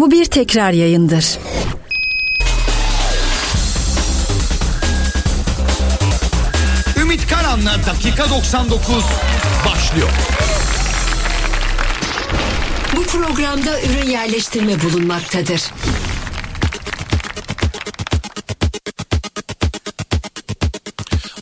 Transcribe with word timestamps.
Bu 0.00 0.10
bir 0.10 0.24
tekrar 0.24 0.72
yayındır. 0.72 1.38
Ümit 7.00 7.28
Karan'la 7.28 7.86
dakika 7.86 8.30
99 8.30 9.04
başlıyor. 9.66 10.08
Bu 12.96 13.02
programda 13.02 13.80
ürün 13.80 14.10
yerleştirme 14.10 14.82
bulunmaktadır. 14.82 15.62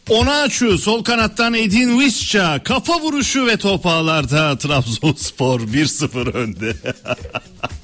Ona 0.09 0.41
açıyor 0.41 0.79
sol 0.79 1.05
kanattan 1.05 1.55
Edin 1.55 2.01
Visca 2.01 2.63
kafa 2.63 3.01
vuruşu 3.01 3.47
ve 3.47 3.57
top 3.57 3.87
ağlarda 3.87 4.59
Trabzonspor 4.59 5.61
1-0 5.61 6.33
önde. 6.33 6.77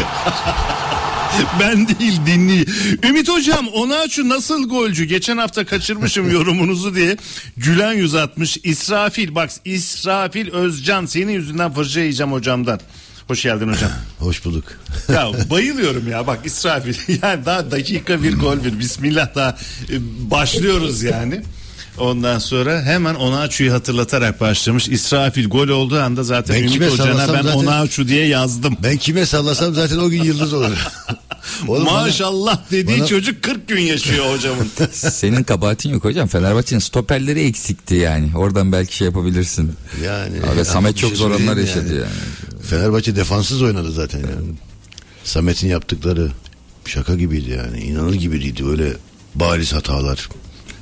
ben 1.60 1.88
değil 1.88 2.20
dinli. 2.26 2.66
Ümit 3.08 3.28
hocam 3.28 3.68
ona 3.68 3.96
açı 3.96 4.28
nasıl 4.28 4.68
golcü? 4.68 5.04
Geçen 5.04 5.38
hafta 5.38 5.64
kaçırmışım 5.66 6.30
yorumunuzu 6.32 6.94
diye. 6.94 7.16
Gülen 7.56 7.92
yüz 7.92 8.14
atmış. 8.14 8.58
İsrafil 8.64 9.34
bak 9.34 9.50
İsrafil 9.64 10.52
Özcan 10.52 11.06
senin 11.06 11.32
yüzünden 11.32 11.72
fırça 11.72 12.00
yiyeceğim 12.00 12.32
hocamdan. 12.32 12.80
Hoş 13.28 13.42
geldin 13.42 13.68
hocam. 13.68 13.90
Hoş 14.18 14.44
bulduk. 14.44 14.64
Ya 15.08 15.30
bayılıyorum 15.50 16.08
ya 16.10 16.26
bak 16.26 16.38
İsrafil. 16.44 16.94
Yani 17.22 17.44
daha 17.46 17.70
dakika 17.70 18.22
bir 18.22 18.38
gol 18.38 18.64
bir. 18.64 18.78
Bismillah 18.78 19.34
daha 19.34 19.58
e, 19.90 19.96
başlıyoruz 20.30 21.02
yani. 21.02 21.42
Ondan 21.98 22.38
sonra 22.38 22.82
hemen 22.82 23.14
Onaçu'yu 23.14 23.72
hatırlatarak 23.72 24.40
başlamış. 24.40 24.88
İsrafil 24.88 25.48
gol 25.48 25.68
olduğu 25.68 26.00
anda 26.00 26.22
zaten 26.22 26.56
Ben 26.56 26.62
Ümit 26.62 26.92
Hoca'na 26.92 27.18
ben 27.18 27.26
zaten- 27.26 27.52
Onaçu 27.56 28.08
diye 28.08 28.26
yazdım. 28.26 28.76
Ben 28.82 28.96
kime 28.96 29.26
sallasam 29.26 29.74
zaten 29.74 29.98
o 29.98 30.08
gün 30.10 30.22
yıldız 30.22 30.52
olur. 30.52 30.76
Oğlum 31.68 31.86
bana- 31.86 32.00
Maşallah 32.00 32.58
dediği 32.70 32.98
bana- 32.98 33.06
çocuk 33.06 33.42
40 33.42 33.68
gün 33.68 33.80
yaşıyor 33.80 34.34
hocamın. 34.34 34.68
Senin 34.92 35.42
kabahatin 35.42 35.90
yok 35.90 36.04
hocam. 36.04 36.28
Fenerbahçe'nin 36.28 36.80
stoperleri 36.80 37.40
eksikti 37.40 37.94
yani. 37.94 38.30
Oradan 38.36 38.72
belki 38.72 38.96
şey 38.96 39.04
yapabilirsin. 39.06 39.72
Yani 40.04 40.38
Abi 40.40 40.50
ama 40.52 40.64
Samet 40.64 40.96
çok 40.96 41.08
şey 41.10 41.18
zor 41.18 41.30
anlar 41.30 41.56
yaşadı 41.56 41.94
yani. 41.94 42.62
Fenerbahçe 42.70 43.16
defanssız 43.16 43.62
oynadı 43.62 43.92
zaten 43.92 44.18
yani. 44.18 44.54
Samet'in 45.24 45.68
yaptıkları 45.68 46.30
şaka 46.86 47.14
gibiydi 47.14 47.50
yani. 47.50 47.80
İnanılır 47.80 48.14
gibiydi 48.14 48.64
öyle 48.66 48.92
bariz 49.34 49.72
hatalar. 49.72 50.28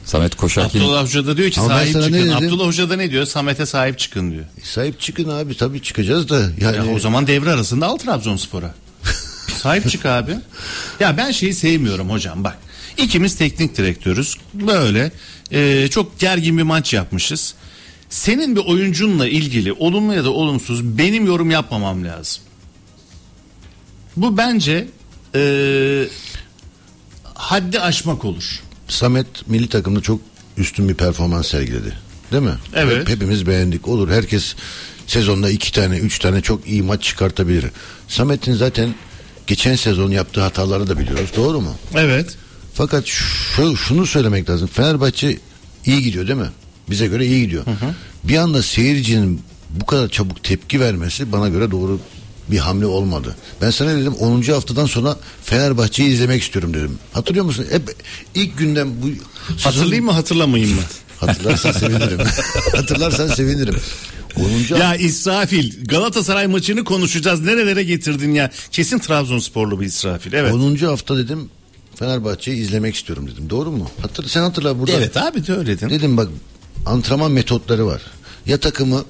Samet 0.09 0.34
koşarken 0.34 0.81
Abdullah 0.81 1.03
Hoca 1.03 1.27
da 1.27 1.37
diyor 1.37 1.51
ki 1.51 1.61
Ama 1.61 1.69
sahip 1.69 1.97
ne 1.97 2.03
çıkın. 2.03 2.28
Abdullah 2.28 2.67
Hoca 2.67 2.91
da 2.91 2.97
ne 2.97 3.11
diyor? 3.11 3.25
Samet'e 3.25 3.67
sahip 3.67 3.98
çıkın 3.98 4.31
diyor. 4.31 4.45
Sahip 4.62 5.01
çıkın 5.01 5.28
abi 5.28 5.56
tabii 5.56 5.83
çıkacağız 5.83 6.28
da 6.28 6.51
yani 6.61 6.77
Ya 6.77 6.95
o 6.95 6.98
zaman 6.98 7.27
devre 7.27 7.51
arasında 7.51 7.87
al 7.87 7.97
Trabzonspor'a. 7.97 8.75
Sahip 9.59 9.91
çık 9.91 10.06
abi. 10.06 10.36
Ya 11.01 11.17
ben 11.17 11.31
şeyi 11.31 11.55
sevmiyorum 11.55 12.11
hocam 12.11 12.45
bak. 12.45 12.59
İkimiz 12.98 13.36
teknik 13.36 13.77
direktörüz. 13.77 14.36
Böyle 14.55 15.12
e, 15.53 15.89
çok 15.89 16.19
gergin 16.19 16.59
bir 16.59 16.62
maç 16.62 16.95
yapmışız. 16.95 17.55
Senin 18.11 18.56
bir 18.56 18.64
oyuncunla 18.64 19.29
ilgili 19.29 19.73
olumlu 19.73 20.14
ya 20.14 20.25
da 20.25 20.31
olumsuz 20.31 20.84
benim 20.98 21.27
yorum 21.27 21.51
yapmamam 21.51 22.05
lazım. 22.05 22.42
Bu 24.17 24.36
bence 24.36 24.89
e, 25.34 26.05
haddi 27.34 27.81
aşmak 27.81 28.25
olur. 28.25 28.62
Samet 28.89 29.27
milli 29.48 29.69
takımda 29.69 30.00
çok 30.00 30.20
üstün 30.56 30.89
bir 30.89 30.94
performans 30.94 31.47
sergiledi. 31.48 31.92
Değil 32.33 32.42
mi? 32.42 32.55
Evet. 32.75 32.97
Hep- 32.97 33.08
hepimiz 33.08 33.47
beğendik. 33.47 33.89
Olur 33.89 34.11
herkes 34.11 34.55
sezonda 35.06 35.50
iki 35.50 35.72
tane 35.72 35.98
üç 35.98 36.19
tane 36.19 36.41
çok 36.41 36.67
iyi 36.67 36.83
maç 36.83 37.03
çıkartabilir. 37.03 37.64
Samet'in 38.08 38.55
zaten 38.55 38.95
geçen 39.47 39.77
sezon 39.77 40.11
yaptığı 40.11 40.41
hataları 40.41 40.86
da 40.89 40.98
biliyoruz. 40.98 41.30
Doğru 41.36 41.61
mu? 41.61 41.75
Evet. 41.95 42.36
Fakat 42.75 43.06
şu, 43.06 43.77
şunu 43.77 44.06
söylemek 44.06 44.51
lazım. 44.51 44.68
Fenerbahçe 44.73 45.39
iyi 45.86 46.02
gidiyor 46.02 46.27
değil 46.29 46.39
mi? 46.39 46.51
Bize 46.90 47.07
göre 47.07 47.27
iyi 47.27 47.40
gidiyor. 47.45 47.64
Bir 48.24 48.36
anda 48.36 48.63
seyircinin 48.63 49.40
bu 49.70 49.86
kadar 49.86 50.08
çabuk 50.08 50.45
tepki 50.45 50.80
vermesi 50.80 51.33
bana 51.33 51.48
göre 51.48 51.70
doğru 51.70 52.01
bir 52.51 52.59
hamle 52.59 52.86
olmadı. 52.86 53.36
Ben 53.63 53.70
sana 53.70 53.97
dedim 53.97 54.14
10. 54.14 54.42
haftadan 54.42 54.86
sonra 54.86 55.17
Fenerbahçe'yi 55.45 56.11
izlemek 56.11 56.42
istiyorum 56.42 56.75
dedim. 56.75 56.98
Hatırlıyor 57.13 57.45
musun? 57.45 57.67
Hep 57.70 57.97
ilk 58.35 58.59
günden 58.59 58.89
bu 59.03 59.07
Hatırlayayım 59.63 60.05
mı 60.05 60.13
hatırlamayayım 60.13 60.75
mı? 60.77 60.83
Hatırlarsan 61.20 61.73
sevinirim. 61.73 62.19
Hatırlarsan 62.77 63.29
sevinirim. 63.29 63.77
10. 64.70 64.77
Ya 64.77 64.95
İsrafil 64.95 65.85
Galatasaray 65.85 66.47
maçını 66.47 66.85
konuşacağız. 66.85 67.41
Nerelere 67.41 67.83
getirdin 67.83 68.33
ya? 68.33 68.51
Kesin 68.73 68.98
Trabzonsporlu 68.98 69.81
bir 69.81 69.87
İsrafil. 69.87 70.33
Evet. 70.33 70.55
10. 70.55 70.77
hafta 70.77 71.17
dedim 71.17 71.51
Fenerbahçe'yi 71.95 72.57
izlemek 72.57 72.95
istiyorum 72.95 73.31
dedim. 73.33 73.51
Doğru 73.51 73.70
mu? 73.70 73.91
Hatır, 74.03 74.29
sen 74.29 74.41
hatırla 74.42 74.79
burada. 74.79 74.92
Evet 74.92 75.17
abi 75.17 75.47
de 75.47 75.53
öyledin. 75.55 75.91
Dedim 75.91 76.17
bak 76.17 76.29
antrenman 76.87 77.31
metotları 77.33 77.87
var. 77.87 78.03
Ya 78.47 78.61
takımı 78.61 79.05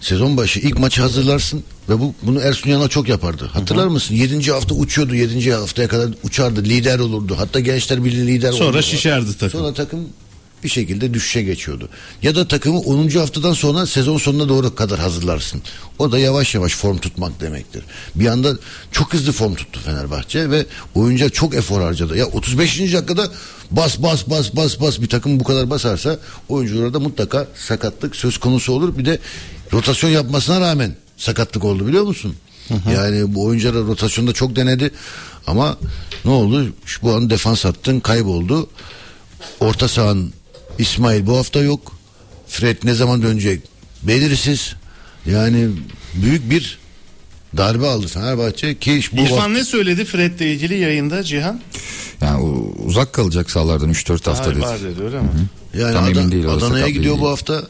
sezon 0.00 0.36
başı 0.36 0.60
ilk 0.60 0.78
maçı 0.78 1.00
hazırlarsın 1.00 1.64
ve 1.88 2.00
bu 2.00 2.14
bunu 2.22 2.40
Ersun 2.40 2.70
Yanal 2.70 2.88
çok 2.88 3.08
yapardı. 3.08 3.50
Hatırlar 3.52 3.86
mısın? 3.86 4.14
7. 4.14 4.52
hafta 4.52 4.74
uçuyordu. 4.74 5.14
7. 5.14 5.52
haftaya 5.52 5.88
kadar 5.88 6.10
uçardı. 6.22 6.64
Lider 6.64 6.98
olurdu. 6.98 7.34
Hatta 7.38 7.60
Gençler 7.60 8.04
Birliği 8.04 8.26
lider 8.26 8.48
olurdu. 8.48 8.64
Sonra 8.64 8.82
şişerdi 8.82 9.38
takım. 9.38 9.60
Sonra 9.60 9.74
takım 9.74 10.08
bir 10.64 10.68
şekilde 10.68 11.14
düşüşe 11.14 11.42
geçiyordu. 11.42 11.88
Ya 12.22 12.34
da 12.34 12.48
takımı 12.48 12.78
10. 12.78 13.08
haftadan 13.08 13.52
sonra 13.52 13.86
sezon 13.86 14.18
sonuna 14.18 14.48
doğru 14.48 14.74
kadar 14.74 14.98
hazırlarsın. 14.98 15.62
O 15.98 16.12
da 16.12 16.18
yavaş 16.18 16.54
yavaş 16.54 16.74
form 16.74 16.98
tutmak 16.98 17.40
demektir. 17.40 17.84
Bir 18.14 18.26
anda 18.26 18.58
çok 18.92 19.12
hızlı 19.12 19.32
form 19.32 19.54
tuttu 19.54 19.80
Fenerbahçe 19.84 20.50
ve 20.50 20.66
oyuncular 20.94 21.30
çok 21.30 21.54
efor 21.54 21.80
harcadı. 21.80 22.16
Ya 22.16 22.26
35. 22.26 22.80
dakikada 22.80 23.30
bas 23.70 24.02
bas 24.02 24.30
bas 24.30 24.56
bas 24.56 24.80
bas 24.80 25.00
bir 25.00 25.08
takım 25.08 25.40
bu 25.40 25.44
kadar 25.44 25.70
basarsa 25.70 26.18
oyuncularda 26.48 27.00
mutlaka 27.00 27.46
sakatlık 27.54 28.16
söz 28.16 28.38
konusu 28.38 28.72
olur. 28.72 28.98
Bir 28.98 29.04
de 29.04 29.18
rotasyon 29.72 30.10
yapmasına 30.10 30.60
rağmen 30.60 30.96
sakatlık 31.16 31.64
oldu 31.64 31.86
biliyor 31.86 32.04
musun? 32.04 32.34
Yani 32.94 33.34
bu 33.34 33.44
oyuncular 33.44 33.74
rotasyonda 33.86 34.32
çok 34.32 34.56
denedi 34.56 34.90
ama 35.46 35.76
ne 36.24 36.30
oldu? 36.30 36.72
Şu 36.86 37.02
bu 37.02 37.14
an 37.14 37.30
defans 37.30 37.66
attın 37.66 38.00
kayboldu. 38.00 38.70
Orta 39.60 39.88
sahanın 39.88 40.32
İsmail 40.78 41.26
bu 41.26 41.36
hafta 41.36 41.60
yok. 41.60 41.92
Fred 42.48 42.76
ne 42.84 42.94
zaman 42.94 43.22
dönecek? 43.22 43.62
Belirsiz. 44.02 44.74
Yani 45.26 45.68
büyük 46.14 46.50
bir 46.50 46.78
darbe 47.56 47.86
aldı 47.86 48.06
Fenerbahçe 48.06 48.78
ki 48.78 49.00
bu 49.12 49.20
İrfan 49.20 49.54
ne 49.54 49.64
söyledi 49.64 50.04
Fred'le 50.04 50.40
ilgili 50.40 50.78
yayında 50.78 51.24
Cihan? 51.24 51.60
yani 52.20 52.40
o 52.42 52.72
uzak 52.84 53.12
kalacak 53.12 53.50
sahalardan 53.50 53.90
3-4 53.92 54.10
hafta 54.12 54.44
Hayır, 54.44 54.54
dedi. 54.56 54.64
var 54.64 54.80
dedi 54.80 55.02
öyle 55.02 55.20
mi? 55.20 55.28
yani 55.78 56.14
Tam 56.14 56.32
değil, 56.32 56.46
orası 56.46 56.66
Adana'ya 56.66 56.88
gidiyor 56.88 57.04
değil. 57.14 57.20
bu 57.20 57.28
hafta. 57.30 57.62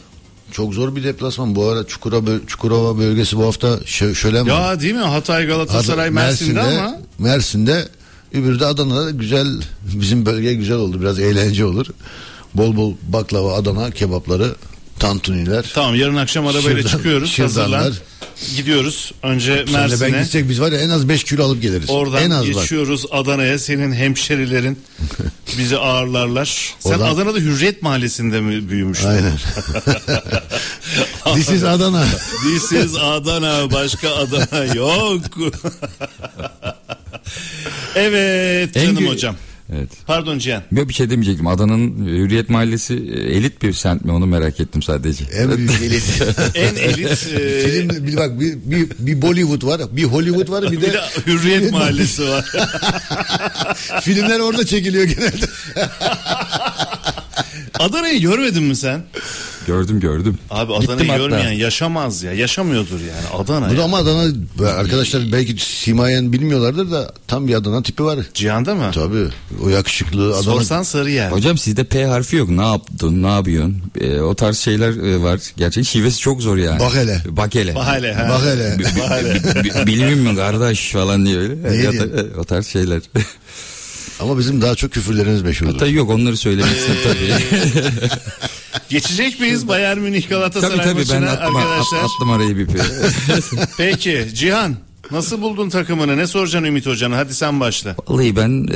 Çok 0.53 0.75
zor 0.75 0.97
bir 0.97 1.05
deplasman. 1.05 1.55
Bu 1.55 1.65
ara 1.69 1.87
Çukurova, 1.87 2.31
Çukurova 2.47 2.99
bölgesi 2.99 3.37
bu 3.37 3.45
hafta 3.47 3.69
şö- 3.69 4.15
şölen 4.15 4.49
var. 4.49 4.61
Ya 4.73 4.81
değil 4.81 4.95
mi? 4.95 5.01
Hatay 5.01 5.47
Galatasaray 5.47 6.07
Ad- 6.09 6.13
Mersin'de, 6.13 6.61
ama 6.61 6.97
Mersin'de 7.19 7.89
öbürü 8.35 8.61
de 8.61 8.67
Adana'da 8.67 9.11
güzel 9.11 9.47
bizim 9.95 10.27
bölge 10.27 10.55
güzel 10.55 10.77
oldu. 10.77 11.01
Biraz 11.01 11.19
eğlence 11.21 11.65
olur. 11.65 11.87
Bol 12.55 12.77
bol 12.77 12.95
baklava, 13.09 13.55
Adana 13.55 13.91
kebapları, 13.91 14.55
tantuniler. 14.99 15.65
tamam 15.75 15.95
yarın 15.95 16.17
akşam 16.17 16.47
arabayla 16.47 16.71
Şırdan- 16.83 16.89
çıkıyoruz. 16.91 17.31
şırdanlar. 17.33 17.79
Hazırlan. 17.81 17.95
Gidiyoruz 18.57 19.13
önce 19.23 19.55
Senle 19.57 19.75
ben 19.75 19.89
Mersin'e. 19.91 20.23
gitsek 20.23 20.49
biz 20.49 20.61
var 20.61 20.73
ya 20.73 20.81
en 20.81 20.91
az 20.91 21.09
5 21.09 21.25
kilo 21.25 21.45
alıp 21.45 21.63
geliriz. 21.63 21.91
Oradan 21.91 22.23
en 22.23 22.31
az 22.31 22.47
geçiyoruz 22.47 23.05
Adana'ya. 23.11 23.59
Senin 23.59 23.93
hemşerilerin 23.93 24.79
bizi 25.59 25.77
ağırlarlar. 25.79 26.75
Sen 26.79 26.91
Oradan- 26.91 27.15
Adana'da 27.15 27.39
Hürriyet 27.39 27.83
Mahallesi'nde 27.83 28.41
mi 28.41 28.69
büyümüştün? 28.71 29.09
Aynen. 29.09 29.33
This 31.35 31.51
is 31.51 31.65
Adana. 31.65 32.05
This 32.43 32.73
is 32.73 32.95
Adana. 32.97 33.73
Başka 33.73 34.11
Adana 34.15 34.65
yok. 34.75 35.23
evet 37.95 38.77
En 38.77 38.85
canım 38.87 39.03
gü- 39.05 39.09
hocam. 39.09 39.37
Evet. 39.73 39.89
Pardon 40.07 40.39
Cihan. 40.39 40.63
Yok 40.73 40.89
bir 40.89 40.95
şey 40.95 41.11
demeyecektim. 41.11 41.47
Adana'nın 41.47 42.07
Hürriyet 42.07 42.51
Mahallesi 42.51 42.95
e, 42.95 43.21
elit 43.37 43.63
bir 43.63 43.73
semt 43.73 44.05
mi 44.05 44.13
onu 44.13 44.27
merak 44.27 44.61
ettim 44.61 44.83
sadece. 44.83 45.25
En 45.25 45.57
büyük 45.57 45.71
elit. 45.83 46.23
En 46.55 46.75
elit 46.75 47.07
e, 47.35 47.63
Film 47.63 48.07
bir 48.07 48.17
bak 48.17 48.41
bir, 48.41 48.55
bir, 48.65 48.91
bir 48.99 49.23
Bollywood 49.23 49.67
var, 49.67 49.97
bir 49.97 50.05
Hollywood 50.05 50.49
var, 50.49 50.63
bir 50.63 50.71
bir 50.77 50.83
de, 50.83 50.93
de 50.93 51.01
Hürriyet 51.27 51.73
Mahallesi 51.73 52.29
var. 52.29 52.45
filmler 54.03 54.41
orada 54.41 54.67
çekiliyor 54.67 55.05
genelde. 55.05 55.47
Adana'yı 57.79 58.21
görmedin 58.21 58.63
mi 58.63 58.77
sen? 58.77 59.03
Gördüm 59.69 60.01
gördüm. 60.01 60.39
Abi 60.51 60.73
Gittim 60.73 60.91
Adana'yı 60.91 61.09
hatta. 61.11 61.17
görmeyen 61.23 61.53
yaşamaz 61.53 62.23
ya. 62.23 62.33
Yaşamıyordur 62.33 63.01
yani 63.01 63.43
Adana 63.43 63.71
Bu 63.71 63.77
da 63.77 63.85
ama 63.85 63.97
Adana 63.97 64.33
arkadaşlar 64.79 65.33
belki 65.33 65.57
simayen 65.65 66.33
bilmiyorlardır 66.33 66.91
da 66.91 67.13
tam 67.27 67.49
bir 67.49 67.55
Adana 67.55 67.83
tipi 67.83 68.05
var. 68.05 68.19
Cihan'da 68.35 68.75
mı? 68.75 68.91
Tabii 68.95 69.25
o 69.65 69.69
yakışıklı 69.69 70.29
Adana. 70.29 70.43
Sorsan 70.43 70.83
Sarıyer. 70.83 71.31
Hocam 71.33 71.59
sizde 71.59 71.85
P 71.85 72.05
harfi 72.07 72.37
yok. 72.37 72.49
Ne 72.51 72.67
yaptın? 72.67 73.23
Ne 73.23 73.29
yapıyorsun? 73.29 73.83
Ee, 74.01 74.21
o 74.21 74.35
tarz 74.35 74.59
şeyler 74.59 74.91
e, 74.91 75.23
var. 75.23 75.41
Gerçekten 75.57 75.83
şivesi 75.83 76.19
çok 76.19 76.43
zor 76.43 76.57
yani. 76.57 76.81
Bak 76.81 76.95
hele. 76.95 77.23
Bak 77.29 77.55
hele. 77.55 77.75
Bak 77.75 78.43
hele. 78.45 78.77
Bi- 78.79 79.65
bi- 79.65 79.87
Bilmiyor 79.87 80.19
musun 80.21 80.37
kardeş 80.37 80.91
falan 80.93 81.27
diye 81.27 81.39
öyle. 81.39 81.63
Ne 81.63 81.79
diyor? 81.79 81.95
da- 81.95 82.41
o 82.41 82.45
tarz 82.45 82.67
şeyler. 82.67 83.01
Ama 84.21 84.39
bizim 84.39 84.63
daha 84.63 84.75
çok 84.75 84.93
küfürlerimiz 84.93 85.43
meşhurdur. 85.43 85.79
Tabii 85.79 85.93
yok 85.93 86.11
onları 86.11 86.37
söylemişsin 86.37 86.95
tabii. 87.05 87.45
Geçecek 88.89 89.41
miyiz 89.41 89.69
Bayern 89.69 89.99
Münih 89.99 90.29
Galatasaray 90.29 90.77
tabii 90.77 90.87
tabii 90.87 90.95
ben 90.97 91.23
maçına 91.23 91.31
attım, 91.31 91.57
arkadaşlar? 91.57 91.99
at- 91.99 92.05
attım 92.05 92.31
arayı 92.31 92.57
bir 92.57 92.67
pe. 92.67 92.79
Peki 93.77 94.27
Cihan 94.35 94.77
nasıl 95.11 95.41
buldun 95.43 95.69
takımını? 95.71 96.17
Ne 96.17 96.27
soracaksın 96.27 96.67
Ümit 96.69 96.87
Hoca'na? 96.87 97.17
Hadi 97.17 97.35
sen 97.35 97.61
başla. 97.61 97.97
Vallahi 98.09 98.37
ben 98.37 98.69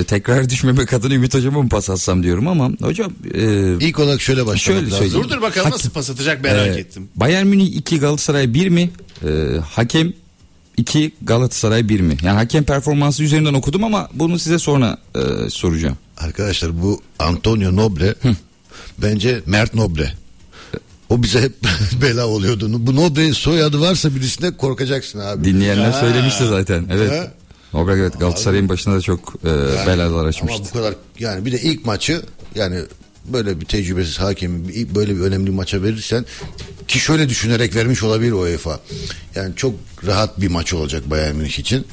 e, 0.00 0.04
tekrar 0.04 0.50
düşmemek 0.50 0.92
adına 0.92 1.14
Ümit 1.14 1.34
Hocam'a 1.34 1.62
mı 1.62 1.68
pas 1.68 1.90
atsam 1.90 2.22
diyorum 2.22 2.48
ama 2.48 2.70
hocam 2.82 3.12
e, 3.34 3.72
İlk 3.80 3.98
olarak 3.98 4.20
şöyle 4.20 4.46
başlamak 4.46 4.80
Şöyle 4.80 4.90
söyleyeyim. 4.96 5.24
Dur 5.24 5.30
dur 5.36 5.42
bakalım 5.42 5.70
nasıl 5.70 5.90
pas 5.90 6.10
atacak 6.10 6.44
merak 6.44 6.76
e, 6.76 6.80
ettim. 6.80 7.08
Bayern 7.16 7.46
Münih 7.46 7.76
2 7.76 8.00
Galatasaray 8.00 8.54
1 8.54 8.68
mi? 8.68 8.90
E, 9.24 9.28
hakem 9.70 10.12
2 10.76 11.12
Galatasaray 11.22 11.88
1 11.88 12.00
mi? 12.00 12.16
Yani 12.22 12.36
hakem 12.36 12.64
performansı 12.64 13.22
üzerinden 13.22 13.54
okudum 13.54 13.84
ama 13.84 14.08
bunu 14.14 14.38
size 14.38 14.58
sonra 14.58 14.98
e, 15.14 15.50
soracağım. 15.50 15.96
Arkadaşlar 16.16 16.82
bu 16.82 17.00
Antonio 17.18 17.76
Nobre 17.76 18.14
bence 18.98 19.42
Mert 19.46 19.74
Nobre. 19.74 20.12
O 21.08 21.22
bize 21.22 21.42
hep 21.42 21.52
bela 22.02 22.26
oluyordu. 22.26 22.86
Bu 22.86 22.96
Nobre 22.96 23.32
soyadı 23.32 23.80
varsa 23.80 24.14
birisinde 24.14 24.56
korkacaksın 24.56 25.18
abi. 25.18 25.44
Dinleyenler 25.44 25.92
söylemişti 25.92 26.46
zaten. 26.46 26.86
Evet. 26.90 27.12
Ha. 27.12 27.32
O 27.72 27.90
evet 27.90 28.20
Galatasaray'ın 28.20 28.68
başında 28.68 28.96
da 28.96 29.00
çok 29.00 29.34
e, 29.44 29.48
belalar 29.86 30.26
açmıştı. 30.26 30.62
Ama 30.62 30.68
bu 30.68 30.72
kadar 30.72 30.94
yani 31.18 31.44
bir 31.44 31.52
de 31.52 31.60
ilk 31.60 31.86
maçı 31.86 32.22
yani 32.54 32.78
böyle 33.24 33.60
bir 33.60 33.66
tecrübesiz 33.66 34.18
hakemi 34.20 34.94
böyle 34.94 35.16
bir 35.16 35.20
önemli 35.20 35.50
maça 35.50 35.82
verirsen 35.82 36.24
ki 36.88 36.98
şöyle 36.98 37.28
düşünerek 37.28 37.76
vermiş 37.76 38.02
olabilir 38.02 38.32
UEFA. 38.32 38.80
Yani 39.34 39.56
çok 39.56 39.74
rahat 40.06 40.40
bir 40.40 40.48
maç 40.48 40.72
olacak 40.72 41.10
Bayern 41.10 41.36
Münih 41.36 41.58
için. 41.58 41.86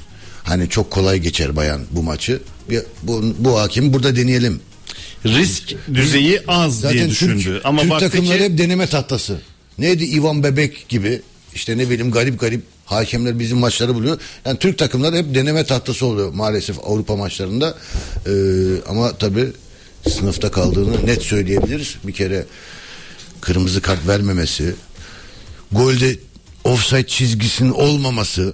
Hani 0.44 0.70
çok 0.70 0.92
kolay 0.92 1.20
geçer 1.20 1.56
Bayern 1.56 1.80
bu 1.92 2.04
maçı. 2.04 2.42
Bir, 2.70 2.82
bu, 3.04 3.36
bu 3.40 3.60
hakemi 3.60 3.94
burada 3.94 4.16
deneyelim. 4.16 4.60
Risk 5.26 5.76
düzeyi 5.94 6.42
az 6.48 6.84
diye 6.84 6.94
Zaten 6.94 7.10
düşündü. 7.10 7.44
Türk, 7.44 7.66
Ama 7.66 7.82
Türk 7.82 8.00
takımları 8.00 8.38
ki 8.38 8.44
hep 8.44 8.58
deneme 8.58 8.88
tahtası. 8.88 9.40
Neydi 9.78 10.06
Ivan 10.06 10.44
Bebek 10.44 10.90
gibi 10.90 11.22
işte 11.56 11.78
ne 11.78 11.90
bileyim 11.90 12.12
garip 12.12 12.40
garip 12.40 12.62
hakemler 12.86 13.40
bizim 13.40 13.58
maçları 13.58 13.96
buluyor. 13.96 14.20
Yani 14.46 14.60
Türk 14.60 14.78
takımları 14.78 15.16
hep 15.16 15.36
deneme 15.36 15.66
tahtası 15.66 16.06
oluyor 16.06 16.34
maalesef 16.34 16.80
Avrupa 16.80 17.16
maçlarında. 17.16 17.78
Ee, 18.28 18.32
ama 18.90 19.18
tabii 19.18 19.48
sınıfta 20.10 20.52
kaldığını 20.52 21.06
net 21.06 21.22
söyleyebiliriz. 21.22 21.96
Bir 22.04 22.14
kere 22.14 22.46
kırmızı 23.42 23.82
kart 23.82 24.08
vermemesi, 24.08 24.76
golde 25.72 26.16
offside 26.64 27.08
çizgisinin 27.08 27.72
olmaması 27.72 28.54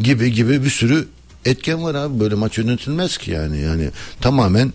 gibi 0.00 0.32
gibi 0.32 0.64
bir 0.64 0.70
sürü 0.70 1.08
etken 1.44 1.82
var 1.82 1.94
abi. 1.94 2.20
Böyle 2.20 2.34
maç 2.34 2.58
yönetilmez 2.58 3.18
ki 3.18 3.30
yani. 3.30 3.60
Yani 3.60 3.90
tamamen 4.20 4.72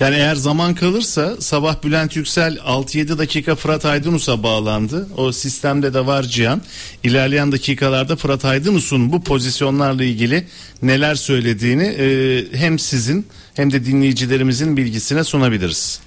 yani 0.00 0.16
eğer 0.16 0.34
zaman 0.34 0.74
kalırsa 0.74 1.36
sabah 1.40 1.82
Bülent 1.84 2.16
Yüksel 2.16 2.56
6-7 2.56 3.18
dakika 3.18 3.54
Fırat 3.54 3.84
Aydınus'a 3.84 4.42
bağlandı. 4.42 5.08
O 5.16 5.32
sistemde 5.32 5.94
de 5.94 6.06
var 6.06 6.22
Cihan. 6.22 6.62
İlerleyen 7.02 7.52
dakikalarda 7.52 8.16
Fırat 8.16 8.44
Aydınus'un 8.44 9.12
bu 9.12 9.24
pozisyonlarla 9.24 10.04
ilgili 10.04 10.46
neler 10.82 11.14
söylediğini 11.14 11.84
e, 11.84 12.06
hem 12.52 12.78
sizin 12.78 13.26
hem 13.54 13.72
de 13.72 13.84
dinleyicilerimizin 13.84 14.76
bilgisine 14.76 15.24
sunabiliriz. 15.24 16.00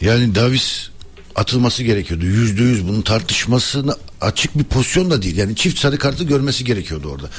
Yani 0.00 0.34
Davis 0.34 0.88
atılması 1.34 1.82
gerekiyordu. 1.82 2.24
Yüzde 2.24 2.62
yüz 2.62 2.88
bunun 2.88 3.02
tartışmasına 3.02 3.96
açık 4.20 4.58
bir 4.58 4.64
pozisyon 4.64 5.10
da 5.10 5.22
değil. 5.22 5.36
Yani 5.36 5.56
çift 5.56 5.78
sarı 5.78 5.98
kartı 5.98 6.24
görmesi 6.24 6.64
gerekiyordu 6.64 7.08
orada. 7.08 7.30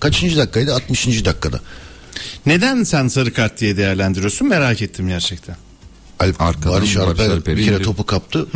Kaçıncı 0.00 0.36
dakikaydı? 0.36 0.74
60. 0.74 1.24
dakikada. 1.24 1.60
Neden 2.46 2.82
sen 2.82 3.08
sarı 3.08 3.32
kart 3.32 3.60
diye 3.60 3.76
değerlendiriyorsun 3.76 4.48
merak 4.48 4.82
ettim 4.82 5.08
gerçekten. 5.08 5.56
Alp, 6.20 6.40
Arkadan 6.40 6.72
Barış 6.72 6.96
Barış 6.96 7.08
Alper 7.08 7.30
Alper'i 7.30 7.56
bir 7.56 7.64
kere 7.64 7.82
topu 7.82 8.06
kaptı. 8.06 8.46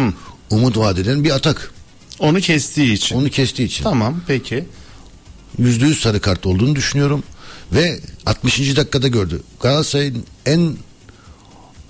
Umut 0.50 0.76
vadeden 0.76 1.24
bir 1.24 1.30
atak. 1.30 1.70
Onu 2.18 2.40
kestiği 2.40 2.92
için. 2.92 3.16
Onu 3.16 3.30
kestiği 3.30 3.68
için. 3.68 3.84
Tamam 3.84 4.20
peki. 4.26 4.64
Yüzde 5.58 5.86
yüz 5.86 6.00
sarı 6.00 6.20
kart 6.20 6.46
olduğunu 6.46 6.76
düşünüyorum. 6.76 7.22
Ve 7.72 7.98
60. 8.26 8.76
dakikada 8.76 9.08
gördü. 9.08 9.42
Galatasaray'ın 9.60 10.24
en 10.46 10.76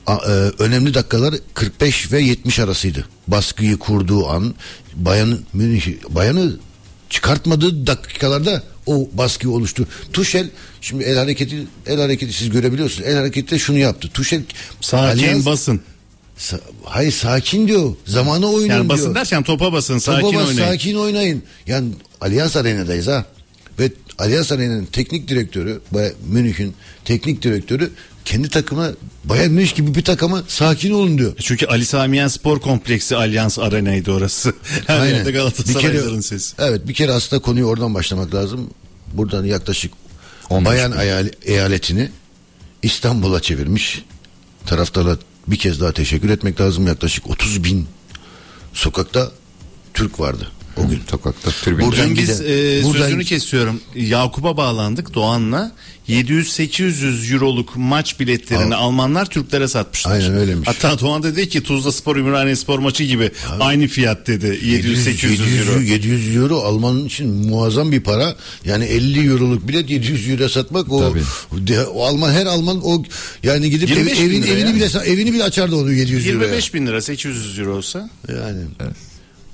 e, 0.08 0.12
önemli 0.58 0.94
dakikalar 0.94 1.34
45 1.55 2.12
ve 2.12 2.20
70 2.23 2.58
arasıydı. 2.58 3.05
Baskıyı 3.28 3.76
kurduğu 3.76 4.28
an 4.28 4.55
Bayan 4.94 5.38
Münih 5.52 5.87
Bayanı 6.08 6.56
çıkartmadığı 7.11 7.87
dakikalarda 7.87 8.62
o 8.87 9.08
baskı 9.12 9.50
oluştu. 9.50 9.87
Tuşel 10.12 10.50
şimdi 10.81 11.05
el 11.05 11.17
hareketi 11.19 11.67
el 11.87 12.00
hareketi 12.00 12.32
siz 12.32 12.50
görebiliyorsunuz. 12.50 13.08
El 13.08 13.17
hareketi 13.17 13.58
şunu 13.58 13.79
yaptı. 13.79 14.08
Tuşel 14.14 14.43
Sakin 14.81 15.22
Allianz- 15.25 15.44
basın. 15.46 15.81
Sa- 16.38 16.61
hayır 16.84 17.12
sakin 17.12 17.69
diyor. 17.69 17.94
Zamana 18.06 18.46
oynayın 18.46 18.70
Yani 18.70 18.79
diyor. 18.88 18.88
basın 18.88 19.14
derken 19.14 19.43
topa 19.43 19.72
basın 19.72 19.99
sakin 19.99 20.20
Topa 20.20 20.38
bas, 20.38 20.49
oynayın. 20.49 20.69
sakin 20.70 20.94
oynayın. 20.94 21.43
Yani 21.67 21.88
Allianz 22.20 22.56
Arena'dayız 22.56 23.06
ha. 23.06 23.25
Allianz 24.18 24.52
Arena'nın 24.52 24.84
teknik 24.84 25.28
direktörü, 25.28 25.80
Bayern 25.90 26.12
Münih'in 26.28 26.74
teknik 27.04 27.42
direktörü 27.42 27.90
kendi 28.24 28.48
takımına 28.48 28.92
Bayern 29.24 29.50
Münih 29.50 29.74
gibi 29.74 29.94
bir 29.94 30.04
takıma 30.04 30.42
sakin 30.48 30.90
olun 30.90 31.18
diyor. 31.18 31.32
Çünkü 31.40 31.66
Ali 31.66 31.86
Samiyen 31.86 32.28
Spor 32.28 32.60
Kompleksi 32.60 33.16
Alyans 33.16 33.58
Arena'ydı 33.58 34.12
orası. 34.12 34.54
Her 34.86 35.00
Aynen. 35.00 35.14
yerde 35.14 35.34
kere- 35.80 36.22
sesi. 36.22 36.54
Evet 36.58 36.88
bir 36.88 36.94
kere 36.94 37.12
aslında 37.12 37.42
konuyu 37.42 37.66
oradan 37.66 37.94
başlamak 37.94 38.34
lazım. 38.34 38.70
Buradan 39.12 39.44
yaklaşık 39.44 39.92
Bayan 40.50 40.92
eyal- 40.92 41.32
eyaletini 41.44 42.10
İstanbul'a 42.82 43.42
çevirmiş. 43.42 44.04
Taraftarla 44.66 45.19
bir 45.48 45.56
kez 45.56 45.80
daha 45.80 45.92
teşekkür 45.92 46.30
etmek 46.30 46.60
lazım. 46.60 46.86
Yaklaşık 46.86 47.30
30 47.30 47.64
bin 47.64 47.86
sokakta 48.72 49.30
Türk 49.94 50.20
vardı 50.20 50.50
o 50.76 50.88
gün. 50.88 51.00
Sokakta 51.11 51.50
tribünde. 51.50 51.87
Buradan 51.87 52.08
Dün 52.08 52.17
biz 52.17 52.40
e, 52.40 52.81
buradan- 52.84 53.02
sözünü 53.02 53.25
kesiyorum. 53.25 53.81
Yakup'a 53.94 54.56
bağlandık 54.56 55.14
Doğan'la. 55.14 55.73
700-800 56.08 57.34
euroluk 57.34 57.76
maç 57.76 58.20
biletlerini 58.20 58.75
Al. 58.75 58.84
Almanlar 58.87 59.26
Türklere 59.26 59.69
satmışlar. 59.69 60.12
Aynen 60.12 60.34
öyleymiş. 60.37 60.69
Hatta 60.69 60.99
Doğan 61.00 61.23
dedi 61.23 61.49
ki 61.49 61.62
Tuzla 61.62 61.93
Spor 61.93 62.17
Ümraniye 62.17 62.56
Spor 62.56 62.78
maçı 62.78 63.05
gibi 63.05 63.31
aynı 63.61 63.87
fiyat 63.87 64.26
dedi. 64.26 64.46
700-800 64.46 65.69
euro. 65.70 65.81
700 65.81 66.37
euro 66.37 66.58
Alman 66.61 67.05
için 67.05 67.29
muazzam 67.29 67.93
bir 67.93 68.00
para. 68.00 68.36
Yani 68.65 68.84
50 68.84 69.29
euroluk 69.31 69.69
bilet 69.69 69.91
700 69.91 70.29
euro 70.29 70.48
satmak 70.48 70.93
o, 70.93 71.15
de- 71.53 71.84
o 71.86 72.05
Alman 72.05 72.32
her 72.32 72.46
Alman 72.46 72.81
o 72.84 73.03
yani 73.43 73.70
gidip 73.70 73.91
ev- 73.91 73.96
25 73.96 74.19
bin 74.20 74.24
evin 74.24 74.43
evini 74.43 74.69
ya. 74.69 74.74
bile 74.74 74.86
evini 75.06 75.32
bile 75.32 75.44
açardı 75.44 75.77
onu 75.77 75.93
700 75.93 76.27
euroya. 76.27 76.44
25 76.44 76.74
bin 76.74 76.86
lira 76.86 77.03
800 77.03 77.58
euro 77.58 77.77
olsa. 77.77 78.10
Yani. 78.29 78.60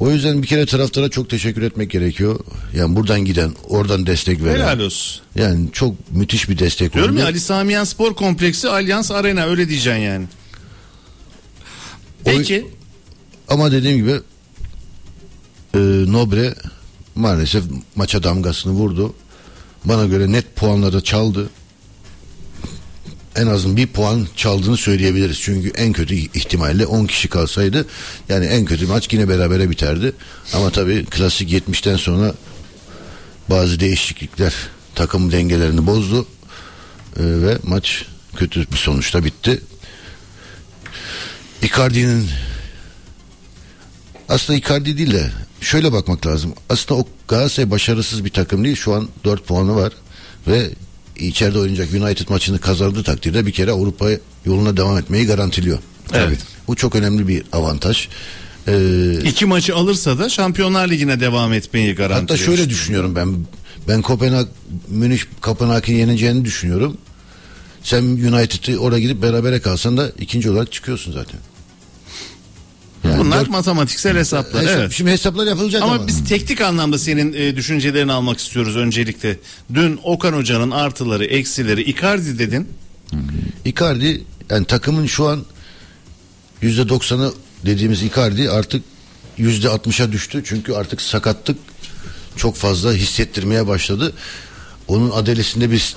O 0.02 0.10
yüzden 0.10 0.42
bir 0.42 0.46
kere 0.46 0.66
taraftara 0.66 1.08
çok 1.08 1.30
teşekkür 1.30 1.62
etmek 1.62 1.90
gerekiyor. 1.90 2.40
Yani 2.74 2.96
buradan 2.96 3.24
giden, 3.24 3.52
oradan 3.68 4.06
destek 4.06 4.44
veren. 4.44 4.54
Helal 4.54 4.80
olsun. 4.80 5.22
Yani 5.34 5.68
çok 5.72 5.94
müthiş 6.10 6.48
bir 6.48 6.58
destek 6.58 6.94
Diyorum 6.94 7.12
oldu. 7.12 7.20
ya 7.20 7.26
Ali 7.26 7.40
Samiyen 7.40 7.84
Spor 7.84 8.14
Kompleksi 8.14 8.68
Alyans 8.68 9.10
Arena 9.10 9.44
öyle 9.44 9.68
diyeceksin 9.68 10.00
yani. 10.00 10.26
Peki. 12.24 12.66
Ama 13.48 13.72
dediğim 13.72 13.96
gibi 13.96 14.20
e, 15.74 15.78
Nobre 16.12 16.54
maalesef 17.14 17.64
maça 17.96 18.22
damgasını 18.22 18.72
vurdu. 18.72 19.14
Bana 19.84 20.04
göre 20.04 20.32
net 20.32 20.56
puanları 20.56 21.00
çaldı. 21.00 21.50
En 23.36 23.46
azından 23.46 23.76
bir 23.76 23.86
puan 23.86 24.26
çaldığını 24.36 24.76
söyleyebiliriz. 24.76 25.40
Çünkü 25.40 25.68
en 25.68 25.92
kötü 25.92 26.14
ihtimalle 26.14 26.86
10 26.86 27.06
kişi 27.06 27.28
kalsaydı 27.28 27.86
yani 28.28 28.46
en 28.46 28.64
kötü 28.64 28.86
maç 28.86 29.12
yine 29.12 29.28
berabere 29.28 29.70
biterdi. 29.70 30.12
Ama 30.54 30.70
tabii 30.70 31.04
klasik 31.04 31.52
70'ten 31.52 31.96
sonra 31.96 32.34
bazı 33.50 33.80
değişiklikler 33.80 34.54
takım 34.94 35.32
dengelerini 35.32 35.86
bozdu. 35.86 36.26
E, 37.16 37.22
ve 37.22 37.58
maç 37.62 38.04
kötü 38.36 38.60
bir 38.72 38.76
sonuçta 38.76 39.24
bitti. 39.24 39.60
Icardi'nin 41.62 42.28
aslında 44.28 44.58
Icardi 44.58 44.98
değil 44.98 45.12
de 45.12 45.30
şöyle 45.60 45.92
bakmak 45.92 46.26
lazım. 46.26 46.54
Aslında 46.68 47.00
o 47.00 47.06
Galatasaray 47.28 47.70
başarısız 47.70 48.24
bir 48.24 48.30
takım 48.30 48.64
değil. 48.64 48.76
Şu 48.76 48.94
an 48.94 49.08
4 49.24 49.46
puanı 49.46 49.76
var 49.76 49.92
ve 50.46 50.70
içeride 51.26 51.58
oynayacak 51.58 51.88
United 51.94 52.28
maçını 52.28 52.58
kazandığı 52.58 53.02
takdirde 53.02 53.46
bir 53.46 53.52
kere 53.52 53.70
Avrupa 53.70 54.08
yoluna 54.44 54.76
devam 54.76 54.98
etmeyi 54.98 55.26
garantiliyor. 55.26 55.78
Evet. 56.14 56.38
Bu 56.68 56.76
çok 56.76 56.94
önemli 56.94 57.28
bir 57.28 57.42
avantaj. 57.52 58.08
Ee, 58.68 59.18
İki 59.24 59.46
maçı 59.46 59.76
alırsa 59.76 60.18
da 60.18 60.28
Şampiyonlar 60.28 60.88
Ligi'ne 60.90 61.20
devam 61.20 61.52
etmeyi 61.52 61.94
garanti. 61.94 62.20
hatta 62.20 62.36
şöyle 62.36 62.68
düşünüyorum 62.70 63.14
ben. 63.16 63.36
Ben 63.88 64.02
Kopenhag, 64.02 64.46
Münih 64.88 65.20
Kopenhag'ı 65.40 65.92
yeneceğini 65.92 66.44
düşünüyorum. 66.44 66.96
Sen 67.82 68.02
United'ı 68.02 68.78
oraya 68.78 69.00
gidip 69.00 69.22
berabere 69.22 69.60
kalsan 69.60 69.96
da 69.96 70.12
ikinci 70.20 70.50
olarak 70.50 70.72
çıkıyorsun 70.72 71.12
zaten. 71.12 71.40
Bunlar 73.26 73.40
dört- 73.40 73.50
matematiksel 73.50 74.16
hesaplar. 74.16 74.62
Hesap- 74.64 74.78
evet. 74.78 74.92
Şimdi 74.92 75.10
hesaplar 75.10 75.46
yapılacak 75.46 75.82
ama. 75.82 75.94
Ama 75.94 76.06
biz 76.06 76.24
teknik 76.24 76.60
anlamda 76.60 76.98
senin 76.98 77.32
e, 77.32 77.56
düşüncelerini 77.56 78.12
almak 78.12 78.38
istiyoruz 78.38 78.76
öncelikle. 78.76 79.38
Dün 79.74 80.00
Okan 80.02 80.32
Hoca'nın 80.32 80.70
artıları, 80.70 81.24
eksileri, 81.24 81.82
Icardi 81.82 82.38
dedin. 82.38 82.68
Icardi 83.64 84.22
yani 84.50 84.64
takımın 84.66 85.06
şu 85.06 85.28
an 85.28 85.44
yüzde 86.62 86.88
doksanı 86.88 87.32
dediğimiz 87.66 88.02
Icardi 88.02 88.50
artık 88.50 88.82
yüzde 89.38 89.68
altmışa 89.68 90.12
düştü. 90.12 90.42
Çünkü 90.44 90.72
artık 90.72 91.00
sakatlık 91.02 91.58
çok 92.36 92.56
fazla 92.56 92.92
hissettirmeye 92.92 93.66
başladı. 93.66 94.12
Onun 94.88 95.10
adelesinde 95.10 95.70
bir 95.70 95.94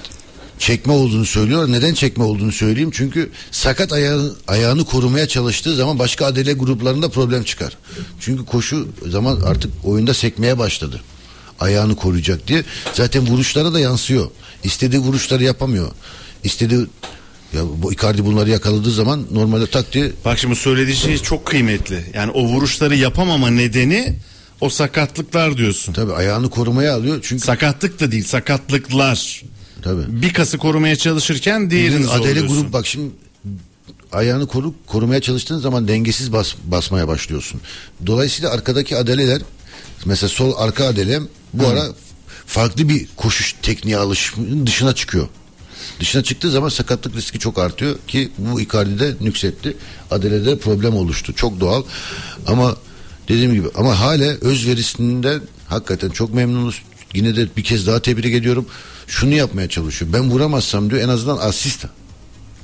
çekme 0.59 0.93
olduğunu 0.93 1.25
söylüyor. 1.25 1.71
Neden 1.71 1.93
çekme 1.93 2.23
olduğunu 2.23 2.51
söyleyeyim. 2.51 2.91
Çünkü 2.93 3.31
sakat 3.51 3.93
ayağı, 3.93 4.35
ayağını 4.47 4.85
korumaya 4.85 5.27
çalıştığı 5.27 5.75
zaman 5.75 5.99
başka 5.99 6.25
adele 6.25 6.53
gruplarında 6.53 7.09
problem 7.09 7.43
çıkar. 7.43 7.77
Çünkü 8.19 8.45
koşu 8.45 8.87
zaman 9.09 9.41
artık 9.41 9.71
oyunda 9.83 10.13
sekmeye 10.13 10.57
başladı. 10.57 11.01
Ayağını 11.59 11.95
koruyacak 11.95 12.47
diye. 12.47 12.63
Zaten 12.93 13.27
vuruşlara 13.27 13.73
da 13.73 13.79
yansıyor. 13.79 14.31
İstediği 14.63 15.01
vuruşları 15.01 15.43
yapamıyor. 15.43 15.91
İstediği 16.43 16.87
ya 17.53 17.61
bu 17.77 17.93
Icardi 17.93 18.25
bunları 18.25 18.49
yakaladığı 18.49 18.91
zaman 18.91 19.25
normalde 19.31 19.67
tak 19.67 19.93
diye 19.93 20.11
Bak 20.25 20.39
şimdi 20.39 20.55
söylediği 20.55 20.95
şey 20.95 21.17
çok 21.17 21.45
kıymetli. 21.45 22.05
Yani 22.13 22.31
o 22.31 22.45
vuruşları 22.45 22.95
yapamama 22.95 23.49
nedeni 23.49 24.15
o 24.61 24.69
sakatlıklar 24.69 25.57
diyorsun. 25.57 25.93
tabii 25.93 26.13
ayağını 26.13 26.49
korumaya 26.49 26.95
alıyor. 26.95 27.19
Çünkü 27.21 27.43
Sakatlık 27.43 27.99
da 27.99 28.11
değil, 28.11 28.23
sakatlıklar. 28.23 29.43
Tabii. 29.81 30.21
Bir 30.21 30.33
kası 30.33 30.57
korumaya 30.57 30.95
çalışırken 30.95 31.69
diğerini 31.69 31.99
Bizim 31.99 32.11
adele 32.11 32.27
zorluyorsun. 32.27 32.61
grup 32.61 32.73
bak 32.73 32.87
şimdi 32.87 33.11
ayağını 34.11 34.47
koru, 34.47 34.73
korumaya 34.87 35.21
çalıştığın 35.21 35.59
zaman 35.59 35.87
dengesiz 35.87 36.33
bas, 36.33 36.53
basmaya 36.65 37.07
başlıyorsun. 37.07 37.61
Dolayısıyla 38.07 38.51
arkadaki 38.51 38.97
adeleler 38.97 39.41
mesela 40.05 40.29
sol 40.29 40.53
arka 40.57 40.85
adelem 40.85 41.27
bu 41.53 41.67
ara 41.67 41.87
farklı 42.45 42.89
bir 42.89 43.07
koşuş 43.15 43.55
tekniğe 43.61 43.97
alışımın 43.97 44.67
dışına 44.67 44.95
çıkıyor. 44.95 45.27
Dışına 45.99 46.23
çıktığı 46.23 46.51
zaman 46.51 46.69
sakatlık 46.69 47.15
riski 47.15 47.39
çok 47.39 47.57
artıyor 47.59 47.95
ki 48.07 48.31
bu 48.37 48.61
Icardi'de 48.61 49.15
nüksetti. 49.21 49.77
Adele'de 50.11 50.57
problem 50.57 50.95
oluştu. 50.95 51.33
Çok 51.33 51.59
doğal. 51.59 51.83
Ama 52.47 52.75
dediğim 53.27 53.53
gibi 53.53 53.67
ama 53.75 53.99
hala 53.99 54.23
özverisinden 54.25 55.41
hakikaten 55.67 56.09
çok 56.09 56.33
memnunuz. 56.33 56.81
Yine 57.15 57.35
de 57.35 57.47
bir 57.57 57.63
kez 57.63 57.87
daha 57.87 57.99
tebrik 58.01 58.33
ediyorum. 58.35 58.65
Şunu 59.07 59.33
yapmaya 59.35 59.69
çalışıyor. 59.69 60.13
Ben 60.13 60.31
vuramazsam 60.31 60.89
diyor 60.89 61.01
en 61.01 61.09
azından 61.09 61.37
asist 61.37 61.85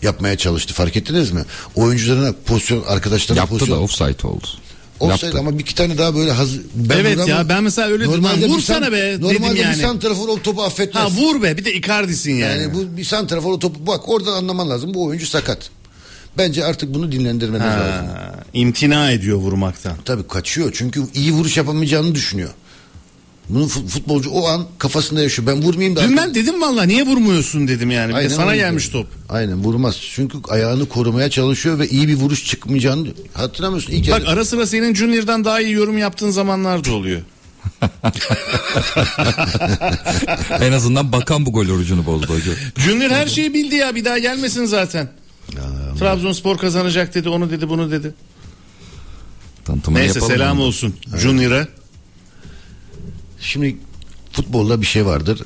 yapmaya 0.02 0.38
çalıştı. 0.38 0.74
Fark 0.74 0.98
ettiniz 0.98 1.32
mi? 1.32 1.42
Oyuncularına 1.76 2.34
pozisyon 2.46 2.84
arkadaşlarına 2.88 3.40
Yaptı 3.42 3.54
pozisyon. 3.54 3.78
da 3.80 3.82
offside 3.84 4.28
oldu. 4.28 4.48
Offside 5.00 5.26
Yaptı. 5.26 5.40
ama 5.40 5.54
bir 5.58 5.60
iki 5.64 5.76
tane 5.76 5.98
daha 5.98 6.16
böyle 6.16 6.32
hazır. 6.32 6.62
Ben 6.76 6.98
Evet 6.98 7.18
vuramam- 7.18 7.30
ya, 7.30 7.50
ben 7.50 7.64
mesela 7.64 7.88
öyle 7.88 8.00
dedim. 8.04 8.12
Normalde 8.12 8.46
bir 8.46 8.50
vursana 8.52 8.86
san- 8.86 8.92
be 8.94 8.98
dedim 8.98 9.22
Normalde 9.34 9.60
yani. 9.60 9.76
bir 9.76 9.82
santrafor 9.82 10.28
o 10.30 10.42
topu 10.42 10.64
affetmez. 10.64 11.04
Ha 11.04 11.10
vur 11.12 11.42
be 11.44 11.58
bir 11.58 11.66
de 11.66 11.74
Icardi'sin 11.74 12.32
yani. 12.36 12.62
Yani 12.62 12.74
bu 12.74 12.98
bir 12.98 13.04
santrafor 13.04 13.52
o 13.52 13.60
topu 13.60 13.88
bak 13.88 14.10
oradan 14.10 14.34
anlaman 14.34 14.70
lazım. 14.70 14.94
Bu 14.94 15.06
oyuncu 15.06 15.26
sakat. 15.26 15.70
Bence 16.38 16.66
artık 16.66 16.94
bunu 16.94 17.12
dinlendirmemiz 17.12 17.68
lazım. 17.68 18.08
Ha, 18.08 18.40
imtina 18.54 19.12
ediyor 19.12 19.38
vurmaktan. 19.38 19.94
Tabii 20.06 20.28
kaçıyor 20.28 20.72
çünkü 20.76 21.02
iyi 21.14 21.32
vuruş 21.32 21.58
yapamayacağını 21.58 22.16
düşünüyor. 22.16 22.50
Bunu 23.50 23.64
fu- 23.64 23.88
futbolcu 23.88 24.30
o 24.30 24.48
an 24.48 24.66
kafasında 24.78 25.22
yaşıyor. 25.22 25.48
Ben 25.48 25.62
vurmayayım 25.62 25.96
da. 25.96 26.04
Dün 26.04 26.18
artık- 26.18 26.36
ben 26.36 26.44
dedim 26.44 26.62
valla 26.62 26.84
niye 26.84 27.06
vurmuyorsun 27.06 27.68
dedim 27.68 27.92
yani. 27.92 28.10
Bir 28.10 28.14
de 28.14 28.18
Aynen 28.18 28.30
sana 28.30 28.56
gelmiş 28.56 28.90
top. 28.90 29.08
Aynen 29.30 29.64
vurmaz. 29.64 29.98
Çünkü 30.16 30.38
ayağını 30.50 30.90
korumaya 30.90 31.30
çalışıyor 31.30 31.80
ve 31.80 31.90
iyi 31.90 32.08
bir 32.08 32.16
vuruş 32.16 32.46
çıkmayacağını 32.46 33.08
hatırlamıyorsun. 33.34 33.92
İlk 33.94 34.12
Bak 34.12 34.20
yarı- 34.20 34.30
ara 34.30 34.46
sıra 34.46 34.66
senin 34.68 34.96
Junior'dan 34.96 35.46
daha 35.46 35.62
iyi 35.62 35.72
yorum 35.72 35.98
yaptığın 35.98 36.30
zamanlar 36.30 36.84
da 36.86 36.92
oluyor. 36.94 37.22
en 40.62 40.72
azından 40.72 41.12
bakan 41.12 41.46
bu 41.46 41.52
gol 41.54 41.70
orucunu 41.70 42.06
bozdu 42.06 42.34
hocam. 42.34 42.56
Junior 42.78 43.10
her 43.12 43.28
şeyi 43.28 43.54
bildi 43.54 43.76
ya 43.76 43.96
bir 43.96 44.06
daha 44.06 44.18
gelmesin 44.18 44.66
zaten. 44.66 45.10
Trabzonspor 46.00 46.58
kazanacak 46.58 47.14
dedi 47.16 47.30
onu 47.30 47.52
dedi 47.52 47.70
bunu 47.70 47.92
dedi. 47.92 48.14
Tanıtımını 49.66 50.02
Neyse 50.02 50.22
selam 50.22 50.58
mı? 50.58 50.64
olsun 50.64 50.96
Junior'a. 51.18 51.68
Şimdi 53.42 53.78
futbolda 54.32 54.82
bir 54.82 54.86
şey 54.86 55.06
vardır. 55.06 55.42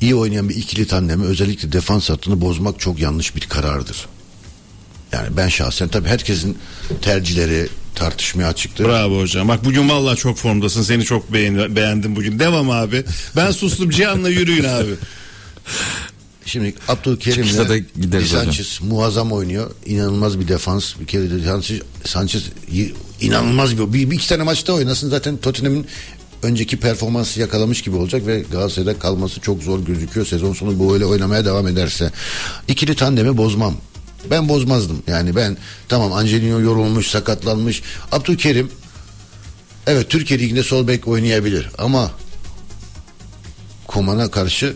İyi 0.00 0.14
oynayan 0.14 0.48
bir 0.48 0.56
ikili 0.56 0.86
tandemi 0.86 1.24
özellikle 1.24 1.72
defans 1.72 2.10
hattını 2.10 2.40
bozmak 2.40 2.80
çok 2.80 2.98
yanlış 2.98 3.36
bir 3.36 3.40
karardır. 3.40 4.06
Yani 5.12 5.36
ben 5.36 5.48
şahsen 5.48 5.88
tabii 5.88 6.08
herkesin 6.08 6.58
tercihleri 7.02 7.68
tartışmaya 7.94 8.48
açıktır. 8.48 8.84
Bravo 8.84 9.20
hocam. 9.20 9.48
Bak 9.48 9.64
bugün 9.64 9.88
vallahi 9.88 10.16
çok 10.16 10.38
formdasın. 10.38 10.82
Seni 10.82 11.04
çok 11.04 11.32
beğen 11.32 11.76
beğendim 11.76 12.16
bugün. 12.16 12.38
Devam 12.38 12.70
abi. 12.70 13.04
Ben 13.36 13.50
sustum. 13.50 13.90
Cihan'la 13.90 14.28
yürüyün 14.28 14.64
abi. 14.64 14.94
Şimdi 16.46 16.74
Abdülkerim'le 16.88 17.84
gideriz 18.00 18.28
hocam. 18.28 18.44
Sanchez 18.44 18.80
muazzam 18.82 19.32
oynuyor. 19.32 19.70
İnanılmaz 19.86 20.40
bir 20.40 20.48
defans. 20.48 20.94
Bir 21.00 21.06
kere 21.06 21.30
de 21.30 21.44
Sanchez, 21.44 21.80
Sanchez 22.04 22.44
inanılmaz 23.20 23.78
bir, 23.78 23.92
bir, 23.92 24.10
bir 24.10 24.16
iki 24.16 24.28
tane 24.28 24.42
maçta 24.42 24.72
oynasın 24.72 25.10
zaten 25.10 25.36
Tottenham'ın 25.36 25.86
önceki 26.42 26.76
performansı 26.76 27.40
yakalamış 27.40 27.82
gibi 27.82 27.96
olacak 27.96 28.26
ve 28.26 28.44
Galatasaray'da 28.52 28.98
kalması 28.98 29.40
çok 29.40 29.62
zor 29.62 29.80
gözüküyor. 29.86 30.26
Sezon 30.26 30.52
sonu 30.52 30.92
böyle 30.92 31.06
oynamaya 31.06 31.44
devam 31.44 31.66
ederse. 31.66 32.10
İkili 32.68 32.94
tandemi 32.94 33.36
bozmam. 33.36 33.74
Ben 34.30 34.48
bozmazdım. 34.48 35.02
Yani 35.06 35.36
ben 35.36 35.56
tamam 35.88 36.12
Angelino 36.12 36.60
yorulmuş, 36.60 37.06
sakatlanmış. 37.06 37.82
Abdülkerim 38.12 38.70
evet 39.86 40.10
Türkiye 40.10 40.40
Ligi'nde 40.40 40.62
sol 40.62 40.88
bek 40.88 41.08
oynayabilir 41.08 41.70
ama 41.78 42.10
Koman'a 43.86 44.30
karşı 44.30 44.74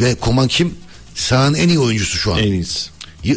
ve 0.00 0.14
Koman 0.14 0.48
kim? 0.48 0.74
Sahanın 1.14 1.54
en 1.54 1.68
iyi 1.68 1.78
oyuncusu 1.78 2.18
şu 2.18 2.34
an. 2.34 2.38
En 2.38 2.52
iyisi. 2.52 2.90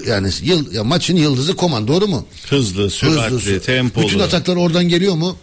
Yani 0.07 0.29
yıl, 0.41 0.73
ya 0.73 0.83
maçın 0.83 1.15
yıldızı 1.15 1.55
Koman 1.55 1.87
doğru 1.87 2.07
mu? 2.07 2.25
Hızlı, 2.49 2.89
süratli, 2.89 3.35
Hızlı, 3.35 3.59
tempolu. 3.59 4.05
Bütün 4.05 4.19
ataklar 4.19 4.55
oradan 4.55 4.89
geliyor 4.89 5.15
mu? 5.15 5.37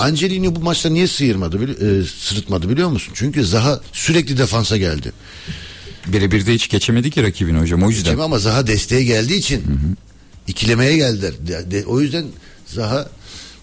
Angelino 0.00 0.54
bu 0.56 0.60
maçta 0.60 0.88
niye 0.88 1.06
sıyırmadı, 1.06 1.56
bili- 1.56 2.00
e, 2.02 2.06
sırıtmadı 2.20 2.68
biliyor 2.68 2.88
musun? 2.88 3.12
Çünkü 3.16 3.44
Zaha 3.46 3.80
sürekli 3.92 4.38
defansa 4.38 4.76
geldi. 4.76 5.12
Birebir 6.06 6.46
de 6.46 6.54
hiç 6.54 6.68
geçemedi 6.68 7.10
ki 7.10 7.22
rakibini 7.22 7.58
hocam 7.58 7.82
o 7.82 7.90
yüzden. 7.90 8.16
Mi? 8.16 8.22
Ama 8.22 8.38
Zaha 8.38 8.66
desteğe 8.66 9.04
geldiği 9.04 9.36
için 9.38 9.62
ikilemeye 10.46 10.96
geldiler. 10.96 11.32
De- 11.46 11.70
de- 11.70 11.86
o 11.86 12.00
yüzden 12.00 12.24
Zaha 12.66 13.08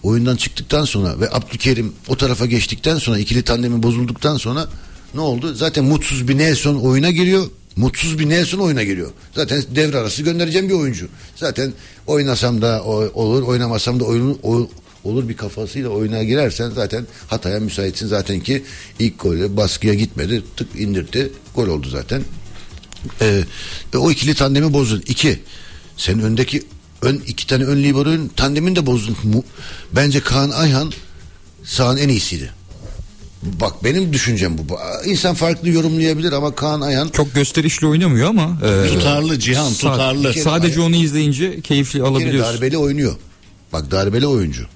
oyundan 0.02 0.36
çıktıktan 0.36 0.84
sonra 0.84 1.20
ve 1.20 1.30
Abdülkerim 1.32 1.92
o 2.08 2.16
tarafa 2.16 2.46
geçtikten 2.46 2.98
sonra 2.98 3.18
ikili 3.18 3.42
tandemi 3.42 3.82
bozulduktan 3.82 4.36
sonra 4.36 4.68
ne 5.14 5.20
oldu? 5.20 5.54
Zaten 5.54 5.84
mutsuz 5.84 6.28
bir 6.28 6.38
Nelson 6.38 6.74
oyuna 6.76 7.10
giriyor. 7.10 7.46
Mutsuz 7.76 8.18
bir 8.18 8.28
Nelson 8.28 8.58
oyuna 8.58 8.82
giriyor. 8.84 9.10
Zaten 9.34 9.62
devre 9.74 9.98
arası 9.98 10.22
göndereceğim 10.22 10.68
bir 10.68 10.74
oyuncu. 10.74 11.08
Zaten 11.36 11.72
oynasam 12.06 12.62
da 12.62 12.82
o- 12.84 13.10
olur, 13.22 13.42
oynamasam 13.42 14.00
da 14.00 14.04
oyun, 14.04 14.38
o- 14.42 14.68
olur 15.04 15.28
bir 15.28 15.36
kafasıyla 15.36 15.88
oyuna 15.88 16.22
girersen 16.22 16.70
zaten 16.70 17.06
hataya 17.28 17.60
müsaitsin. 17.60 18.06
Zaten 18.06 18.40
ki 18.40 18.62
ilk 18.98 19.20
golü 19.20 19.56
baskıya 19.56 19.94
gitmedi. 19.94 20.42
Tık 20.56 20.68
indirdi. 20.80 21.32
Gol 21.54 21.68
oldu 21.68 21.88
zaten. 21.88 22.22
Ee, 23.20 23.44
o 23.96 24.10
ikili 24.10 24.34
tandemi 24.34 24.72
bozdun. 24.72 25.02
İki, 25.06 25.38
senin 25.96 26.22
öndeki 26.22 26.62
ön 27.02 27.22
iki 27.26 27.46
tane 27.46 27.64
ön 27.64 27.82
libero'nun 27.82 28.30
tandemini 28.36 28.76
de 28.76 28.86
bozdun. 28.86 29.16
Mu- 29.24 29.44
Bence 29.92 30.20
Kaan 30.20 30.50
Ayhan 30.50 30.92
sahanın 31.64 31.98
en 31.98 32.08
iyisiydi. 32.08 32.50
Bak 33.42 33.84
benim 33.84 34.12
düşüncem 34.12 34.58
bu. 34.58 34.78
İnsan 35.04 35.34
farklı 35.34 35.68
yorumlayabilir 35.68 36.32
ama 36.32 36.54
Kaan 36.54 36.80
Ayhan 36.80 37.08
Çok 37.08 37.34
gösterişli 37.34 37.86
oynamıyor 37.86 38.28
ama 38.28 38.58
e, 38.64 38.88
Tutarlı 38.88 39.38
Cihan, 39.38 39.72
tutarlı. 39.74 40.34
sadece 40.34 40.80
onu 40.80 40.96
izleyince 40.96 41.60
keyifli 41.60 42.02
alabiliyorsun. 42.02 42.54
darbeli 42.54 42.78
oynuyor. 42.78 43.16
Bak 43.72 43.90
darbeli 43.90 44.26
oyuncu. 44.26 44.66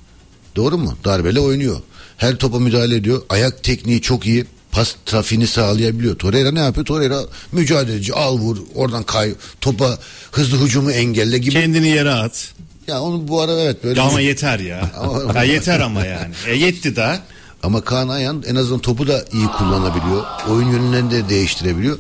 Doğru 0.57 0.79
mu? 0.79 0.97
Darbeli 1.05 1.41
oynuyor. 1.41 1.81
Her 2.17 2.37
topa 2.37 2.59
müdahale 2.59 2.97
ediyor. 2.97 3.23
Ayak 3.29 3.63
tekniği 3.65 4.01
çok 4.03 4.27
iyi. 4.27 4.47
Pas 4.73 4.95
trafiğini 5.07 5.47
sağlayabiliyor. 5.47 6.17
Torreira 6.19 6.51
ne 6.53 6.61
yapıyor? 6.61 6.87
Torreira 6.87 7.21
mücadeleci. 7.53 8.15
Al 8.15 8.39
vur. 8.39 8.57
Oradan 8.75 9.03
kay. 9.03 9.35
Topa 9.61 9.99
hızlı 10.33 10.65
hücumu 10.65 10.91
engelle 10.91 11.39
gibi. 11.39 11.53
Kendini 11.53 11.89
yere 11.89 12.11
at. 12.11 12.53
Ya 12.87 13.01
onu 13.01 13.29
bu 13.29 13.41
ara 13.41 13.53
evet 13.53 13.85
böyle. 13.85 14.01
Ya 14.01 14.07
ama 14.07 14.21
yeter 14.21 14.59
ya. 14.59 14.91
Ama- 14.99 15.39
ya 15.39 15.45
yeter 15.45 15.81
ama 15.81 16.07
yani. 16.07 16.35
E 16.47 16.55
yetti 16.55 16.97
daha. 16.97 17.19
Ama 17.63 17.81
Kaan 17.81 18.09
Ayhan 18.09 18.43
en 18.47 18.55
azından 18.55 18.81
topu 18.81 19.07
da 19.07 19.25
iyi 19.33 19.47
kullanabiliyor. 19.47 20.25
Oyun 20.49 20.69
yönlerini 20.73 21.11
de 21.11 21.29
değiştirebiliyor. 21.29 21.99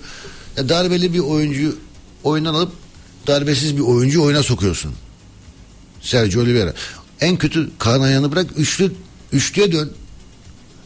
Ya 0.56 0.68
darbeli 0.68 1.12
bir 1.14 1.18
oyuncuyu 1.18 1.76
oyundan 2.24 2.54
alıp 2.54 2.72
darbesiz 3.26 3.76
bir 3.76 3.82
oyuncuyu 3.82 4.24
oyuna 4.24 4.42
sokuyorsun. 4.42 4.92
Sergio 6.00 6.42
Oliveira. 6.42 6.72
En 7.22 7.36
kötü 7.36 7.70
Kaan 7.78 8.00
Ayhan'ı 8.00 8.32
bırak 8.32 8.46
üçlü 8.56 8.92
üçlüye 9.32 9.72
dön. 9.72 9.92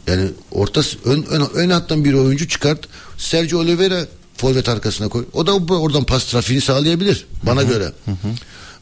Yani 0.07 0.29
orta 0.51 0.81
ön, 1.05 1.23
ön, 1.23 1.41
ön 1.53 1.69
hattan 1.69 2.03
bir 2.05 2.13
oyuncu 2.13 2.47
çıkart. 2.47 2.87
Sergio 3.17 3.59
Oliveira 3.59 4.05
forvet 4.37 4.69
arkasına 4.69 5.09
koy. 5.09 5.25
O 5.33 5.47
da 5.47 5.53
oradan 5.55 6.03
pas 6.03 6.25
trafiğini 6.25 6.61
sağlayabilir 6.61 7.27
bana 7.43 7.63
göre. 7.63 7.91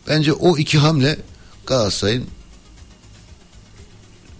Bence 0.07 0.33
o 0.33 0.57
iki 0.57 0.77
hamle 0.77 1.17
Galatasaray'ın 1.65 2.25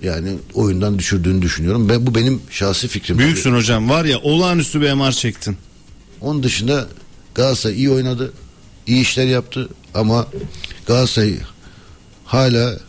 yani 0.02 0.38
oyundan 0.54 1.00
düşürdüğünü 1.00 1.42
düşünüyorum. 1.42 1.90
Ben 1.90 2.08
bu 2.08 2.16
benim 2.16 2.42
şahsi 2.50 2.88
fikrim. 2.88 3.20
Büyüksün 3.20 3.54
hocam 3.54 3.90
var 3.90 4.06
ya 4.06 4.20
olağanüstü 4.20 4.82
bir 4.82 4.94
MR 4.94 5.12
çektin. 5.12 5.58
Onun 6.22 6.44
dışında 6.44 6.88
Galatasaray 7.36 7.78
iyi 7.78 7.90
oynadı. 7.90 8.34
iyi 8.88 9.02
işler 9.02 9.26
yaptı 9.26 9.70
ama 9.94 10.28
Galatasaray 10.88 11.40
hala 12.26 12.80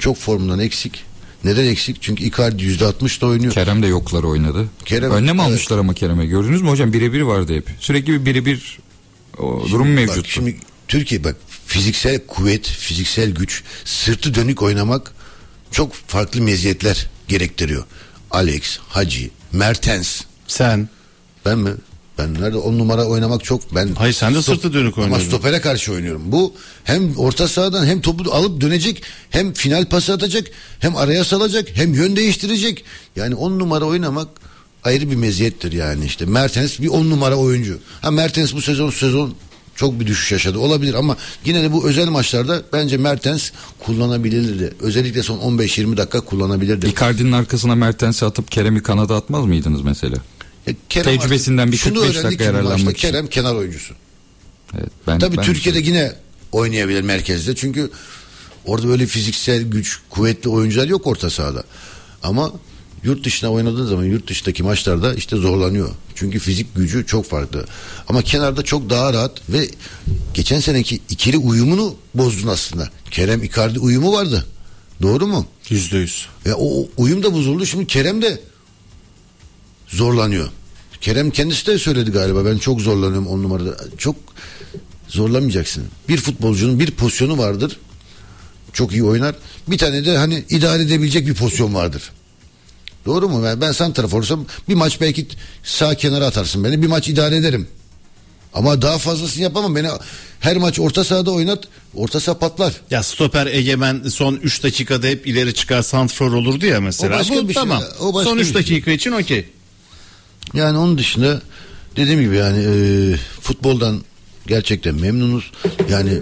çok 0.00 0.16
formundan 0.16 0.58
eksik. 0.58 1.04
Neden 1.44 1.64
eksik? 1.66 2.02
Çünkü 2.02 2.24
Icardi 2.24 2.62
%60 2.64 3.20
da 3.20 3.26
oynuyor. 3.26 3.52
Kerem 3.52 3.82
de 3.82 3.86
yoklar 3.86 4.22
oynadı. 4.22 4.68
Kerem- 4.84 5.10
Önlem 5.10 5.36
evet. 5.40 5.48
almışlar 5.48 5.78
ama 5.78 5.94
Kerem'e. 5.94 6.26
Gördünüz 6.26 6.62
mü 6.62 6.68
hocam? 6.68 6.92
Birebir 6.92 7.20
vardı 7.20 7.54
hep. 7.56 7.70
Sürekli 7.80 8.12
bir 8.12 8.24
birebir 8.26 8.78
o 9.38 9.66
durum 9.70 9.86
Bak 9.88 9.94
mevcut. 9.94 10.26
şimdi 10.28 10.56
Türkiye 10.88 11.24
bak 11.24 11.36
fiziksel 11.66 12.26
kuvvet, 12.26 12.66
fiziksel 12.66 13.30
güç, 13.30 13.62
sırtı 13.84 14.34
dönük 14.34 14.62
oynamak 14.62 15.12
çok 15.70 15.94
farklı 15.94 16.42
meziyetler 16.42 17.06
gerektiriyor. 17.28 17.84
Alex, 18.30 18.78
Hacı, 18.88 19.30
Mertens. 19.52 20.20
Sen 20.46 20.88
Ben 21.44 21.58
mi? 21.58 21.70
Ben 22.18 22.34
nerede 22.34 22.56
on 22.56 22.78
numara 22.78 23.04
oynamak 23.04 23.44
çok 23.44 23.74
ben 23.74 23.94
Hayır, 23.94 24.14
sen 24.14 24.34
de 24.34 24.42
sırtı 24.42 24.72
dönük 24.72 24.98
Ama 24.98 25.04
oynuyordun. 25.04 25.26
stopere 25.26 25.60
karşı 25.60 25.92
oynuyorum. 25.92 26.22
Bu 26.26 26.54
hem 26.84 27.16
orta 27.16 27.48
sahadan 27.48 27.86
hem 27.86 28.00
topu 28.00 28.32
alıp 28.32 28.60
dönecek, 28.60 29.02
hem 29.30 29.52
final 29.52 29.84
pası 29.84 30.12
atacak, 30.12 30.46
hem 30.78 30.96
araya 30.96 31.24
salacak, 31.24 31.68
hem 31.74 31.94
yön 31.94 32.16
değiştirecek. 32.16 32.84
Yani 33.16 33.34
on 33.34 33.58
numara 33.58 33.84
oynamak 33.84 34.28
ayrı 34.84 35.10
bir 35.10 35.16
meziyettir 35.16 35.72
yani 35.72 36.04
işte. 36.04 36.24
Mertens 36.24 36.80
bir 36.80 36.88
on 36.88 37.10
numara 37.10 37.36
oyuncu. 37.36 37.78
Ha 38.00 38.10
Mertens 38.10 38.54
bu 38.54 38.62
sezon 38.62 38.90
sezon 38.90 39.34
çok 39.74 40.00
bir 40.00 40.06
düşüş 40.06 40.32
yaşadı 40.32 40.58
olabilir 40.58 40.94
ama 40.94 41.16
yine 41.44 41.62
de 41.62 41.72
bu 41.72 41.88
özel 41.88 42.08
maçlarda 42.08 42.62
bence 42.72 42.96
Mertens 42.96 43.50
kullanabilirdi. 43.78 44.74
Özellikle 44.80 45.22
son 45.22 45.38
15-20 45.38 45.96
dakika 45.96 46.20
kullanabilirdi. 46.20 46.86
Icardi'nin 46.86 47.32
arkasına 47.32 47.74
Mertens'i 47.74 48.24
atıp 48.24 48.50
Kerem'i 48.50 48.82
kanada 48.82 49.16
atmaz 49.16 49.44
mıydınız 49.44 49.82
mesela? 49.82 50.16
Ya 50.68 50.74
Kerem 50.88 51.18
Tecrübesinden 51.18 51.62
artık- 51.62 51.72
bir 51.72 51.78
şunu 51.78 52.00
45 52.00 52.10
öğrendik 52.16 52.24
dakika 52.24 52.44
yararlanmak 52.44 52.98
için. 52.98 53.08
Kerem 53.08 53.26
kenar 53.26 53.54
oyuncusu. 53.54 53.94
Evet, 54.74 54.90
ben, 55.06 55.18
Tabii 55.18 55.36
ben- 55.36 55.44
Türkiye'de 55.44 55.78
yine 55.78 56.12
oynayabilir 56.52 57.02
merkezde. 57.02 57.54
Çünkü 57.54 57.90
orada 58.64 58.88
böyle 58.88 59.06
fiziksel 59.06 59.62
güç, 59.62 60.00
kuvvetli 60.10 60.50
oyuncular 60.50 60.86
yok 60.88 61.06
orta 61.06 61.30
sahada. 61.30 61.64
Ama 62.22 62.52
yurt 63.04 63.24
dışına 63.24 63.50
oynadığı 63.50 63.86
zaman 63.86 64.04
yurt 64.04 64.28
dışındaki 64.28 64.62
maçlarda 64.62 65.14
işte 65.14 65.36
zorlanıyor. 65.36 65.90
Çünkü 66.14 66.38
fizik 66.38 66.74
gücü 66.76 67.06
çok 67.06 67.24
farklı. 67.24 67.66
Ama 68.08 68.22
kenarda 68.22 68.62
çok 68.62 68.90
daha 68.90 69.12
rahat 69.12 69.50
ve 69.50 69.68
geçen 70.34 70.60
seneki 70.60 71.00
ikili 71.08 71.36
uyumunu 71.38 71.94
bozdun 72.14 72.48
aslında. 72.48 72.90
Kerem 73.10 73.42
Icardi 73.42 73.78
uyumu 73.78 74.12
vardı. 74.12 74.46
Doğru 75.02 75.26
mu? 75.26 75.46
yüzde 75.68 75.98
yüz. 75.98 76.26
O, 76.54 76.82
o 76.82 76.88
uyum 76.96 77.22
da 77.22 77.32
bozuldu. 77.32 77.66
Şimdi 77.66 77.86
Kerem 77.86 78.22
de 78.22 78.40
zorlanıyor. 79.88 80.48
Kerem 81.00 81.30
kendisi 81.30 81.66
de 81.66 81.78
söyledi 81.78 82.10
galiba. 82.10 82.44
Ben 82.44 82.58
çok 82.58 82.80
zorlanıyorum 82.80 83.26
on 83.26 83.42
numarada. 83.42 83.76
Çok 83.98 84.16
zorlamayacaksın. 85.08 85.84
Bir 86.08 86.16
futbolcunun 86.16 86.80
bir 86.80 86.90
pozisyonu 86.90 87.38
vardır. 87.38 87.78
Çok 88.72 88.92
iyi 88.92 89.04
oynar. 89.04 89.34
Bir 89.68 89.78
tane 89.78 90.04
de 90.04 90.16
hani 90.16 90.44
idare 90.50 90.82
edebilecek 90.82 91.26
bir 91.26 91.34
pozisyon 91.34 91.74
vardır. 91.74 92.02
Doğru 93.06 93.28
mu? 93.28 93.44
Ben, 93.44 93.60
ben 93.60 93.72
santraforsam 93.72 94.46
bir 94.68 94.74
maç 94.74 95.00
belki 95.00 95.26
sağ 95.62 95.94
kenara 95.94 96.26
atarsın 96.26 96.64
beni. 96.64 96.82
Bir 96.82 96.86
maç 96.86 97.08
idare 97.08 97.36
ederim. 97.36 97.68
Ama 98.54 98.82
daha 98.82 98.98
fazlasını 98.98 99.42
yapamam. 99.42 99.76
Beni 99.76 99.88
her 100.40 100.56
maç 100.56 100.80
orta 100.80 101.04
sahada 101.04 101.30
oynat. 101.30 101.64
Orta 101.94 102.20
saha 102.20 102.38
patlar. 102.38 102.72
Ya 102.90 103.02
stoper 103.02 103.46
egemen 103.46 104.02
son 104.08 104.34
3 104.34 104.62
dakikada 104.62 105.06
hep 105.06 105.26
ileri 105.26 105.54
çıkar 105.54 105.82
santrfor 105.82 106.32
olurdu 106.32 106.66
ya 106.66 106.80
mesela. 106.80 107.16
O 107.16 107.18
başka 107.18 107.34
Bu 107.34 107.48
bir 107.48 107.54
şey. 107.54 107.62
tamam. 107.62 107.82
O 108.00 108.14
başka 108.14 108.30
son 108.30 108.38
bir 108.38 108.42
3 108.42 108.48
şey. 108.48 108.54
dakika 108.54 108.90
için 108.90 109.12
okey. 109.12 109.46
Yani 110.54 110.78
onun 110.78 110.98
dışında 110.98 111.42
dediğim 111.96 112.20
gibi 112.20 112.36
yani 112.36 112.58
e, 112.58 113.16
futboldan 113.40 114.04
gerçekten 114.46 114.94
memnunuz. 114.94 115.50
Yani 115.90 116.20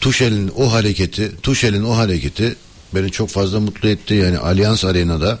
Tuşel'in 0.00 0.52
o 0.56 0.72
hareketi, 0.72 1.32
Tuşel'in 1.42 1.84
o 1.84 1.96
hareketi 1.96 2.56
beni 2.94 3.10
çok 3.10 3.28
fazla 3.28 3.60
mutlu 3.60 3.88
etti. 3.88 4.14
Yani 4.14 4.38
Allianz 4.38 4.84
Arena'da 4.84 5.38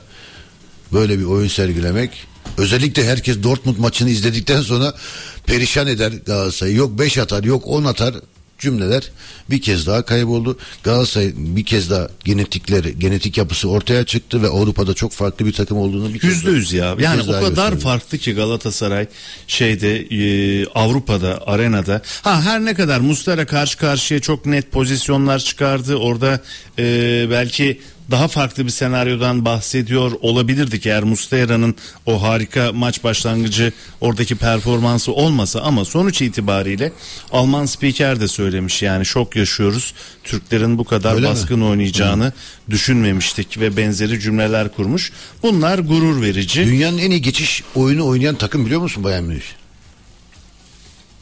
böyle 0.92 1.18
bir 1.18 1.24
oyun 1.24 1.48
sergilemek 1.48 2.10
özellikle 2.58 3.06
herkes 3.06 3.42
Dortmund 3.42 3.78
maçını 3.78 4.10
izledikten 4.10 4.60
sonra 4.60 4.94
perişan 5.46 5.86
eder 5.86 6.12
Galatasaray'ı. 6.26 6.76
Yok 6.76 6.98
5 6.98 7.18
atar, 7.18 7.44
yok 7.44 7.66
10 7.66 7.84
atar 7.84 8.14
cümleler 8.66 9.10
bir 9.50 9.62
kez 9.62 9.86
daha 9.86 10.02
kayboldu. 10.04 10.58
Galatasaray 10.82 11.32
bir 11.36 11.64
kez 11.64 11.90
daha 11.90 12.08
genetikleri, 12.24 12.98
genetik 12.98 13.38
yapısı 13.38 13.68
ortaya 13.68 14.04
çıktı 14.04 14.42
ve 14.42 14.48
Avrupa'da 14.48 14.94
çok 14.94 15.12
farklı 15.12 15.46
bir 15.46 15.52
takım 15.52 15.78
olduğunu 15.78 16.14
bir 16.14 16.18
kez 16.18 16.30
Yüzde 16.30 16.46
daha- 16.46 16.56
yüz 16.56 16.72
ya. 16.72 16.98
bir 16.98 17.02
Yani 17.02 17.22
o 17.22 17.26
kadar 17.26 17.48
gösterdi. 17.48 17.78
farklı 17.80 18.18
ki 18.18 18.32
Galatasaray 18.34 19.06
şeyde 19.46 19.96
e, 20.00 20.66
Avrupa'da 20.66 21.42
arenada. 21.46 22.02
Ha 22.22 22.42
her 22.42 22.64
ne 22.64 22.74
kadar 22.74 23.00
Mustara 23.00 23.46
karşı 23.46 23.78
karşıya 23.78 24.20
çok 24.20 24.46
net 24.46 24.72
pozisyonlar 24.72 25.38
çıkardı. 25.38 25.96
Orada 25.96 26.40
e, 26.78 26.84
belki 27.30 27.80
daha 28.12 28.28
farklı 28.28 28.64
bir 28.64 28.70
senaryodan 28.70 29.44
bahsediyor 29.44 30.12
olabilirdik 30.20 30.86
eğer 30.86 31.02
Mustera'nın 31.02 31.74
o 32.06 32.22
harika 32.22 32.72
maç 32.72 33.04
başlangıcı 33.04 33.72
oradaki 34.00 34.36
performansı 34.36 35.12
olmasa 35.12 35.60
ama 35.60 35.84
sonuç 35.84 36.22
itibariyle 36.22 36.92
Alman 37.32 37.66
spiker 37.66 38.20
de 38.20 38.28
söylemiş 38.28 38.82
yani 38.82 39.06
şok 39.06 39.36
yaşıyoruz. 39.36 39.94
Türklerin 40.24 40.78
bu 40.78 40.84
kadar 40.84 41.14
Öyle 41.14 41.26
mi? 41.26 41.30
baskın 41.32 41.60
oynayacağını 41.60 42.32
düşünmemiştik 42.70 43.60
ve 43.60 43.76
benzeri 43.76 44.20
cümleler 44.20 44.68
kurmuş. 44.68 45.12
Bunlar 45.42 45.78
gurur 45.78 46.22
verici. 46.22 46.66
Dünyanın 46.66 46.98
en 46.98 47.10
iyi 47.10 47.22
geçiş 47.22 47.62
oyunu 47.74 48.06
oynayan 48.06 48.34
takım 48.34 48.66
biliyor 48.66 48.80
musun 48.80 49.04
Bayern 49.04 49.24
Münih? 49.24 49.61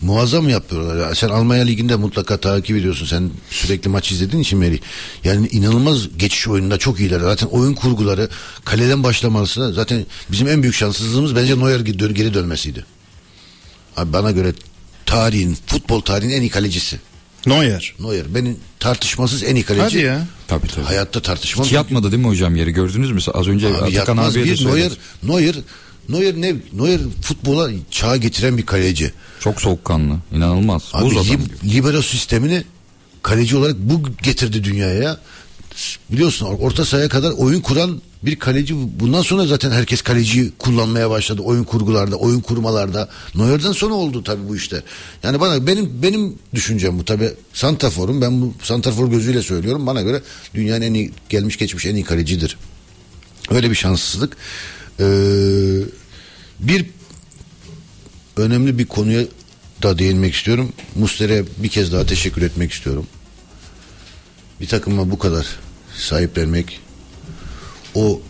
Muazzam 0.02 0.48
yapıyorlar. 0.48 1.08
Ya. 1.08 1.14
Sen 1.14 1.28
Almanya 1.28 1.64
Ligi'nde 1.64 1.96
mutlaka 1.96 2.36
takip 2.36 2.76
ediyorsun. 2.76 3.06
Sen 3.06 3.30
sürekli 3.50 3.88
maç 3.88 4.12
izlediğin 4.12 4.42
için 4.42 4.58
Meri. 4.58 4.80
Yani 5.24 5.48
inanılmaz 5.48 6.18
geçiş 6.18 6.48
oyununda 6.48 6.78
çok 6.78 7.00
iyiler. 7.00 7.20
Zaten 7.20 7.46
oyun 7.46 7.74
kurguları 7.74 8.28
kaleden 8.64 9.02
başlaması 9.02 9.72
zaten 9.72 10.06
bizim 10.30 10.48
en 10.48 10.62
büyük 10.62 10.74
şanssızlığımız 10.74 11.36
bence 11.36 11.58
Neuer 11.58 11.80
geri 11.80 12.14
geri 12.14 12.34
dönmesiydi. 12.34 12.84
Abi 13.96 14.12
bana 14.12 14.30
göre 14.30 14.52
tarihin, 15.06 15.56
futbol 15.66 16.00
tarihinin 16.00 16.34
en 16.34 16.40
iyi 16.40 16.50
kalecisi. 16.50 17.00
Neuer. 17.46 17.94
Neuer. 18.00 18.34
Benim 18.34 18.56
tartışmasız 18.78 19.42
en 19.42 19.54
iyi 19.54 19.64
kaleci. 19.64 19.82
Hadi 19.82 19.98
ya. 19.98 20.26
Tabii 20.48 20.68
tabii. 20.68 20.84
Hayatta 20.84 21.22
tartışmam. 21.22 21.66
Hiç 21.66 21.72
yatmadı 21.72 22.12
değil 22.12 22.22
mi 22.22 22.28
hocam 22.28 22.56
yeri 22.56 22.70
gördünüz 22.72 23.10
mü? 23.10 23.20
Az 23.34 23.48
önce 23.48 23.68
Abi 23.68 23.76
Atakan 23.76 24.16
abiye 24.16 24.44
de 24.44 24.50
bir 24.50 24.56
söyledim. 24.56 24.98
Neuer, 25.22 25.42
Neuer, 25.42 25.54
Neuer 26.08 26.34
ne? 26.40 26.54
Neuer 26.72 27.00
futbola 27.22 27.70
çağa 27.90 28.16
getiren 28.16 28.58
bir 28.58 28.66
kaleci. 28.66 29.12
Çok 29.40 29.60
soğukkanlı. 29.60 30.16
inanılmaz. 30.32 30.82
Abi 30.92 31.04
Buz 31.04 31.16
adam 31.16 31.40
libero 31.64 32.02
sistemini 32.02 32.64
kaleci 33.22 33.56
olarak 33.56 33.76
bu 33.78 34.02
getirdi 34.22 34.64
dünyaya 34.64 34.94
ya. 35.02 35.20
Biliyorsun 36.10 36.46
orta 36.46 36.84
sahaya 36.84 37.08
kadar 37.08 37.30
oyun 37.30 37.60
kuran 37.60 38.00
bir 38.22 38.36
kaleci 38.36 38.74
bundan 39.00 39.22
sonra 39.22 39.46
zaten 39.46 39.70
herkes 39.70 40.02
kaleciyi 40.02 40.52
kullanmaya 40.58 41.10
başladı 41.10 41.42
oyun 41.42 41.64
kurgularda, 41.64 42.16
oyun 42.16 42.40
kurmalarda. 42.40 43.08
Neuer'den 43.34 43.72
sonra 43.72 43.94
oldu 43.94 44.22
tabii 44.22 44.48
bu 44.48 44.56
işte. 44.56 44.82
Yani 45.22 45.40
bana 45.40 45.66
benim 45.66 46.02
benim 46.02 46.38
düşüncem 46.54 46.98
bu 46.98 47.04
tabii. 47.04 47.32
Santafor'um 47.52 48.20
ben 48.20 48.42
bu 48.42 48.54
Santafor 48.62 49.10
gözüyle 49.10 49.42
söylüyorum. 49.42 49.86
Bana 49.86 50.02
göre 50.02 50.22
dünyanın 50.54 50.82
en 50.82 50.94
iyi 50.94 51.12
gelmiş 51.28 51.56
geçmiş 51.56 51.86
en 51.86 51.94
iyi 51.94 52.04
kalecidir. 52.04 52.56
Öyle 53.50 53.70
bir 53.70 53.74
şanssızlık. 53.74 54.36
Ee, 55.00 55.82
bir 56.60 56.86
önemli 58.36 58.78
bir 58.78 58.86
konuya 58.86 59.22
da 59.82 59.98
değinmek 59.98 60.34
istiyorum. 60.34 60.72
Muslera'ya 60.94 61.44
bir 61.58 61.68
kez 61.68 61.92
daha 61.92 62.06
teşekkür 62.06 62.42
etmek 62.42 62.72
istiyorum. 62.72 63.06
Bir 64.60 64.66
takıma 64.66 65.10
bu 65.10 65.18
kadar 65.18 65.46
sahiplenmek 65.96 66.80
o 67.94 68.20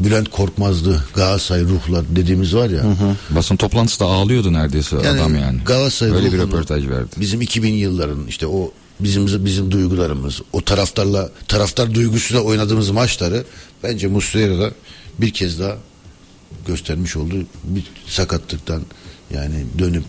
Bülent 0.00 0.28
Korkmazlı 0.28 1.02
Galatasaray 1.14 1.62
ruhlar 1.62 2.04
dediğimiz 2.16 2.54
var 2.54 2.70
ya. 2.70 2.82
Basın 3.30 3.56
toplantısı 3.56 4.00
da 4.00 4.04
ağlıyordu 4.04 4.52
neredeyse 4.52 4.96
adam 4.96 5.34
yani. 5.34 5.58
Galatasaray 5.66 6.12
Öyle 6.12 6.32
bir 6.32 6.38
röportaj 6.38 6.88
verdi. 6.88 7.10
Bizim 7.16 7.40
2000 7.40 7.72
yılların 7.72 8.26
işte 8.26 8.46
o 8.46 8.72
bizim 9.00 9.44
bizim 9.44 9.70
duygularımız, 9.70 10.40
o 10.52 10.60
taraftarla 10.60 11.30
taraftar 11.48 11.94
duygusuyla 11.94 12.42
oynadığımız 12.42 12.90
maçları 12.90 13.44
bence 13.82 14.06
Muslera'da 14.06 14.70
bir 15.18 15.30
kez 15.30 15.60
daha 15.60 15.76
göstermiş 16.66 17.16
oldu. 17.16 17.34
Bir 17.64 17.84
sakatlıktan 18.06 18.82
yani 19.34 19.64
dönüp 19.78 20.04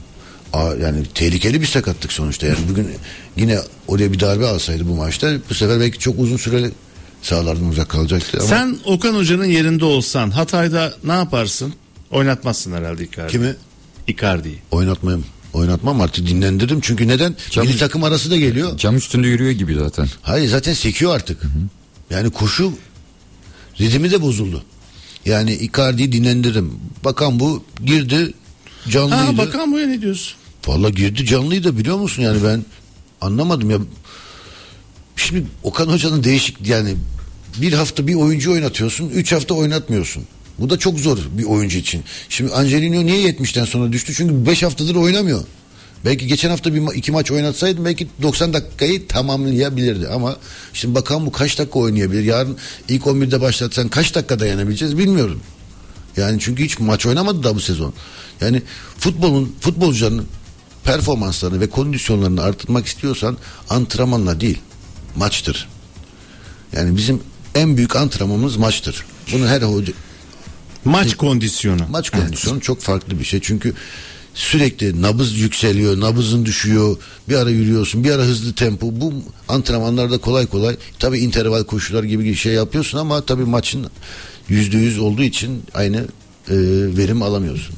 yani 0.82 1.06
tehlikeli 1.16 1.62
bir 1.62 1.66
sakatlık 1.68 2.12
sonuçta. 2.12 2.48
Yani 2.48 2.58
bugün 2.70 2.90
yine 3.38 3.60
oraya 3.88 4.12
bir 4.12 4.20
darbe 4.20 4.48
alsaydı 4.48 4.88
bu 4.88 4.96
maçta 4.96 5.34
bu 5.50 5.54
sefer 5.54 5.80
belki 5.80 6.00
çok 6.00 6.20
uzun 6.20 6.38
süreli 6.38 6.72
sahalardan 7.22 7.70
uzak 7.70 7.90
kalacaktı 7.90 8.38
ama 8.40 8.48
Sen 8.48 8.78
Okan 8.86 9.16
Hoca'nın 9.16 9.46
yerinde 9.46 9.86
olsan 9.86 10.32
Hatay'da 10.32 10.94
ne 11.04 11.12
yaparsın? 11.14 11.74
Oynatmazsın 12.12 12.72
herhalde 12.74 13.04
Icardi. 13.04 13.32
kimi 13.32 13.56
Icardi'yi. 14.08 14.58
oynatmayayım. 14.72 15.26
Oynatmam 15.54 16.02
artık 16.02 16.28
dinlendiririm. 16.28 16.82
Çünkü 16.82 17.08
neden? 17.08 17.36
Cam- 17.52 17.66
Milli 17.68 17.78
takım 17.78 18.04
arası 18.04 18.32
da 18.32 18.38
geliyor. 18.38 18.78
Cam 18.78 18.96
üstünde 18.96 19.28
yürüyor 19.28 19.52
gibi 19.52 19.76
zaten. 19.80 20.08
Hayır 20.22 20.50
zaten 20.50 20.74
sekiyor 20.74 21.16
artık. 21.16 21.42
Yani 22.10 22.30
koşu 22.30 22.74
ritmi 23.80 24.12
de 24.12 24.22
bozuldu. 24.22 24.64
Yani 25.28 25.54
Icardi'yi 25.54 26.12
dinlendiririm. 26.12 26.72
Bakan 27.06 27.40
bu 27.40 27.64
girdi 27.86 28.34
canlıydı. 28.90 29.16
Ha 29.16 29.38
bakan 29.38 29.72
bu 29.72 29.80
ya 29.80 29.88
ne 29.88 30.02
diyorsun? 30.02 30.38
Valla 30.68 30.90
girdi 30.90 31.26
canlıydı 31.26 31.78
biliyor 31.78 31.98
musun 31.98 32.24
yani 32.24 32.44
ben 32.44 32.66
anlamadım 33.22 33.70
ya. 33.70 33.78
Şimdi 35.16 35.48
Okan 35.64 35.88
Hoca'nın 35.88 36.24
değişik 36.24 36.68
yani 36.68 36.96
bir 37.62 37.74
hafta 37.74 38.08
bir 38.08 38.16
oyuncu 38.16 38.52
oynatıyorsun, 38.52 39.10
üç 39.10 39.32
hafta 39.32 39.54
oynatmıyorsun. 39.54 40.24
Bu 40.60 40.70
da 40.70 40.80
çok 40.80 41.00
zor 41.00 41.18
bir 41.38 41.44
oyuncu 41.44 41.78
için. 41.78 42.04
Şimdi 42.30 42.54
Angelino 42.54 43.06
niye 43.06 43.32
70'ten 43.32 43.66
sonra 43.66 43.92
düştü? 43.92 44.14
Çünkü 44.14 44.46
5 44.46 44.64
haftadır 44.64 44.96
oynamıyor. 44.96 45.44
Belki 46.06 46.28
geçen 46.28 46.50
hafta 46.50 46.74
bir 46.74 46.82
iki 46.96 47.12
maç 47.12 47.32
oynatsaydı 47.32 47.86
belki 47.86 48.08
90 48.22 48.54
dakikayı 48.54 49.08
tamamlayabilirdi 49.08 50.08
ama 50.08 50.38
şimdi 50.74 50.96
bakan 50.96 51.26
bu 51.26 51.32
kaç 51.32 51.60
dakika 51.60 51.80
oynayabilir? 51.80 52.24
Yarın 52.24 52.58
ilk 52.90 53.04
11'de 53.04 53.42
başlatsan 53.42 53.88
kaç 53.88 54.16
dakika 54.16 54.40
dayanabileceğiz 54.40 54.98
bilmiyorum. 54.98 55.42
Yani 56.18 56.38
çünkü 56.40 56.64
hiç 56.64 56.80
maç 56.80 57.06
oynamadı 57.06 57.44
da 57.44 57.56
bu 57.56 57.60
sezon. 57.60 57.94
Yani 58.42 58.62
futbolun 59.00 59.56
futbolcuların 59.62 60.26
performanslarını 60.84 61.60
ve 61.60 61.70
kondisyonlarını 61.70 62.42
artırmak 62.42 62.86
istiyorsan 62.86 63.38
antrenmanla 63.70 64.40
değil 64.42 64.58
maçtır. 65.16 65.68
Yani 66.74 66.98
bizim 66.98 67.22
en 67.56 67.78
büyük 67.78 67.96
antrenmanımız 67.96 68.58
maçtır. 68.58 69.06
Bunu 69.34 69.48
her 69.48 69.62
hoca 69.62 69.94
Maç 70.86 71.16
kondisyonu. 71.16 71.82
maç 71.90 72.10
kondisyonu 72.10 72.62
çok 72.62 72.82
farklı 72.82 73.20
bir 73.20 73.24
şey. 73.24 73.40
Çünkü 73.44 73.74
sürekli 74.38 75.02
nabız 75.02 75.38
yükseliyor, 75.38 76.00
nabızın 76.00 76.46
düşüyor. 76.46 76.98
Bir 77.30 77.36
ara 77.36 77.50
yürüyorsun, 77.50 78.04
bir 78.04 78.12
ara 78.12 78.22
hızlı 78.22 78.54
tempo. 78.54 78.88
Bu 78.92 79.14
antrenmanlarda 79.48 80.18
kolay 80.18 80.46
kolay 80.46 80.76
tabii 81.00 81.20
interval 81.20 81.64
koşular 81.64 82.04
gibi 82.04 82.24
bir 82.24 82.36
şey 82.36 82.54
yapıyorsun 82.54 82.98
ama 82.98 83.22
tabii 83.22 83.46
maçın 83.46 83.88
yüzde 84.50 84.78
yüz 84.78 85.00
olduğu 85.00 85.24
için 85.24 85.64
aynı 85.74 85.98
e, 85.98 86.56
verim 86.98 87.22
alamıyorsun. 87.22 87.76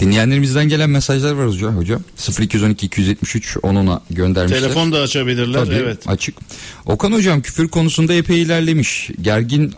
Dinleyenlerimizden 0.00 0.68
gelen 0.68 0.90
mesajlar 0.90 1.32
var 1.32 1.48
hocam. 1.48 1.76
hocam. 1.76 2.02
0212 2.40 2.86
273 2.86 3.56
10'una 3.56 4.00
göndermişler. 4.10 4.60
Telefon 4.60 4.92
da 4.92 5.00
açabilirler. 5.00 5.64
Tabii, 5.64 5.74
evet. 5.74 6.08
açık. 6.08 6.34
Okan 6.86 7.12
hocam 7.12 7.42
küfür 7.42 7.68
konusunda 7.68 8.14
epey 8.14 8.42
ilerlemiş. 8.42 9.10
Gergin 9.20 9.74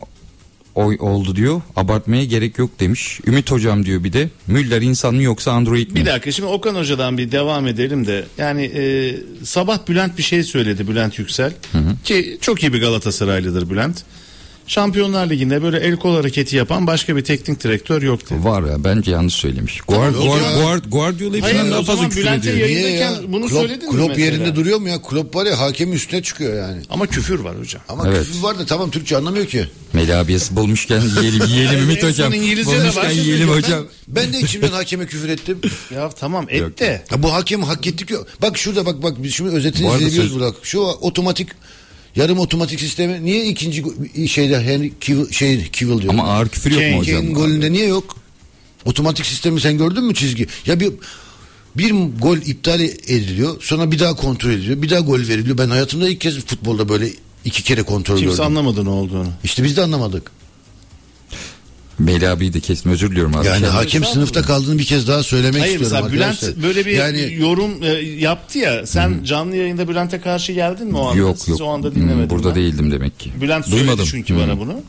oy 0.75 0.97
oldu 1.01 1.37
diyor. 1.37 1.61
Abartmaya 1.77 2.25
gerek 2.25 2.59
yok 2.59 2.71
demiş. 2.81 3.21
Ümit 3.27 3.51
hocam 3.51 3.87
diyor 3.87 4.05
bir 4.05 4.13
de. 4.13 4.29
Müller 4.47 4.83
insan 4.83 5.15
mı 5.15 5.23
yoksa 5.23 5.53
android 5.53 5.91
mi? 5.91 5.95
Bir 5.95 6.07
dakika 6.07 6.33
şimdi 6.33 6.49
Okan 6.49 6.75
Hoca'dan 6.75 7.19
bir 7.19 7.33
devam 7.33 7.67
edelim 7.67 8.07
de 8.07 8.25
yani 8.39 8.65
e, 8.65 9.15
sabah 9.45 9.79
Bülent 9.89 10.19
bir 10.19 10.23
şey 10.23 10.43
söyledi 10.43 10.89
Bülent 10.89 11.19
Yüksel 11.19 11.53
ki 12.05 12.39
çok 12.41 12.63
iyi 12.63 12.73
bir 12.73 12.81
Galatasaraylıdır 12.81 13.71
Bülent. 13.71 14.05
Şampiyonlar 14.67 15.31
Ligi'nde 15.31 15.63
böyle 15.63 15.79
el 15.79 15.97
kol 15.97 16.17
hareketi 16.17 16.57
yapan 16.57 16.87
başka 16.87 17.17
bir 17.17 17.25
teknik 17.25 17.65
direktör 17.65 18.03
yok 18.03 18.31
dedi. 18.31 18.45
Var 18.45 18.63
ya 18.63 18.85
bence 18.85 19.11
yanlış 19.11 19.35
söylemiş. 19.35 19.81
Guard, 19.81 20.15
yok 20.15 20.25
Guard. 20.25 20.55
Guard, 20.63 20.85
Guardiola 20.89 21.33
Hayır, 21.33 21.45
hepsinden 21.45 21.69
o 21.69 21.75
daha 21.75 21.83
fazla 21.83 22.09
küfür 22.09 22.27
ediyor. 22.27 22.57
Niye 22.57 22.69
ya? 22.69 22.79
Yayındayken 22.89 23.33
bunu 23.33 23.47
Klopp, 23.47 23.53
söyledin 23.61 23.89
mi 23.89 23.97
Klopp 23.97 24.09
mesela? 24.09 24.25
yerinde 24.27 24.57
duruyor 24.57 24.79
mu 24.79 24.89
ya? 24.89 25.03
Klopp 25.03 25.35
var 25.37 25.47
ya 25.47 25.59
hakemin 25.61 25.93
üstüne 25.93 26.23
çıkıyor 26.23 26.55
yani. 26.69 26.83
Ama 26.91 27.07
küfür 27.07 27.39
var 27.41 27.59
hocam. 27.59 27.83
Ama 27.89 28.09
Evet. 28.09 28.19
küfür 28.27 28.43
var 28.43 28.59
da 28.59 28.67
tamam 28.67 28.91
Türkçe 28.91 29.17
anlamıyor 29.17 29.47
ki. 29.47 29.67
Meli 29.93 30.15
abiyesi 30.15 30.57
bulmuşken 30.57 31.01
yiyelim 31.01 31.47
yiyelim 31.47 31.79
Ümit 31.83 32.03
hocam. 32.05 32.33
İngilizce 32.35 32.77
Bulmuşken 32.79 33.05
var. 33.05 33.11
yiyelim 33.11 33.49
hocam. 33.49 33.85
Ben 34.09 34.33
de 34.33 34.41
içimden 34.41 34.69
hakeme 34.73 35.07
küfür 35.07 35.29
ettim. 35.29 35.59
Ya 35.95 36.09
tamam 36.11 36.47
et 36.49 36.79
de. 36.81 37.05
Ya 37.11 37.23
bu 37.23 37.33
hakem 37.33 37.63
hak 37.63 37.87
ettik 37.87 38.11
yok. 38.11 38.27
Bak 38.43 38.59
şurada 38.59 38.87
bak 38.87 39.03
bak 39.03 39.23
biz 39.23 39.35
şimdi 39.35 39.51
özetini 39.51 39.87
Bu 39.87 39.91
arada 39.91 39.97
izleyebiliyoruz 40.05 40.31
söz- 40.33 40.41
Burak. 40.41 40.55
Şu 40.63 40.81
otomatik 40.81 41.49
yarım 42.17 42.39
otomatik 42.39 42.81
sistemi 42.81 43.25
niye 43.25 43.47
ikinci 43.47 43.85
şeyde 44.29 44.61
Henry 44.63 44.93
Cavill, 45.01 45.31
şey 45.33 45.71
Cavill 45.73 46.03
diyor. 46.03 46.13
Ama 46.13 46.25
ağır 46.25 46.49
küfür 46.49 46.71
yok 46.71 46.81
Kane- 46.81 46.95
mu 46.95 47.01
hocam? 47.01 47.17
Kane'in 47.17 47.35
golünde 47.35 47.73
niye 47.73 47.87
yok? 47.87 48.17
Otomatik 48.85 49.27
sistemi 49.27 49.61
sen 49.61 49.79
gördün 49.79 50.05
mü 50.05 50.15
çizgi? 50.15 50.47
Ya 50.67 50.81
bir 50.81 50.93
bir 51.77 51.91
gol 52.21 52.37
iptal 52.37 52.81
ediliyor. 52.81 53.63
Sonra 53.63 53.91
bir 53.91 53.99
daha 53.99 54.17
kontrol 54.17 54.51
ediliyor. 54.51 54.83
Bir 54.83 54.91
daha 54.91 55.01
gol 55.01 55.19
veriliyor. 55.21 55.59
Ben 55.59 55.69
hayatımda 55.69 56.09
ilk 56.09 56.21
kez 56.21 56.39
futbolda 56.39 56.89
böyle 56.89 57.09
iki 57.45 57.63
kere 57.63 57.83
kontrol 57.83 58.17
Kimse 58.17 58.31
gördüm. 58.31 58.45
anlamadı 58.45 58.85
ne 58.85 58.89
olduğunu. 58.89 59.29
İşte 59.45 59.65
biz 59.65 59.77
de 59.77 59.83
anlamadık. 59.83 60.31
Meli 62.05 62.29
abiyi 62.29 62.53
de 62.53 62.61
kestim 62.61 62.93
özür 62.93 63.11
diliyorum 63.11 63.37
abi. 63.37 63.47
Yani 63.47 63.61
Şey- 63.61 63.69
hakem 63.69 64.05
sınıfta 64.05 64.43
kaldığını 64.43 64.79
bir 64.79 64.85
kez 64.85 65.09
daha 65.09 65.23
söylemek 65.23 65.63
Hayır 65.63 65.81
istiyorum 65.81 65.97
mesela 65.97 66.13
Bülent 66.13 66.33
arkadaşlar. 66.35 66.63
böyle 66.63 66.87
bir 66.87 66.91
yani 66.91 67.35
yorum 67.41 67.83
e, 67.83 67.87
yaptı 68.19 68.59
ya. 68.59 68.87
Sen 68.87 69.25
canlı 69.25 69.57
yayında 69.57 69.89
Bülent'e 69.89 70.21
karşı 70.21 70.53
geldin 70.53 70.87
mi 70.87 70.97
o 70.99 71.07
anda? 71.07 71.19
Yok 71.21 71.39
Siz 71.39 71.49
yok. 71.49 71.61
o 71.61 71.69
anda 71.69 71.89
Hmm, 71.89 71.95
dinlemedin 71.95 72.31
Burada 72.31 72.49
ben. 72.49 72.55
değildim 72.55 72.93
demek 72.93 73.21
ki. 73.21 73.33
Bülent 73.41 73.65
söyledi 73.65 73.81
Duymadım. 73.81 74.07
çünkü 74.11 74.35
Hmm. 74.35 74.41
bana 74.43 74.59
bunu. 74.59 74.81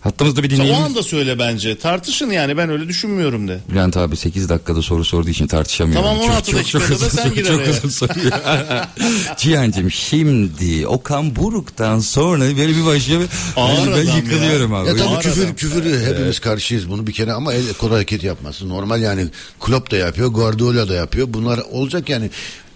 Hattımızda 0.00 0.42
bir 0.42 0.56
Sen 0.56 0.68
o 0.68 0.74
anda 0.76 1.02
söyle 1.02 1.38
bence. 1.38 1.78
Tartışın 1.78 2.30
yani 2.30 2.56
ben 2.56 2.70
öyle 2.70 2.88
düşünmüyorum 2.88 3.48
de. 3.48 3.60
Bülent 3.72 3.96
abi 3.96 4.16
8 4.16 4.48
dakikada 4.48 4.82
soru 4.82 5.04
sorduğu 5.04 5.28
için 5.28 5.46
tartışamıyorum. 5.46 6.04
Tamam, 6.04 6.20
16 6.20 6.56
dakikada 6.56 6.90
da 6.90 6.94
uzun 6.94 7.08
sen 7.08 7.34
gir 7.34 7.44
Çok 7.44 7.60
araya. 7.60 7.70
uzun 7.70 7.88
soruyor. 7.88 8.32
Cihan'cığım 9.36 9.90
şimdi 9.90 10.86
Okan 10.86 11.36
Buruk'tan 11.36 11.98
sonra 12.00 12.40
böyle 12.44 12.68
bir 12.76 12.86
başlıyor. 12.86 13.22
Ağır 13.56 13.86
ben 13.96 14.16
yıkılıyorum 14.16 14.72
ya. 14.72 14.78
abi. 14.78 14.88
Ya 14.88 14.96
tabii 14.96 15.08
Ağır 15.08 15.22
küfür 15.22 15.44
adam. 15.44 15.54
küfür 15.56 16.06
hepimiz 16.06 16.38
karşıyız 16.40 16.90
bunu 16.90 17.06
bir 17.06 17.12
kere 17.12 17.32
ama 17.32 17.52
el 17.54 17.72
kol 17.78 17.90
hareket 17.90 18.24
yapması 18.24 18.68
normal 18.68 19.02
yani 19.02 19.26
Klopp 19.60 19.90
da 19.90 19.96
yapıyor 19.96 20.28
Guardiola 20.28 20.88
da 20.88 20.94
yapıyor 20.94 21.26
bunlar 21.30 21.58
olacak 21.70 22.08
yani 22.08 22.30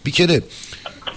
bir 0.07 0.11
kere 0.13 0.43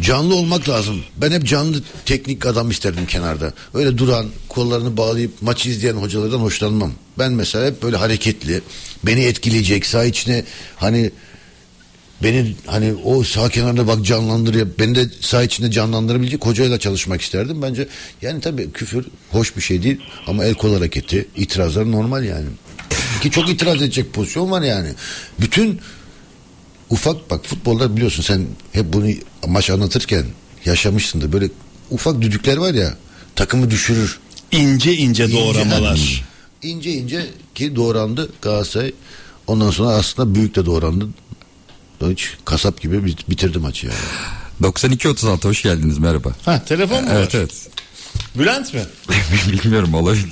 canlı 0.02 0.36
olmak 0.36 0.70
lazım 0.70 1.04
ben 1.18 1.32
hep 1.32 1.46
canlı 1.46 1.82
teknik 2.06 2.46
adam 2.46 2.72
isterdim 2.72 3.06
kenarda 3.06 3.54
öyle 3.74 3.98
duran 3.98 4.26
kollarını 4.50 4.98
bağlayıp 4.98 5.42
maçı 5.42 5.70
izleyen 5.70 5.96
hocalardan 5.96 6.40
hoşlanmam 6.40 6.92
ben 7.20 7.32
mesela 7.32 7.66
hep 7.66 7.84
böyle 7.84 7.98
hareketli 7.98 8.62
beni 9.04 9.22
etkileyecek 9.24 9.86
sağ 9.86 10.06
içine 10.06 10.44
hani 10.76 11.12
beni 12.24 12.56
hani 12.66 12.94
o 13.04 13.24
sağ 13.24 13.50
kenarda 13.50 13.88
bak 13.88 14.06
canlandırıyor. 14.06 14.68
Beni 14.80 14.96
de 14.96 15.10
sağ 15.22 15.44
içinde 15.44 15.72
canlandırabilecek 15.72 16.46
hocayla 16.46 16.80
çalışmak 16.80 17.22
isterdim. 17.22 17.62
Bence 17.62 17.88
yani 18.22 18.42
tabii 18.42 18.72
küfür 18.72 19.06
hoş 19.32 19.56
bir 19.56 19.62
şey 19.62 19.84
değil 19.84 20.02
ama 20.28 20.46
el 20.46 20.54
kol 20.54 20.74
hareketi 20.74 21.28
itirazlar 21.36 21.92
normal 21.92 22.24
yani. 22.24 22.46
Ki 23.22 23.32
çok 23.32 23.50
itiraz 23.50 23.76
edecek 23.76 24.14
pozisyon 24.14 24.52
var 24.52 24.62
yani. 24.62 24.90
Bütün 25.40 25.80
ufak 26.90 27.30
bak 27.30 27.46
futbolda 27.46 27.96
biliyorsun 27.96 28.24
sen 28.24 28.46
hep 28.72 28.94
bunu 28.94 29.10
maç 29.48 29.70
anlatırken 29.70 30.26
yaşamışsındır. 30.66 31.32
Böyle 31.34 31.50
ufak 31.92 32.22
düdükler 32.22 32.58
var 32.58 32.74
ya 32.74 32.94
takımı 33.36 33.72
düşürür. 33.72 34.20
İnce 34.52 34.94
ince 34.94 35.32
doğramalar. 35.32 36.26
İnce 36.64 36.92
ince 36.92 37.26
ki 37.56 37.76
doğrandı 37.76 38.30
Galatasaray. 38.42 38.94
Ondan 39.48 39.72
sonra 39.72 39.90
aslında 39.90 40.36
büyük 40.36 40.56
de 40.56 40.66
doğrandı. 40.66 41.08
Hiç 42.10 42.30
kasap 42.46 42.82
gibi 42.82 43.06
bit- 43.06 43.30
bitirdi 43.30 43.58
maçı 43.58 43.86
yani. 43.88 43.98
92-36 44.74 45.44
hoş 45.48 45.64
geldiniz 45.64 45.98
merhaba. 45.98 46.30
Ha 46.46 46.66
telefon 46.66 47.04
mu 47.04 47.10
Evet 47.14 47.36
var? 47.36 47.40
evet. 47.40 47.68
Bülent 48.36 48.74
mi? 48.74 48.82
Bilmiyorum 49.52 49.94
olabilir. 49.94 50.26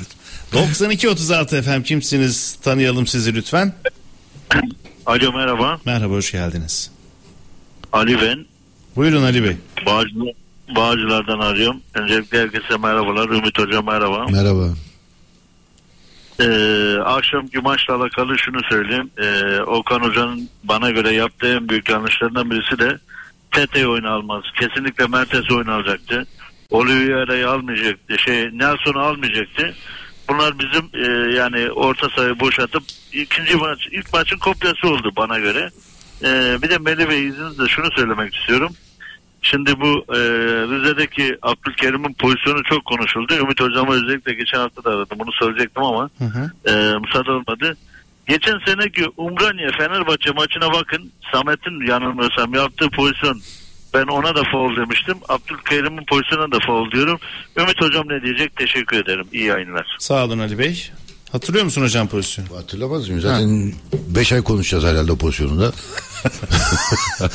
9236 0.54 1.58
efendim 1.58 1.84
kimsiniz? 1.84 2.56
Tanıyalım 2.64 3.08
sizi 3.08 3.34
lütfen. 3.36 3.74
Alo 5.06 5.32
merhaba. 5.34 5.80
Merhaba 5.86 6.14
hoş 6.14 6.32
geldiniz. 6.32 6.92
Ali 7.94 8.22
ben. 8.22 8.46
Buyurun 8.96 9.24
Ali 9.24 9.44
Bey. 9.44 9.58
Bağcılar, 9.86 10.34
Bağcılar'dan 10.76 11.40
arıyorum. 11.40 11.82
Öncelikle 11.94 12.40
herkese 12.42 12.78
merhabalar. 12.78 13.30
Ümit 13.30 13.60
Hoca 13.60 13.82
merhaba. 13.82 14.26
Merhaba. 14.32 14.70
Ee, 16.40 16.98
akşamki 17.06 17.60
maçla 17.60 17.96
alakalı 17.96 18.38
şunu 18.38 18.60
söyleyeyim. 18.70 19.10
Ee, 19.18 19.60
Okan 19.62 20.00
Hoca'nın 20.00 20.50
bana 20.64 20.90
göre 20.92 21.12
yaptığı 21.12 21.56
en 21.56 21.70
büyük 21.70 21.90
yanlışlarından 21.90 22.52
birisi 22.52 22.80
de 22.80 22.98
Tete'yi 23.52 23.88
oyuna 23.88 24.10
alması. 24.10 24.48
Kesinlikle 24.60 25.08
Mertens'i 25.08 25.54
oyuna 25.54 25.76
alacaktı. 25.76 26.26
Oliveira'yı 26.70 27.50
almayacaktı. 27.50 28.18
Şey 28.18 28.44
Nelson'u 28.54 29.00
almayacaktı. 29.00 29.76
Bunlar 30.30 30.60
bizim 30.60 30.90
e, 30.94 31.36
yani 31.36 31.72
orta 31.72 32.10
sahayı 32.10 32.40
boşaltıp 32.40 32.84
ikinci 33.14 33.56
maç 33.56 33.88
ilk 33.92 34.14
maçın 34.14 34.38
kopyası 34.38 34.90
oldu 34.90 35.12
bana 35.18 35.40
göre. 35.40 35.70
Ee, 36.24 36.58
bir 36.62 36.70
de 36.70 36.78
Melih 36.78 37.10
Bey 37.10 37.28
izninizle 37.28 37.68
şunu 37.68 37.92
söylemek 37.92 38.36
istiyorum. 38.36 38.72
Şimdi 39.42 39.82
bu 39.82 40.06
e, 40.16 40.20
Rize'deki 40.70 41.38
Abdülkerim'in 41.42 42.14
pozisyonu 42.14 42.64
çok 42.64 42.86
konuşuldu. 42.86 43.34
Ümit 43.34 43.62
Hocam'a 43.62 43.94
özellikle 43.94 44.34
geçen 44.34 44.58
hafta 44.58 44.84
da 44.84 44.90
aradım. 44.90 45.20
Bunu 45.20 45.32
söyleyecektim 45.32 45.84
ama 45.84 46.10
e, 46.68 46.72
müsaade 47.02 47.32
olmadı. 47.32 47.78
Geçen 48.28 48.60
seneki 48.66 49.06
Umraniye 49.18 49.70
Fenerbahçe 49.78 50.32
maçına 50.32 50.74
bakın. 50.74 51.12
Samet'in 51.32 51.88
yanılmıyorsam 51.88 52.54
yaptığı 52.54 52.90
pozisyon 52.90 53.42
ben 53.96 54.08
ona 54.08 54.36
da 54.36 54.44
foul 54.52 54.76
demiştim. 54.76 55.18
Abdülkerim'in 55.30 56.06
pozisyonuna 56.06 56.52
da 56.52 56.60
foul 56.68 56.92
diyorum. 56.92 57.20
Ümit 57.58 57.82
hocam 57.82 58.10
ne 58.10 58.22
diyecek? 58.22 58.56
Teşekkür 58.56 58.98
ederim. 58.98 59.28
İyi 59.34 59.44
yayınlar. 59.44 59.98
Sağ 60.00 60.26
olun 60.26 60.40
Ali 60.40 60.60
Bey. 60.60 60.90
Hatırlıyor 61.32 61.66
musun 61.66 61.82
hocam 61.82 62.08
pozisyonu? 62.08 62.48
Hatırlamaz 62.56 63.08
mıyım? 63.08 63.22
Zaten 63.22 63.74
5 64.08 64.32
ay 64.32 64.42
konuşacağız 64.42 64.84
herhalde 64.84 65.12
o 65.12 65.16
pozisyonunda. 65.16 65.72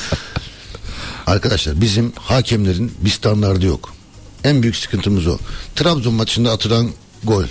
Arkadaşlar 1.27 1.81
bizim 1.81 2.13
hakemlerin 2.15 2.93
bir 3.01 3.09
standardı 3.09 3.65
yok. 3.65 3.93
En 4.43 4.63
büyük 4.63 4.75
sıkıntımız 4.75 5.27
o. 5.27 5.37
Trabzon 5.75 6.13
maçında 6.13 6.51
atılan 6.51 6.89
gol. 7.23 7.45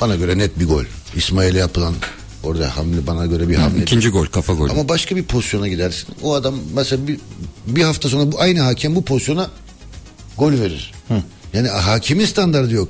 Bana 0.00 0.16
göre 0.16 0.38
net 0.38 0.58
bir 0.58 0.66
gol. 0.66 0.84
İsmail'e 1.16 1.58
yapılan 1.58 1.94
orada 2.42 2.76
hamle 2.76 3.06
bana 3.06 3.26
göre 3.26 3.48
bir 3.48 3.54
hamle. 3.54 3.82
İkinci 3.82 4.08
gol 4.08 4.26
kafa 4.26 4.52
golü. 4.52 4.70
Ama 4.72 4.88
başka 4.88 5.16
bir 5.16 5.22
pozisyona 5.22 5.68
gidersin. 5.68 6.08
O 6.22 6.34
adam 6.34 6.54
mesela 6.74 7.08
bir, 7.08 7.18
bir 7.66 7.82
hafta 7.82 8.08
sonra 8.08 8.32
bu 8.32 8.40
aynı 8.40 8.60
hakem 8.60 8.94
bu 8.96 9.04
pozisyona 9.04 9.50
gol 10.38 10.52
verir. 10.52 10.92
Yani 11.52 11.68
hakemin 11.68 12.24
standardı 12.24 12.74
yok. 12.74 12.88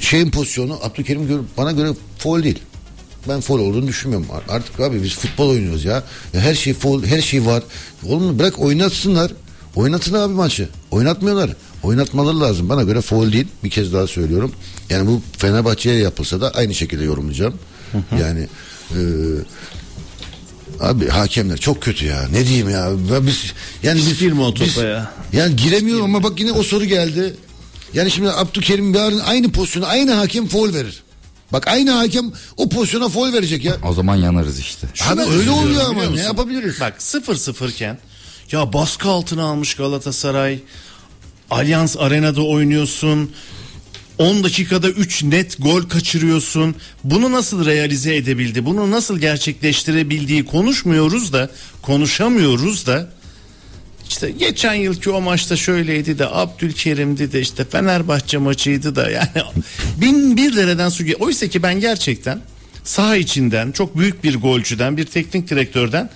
Şeyin 0.00 0.30
pozisyonu 0.30 0.78
Abdülkerim 0.82 1.28
gör- 1.28 1.40
bana 1.56 1.72
göre 1.72 1.88
foul 2.18 2.42
değil. 2.42 2.58
Ben 3.28 3.40
foul 3.40 3.58
olduğunu 3.60 3.86
düşünmüyorum. 3.88 4.26
Artık 4.48 4.80
abi 4.80 5.02
biz 5.02 5.14
futbol 5.14 5.48
oynuyoruz 5.48 5.84
ya. 5.84 6.02
ya 6.32 6.40
her 6.40 6.54
şey 6.54 6.74
foul, 6.74 7.04
her 7.04 7.20
şey 7.22 7.46
var. 7.46 7.62
Oğlum 8.06 8.38
bırak 8.38 8.58
oynatsınlar. 8.58 9.32
Oynatın 9.76 10.14
abi 10.14 10.34
maçı. 10.34 10.68
Oynatmıyorlar. 10.90 11.50
Oynatmaları 11.82 12.40
lazım. 12.40 12.68
Bana 12.68 12.82
göre 12.82 13.00
foul 13.00 13.32
değil. 13.32 13.46
Bir 13.64 13.70
kez 13.70 13.92
daha 13.92 14.06
söylüyorum. 14.06 14.52
Yani 14.90 15.06
bu 15.06 15.22
Fenerbahçe'ye 15.38 15.96
yapılsa 15.98 16.40
da 16.40 16.50
aynı 16.50 16.74
şekilde 16.74 17.04
yorumlayacağım. 17.04 17.54
yani 18.20 18.48
e, 18.90 19.00
Abi 20.80 21.08
hakemler 21.08 21.56
çok 21.56 21.82
kötü 21.82 22.06
ya. 22.06 22.28
Ne 22.32 22.46
diyeyim 22.46 22.70
ya? 22.70 22.90
Ben 23.12 23.26
biz 23.26 23.52
yani 23.82 23.98
biz 23.98 24.18
Girme 24.18 24.42
o 24.42 24.54
topa 24.54 24.66
biz- 24.66 24.76
ya. 24.76 25.12
Yani 25.32 25.56
giremiyorum 25.56 26.04
ama 26.04 26.22
bak 26.22 26.40
yine 26.40 26.52
o 26.52 26.62
soru 26.62 26.84
geldi. 26.84 27.36
Yani 27.94 28.10
şimdi 28.10 28.30
Abdülkerim 28.30 28.94
yarın 28.94 29.18
aynı 29.18 29.52
pozisyona 29.52 29.86
aynı 29.86 30.12
hakem 30.12 30.46
foul 30.48 30.74
verir. 30.74 31.02
Bak 31.52 31.68
aynı 31.68 31.90
hakem 31.90 32.32
o 32.56 32.68
pozisyona 32.68 33.08
foul 33.08 33.32
verecek 33.32 33.64
ya. 33.64 33.76
O 33.88 33.92
zaman 33.92 34.16
yanarız 34.16 34.58
işte. 34.58 34.86
Abi 35.08 35.20
öyle 35.20 35.50
oluyor 35.50 35.84
ama 35.90 36.04
ne 36.10 36.20
yapabiliriz? 36.20 36.80
Bak 36.80 36.94
0-0 36.98 37.70
iken 37.70 37.98
ya 38.52 38.72
baskı 38.72 39.08
altına 39.08 39.44
almış 39.44 39.74
Galatasaray. 39.74 40.58
Allianz 41.50 41.96
Arena'da 41.96 42.42
oynuyorsun. 42.42 43.30
10 44.18 44.44
dakikada 44.44 44.88
3 44.88 45.22
net 45.22 45.56
gol 45.58 45.82
kaçırıyorsun. 45.82 46.74
Bunu 47.04 47.32
nasıl 47.32 47.66
realize 47.66 48.16
edebildi? 48.16 48.64
Bunu 48.64 48.90
nasıl 48.90 49.18
gerçekleştirebildiği 49.18 50.44
konuşmuyoruz 50.44 51.32
da, 51.32 51.50
konuşamıyoruz 51.82 52.86
da. 52.86 53.10
İşte 54.08 54.30
geçen 54.30 54.74
yılki 54.74 55.10
o 55.10 55.20
maçta 55.20 55.56
şöyleydi 55.56 56.18
de 56.18 56.26
Abdülkerim'di 56.26 57.32
de 57.32 57.40
işte 57.40 57.64
Fenerbahçe 57.64 58.38
maçıydı 58.38 58.96
da 58.96 59.10
yani 59.10 59.28
bin 60.00 60.36
bir 60.36 60.56
dereden 60.56 60.88
su 60.88 61.04
Oysa 61.18 61.48
ki 61.48 61.62
ben 61.62 61.80
gerçekten 61.80 62.40
saha 62.84 63.16
içinden 63.16 63.72
çok 63.72 63.98
büyük 63.98 64.24
bir 64.24 64.36
golcüden 64.36 64.96
bir 64.96 65.04
teknik 65.04 65.50
direktörden 65.50 66.10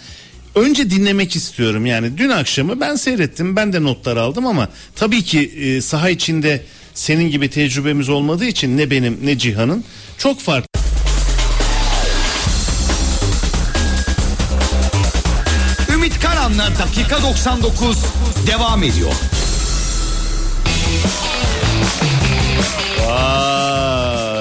önce 0.54 0.90
dinlemek 0.90 1.36
istiyorum. 1.36 1.86
Yani 1.86 2.18
dün 2.18 2.28
akşamı 2.28 2.80
ben 2.80 2.96
seyrettim 2.96 3.56
ben 3.56 3.72
de 3.72 3.82
notlar 3.82 4.16
aldım 4.16 4.46
ama 4.46 4.68
tabii 4.96 5.22
ki 5.22 5.40
e, 5.40 5.80
saha 5.80 6.10
içinde 6.10 6.62
senin 7.00 7.30
gibi 7.30 7.50
tecrübemiz 7.50 8.08
olmadığı 8.08 8.44
için 8.44 8.76
ne 8.76 8.90
benim 8.90 9.18
ne 9.22 9.38
Cihan'ın 9.38 9.84
çok 10.18 10.40
farklı. 10.40 10.80
Ümit 15.94 16.20
Karan'la 16.20 16.70
dakika 16.78 17.22
99 17.22 17.96
devam 18.46 18.82
ediyor. 18.82 19.12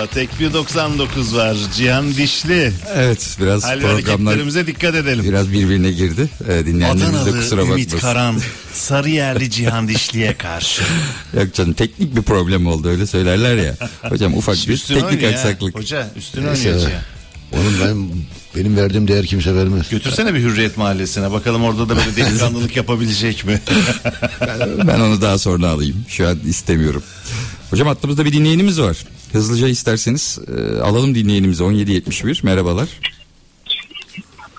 Tek 0.08 0.40
bir 0.40 0.54
99 0.54 1.36
var 1.36 1.58
Cihan 1.78 2.16
Dişli. 2.16 2.72
Evet 2.96 3.38
biraz 3.42 3.64
Hal 3.64 3.80
programlar 3.80 4.68
dikkat 4.68 4.96
edelim. 4.96 5.26
biraz 5.26 5.52
birbirine 5.52 5.92
girdi. 5.92 6.30
Ee, 6.50 6.66
dinleyenlerimiz 6.66 7.26
de 7.26 7.32
kusura 7.32 7.62
Ümit 7.62 7.88
bakmasın. 7.88 8.08
Karan 8.08 8.42
Sarıyerli 8.74 9.52
Cihan 9.52 9.88
Dişli'ye 9.88 10.38
karşı. 10.38 10.82
Yok 11.34 11.54
canım 11.54 11.74
teknik 11.74 12.16
bir 12.16 12.22
problem 12.22 12.68
oldu 12.68 12.90
öyle 12.90 13.08
söylerler 13.08 13.56
ya. 13.58 13.76
Hocam 14.02 14.38
ufak 14.38 14.56
bir 14.68 14.78
teknik 14.78 15.24
aksaklık. 15.24 15.76
Hoca 15.76 16.08
üstüne 16.16 16.50
oynuyor 16.50 16.80
Cihan. 16.80 17.02
Oğlum 17.54 17.74
ben 17.86 18.10
benim 18.56 18.78
verdiğim 18.78 19.08
değer 19.08 19.26
kimse 19.26 19.56
vermez. 19.56 19.90
Götürsene 19.90 20.34
bir 20.34 20.40
Hürriyet 20.40 20.78
Mahallesi'ne 20.78 21.32
bakalım 21.32 21.64
orada 21.64 21.90
da 21.90 21.96
böyle 21.98 22.16
delikanlılık 22.16 22.76
yapabilecek 22.78 23.46
mi? 23.46 23.62
Ben 24.88 25.00
onu 25.00 25.22
daha 25.22 25.38
sonra 25.38 25.68
alayım. 25.68 26.06
Şu 26.08 26.28
an 26.28 26.40
istemiyorum. 26.48 27.04
Hocam 27.70 27.88
hattımızda 27.88 28.26
bir 28.26 28.34
dinleyenimiz 28.34 28.82
var. 28.82 28.98
Hızlıca 29.32 29.68
isterseniz 29.68 30.40
e, 30.58 30.82
alalım 30.82 31.16
dinleyenimizi 31.16 31.64
1771. 31.70 32.42
Merhabalar. 32.44 32.90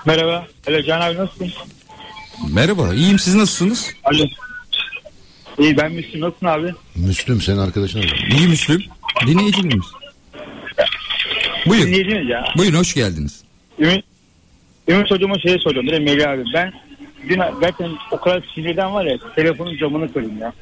Merhaba. 0.06 0.46
Alo 0.68 0.82
Can 0.82 1.00
abi 1.00 1.16
nasılsın? 1.18 1.52
Merhaba. 2.52 2.94
İyiyim 2.94 3.18
siz 3.18 3.34
nasılsınız? 3.34 3.86
Alo. 4.04 4.24
İyi 5.58 5.76
ben 5.76 5.92
Müslüm 5.92 6.20
nasılsın 6.20 6.46
abi? 6.46 6.74
Müslüm 6.94 7.40
senin 7.40 7.58
arkadaşın 7.58 8.00
mı? 8.00 8.06
İyi 8.38 8.48
Müslüm. 8.48 8.82
Dinleyicimiz. 9.26 9.84
Buyur. 11.66 11.86
Dinleyiciniz 11.86 12.28
ya. 12.28 12.44
Buyurun 12.56 12.78
hoş 12.78 12.94
geldiniz. 12.94 13.42
Ümit, 13.78 14.04
Ümit 14.88 15.10
hocama 15.10 15.38
şey 15.38 15.58
soruyorum. 15.58 15.88
Direkt 15.90 16.04
Melih 16.10 16.30
abi. 16.30 16.44
Ben 16.54 16.72
dün 17.28 17.40
zaten 17.60 17.90
o 18.10 18.20
kadar 18.20 18.44
sinirden 18.54 18.92
var 18.94 19.04
ya 19.04 19.18
telefonun 19.34 19.76
camını 19.78 20.12
kırdım 20.12 20.38
ya. 20.38 20.52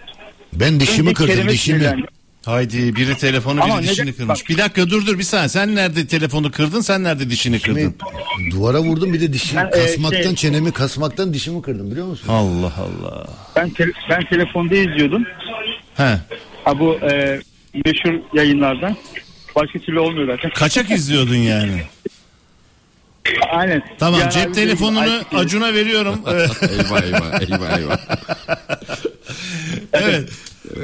Ben 0.52 0.80
dişimi 0.80 1.08
Önce 1.08 1.14
kırdım 1.14 1.48
dişimi. 1.48 1.78
sinirlendim. 1.78 2.06
Haydi 2.52 2.96
biri 2.96 3.16
telefonu 3.16 3.62
Ama 3.64 3.74
biri 3.74 3.82
neden- 3.82 3.92
dişini 3.92 4.12
kırmış. 4.12 4.40
bak- 4.40 4.48
Bir 4.48 4.58
dakika 4.58 4.90
dur 4.90 5.06
dur 5.06 5.18
bir 5.18 5.22
saniye. 5.24 5.48
Sen 5.48 5.74
nerede 5.74 6.06
telefonu 6.06 6.50
kırdın 6.50 6.80
sen 6.80 7.04
nerede 7.04 7.30
dişini 7.30 7.60
kırdın? 7.60 7.94
Duvara 8.50 8.80
vurdum 8.80 9.12
bir 9.12 9.20
de 9.20 9.32
dişimi 9.32 9.60
Ben, 9.62 9.66
e, 9.66 9.70
kasmaktan 9.86 10.22
şey- 10.22 10.34
çenemi 10.34 10.72
kasmaktan 10.72 11.34
dişimi 11.34 11.62
kırdım 11.62 11.90
biliyor 11.90 12.06
musun? 12.06 12.28
Allah 12.28 12.72
Allah. 12.78 13.26
Ben, 13.56 13.70
te- 13.70 13.92
ben 14.10 14.24
telefonda 14.24 14.74
izliyordum. 14.74 15.24
He. 15.94 16.18
Ha 16.64 16.78
bu 16.78 16.94
e, 16.94 17.40
meşhur 17.84 18.14
yayınlardan. 18.34 18.96
Başka 19.56 19.78
türlü 19.78 19.98
olmuyor 20.00 20.26
zaten. 20.36 20.50
Kaçak 20.50 20.90
izliyordun 20.90 21.34
yani. 21.36 21.82
Aynen. 23.50 23.82
Tamam 23.98 24.20
Yani 24.20 24.32
cep 24.32 24.46
abi 24.46 24.52
telefonunu 24.52 25.00
ay- 25.00 25.22
Acun'a 25.40 25.74
veriyorum. 25.74 26.20
Eyvah 26.26 27.02
eyvah 27.02 27.40
eyvah 27.42 27.78
eyvah. 27.78 27.98
evet. 29.92 30.30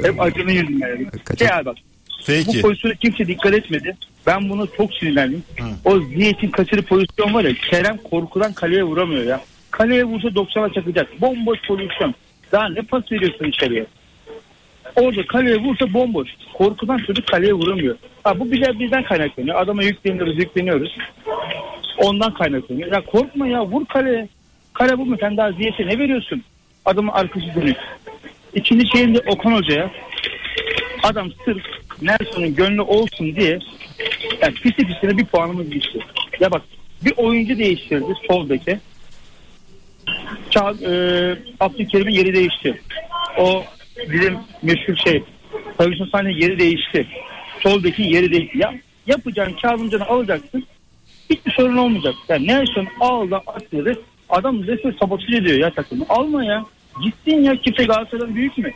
Hep 0.03 0.21
acının 0.21 0.51
yüzünden. 0.51 0.87
Yani. 0.87 1.07
Kaçak- 1.25 1.39
Şey 1.55 1.65
bak. 1.65 1.75
Bu 2.21 2.25
Peki. 2.27 2.61
pozisyona 2.61 2.93
kimse 2.95 3.27
dikkat 3.27 3.53
etmedi. 3.53 3.97
Ben 4.27 4.49
buna 4.49 4.67
çok 4.77 4.93
sinirlendim. 4.93 5.43
O 5.85 5.99
Ziyech'in 5.99 6.49
kaçırı 6.49 6.81
pozisyon 6.81 7.33
var 7.33 7.43
ya 7.43 7.53
Kerem 7.69 7.97
korkudan 7.97 8.53
kaleye 8.53 8.83
vuramıyor 8.83 9.23
ya. 9.23 9.41
Kaleye 9.71 10.03
vursa 10.03 10.27
90'a 10.27 10.73
çakacak. 10.73 11.21
Bomboş 11.21 11.59
pozisyon. 11.67 12.13
Daha 12.51 12.69
ne 12.69 12.81
pas 12.81 13.11
veriyorsun 13.11 13.45
içeriye? 13.45 13.85
Orada 14.95 15.25
kaleye 15.27 15.57
vursa 15.57 15.93
bomboş. 15.93 16.29
Korkudan 16.53 16.97
çocuk 16.97 17.27
kaleye 17.27 17.53
vuramıyor. 17.53 17.95
Ha, 18.23 18.39
bu 18.39 18.51
bize 18.51 18.79
bizden 18.79 19.03
kaynaklanıyor. 19.03 19.61
Adama 19.61 19.83
yükleniyoruz 19.83 20.37
yükleniyoruz. 20.37 20.97
Ondan 21.97 22.33
kaynaklanıyor. 22.33 22.91
Ya 22.91 23.01
korkma 23.01 23.47
ya 23.47 23.65
vur 23.65 23.85
kaleye. 23.85 24.29
Kale 24.73 24.93
vurma 24.93 25.17
sen 25.19 25.37
daha 25.37 25.51
Ziyech'e 25.51 25.87
ne 25.87 25.99
veriyorsun? 25.99 26.43
Adamın 26.85 27.11
arkası 27.11 27.45
dönük. 27.55 27.77
İkinci 28.55 28.87
şeyinde 28.97 29.19
Okan 29.27 29.53
Hoca'ya 29.53 29.91
adam 31.03 31.31
sırf 31.45 31.63
Nelson'un 32.01 32.55
gönlü 32.55 32.81
olsun 32.81 33.35
diye 33.35 33.59
yani 34.41 34.53
pisi 34.53 34.87
pisine 34.87 35.17
bir 35.17 35.25
puanımız 35.25 35.69
gitti. 35.69 35.99
Ya 36.39 36.51
bak 36.51 36.61
bir 37.05 37.13
oyuncu 37.17 37.57
değiştirdi 37.57 38.13
sol 38.27 38.49
beke. 38.49 38.79
Çağ, 40.49 40.73
e, 40.85 40.91
Abdülkerim'in 41.59 42.11
yeri 42.11 42.33
değişti. 42.33 42.81
O 43.37 43.63
bizim 44.09 44.37
meşhur 44.61 44.95
şey 44.95 45.23
Tavuşun 45.77 46.05
sahne 46.05 46.31
yeri 46.31 46.59
değişti. 46.59 47.07
Sol 47.63 47.83
bekin 47.83 48.03
yeri 48.03 48.31
değişti. 48.31 48.57
Ya 48.57 48.73
yapacağın 49.07 49.53
Kazımcan'ı 49.61 50.05
alacaksın. 50.05 50.63
Hiçbir 51.29 51.51
sorun 51.51 51.77
olmayacak. 51.77 52.15
Yani 52.29 52.47
Nelson 52.47 52.87
aldı 52.99 53.35
atladı. 53.35 54.01
Adam 54.29 54.63
resmen 54.67 54.95
sabotaj 54.99 55.33
ediyor 55.33 55.57
ya 55.59 55.73
takımı. 55.73 56.05
Alma 56.09 56.45
ya. 56.45 56.65
Gitsin 57.03 57.43
ya 57.43 57.55
kimse 57.55 57.83
Galatasaray'dan 57.83 58.35
büyük 58.35 58.57
mü? 58.57 58.71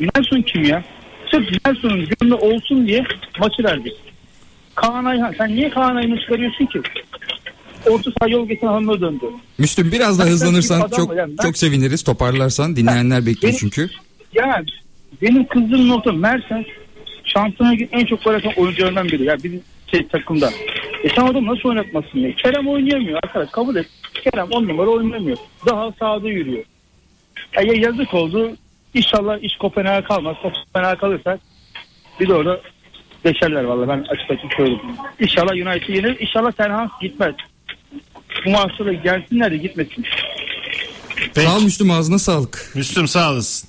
Nelson 0.00 0.42
kim 0.42 0.64
ya? 0.64 0.84
Sırf 1.30 1.48
Nelson'un 1.66 2.08
gönlü 2.20 2.34
olsun 2.34 2.86
diye 2.86 3.04
maçı 3.38 3.64
verdik. 3.64 3.92
Kaan 4.74 5.04
Ayhan. 5.04 5.34
Sen 5.38 5.48
niye 5.56 5.70
Kaan 5.70 5.96
Ayhan'ı 5.96 6.20
çıkarıyorsun 6.20 6.66
ki? 6.66 6.80
Orta 7.86 8.10
saha 8.20 8.28
yol 8.30 8.48
geçen 8.48 8.66
hanımına 8.66 9.00
döndü. 9.00 9.24
Müslüm 9.58 9.92
biraz 9.92 10.18
daha 10.18 10.28
hızlanırsan 10.28 10.88
çok 10.96 11.16
ben- 11.16 11.36
çok 11.42 11.56
seviniriz. 11.58 12.02
Toparlarsan 12.02 12.76
dinleyenler 12.76 13.26
bekliyor 13.26 13.42
Benim- 13.42 13.58
çünkü. 13.58 13.88
Ya 14.34 14.62
benim 15.22 15.46
kızdığım 15.46 15.88
nokta 15.88 16.12
Mertens 16.12 16.66
şampiyona 17.24 17.74
en 17.92 18.04
çok 18.04 18.26
atan 18.26 18.52
oyuncularından 18.56 19.08
biri. 19.08 19.24
Ya 19.24 19.36
bizim 19.44 19.62
şey 19.90 20.06
takımda. 20.08 20.50
E 21.04 21.08
sen 21.08 21.26
adam 21.26 21.46
nasıl 21.46 21.68
oynatmasın 21.68 22.18
ya? 22.18 22.32
Kerem 22.34 22.68
oynayamıyor 22.68 23.18
arkadaş 23.22 23.50
kabul 23.50 23.76
et. 23.76 23.86
Kerem 24.24 24.48
on 24.50 24.68
numara 24.68 24.90
oynamıyor. 24.90 25.36
Daha 25.66 25.92
sağda 25.98 26.28
yürüyor. 26.28 26.64
Ya 27.54 27.62
ya 27.62 27.72
yazık 27.74 28.14
oldu. 28.14 28.56
İnşallah 28.94 29.38
iş 29.42 29.56
Kopenhag'a 29.56 30.08
kalmaz. 30.08 30.36
Kopenhag'a 30.42 30.98
kalırsak 30.98 31.40
bir 32.20 32.28
de 32.28 32.34
orada 32.34 32.60
deşerler 33.24 33.64
valla 33.64 33.88
ben 33.88 33.98
açık 33.98 34.30
açık 34.30 34.52
söyleyeyim. 34.56 34.80
İnşallah 35.20 35.52
United 35.52 35.94
yenir. 35.94 36.20
İnşallah 36.20 36.52
Ten 36.52 36.70
Hag 36.70 36.90
gitmez. 37.02 37.34
Bu 38.46 38.50
maçta 38.50 38.84
da 38.86 38.92
gelsinler 38.92 39.50
de 39.52 39.56
gitmesin. 39.56 40.04
Peki. 41.34 41.46
Sağ 41.46 41.56
ol 41.56 41.62
Müslüm 41.62 41.90
ağzına 41.90 42.18
sağlık. 42.18 42.72
Müslüm 42.74 43.08
sağ 43.08 43.32
olasın. 43.32 43.68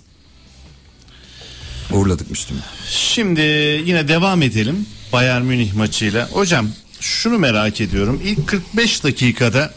Uğurladık 1.94 2.30
Müslüm'ü. 2.30 2.60
Şimdi 2.90 3.42
yine 3.86 4.08
devam 4.08 4.42
edelim 4.42 4.86
Bayern 5.14 5.42
Münih 5.42 5.74
maçıyla. 5.74 6.30
Hocam 6.30 6.70
şunu 7.00 7.40
merak 7.40 7.82
ediyorum. 7.82 8.22
İlk 8.24 8.48
45 8.48 9.04
dakikada 9.04 9.74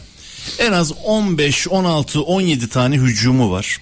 en 0.59 0.71
az 0.71 0.93
15, 1.05 1.67
16, 1.67 2.21
17 2.21 2.69
tane 2.69 2.95
hücumu 2.95 3.51
var. 3.51 3.77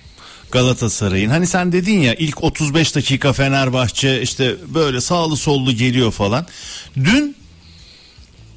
Galatasaray'ın. 0.51 1.29
Hani 1.29 1.47
sen 1.47 1.71
dedin 1.71 1.99
ya 1.99 2.15
ilk 2.15 2.43
35 2.43 2.95
dakika 2.95 3.33
Fenerbahçe 3.33 4.21
işte 4.21 4.55
böyle 4.73 5.01
sağlı 5.01 5.37
sollu 5.37 5.71
geliyor 5.75 6.11
falan. 6.11 6.45
Dün 6.97 7.35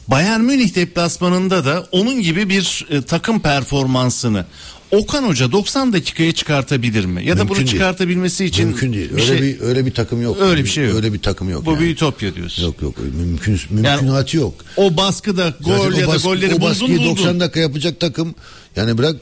Bayern 0.08 0.40
Münih 0.40 0.74
deplasmanında 0.74 1.64
da 1.64 1.86
onun 1.92 2.22
gibi 2.22 2.48
bir 2.48 2.86
e, 2.90 3.02
takım 3.02 3.40
performansını 3.40 4.46
Okan 4.90 5.22
Hoca 5.24 5.52
90 5.52 5.92
dakikaya 5.92 6.32
çıkartabilir 6.32 7.04
mi? 7.04 7.24
Ya 7.26 7.34
da 7.34 7.38
Mümkün 7.38 7.48
bunu 7.48 7.56
değil. 7.58 7.68
çıkartabilmesi 7.70 8.44
için 8.44 8.66
Mümkün 8.68 8.92
değil. 8.92 9.08
bir 9.10 9.14
Öyle 9.14 9.26
şey- 9.26 9.42
bir 9.42 9.60
öyle 9.60 9.86
bir 9.86 9.90
takım 9.94 10.22
yok. 10.22 10.36
Öyle 10.40 10.64
bir 10.64 10.68
şey 10.68 10.84
yok. 10.86 10.94
Öyle 10.94 11.12
bir 11.12 11.18
takım 11.18 11.50
yok. 11.50 11.66
bu 11.66 11.70
yani. 11.72 11.80
bir 11.80 11.88
ütopya 11.90 12.34
diyorsun. 12.34 12.62
Yok 12.62 12.82
yok 12.82 12.94
mümkün 13.18 13.60
mümkünatı 13.70 14.36
yok. 14.36 14.54
O 14.76 14.96
baskıda 14.96 15.54
gol 15.60 15.78
Zaten 15.78 16.00
ya 16.00 16.06
o 16.06 16.10
da 16.10 16.14
baskı- 16.14 16.22
golleri 16.28 16.50
o 16.54 16.56
buldun 16.56 16.70
baskıyı 16.70 16.98
buldun. 16.98 17.10
90 17.10 17.40
dakika 17.40 17.60
yapacak 17.60 18.00
takım 18.00 18.34
yani 18.76 18.98
bırak 18.98 19.16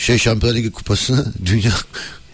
şey 0.00 0.18
Şampiyonlar 0.18 0.58
Ligi 0.58 0.70
kupasını 0.70 1.26
dünya 1.46 1.72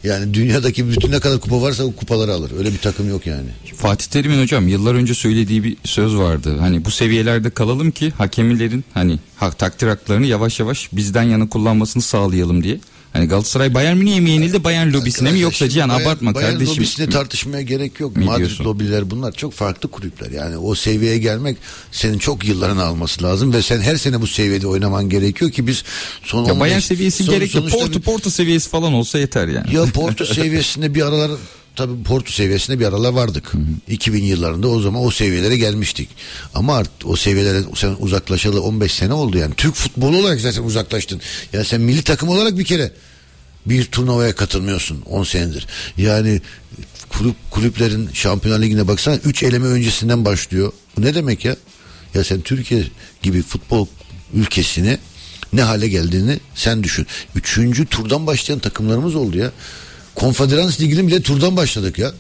yani 0.05 0.35
dünyadaki 0.35 0.91
bütün 0.91 1.13
ne 1.13 1.21
kadar 1.21 1.41
kupa 1.41 1.63
varsa 1.63 1.85
o 1.85 1.93
kupaları 1.93 2.33
alır. 2.33 2.53
Öyle 2.59 2.73
bir 2.73 2.79
takım 2.79 3.09
yok 3.11 3.27
yani. 3.27 3.49
Fatih 3.77 4.07
Terim'in 4.07 4.43
hocam 4.43 4.69
yıllar 4.69 4.95
önce 4.95 5.15
söylediği 5.15 5.65
bir 5.65 5.77
söz 5.85 6.17
vardı. 6.17 6.57
Hani 6.61 6.85
bu 6.85 6.91
seviyelerde 6.91 7.51
kalalım 7.51 7.91
ki 7.91 8.11
hakemlerin 8.19 8.85
hani 8.95 9.19
hak 9.37 9.59
takdir 9.59 9.89
haklarını 9.89 10.27
yavaş 10.27 10.61
yavaş 10.61 10.89
bizden 10.93 11.23
yana 11.23 11.49
kullanmasını 11.49 12.03
sağlayalım 12.03 12.63
diye. 12.65 12.81
Hani 13.17 13.29
Galatasaray 13.29 13.75
Bayern 13.75 13.97
Münih'e 13.97 14.21
mi 14.21 14.31
yenildi 14.31 14.65
Bayern 14.65 14.93
lobisine 14.93 15.33
mi 15.33 15.41
yoksa 15.41 15.69
Cihan 15.69 15.89
Bayern- 15.91 16.03
abartma 16.03 16.35
Bayern 16.35 16.51
kardeşim. 16.53 16.75
lobisine 16.77 17.09
tartışmaya 17.11 17.63
gerek 17.63 18.01
yok. 18.01 18.17
Mi 18.17 18.25
Madrid 18.25 18.39
diyorsun? 18.39 18.65
lobiler 18.65 19.11
bunlar 19.11 19.33
çok 19.33 19.53
farklı 19.53 19.91
kulüpler. 19.91 20.31
Yani 20.31 20.57
o 20.57 20.75
seviyeye 20.75 21.19
gelmek 21.19 21.57
senin 21.93 22.19
çok 22.19 22.45
yıllarını 22.45 22.85
alması 22.85 23.23
lazım 23.23 23.53
ve 23.53 23.63
sen 23.63 23.81
her 23.81 23.97
sene 23.97 24.21
bu 24.21 24.27
seviyede 24.27 24.67
oynaman 24.67 25.09
gerekiyor 25.09 25.51
ki 25.51 25.67
biz 25.67 25.85
son 26.23 26.39
Ya 26.45 26.53
15 26.53 26.61
Bayern 26.61 26.81
seviyesi 26.81 27.25
son- 27.25 27.35
gerek 27.35 27.55
yok. 27.55 27.61
sonuçta 27.63 27.79
Porto 27.79 27.99
bir- 27.99 28.03
Porto 28.05 28.31
seviyesi 28.31 28.69
falan 28.71 28.93
olsa 28.93 29.19
yeter 29.19 29.49
yani. 29.49 29.75
Ya 29.75 29.85
Porto 29.85 30.25
seviyesinde 30.25 30.95
bir 30.95 31.03
aralar 31.07 31.31
tabii 31.77 32.03
Porto 32.03 32.31
seviyesinde 32.31 32.81
bir 32.81 32.85
aralar 32.85 33.13
vardık. 33.13 33.53
2000 33.89 34.25
yıllarında 34.25 34.69
o 34.69 34.81
zaman 34.81 35.05
o 35.05 35.11
seviyelere 35.11 35.57
gelmiştik. 35.57 36.09
Ama 36.55 36.77
artık 36.77 37.09
o 37.09 37.17
seviyelere 37.17 37.63
sen 37.75 37.97
uzaklaşalı 37.99 38.63
15 38.63 38.93
sene 38.93 39.13
oldu 39.13 39.39
yani. 39.39 39.55
Türk 39.55 39.75
futbolu 39.75 40.17
olarak 40.17 40.41
zaten 40.41 40.63
uzaklaştın. 40.63 41.21
Ya 41.53 41.65
sen 41.65 41.81
milli 41.81 42.03
takım 42.03 42.29
olarak 42.29 42.59
bir 42.59 42.65
kere 42.65 42.93
bir 43.67 43.85
turnuvaya 43.85 44.35
katılmıyorsun 44.35 45.03
10 45.03 45.25
senedir. 45.25 45.67
Yani 45.97 46.41
kulüp, 47.09 47.37
kulüplerin 47.51 48.09
Şampiyonlar 48.13 48.63
Ligi'ne 48.63 48.89
baksana 48.89 49.17
3 49.17 49.43
eleme 49.43 49.67
öncesinden 49.67 50.25
başlıyor. 50.25 50.73
Bu 50.97 51.03
ne 51.03 51.15
demek 51.15 51.45
ya? 51.45 51.57
Ya 52.15 52.25
sen 52.25 52.41
Türkiye 52.41 52.85
gibi 53.23 53.43
futbol 53.43 53.87
ülkesini 54.35 54.99
ne 55.53 55.63
hale 55.63 55.89
geldiğini 55.89 56.39
sen 56.55 56.85
düşün. 56.85 57.07
Üçüncü 57.35 57.87
turdan 57.87 58.27
başlayan 58.27 58.59
takımlarımız 58.59 59.15
oldu 59.15 59.39
ya. 59.39 59.53
Konferans 60.17 60.81
Ligi'nin 60.81 61.07
bile 61.07 61.23
turdan 61.23 61.57
başladık 61.57 61.99
ya. 61.99 62.13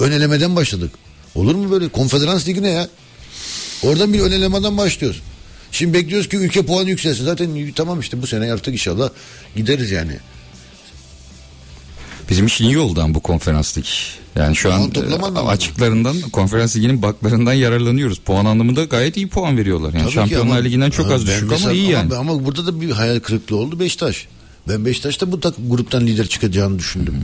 Ön 0.00 0.12
elemeden 0.12 0.56
başladık. 0.56 0.90
Olur 1.34 1.54
mu 1.54 1.70
böyle? 1.70 1.88
Konferans 1.88 2.48
Ligi 2.48 2.62
ne 2.62 2.70
ya? 2.70 2.88
Oradan 3.82 4.12
bir 4.12 4.20
ön 4.20 4.32
elemeden 4.32 4.76
başlıyoruz. 4.76 5.22
Şimdi 5.72 5.94
bekliyoruz 5.94 6.28
ki 6.28 6.36
ülke 6.36 6.66
puanı 6.66 6.88
yükselsin. 6.90 7.24
Zaten 7.24 7.72
tamam 7.76 8.00
işte 8.00 8.22
bu 8.22 8.26
sene 8.26 8.52
artık 8.52 8.74
inşallah 8.74 9.10
gideriz 9.56 9.90
yani. 9.90 10.12
Bizim 12.30 12.46
için 12.46 12.64
iyi 12.64 12.78
oldu 12.78 13.00
ama 13.02 13.14
bu 13.14 13.20
konferanslık. 13.20 13.84
Yani 14.36 14.56
şu 14.56 14.68
Puan 14.68 14.80
an 14.80 15.36
e, 15.36 15.38
açıklarından 15.38 16.20
konferans 16.20 16.76
liginin 16.76 17.02
baklarından 17.02 17.52
yararlanıyoruz. 17.52 18.18
Puan 18.18 18.44
anlamında 18.44 18.84
gayet 18.84 19.16
iyi 19.16 19.28
puan 19.28 19.56
veriyorlar. 19.56 19.92
Yani 19.92 20.02
Tabii 20.02 20.12
Şampiyonlar 20.12 20.56
ama- 20.56 20.64
Ligi'nden 20.64 20.90
çok 20.90 21.06
Ha, 21.10 21.14
az 21.14 21.26
düşük 21.26 21.52
ama 21.52 21.72
iyi 21.72 21.90
yani. 21.90 22.14
Ama, 22.14 22.44
burada 22.44 22.66
da 22.66 22.80
bir 22.80 22.90
hayal 22.90 23.20
kırıklığı 23.20 23.56
oldu 23.56 23.80
Beşiktaş. 23.80 24.26
Ben 24.68 24.84
Beşiktaş'ta 24.84 25.32
bu 25.32 25.40
takım 25.40 25.70
gruptan 25.70 26.06
lider 26.06 26.26
çıkacağını 26.26 26.78
düşündüm. 26.78 27.14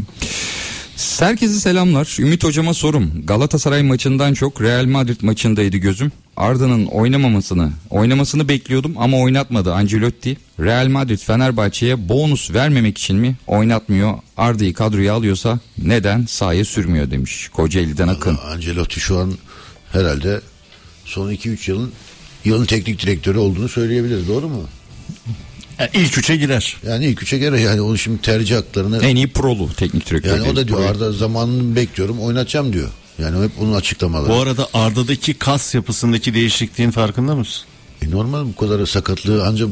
Herkese 1.18 1.54
selamlar. 1.54 2.16
Ümit 2.18 2.44
hocama 2.44 2.74
sorum. 2.74 3.12
Galatasaray 3.24 3.82
maçından 3.82 4.34
çok 4.34 4.62
Real 4.62 4.84
Madrid 4.84 5.20
maçındaydı 5.22 5.76
gözüm. 5.76 6.12
Arda'nın 6.36 6.86
oynamamasını, 6.86 7.72
oynamasını 7.90 8.48
bekliyordum 8.48 8.94
ama 8.98 9.18
oynatmadı 9.18 9.74
Ancelotti. 9.74 10.36
Real 10.60 10.88
Madrid 10.88 11.18
Fenerbahçe'ye 11.18 12.08
bonus 12.08 12.54
vermemek 12.54 12.98
için 12.98 13.16
mi 13.16 13.36
oynatmıyor? 13.46 14.14
Arda'yı 14.36 14.74
kadroya 14.74 15.14
alıyorsa 15.14 15.60
neden 15.78 16.26
sahaya 16.26 16.64
sürmüyor 16.64 17.10
demiş. 17.10 17.48
Kocaeli'den 17.48 18.08
Akın. 18.08 18.38
Ancelotti 18.52 19.00
şu 19.00 19.18
an 19.18 19.32
herhalde 19.92 20.40
son 21.04 21.32
2-3 21.32 21.70
yılın 21.70 21.92
yılın 22.44 22.64
teknik 22.64 23.02
direktörü 23.02 23.38
olduğunu 23.38 23.68
söyleyebiliriz. 23.68 24.28
Doğru 24.28 24.48
mu? 24.48 24.62
Yani 25.80 25.90
ilk 25.94 26.18
üçe 26.18 26.36
girer. 26.36 26.76
Yani 26.86 27.06
ilk 27.06 27.22
üçe 27.22 27.38
göre 27.38 27.60
yani 27.60 27.80
onun 27.80 27.96
şimdi 27.96 28.22
tercih 28.22 28.56
haklarını 28.56 29.02
En 29.02 29.16
iyi 29.16 29.28
prolu 29.28 29.72
teknik 29.76 30.10
direktör. 30.10 30.36
yani 30.36 30.50
o 30.50 30.56
da 30.56 30.68
diyor 30.68 30.90
Arda 30.90 31.12
zamanını 31.12 31.76
bekliyorum 31.76 32.20
oynatacağım 32.20 32.72
diyor. 32.72 32.88
Yani 33.18 33.44
hep 33.44 33.50
onun 33.60 33.74
açıklamaları. 33.74 34.28
Bu 34.30 34.34
arada 34.34 34.68
Arda'daki 34.74 35.34
kas 35.34 35.74
yapısındaki 35.74 36.34
değişikliğin 36.34 36.90
farkında 36.90 37.34
mısın? 37.34 37.64
E 38.02 38.10
normal 38.10 38.44
bu 38.44 38.56
kadar 38.56 38.86
sakatlığı 38.86 39.46
ancak 39.46 39.68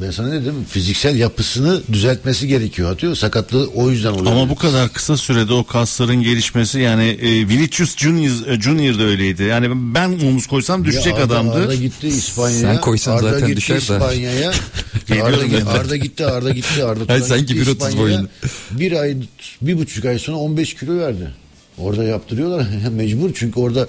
ben 0.00 0.10
sana 0.10 0.28
ne 0.28 0.40
dedim 0.42 0.64
fiziksel 0.68 1.16
yapısını 1.16 1.82
düzeltmesi 1.92 2.48
gerekiyor 2.48 2.92
atıyor 2.92 3.14
sakatlığı 3.14 3.66
o 3.74 3.90
yüzden 3.90 4.12
oluyor. 4.12 4.32
Ama 4.32 4.48
bu 4.48 4.54
kadar 4.54 4.92
kısa 4.92 5.16
sürede 5.16 5.52
o 5.52 5.64
kasların 5.64 6.22
gelişmesi 6.22 6.78
yani 6.80 7.04
e, 7.04 7.48
Vinicius 7.48 7.96
Junior, 7.96 8.46
e, 8.48 8.60
Junior 8.60 8.98
da 8.98 9.02
öyleydi. 9.02 9.42
Yani 9.42 9.94
ben 9.94 10.08
omuz 10.08 10.46
koysam 10.46 10.84
düşecek 10.84 11.14
Arda- 11.14 11.22
adamdı. 11.24 11.52
Arda 11.54 11.74
gitti 11.74 12.08
İspanya'ya. 12.08 12.60
Sen 12.72 12.80
koysan 12.80 13.16
Arda 13.16 13.30
zaten 13.30 13.46
gitti 13.48 13.56
düşer 13.56 13.76
de. 13.76 13.80
İspanya'ya. 13.80 14.52
Arda, 15.22 15.46
gitti. 15.46 15.64
Arda 15.68 15.96
gitti 15.96 16.26
Arda 16.26 16.50
gitti 16.50 16.84
Arda 16.84 17.04
Hayır, 17.08 17.22
Turan 17.22 17.36
sanki 17.36 17.54
gitti 17.54 17.60
1.30 17.70 17.72
İspanya'ya. 17.72 17.98
boyunda. 18.02 18.28
Bir 18.70 18.92
ay 18.92 19.16
bir 19.62 19.78
buçuk 19.78 20.04
ay 20.04 20.18
sonra 20.18 20.36
15 20.36 20.74
kilo 20.74 20.98
verdi. 20.98 21.30
Orada 21.78 22.04
yaptırıyorlar 22.04 22.66
mecbur 22.92 23.30
çünkü 23.34 23.60
orada 23.60 23.88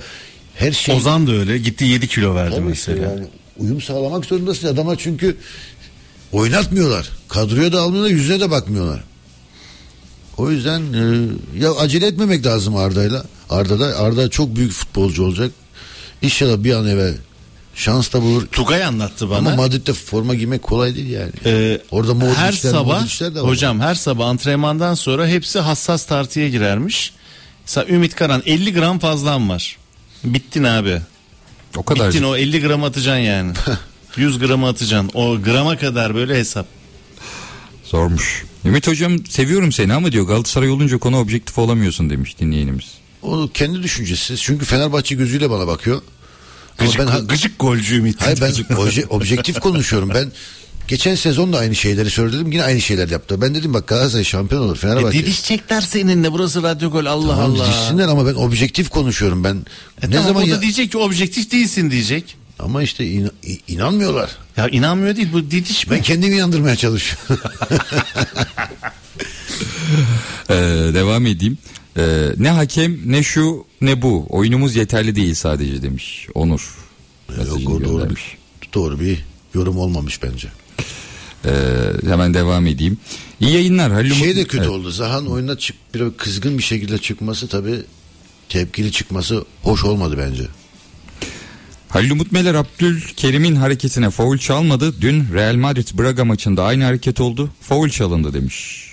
her 0.55 0.71
şey 0.71 0.95
Ozan 0.95 1.27
da 1.27 1.31
öyle 1.31 1.57
gitti 1.57 1.85
7 1.85 2.07
kilo 2.07 2.35
verdi 2.35 2.55
Tabii 2.55 2.71
işte 2.71 2.91
mesela. 2.91 3.11
yani 3.13 3.25
uyum 3.57 3.81
sağlamak 3.81 4.25
zorundasın 4.25 4.67
adama 4.67 4.95
çünkü 4.95 5.37
oynatmıyorlar. 6.39 7.09
Kadroya 7.29 7.71
da 7.73 7.81
almıyorlar 7.81 8.09
yüzüne 8.09 8.39
de 8.39 8.51
bakmıyorlar. 8.51 9.03
O 10.37 10.51
yüzden 10.51 10.81
e, 10.93 11.27
ya 11.59 11.71
acele 11.75 12.07
etmemek 12.07 12.45
lazım 12.45 12.75
Arda'yla. 12.75 13.25
Arda'da 13.49 13.85
Arda 13.99 14.29
çok 14.29 14.55
büyük 14.55 14.71
futbolcu 14.71 15.23
olacak. 15.23 15.51
İnşallah 16.21 16.63
bir 16.63 16.73
an 16.73 16.87
evvel 16.87 17.13
şans 17.75 18.13
da 18.13 18.21
bulur. 18.21 18.47
Tugay 18.47 18.83
anlattı 18.83 19.29
bana. 19.29 19.37
Ama 19.37 19.55
Madrid'de 19.55 19.93
forma 19.93 20.35
giymek 20.35 20.61
kolay 20.63 20.95
değil 20.95 21.09
yani. 21.09 21.31
Ee, 21.45 21.81
Orada 21.91 22.13
Modric'ler, 22.13 22.35
her 22.35 22.51
sabah 22.51 23.01
Modric'ler 23.01 23.35
de 23.35 23.41
var. 23.41 23.47
hocam 23.49 23.79
her 23.79 23.95
sabah 23.95 24.27
antrenmandan 24.27 24.93
sonra 24.93 25.27
hepsi 25.27 25.59
hassas 25.59 26.05
tartıya 26.05 26.49
girermiş. 26.49 27.13
Mesela 27.65 27.87
Ümit 27.87 28.15
Karan 28.15 28.43
50 28.45 28.73
gram 28.73 28.99
fazlan 28.99 29.49
var. 29.49 29.77
Bittin 30.23 30.63
abi. 30.63 31.01
O 31.77 31.83
kadar. 31.83 32.07
Bittin 32.09 32.23
o 32.23 32.35
50 32.35 32.61
gram 32.61 32.83
atacaksın 32.83 33.21
yani. 33.23 33.53
100 34.17 34.39
gram 34.39 34.63
atacaksın. 34.63 35.11
O 35.13 35.41
grama 35.41 35.77
kadar 35.77 36.15
böyle 36.15 36.35
hesap. 36.39 36.65
Zormuş. 37.83 38.45
Ümit 38.65 38.87
hocam 38.87 39.25
seviyorum 39.25 39.71
seni 39.71 39.93
ama 39.93 40.11
diyor 40.11 40.27
Galatasaray 40.27 40.69
olunca 40.69 40.97
konu 40.97 41.17
objektif 41.17 41.57
olamıyorsun 41.57 42.09
demiş 42.09 42.39
dinleyenimiz. 42.39 42.85
O 43.21 43.49
kendi 43.53 43.83
düşüncesi. 43.83 44.37
Çünkü 44.37 44.65
Fenerbahçe 44.65 45.15
gözüyle 45.15 45.49
bana 45.49 45.67
bakıyor. 45.67 46.01
Ama 46.79 46.85
Gıcık, 46.87 46.99
ben 47.01 47.07
ha- 47.07 47.19
gıcık 47.19 47.59
golcü 47.59 47.95
Ümit. 47.95 48.21
Hayır 48.21 48.41
ben 48.41 48.53
objektif 49.09 49.59
konuşuyorum. 49.59 50.09
Ben 50.13 50.31
geçen 50.87 51.15
sezon 51.15 51.53
da 51.53 51.57
aynı 51.57 51.75
şeyleri 51.75 52.09
söyledim. 52.09 52.51
Yine 52.51 52.63
aynı 52.63 52.81
şeyler 52.81 53.09
yaptı. 53.09 53.41
Ben 53.41 53.55
dedim 53.55 53.73
bak 53.73 53.87
Galatasaray 53.87 54.23
şampiyon 54.23 54.61
olur 54.61 54.75
E, 54.75 54.79
Fenerbahçe. 54.79 55.19
didişecekler 55.19 55.81
seninle 55.81 56.31
burası 56.31 56.63
radyo 56.63 56.89
gol 56.91 57.05
Allah 57.05 57.35
Tamam, 57.35 57.51
Allah. 57.55 57.65
didişsinler 57.65 58.07
ama 58.07 58.25
ben 58.27 58.33
objektif 58.33 58.89
konuşuyorum. 58.89 59.43
Ben 59.43 59.55
E 60.01 60.07
ne 60.09 60.11
tamam, 60.11 60.23
zaman 60.27 60.43
o 60.43 60.45
da 60.45 60.49
ya... 60.49 60.61
diyecek 60.61 60.91
ki 60.91 60.97
objektif 60.97 61.51
değilsin 61.51 61.91
diyecek. 61.91 62.35
Ama 62.59 62.83
işte 62.83 63.07
in- 63.07 63.31
inanmıyorlar. 63.67 64.37
Ya 64.57 64.67
inanmıyor 64.69 65.15
değil 65.15 65.27
bu 65.33 65.51
didişme. 65.51 65.95
Ben 65.95 66.01
kendimi 66.03 66.35
inandırmaya 66.35 66.75
çalışıyorum. 66.75 67.37
Ee, 70.49 70.53
devam 70.93 71.25
edeyim. 71.25 71.57
Ee, 71.97 72.29
ne 72.37 72.49
hakem 72.49 72.99
ne 73.11 73.23
şu 73.23 73.65
ne 73.81 74.01
bu. 74.01 74.25
Oyunumuz 74.29 74.75
yeterli 74.75 75.15
değil 75.15 75.33
sadece 75.33 75.81
demiş 75.81 76.27
Onur. 76.33 76.75
Mesajını 77.29 77.69
o 77.69 77.81
doğru. 77.81 77.97
göndermiş. 77.97 78.37
doğru 78.73 78.99
bir 78.99 79.23
yorum 79.53 79.77
olmamış 79.77 80.23
bence. 80.23 80.47
Ee, 81.45 81.51
hemen 82.05 82.33
devam 82.33 82.67
edeyim. 82.67 82.97
İyi 83.39 83.53
yayınlar 83.53 83.91
Halil 83.91 84.11
Umut. 84.11 84.23
Şey 84.23 84.35
de 84.35 84.43
kötü 84.43 84.57
Evet. 84.57 84.69
oldu. 84.69 84.89
Zahan 84.91 85.27
oyuna 85.27 85.57
çık 85.57 85.75
biraz 85.95 86.11
kızgın 86.17 86.57
bir 86.57 86.63
şekilde 86.63 86.97
çıkması 86.97 87.47
tabii 87.47 87.79
tepkili 88.49 88.91
çıkması 88.91 89.45
hoş 89.63 89.83
olmadı 89.83 90.15
bence. 90.17 90.43
Halil 91.95 92.11
Umut 92.11 92.31
Meler 92.31 92.55
Abdülkerim'in 92.55 93.55
hareketine 93.55 94.09
faul 94.09 94.37
çalmadı. 94.37 95.01
Dün 95.01 95.33
Real 95.33 95.55
Madrid 95.55 95.87
Braga 95.93 96.25
maçında 96.25 96.63
aynı 96.63 96.83
hareket 96.83 97.21
oldu. 97.21 97.49
Faul 97.61 97.89
çalındı 97.89 98.33
demiş. 98.33 98.85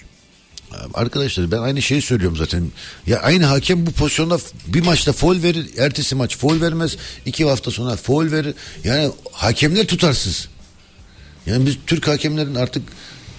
Arkadaşlar 0.95 1.51
ben 1.51 1.59
aynı 1.59 1.83
şeyi 1.83 2.03
söylüyorum 2.03 2.37
zaten. 2.37 2.71
Ya 3.07 3.21
aynı 3.21 3.45
hakem 3.45 3.87
bu 3.87 3.93
pozisyonda 3.93 4.39
bir 4.67 4.85
maçta 4.85 5.13
foul 5.13 5.43
verir, 5.43 5.67
ertesi 5.79 6.15
maç 6.15 6.39
foul 6.39 6.61
vermez, 6.61 6.97
iki 7.27 7.45
hafta 7.45 7.71
sonra 7.71 7.97
foul 7.97 8.33
verir. 8.33 8.55
Yani 8.85 9.11
hakemler 9.33 9.87
tutarsız. 9.87 10.49
Yani 11.47 11.67
biz 11.67 11.77
Türk 11.87 12.09
hakemlerin 12.09 12.55
artık 12.55 12.83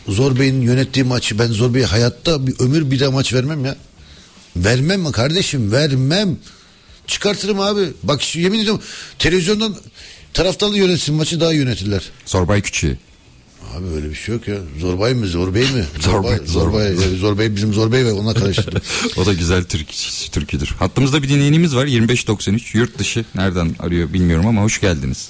Zor 0.08 0.40
Bey'in 0.40 0.62
yönettiği 0.62 1.04
maçı 1.04 1.40
ben 1.40 1.48
Zor 1.48 1.74
Bey'e 1.74 1.86
hayatta 1.86 2.48
bir 2.48 2.60
ömür 2.60 2.92
bir 2.92 3.00
daha 3.00 3.12
maç 3.12 3.34
vermem 3.34 3.66
ya. 3.66 3.76
Vermem 4.56 5.02
mi 5.02 5.12
kardeşim 5.12 5.72
vermem. 5.72 6.38
Çıkartırım 7.18 7.60
abi. 7.60 7.82
Bak 8.04 8.22
şu- 8.22 8.40
yemin 8.40 8.60
ediyorum 8.60 8.82
televizyondan 9.20 9.76
taraftarlı 10.34 10.78
yönetsin 10.78 11.16
maçı 11.16 11.40
daha 11.40 11.52
yönetirler. 11.54 12.04
Zorbay 12.26 12.62
Küçüğü. 12.62 12.98
Abi 13.76 13.88
öyle 13.96 14.10
bir 14.10 14.16
şey 14.16 14.36
yok 14.36 14.48
ya. 14.48 14.56
Zorbay 14.80 15.14
mı? 15.14 15.28
Zorbey 15.28 15.62
mi? 15.62 15.86
Zorbay, 16.00 16.38
Zorbay. 16.38 16.46
Zorbay. 16.46 17.06
Yani 17.08 17.18
Zorbay 17.18 17.56
bizim 17.56 17.74
Zorbay 17.74 18.06
ve 18.06 18.12
ona 18.12 18.34
karıştırdım. 18.34 18.82
o 19.18 19.26
da 19.26 19.34
güzel 19.34 19.64
Türk 19.64 19.88
türküdür. 20.32 20.68
Hattımızda 20.80 21.24
bir 21.24 21.30
dinleyenimiz 21.30 21.76
var 21.76 21.86
2593 21.86 22.76
yurt 22.76 22.98
dışı 23.00 23.26
nereden 23.36 23.76
arıyor 23.80 24.14
bilmiyorum 24.14 24.46
ama 24.48 24.62
hoş 24.62 24.82
geldiniz. 24.82 25.30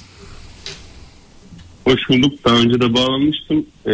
Hoş 1.83 1.99
bulduk. 2.09 2.33
Daha 2.45 2.55
önce 2.55 2.79
de 2.81 2.93
bağlanmıştım. 2.93 3.65
Ee, 3.85 3.91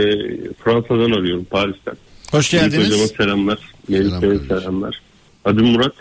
Fransa'dan 0.63 1.11
arıyorum, 1.11 1.45
Paris'ten. 1.45 1.93
Hoş 2.31 2.53
Melih 2.53 2.65
Hocama 2.67 2.83
geldiniz. 2.87 3.11
selamlar. 3.17 3.59
Melih 3.87 4.05
Selam 4.05 4.21
Bey'e 4.21 4.39
selamlar. 4.47 5.01
Adım 5.45 5.65
Murat. 5.71 5.93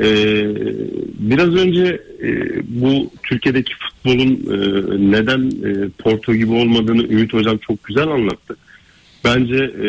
Ee, 0.00 0.44
biraz 1.18 1.54
önce 1.54 2.00
e, 2.22 2.28
bu 2.68 3.10
Türkiye'deki 3.22 3.72
futbolun 3.74 4.30
e, 4.30 4.58
neden 5.12 5.50
e, 5.50 5.88
Porto 5.98 6.34
gibi 6.34 6.52
olmadığını 6.52 7.02
Ümit 7.02 7.32
Hocam 7.32 7.58
çok 7.58 7.84
güzel 7.84 8.08
anlattı. 8.08 8.56
Bence 9.24 9.56
e, 9.56 9.88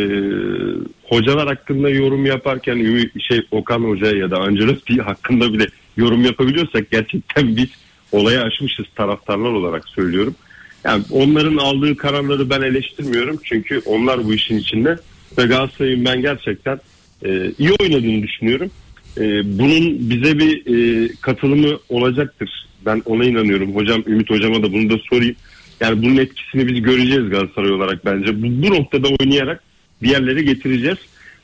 hocalar 1.03 1.47
hakkında 1.47 1.89
yorum 1.89 2.25
yaparken 2.25 2.77
Ümit, 2.77 3.21
şey 3.21 3.41
Okan 3.51 3.81
Hoca 3.81 4.15
ya 4.15 4.31
da 4.31 4.37
Ancelotti 4.37 5.01
hakkında 5.01 5.53
bile 5.53 5.67
yorum 5.97 6.25
yapabiliyorsak 6.25 6.91
gerçekten 6.91 7.55
biz 7.55 7.69
olayı 8.11 8.41
aşmışız 8.41 8.85
taraftarlar 8.95 9.51
olarak 9.51 9.89
söylüyorum. 9.89 10.35
Yani 10.83 11.03
onların 11.11 11.57
aldığı 11.57 11.97
kararları 11.97 12.49
ben 12.49 12.61
eleştirmiyorum 12.61 13.39
çünkü 13.43 13.81
onlar 13.85 14.25
bu 14.25 14.33
işin 14.33 14.57
içinde 14.57 14.97
ve 15.37 15.45
Galatasaray'ın 15.45 16.05
ben 16.05 16.21
gerçekten 16.21 16.79
e, 17.25 17.51
iyi 17.57 17.71
oynadığını 17.71 18.23
düşünüyorum. 18.23 18.71
E, 19.17 19.21
bunun 19.59 20.09
bize 20.09 20.39
bir 20.39 20.65
e, 20.65 21.07
katılımı 21.21 21.77
olacaktır. 21.89 22.67
Ben 22.85 23.01
ona 23.05 23.25
inanıyorum. 23.25 23.75
Hocam 23.75 24.03
Ümit 24.07 24.29
hocama 24.29 24.63
da 24.63 24.73
bunu 24.73 24.89
da 24.89 24.97
sorayım. 25.09 25.35
Yani 25.79 26.03
bunun 26.03 26.17
etkisini 26.17 26.67
biz 26.67 26.81
göreceğiz 26.81 27.29
Galatasaray 27.29 27.71
olarak 27.71 28.05
bence. 28.05 28.43
Bu, 28.43 28.67
bu 28.67 28.73
noktada 28.73 29.07
oynayarak 29.19 29.63
bir 30.03 30.09
yerlere 30.09 30.41
getireceğiz. 30.41 30.97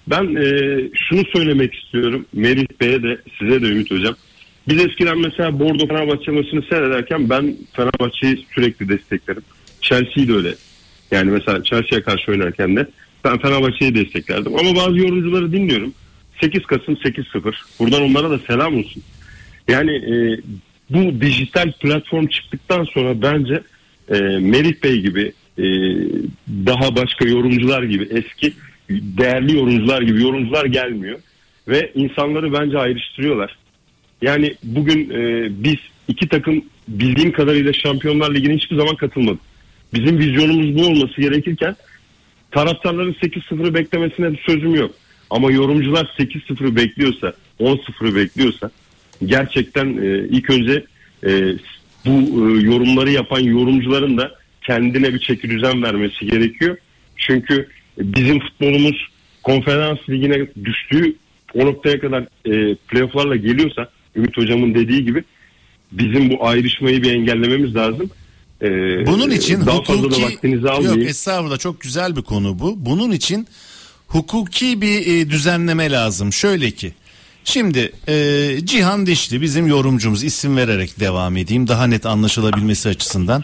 Ben 0.08 0.36
e, 0.36 0.46
şunu 0.94 1.24
söylemek 1.34 1.76
istiyorum. 1.76 2.26
Merih 2.34 2.66
Bey'e 2.82 3.04
de 3.04 3.18
size 3.40 3.62
de 3.62 3.66
Ümit 3.66 3.92
hocam. 3.92 4.16
Biz 4.68 4.86
eskiden 4.86 5.20
mesela 5.20 5.60
Bordo 5.60 5.88
Fenerbahçe 5.88 6.32
maçını 6.32 6.62
seyrederken 6.62 7.30
ben 7.30 7.56
Fenerbahçe'yi 7.74 8.46
sürekli 8.56 8.90
desteklerim. 8.90 9.44
Chelsea'yi 9.82 10.28
de 10.28 10.34
öyle. 10.34 10.56
Yani 11.12 11.32
mesela 11.32 11.64
Chelsea'ye 11.64 12.02
karşı 12.02 12.32
oynarken 12.32 12.76
de 12.76 12.88
ben 13.24 13.38
Fenerbahçe'yi 13.38 13.96
desteklerdim. 13.96 14.56
Ama 14.56 14.76
bazı 14.76 14.98
yorumcuları 14.98 15.52
dinliyorum. 15.52 15.94
8 16.42 16.66
Kasım 16.66 16.94
8-0. 16.94 17.54
Buradan 17.80 18.02
onlara 18.02 18.30
da 18.30 18.40
selam 18.40 18.78
olsun. 18.78 19.04
Yani 19.68 19.92
e, 19.92 20.40
bu 20.90 21.22
dijital 21.22 21.72
platform 21.72 22.28
çıktıktan 22.28 22.84
sonra 22.84 23.22
bence 23.22 23.62
e, 24.10 24.20
Merih 24.40 24.84
Bey 24.84 25.02
gibi 25.02 25.34
e, 25.58 25.64
daha 26.48 26.96
başka 26.96 27.26
yorumcular 27.26 27.84
gibi 27.84 28.08
eski 28.12 28.54
değerli 28.90 29.56
yorumcular 29.56 30.02
gibi 30.02 30.22
yorumcular 30.22 30.66
gelmiyor. 30.66 31.20
Ve 31.68 31.92
insanları 31.96 32.54
bence 32.54 32.78
ayrıştırıyorlar. 32.78 33.58
Yani 34.22 34.56
bugün 34.64 35.10
e, 35.10 35.50
biz 35.64 35.78
iki 36.08 36.28
takım 36.28 36.66
bildiğim 36.88 37.32
kadarıyla 37.32 37.74
Şampiyonlar 37.74 38.36
Ligi'ne 38.36 38.56
hiçbir 38.56 38.78
zaman 38.78 38.96
katılmadı. 38.96 39.40
Bizim 39.94 40.20
vizyonumuz 40.20 40.76
bu 40.76 40.88
olması 40.88 41.22
gerekirken 41.22 41.76
taraftarların 42.52 43.14
8-0'ı 43.14 43.74
beklemesine 43.74 44.34
bir 44.34 44.38
sözüm 44.38 44.76
yok. 44.76 44.92
Ama 45.30 45.52
yorumcular 45.52 46.12
8-0'ı 46.20 46.76
bekliyorsa, 46.76 47.34
10-0'ı 47.60 48.16
bekliyorsa 48.16 48.72
gerçekten 49.26 49.86
e, 49.88 50.28
ilk 50.30 50.50
önce 50.50 50.84
e, 51.24 51.30
bu 52.06 52.12
e, 52.12 52.62
yorumları 52.62 53.12
yapan 53.12 53.40
yorumcuların 53.40 54.18
da 54.18 54.32
kendine 54.66 55.14
bir 55.14 55.20
çeki 55.20 55.50
düzen 55.50 55.84
vermesi 55.84 56.26
gerekiyor. 56.26 56.78
Çünkü 57.18 57.68
bizim 57.98 58.40
futbolumuz 58.40 59.08
konferans 59.44 59.98
ligine 60.10 60.48
düştüğü 60.66 61.16
o 61.56 61.66
noktaya 61.66 62.00
kadar 62.00 62.22
e, 62.22 62.76
playofflarla 62.76 63.36
geliyorsa 63.36 63.90
Ümit 64.16 64.38
Hocam'ın 64.38 64.76
dediği 64.76 65.06
gibi 65.06 65.24
bizim 65.92 66.30
bu 66.30 66.48
ayrışmayı 66.48 67.04
bir 67.04 67.12
engellememiz 67.14 67.76
lazım. 67.76 68.10
E, 68.62 68.68
Bunun 69.08 69.30
için 69.30 69.66
daha 69.66 69.82
fazla 69.84 70.04
da 70.04 70.16
hukuki 70.16 70.24
vaktinizi 70.24 70.70
almayayım. 70.70 71.02
yok 71.02 71.10
estağfurullah 71.10 71.60
çok 71.60 71.82
güzel 71.82 72.16
bir 72.16 72.22
konu 72.22 72.60
bu. 72.60 72.76
Bunun 72.86 73.12
için 73.12 73.48
hukuki 74.10 74.82
bir 74.82 75.08
e, 75.08 75.30
düzenleme 75.30 75.92
lazım. 75.92 76.34
Şöyle 76.34 76.72
ki 76.72 76.94
Şimdi 77.46 77.92
e, 78.08 78.56
Cihan 78.64 79.06
Dişli 79.06 79.42
bizim 79.42 79.68
yorumcumuz 79.68 80.24
isim 80.24 80.58
vererek 80.58 81.00
devam 81.00 81.38
edeyim 81.38 81.68
daha 81.68 81.88
net 81.88 82.06
anlaşılabilmesi 82.06 82.90
açısından. 82.90 83.44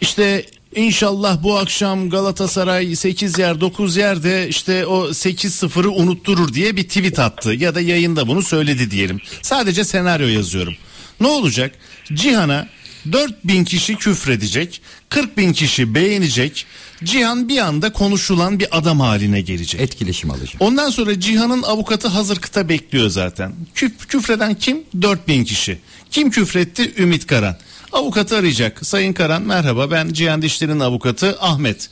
İşte 0.00 0.46
inşallah 0.74 1.42
bu 1.42 1.58
akşam 1.58 2.10
Galatasaray 2.10 2.96
8 2.96 3.38
yer 3.38 3.60
9 3.60 3.96
yerde 3.96 4.48
işte 4.48 4.86
o 4.86 5.08
8-0'ı 5.08 5.90
unutturur 5.90 6.54
diye 6.54 6.76
bir 6.76 6.82
tweet 6.82 7.18
attı 7.18 7.50
ya 7.50 7.74
da 7.74 7.80
yayında 7.80 8.28
bunu 8.28 8.42
söyledi 8.42 8.90
diyelim. 8.90 9.20
Sadece 9.42 9.84
senaryo 9.84 10.26
yazıyorum. 10.26 10.74
Ne 11.20 11.26
olacak? 11.26 11.74
Cihan'a 12.12 12.68
4000 13.12 13.64
kişi 13.64 13.96
küfredecek, 13.96 14.80
40 15.08 15.36
bin 15.36 15.52
kişi 15.52 15.94
beğenecek. 15.94 16.66
Cihan 17.04 17.48
bir 17.48 17.58
anda 17.58 17.92
konuşulan 17.92 18.58
bir 18.58 18.78
adam 18.78 19.00
haline 19.00 19.40
gelecek. 19.40 19.80
Etkileşim 19.80 20.30
alacağım. 20.30 20.56
Ondan 20.60 20.90
sonra 20.90 21.20
Cihan'ın 21.20 21.62
avukatı 21.62 22.08
hazır 22.08 22.36
kıta 22.36 22.68
bekliyor 22.68 23.08
zaten. 23.08 23.52
Küf, 23.74 24.08
küfreden 24.08 24.54
kim? 24.54 24.82
4000 25.02 25.44
kişi. 25.44 25.78
Kim 26.10 26.30
küfretti? 26.30 26.94
Ümit 26.98 27.26
Karan. 27.26 27.56
Avukatı 27.92 28.36
arayacak. 28.36 28.86
Sayın 28.86 29.12
Karan 29.12 29.42
merhaba 29.42 29.90
ben 29.90 30.08
Cihan 30.12 30.42
Dişler'in 30.42 30.80
avukatı 30.80 31.38
Ahmet. 31.40 31.90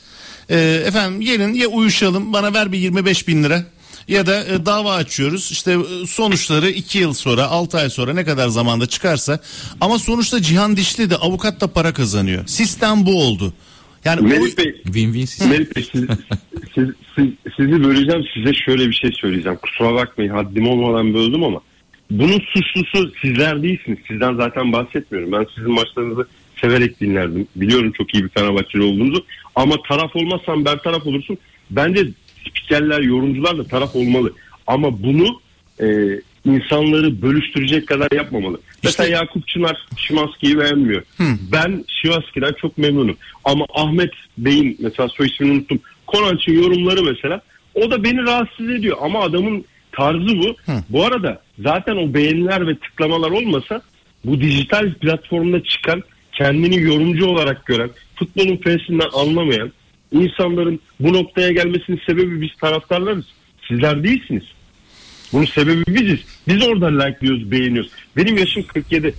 Ee, 0.49 0.83
efendim 0.85 1.21
gelin 1.21 1.53
ya 1.53 1.67
uyuşalım 1.67 2.33
bana 2.33 2.53
ver 2.53 2.71
bir 2.71 2.77
25 2.77 3.27
bin 3.27 3.43
lira. 3.43 3.63
Ya 4.07 4.25
da 4.25 4.45
e, 4.45 4.65
dava 4.65 4.93
açıyoruz 4.93 5.51
işte 5.51 5.71
e, 5.71 6.07
sonuçları 6.07 6.69
2 6.69 6.97
yıl 6.97 7.13
sonra 7.13 7.47
6 7.47 7.77
ay 7.77 7.89
sonra 7.89 8.13
ne 8.13 8.25
kadar 8.25 8.47
zamanda 8.47 8.85
çıkarsa 8.85 9.39
ama 9.81 9.99
sonuçta 9.99 10.41
Cihan 10.41 10.77
Dişli 10.77 11.09
de 11.09 11.15
avukat 11.15 11.61
da 11.61 11.67
para 11.67 11.93
kazanıyor. 11.93 12.47
Sistem 12.47 13.05
bu 13.05 13.23
oldu. 13.23 13.53
Yani 14.05 14.21
Melih 14.27 14.53
o- 14.53 14.57
Bey, 14.57 14.75
Win-win 14.85 15.25
sistem. 15.25 15.49
Melih 15.49 15.75
Bey 15.75 15.83
siz, 15.91 16.05
siz, 16.75 16.87
siz- 17.15 17.53
sizi 17.57 17.83
böleceğim 17.83 18.23
size 18.33 18.53
şöyle 18.53 18.89
bir 18.89 18.93
şey 18.93 19.11
söyleyeceğim. 19.11 19.57
Kusura 19.61 19.93
bakmayın 19.93 20.29
haddim 20.31 20.67
olmadan 20.67 21.13
böldüm 21.13 21.43
ama 21.43 21.61
bunun 22.11 22.39
suçlusu 22.53 23.11
sizler 23.21 23.63
değilsiniz. 23.63 23.97
Sizden 24.07 24.33
zaten 24.35 24.73
bahsetmiyorum. 24.73 25.31
Ben 25.31 25.45
sizin 25.55 25.71
maçlarınızı 25.71 26.27
severek 26.61 27.01
dinlerdim. 27.01 27.47
Biliyorum 27.55 27.91
çok 27.97 28.13
iyi 28.13 28.23
bir 28.23 28.29
Fenerbahçeli 28.29 28.83
olduğunuzu. 28.83 29.25
Ama 29.55 29.75
taraf 29.89 30.15
olmazsan 30.15 30.65
bertaraf 30.65 31.05
olursun. 31.07 31.37
Bence 31.71 32.07
spikerler, 32.49 33.01
yorumcular 33.01 33.57
da 33.57 33.63
taraf 33.63 33.95
olmalı. 33.95 34.33
Ama 34.67 35.03
bunu 35.03 35.41
e, 35.81 35.85
insanları 36.45 37.21
bölüştürecek 37.21 37.87
kadar 37.87 38.07
yapmamalı. 38.15 38.59
Mesela 38.83 39.09
Yakup 39.09 39.47
Çınar 39.47 39.85
Şimanski'yi 39.97 40.59
beğenmiyor. 40.59 41.03
Ben 41.51 41.85
Şimanski'den 41.87 42.53
çok 42.61 42.77
memnunum. 42.77 43.17
Ama 43.43 43.65
Ahmet 43.73 44.11
Bey'in 44.37 44.77
mesela 44.79 45.09
soy 45.09 45.27
ismini 45.27 45.51
unuttum. 45.51 45.79
Konanç'ın 46.07 46.53
yorumları 46.53 47.03
mesela 47.03 47.41
o 47.75 47.91
da 47.91 48.03
beni 48.03 48.17
rahatsız 48.23 48.69
ediyor. 48.69 48.97
Ama 49.01 49.19
adamın 49.19 49.65
tarzı 49.91 50.27
bu. 50.27 50.55
Bu 50.89 51.05
arada 51.05 51.41
zaten 51.59 51.95
o 51.95 52.13
beğeniler 52.13 52.67
ve 52.67 52.75
tıklamalar 52.77 53.31
olmasa 53.31 53.81
bu 54.25 54.41
dijital 54.41 54.93
platformda 54.93 55.63
çıkan 55.63 56.03
kendini 56.31 56.81
yorumcu 56.81 57.25
olarak 57.25 57.65
gören, 57.65 57.89
futbolun 58.15 58.57
fesinden 58.57 59.09
anlamayan 59.13 59.71
insanların 60.11 60.79
bu 60.99 61.13
noktaya 61.13 61.51
gelmesinin 61.51 62.01
sebebi 62.05 62.41
biz 62.41 62.49
taraftarlarız. 62.61 63.25
Sizler 63.67 64.03
değilsiniz. 64.03 64.43
Bunun 65.33 65.45
sebebi 65.45 65.83
biziz. 65.87 66.19
Biz 66.47 66.63
oradan 66.67 66.99
like'liyoruz, 66.99 67.51
beğeniyoruz. 67.51 67.91
Benim 68.17 68.37
yaşım 68.37 68.63
47. 68.63 69.13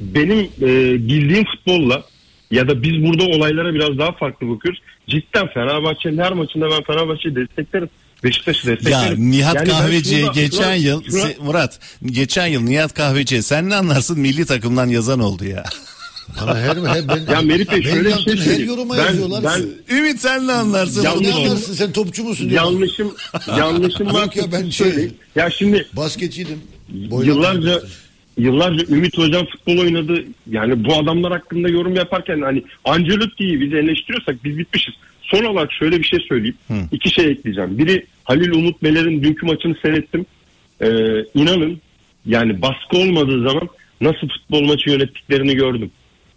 Benim 0.00 0.38
e, 0.62 0.68
bildiğim 1.08 1.44
futbolla 1.44 2.02
Ya 2.50 2.68
da 2.68 2.82
biz 2.82 3.04
burada 3.04 3.24
olaylara 3.24 3.74
biraz 3.74 3.98
daha 3.98 4.12
farklı 4.12 4.48
bakıyoruz. 4.50 4.80
Cidden 5.08 5.46
Fenerbahçe'nin 5.54 6.18
her 6.18 6.32
maçında 6.32 6.70
ben 6.70 6.82
Fenerbahçe'yi 6.82 7.36
desteklerim. 7.36 7.88
Beşiktaş'ı 8.24 8.70
Ya 8.70 8.76
desteklerim. 8.76 9.30
Nihat 9.30 9.54
Yani 9.56 9.68
şurada- 10.20 10.32
geçen 10.32 10.74
yıl 10.74 11.02
Murat 11.42 11.80
geçen 12.06 12.46
yıl 12.46 12.62
Nihat 12.62 12.94
Kahveci'ye 12.94 13.42
sen 13.42 13.68
ne 13.70 13.74
anlarsın 13.76 14.20
milli 14.20 14.46
takımdan 14.46 14.88
yazan 14.88 15.20
oldu 15.20 15.44
ya. 15.44 15.64
Bana 16.40 16.58
her, 16.58 16.76
her 16.76 17.08
ben, 17.08 17.32
Ya 17.32 17.40
Melih 17.42 17.72
Bey 17.72 17.82
şöyle 17.82 18.08
bir 18.08 18.36
şey 18.36 18.54
her 18.54 18.58
yoruma 18.58 18.96
Ben- 18.96 19.04
yazıyorlar. 19.04 19.44
ben- 19.44 19.96
Ümit 19.96 20.20
sen 20.20 20.46
ne 20.46 20.52
anlarsın? 20.52 21.02
Yanlış 21.02 21.28
ne 21.28 21.34
anlarsın 21.34 21.74
sen 21.74 21.92
topçu 21.92 22.24
musun 22.24 22.50
diyor. 22.50 22.64
yanlışım 22.64 23.14
yanlışım 23.58 24.06
Yok 24.06 24.14
var. 24.14 24.28
ya, 24.34 24.44
ben 24.52 24.70
şey-. 24.70 25.10
Ya 25.36 25.50
şimdi 25.50 25.86
Basketçiydim. 25.92 26.58
Yıllarca 27.24 27.80
yıllarca 28.38 28.86
Ümit 28.94 29.18
Hocam 29.18 29.46
futbol 29.46 29.78
oynadı. 29.78 30.24
Yani 30.50 30.84
bu 30.84 30.94
adamlar 30.94 31.32
hakkında 31.32 31.68
yorum 31.68 31.94
yaparken 31.94 32.40
hani 32.40 32.62
Ancelotti'yi 32.84 33.60
biz 33.60 33.72
eleştiriyorsak 33.74 34.44
biz 34.44 34.58
bitmişiz. 34.58 34.94
Son 35.22 35.44
olarak 35.44 35.72
şöyle 35.72 35.98
bir 35.98 36.04
şey 36.04 36.18
söyleyeyim. 36.28 36.56
İki 36.92 37.10
şey 37.10 37.24
ekleyeceğim. 37.26 37.78
Biri 37.78 38.06
Halil 38.24 38.50
Umut 38.50 38.82
Meler'in 38.82 39.22
dünkü 39.22 39.46
maçını 39.46 39.74
seyrettim. 39.82 40.26
Ee, 40.82 40.86
inanın 41.34 41.80
yani 42.26 42.62
baskı 42.62 42.96
olmadığı 42.96 43.42
zaman 43.42 43.68
nasıl 44.00 44.28
futbol 44.28 44.62
maçı 44.64 44.90
yönettiklerini 44.90 45.54
gördüm. 45.54 45.90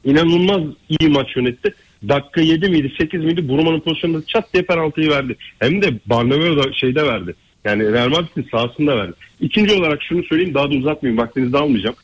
İnanılmaz 0.04 0.62
iyi 0.90 1.10
maç 1.10 1.36
yönetti. 1.36 1.74
Dakika 2.10 2.42
7 2.42 2.70
miydi 2.70 2.94
8 2.98 3.24
miydi 3.24 3.48
Burman'ın 3.48 3.80
pozisyonunda 3.80 4.26
çat 4.26 4.54
diye 4.54 4.64
penaltıyı 4.64 5.10
verdi. 5.10 5.36
Hem 5.60 5.82
de 5.82 6.00
Barnabeu'da 6.06 6.74
şeyde 6.74 7.06
verdi. 7.08 7.36
Yani 7.66 7.92
Real 7.92 8.10
Madrid'in 8.10 8.48
sahasında 8.52 8.98
verdi. 8.98 9.14
İkinci 9.42 9.74
olarak 9.74 10.04
şunu 10.04 10.24
söyleyeyim 10.24 10.54
daha 10.54 10.72
da 10.72 10.76
uzatmayayım 10.76 11.22
vaktinizi 11.22 11.58
almayacağım. 11.58 11.96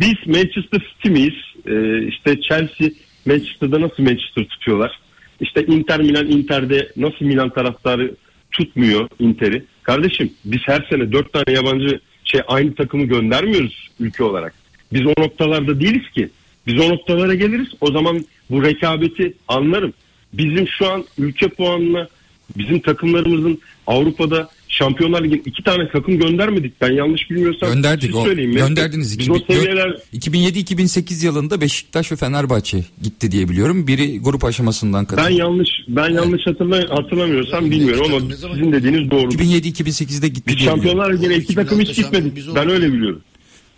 Biz 0.00 0.14
Manchester 0.26 0.80
City 0.94 1.10
miyiz? 1.10 1.34
Ee, 1.66 2.06
işte 2.06 2.40
Chelsea 2.40 2.88
Manchester'da 3.26 3.80
nasıl 3.80 4.02
Manchester 4.02 4.44
tutuyorlar? 4.44 5.00
İşte 5.40 5.66
Inter 5.66 6.00
Milan 6.00 6.30
Inter'de 6.30 6.92
nasıl 6.96 7.24
Milan 7.24 7.50
taraftarı 7.50 8.14
tutmuyor 8.50 9.08
Inter'i? 9.18 9.64
Kardeşim 9.82 10.32
biz 10.44 10.60
her 10.64 10.86
sene 10.90 11.12
dört 11.12 11.32
tane 11.32 11.56
yabancı 11.56 12.00
şey 12.24 12.40
aynı 12.48 12.74
takımı 12.74 13.04
göndermiyoruz 13.04 13.88
ülke 14.00 14.24
olarak. 14.24 14.54
Biz 14.92 15.06
o 15.06 15.12
noktalarda 15.18 15.80
değiliz 15.80 16.10
ki. 16.10 16.28
Biz 16.68 16.80
o 16.80 16.88
noktalara 16.88 17.34
geliriz. 17.34 17.68
O 17.80 17.92
zaman 17.92 18.26
bu 18.50 18.62
rekabeti 18.64 19.34
anlarım. 19.48 19.92
Bizim 20.32 20.68
şu 20.68 20.86
an 20.86 21.04
ülke 21.18 21.48
puanına 21.48 22.08
bizim 22.56 22.80
takımlarımızın 22.80 23.60
Avrupa'da 23.86 24.48
Şampiyonlar 24.68 25.24
Ligi'nin 25.24 25.42
iki 25.44 25.62
tane 25.62 25.88
takım 25.88 26.18
göndermedik. 26.18 26.80
Ben 26.80 26.92
yanlış 26.92 27.30
bilmiyorsam 27.30 27.72
Gönderdik 27.72 28.16
o. 28.16 28.24
söyleyin. 28.24 28.50
Mesela 28.50 28.68
Gönderdiniz. 28.68 29.18
Biz 29.18 29.30
o 29.30 29.38
seviyeler 29.38 29.98
2007-2008 30.14 31.24
yılında 31.26 31.60
Beşiktaş 31.60 32.12
ve 32.12 32.16
Fenerbahçe 32.16 32.84
gitti 33.02 33.32
diye 33.32 33.48
biliyorum. 33.48 33.86
Biri 33.86 34.20
grup 34.20 34.44
aşamasından 34.44 35.00
ben 35.00 35.06
katıldı. 35.06 35.32
yanlış 35.32 35.68
ben 35.88 36.08
yanlış 36.08 36.46
hatırla, 36.46 36.96
hatırlamıyorsam 36.96 37.70
bilmiyorum 37.70 38.06
ama 38.14 38.34
sizin 38.34 38.72
dediğiniz 38.72 39.10
doğru. 39.10 39.30
2007-2008'de 39.30 40.28
gitti 40.28 40.56
Biz. 40.56 40.64
Şampiyonlar 40.64 41.12
Ligi'ne 41.12 41.36
iki 41.36 41.54
takım 41.54 41.80
hiç 41.80 41.90
2006 41.90 42.02
şampiyon 42.12 42.34
gitmedik. 42.34 42.56
Ben 42.56 42.70
öyle 42.70 42.92
biliyorum. 42.92 43.22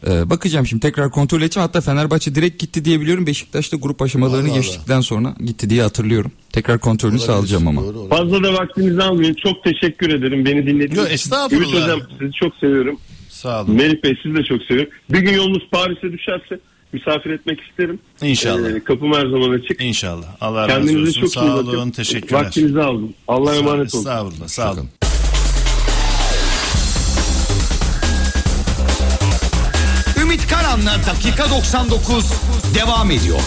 Ee, 0.07 0.31
bakacağım 0.31 0.67
şimdi 0.67 0.81
tekrar 0.83 1.11
kontrol 1.11 1.43
edeceğim. 1.43 1.67
Hatta 1.67 1.81
Fenerbahçe 1.81 2.35
direkt 2.35 2.59
gitti 2.63 2.85
diye 2.85 3.01
biliyorum. 3.01 3.27
Beşiktaş 3.27 3.73
da 3.73 3.77
grup 3.77 4.03
aşamalarını 4.03 4.45
Allah 4.47 4.53
Allah. 4.53 4.57
geçtikten 4.61 5.01
sonra 5.01 5.35
gitti 5.47 5.71
diye 5.71 5.83
hatırlıyorum. 5.83 6.33
Tekrar 6.53 6.79
kontrolünü 6.79 7.19
sağlayacağım 7.19 7.69
ama. 7.69 7.83
Doğru, 7.83 7.95
doğru. 7.95 8.09
Fazla 8.09 8.43
da 8.43 8.53
vaktinizi 8.55 9.03
almayın. 9.03 9.35
Çok 9.35 9.65
teşekkür 9.65 10.15
ederim 10.15 10.45
beni 10.45 10.67
dinlediğiniz 10.67 10.99
için. 11.05 11.15
estağfurullah. 11.15 11.63
Ümit 11.73 11.83
Hocam 11.83 12.01
sizi 12.19 12.33
çok 12.33 12.55
seviyorum. 12.57 12.99
Sağ 13.29 13.63
olun. 13.63 13.75
Melih 13.75 14.03
Bey 14.05 14.19
sizi 14.23 14.35
de 14.37 14.45
çok 14.45 14.63
seviyorum. 14.63 14.93
Bir 15.11 15.19
gün 15.19 15.33
yolunuz 15.35 15.69
Paris'e 15.73 16.13
düşerse 16.13 16.61
misafir 16.93 17.31
etmek 17.31 17.61
isterim. 17.71 17.99
İnşallah. 18.23 18.71
Ee, 18.71 18.85
kapım 18.85 19.13
her 19.13 19.27
zaman 19.27 19.51
açık. 19.51 19.83
İnşallah. 19.83 20.27
Allah 20.41 20.69
razı 20.69 20.73
Kendinize 20.87 21.09
olsun. 21.09 21.21
çok 21.21 21.31
Sağ 21.33 21.45
iyi 21.45 21.51
olun. 21.51 21.67
bakın. 21.67 21.91
Teşekkürler. 21.91 22.41
Vaktinizi 22.45 22.81
aldım. 22.83 23.13
Allah'a 23.29 23.55
emanet 23.55 23.95
olun. 23.95 24.03
Estağfurullah. 24.03 24.49
Sağ 24.49 24.73
olun. 24.73 24.89
Karan'la 30.71 31.07
dakika 31.07 31.51
99 31.51 32.25
devam 32.75 33.11
ediyor. 33.11 33.41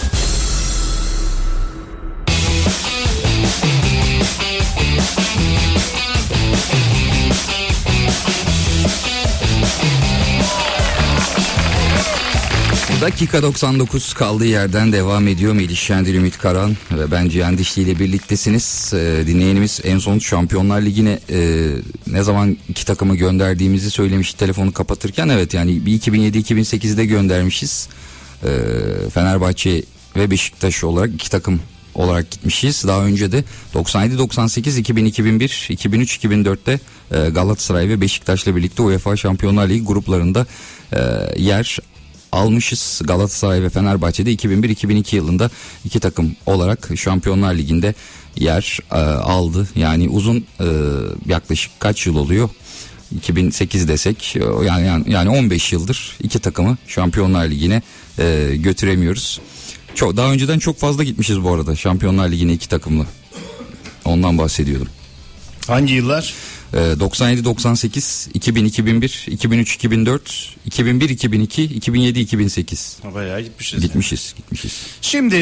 Dakika 13.03 13.43
99 13.43 14.13
kaldığı 14.13 14.45
yerden 14.45 14.91
devam 14.91 15.27
ediyor 15.27 15.53
Melih 15.53 15.75
Şendil 15.75 16.15
Ümit 16.15 16.37
Karan 16.37 16.77
ve 16.91 17.11
ben 17.11 17.29
Cihan 17.29 17.57
Dişli 17.57 17.81
ile 17.81 17.99
birliktesiniz. 17.99 18.91
Ee, 18.93 19.23
dinleyenimiz 19.27 19.81
en 19.83 19.99
son 19.99 20.19
Şampiyonlar 20.19 20.81
Ligi'ne 20.81 21.19
e, 21.29 21.69
ne 22.07 22.23
zaman 22.23 22.57
iki 22.69 22.85
takımı 22.85 23.15
gönderdiğimizi 23.15 23.91
söylemiş 23.91 24.33
telefonu 24.33 24.73
kapatırken 24.73 25.29
evet 25.29 25.53
yani 25.53 25.85
bir 25.85 25.99
2007-2008'de 25.99 27.05
göndermişiz. 27.05 27.89
Ee, 28.43 28.49
Fenerbahçe 29.13 29.83
ve 30.15 30.31
Beşiktaş 30.31 30.83
olarak 30.83 31.13
iki 31.13 31.29
takım 31.29 31.61
olarak 31.95 32.31
gitmişiz. 32.31 32.87
Daha 32.87 33.05
önce 33.05 33.31
de 33.31 33.43
97 33.73 34.17
98 34.17 34.77
2000 34.77 35.05
2001 35.05 35.67
2003 35.69 36.17
2004'te 36.17 36.79
e, 37.11 37.29
Galatasaray 37.29 37.89
ve 37.89 38.01
Beşiktaş'la 38.01 38.55
birlikte 38.55 38.83
UEFA 38.83 39.17
Şampiyonlar 39.17 39.69
Ligi 39.69 39.85
gruplarında 39.85 40.45
e, 40.93 40.99
yer 41.37 41.79
almışız. 42.33 43.01
Galatasaray 43.03 43.63
ve 43.63 43.69
Fenerbahçe'de 43.69 44.33
2001-2002 44.33 45.15
yılında 45.15 45.49
iki 45.85 45.99
takım 45.99 46.35
olarak 46.45 46.89
Şampiyonlar 46.95 47.55
Ligi'nde 47.55 47.93
yer 48.35 48.79
e, 48.91 48.95
aldı. 48.95 49.67
Yani 49.75 50.09
uzun 50.09 50.45
e, 50.59 50.65
yaklaşık 51.27 51.79
kaç 51.79 52.07
yıl 52.07 52.15
oluyor? 52.15 52.49
2008 53.15 53.87
desek 53.87 54.35
e, 54.35 54.65
yani 54.65 54.87
yani, 54.87 55.11
yani 55.11 55.29
15 55.29 55.73
yıldır 55.73 56.17
iki 56.23 56.39
takımı 56.39 56.77
Şampiyonlar 56.87 57.47
Ligi'ne 57.47 57.81
e, 58.19 58.55
götüremiyoruz. 58.55 59.41
Çok 59.95 60.17
daha 60.17 60.31
önceden 60.31 60.59
çok 60.59 60.79
fazla 60.79 61.03
gitmişiz 61.03 61.43
bu 61.43 61.53
arada 61.53 61.75
Şampiyonlar 61.75 62.29
Ligi'ne 62.29 62.53
iki 62.53 62.69
takımlı. 62.69 63.05
Ondan 64.05 64.37
bahsediyordum. 64.37 64.87
Hangi 65.67 65.93
yıllar? 65.93 66.33
E, 66.73 66.99
97 66.99 67.43
98 67.45 68.27
2000 68.33 68.65
2001 68.65 69.25
2003 69.27 69.75
2004 69.75 70.55
2001 70.65 71.09
2002 71.09 71.63
2007 71.63 72.19
2008 72.19 72.97
Ha, 73.03 73.13
Bayağı 73.13 73.41
gitmişiz. 73.41 73.81
gitmişiz 73.81 74.33
gitmişiz. 74.37 74.71
Şimdi 75.01 75.35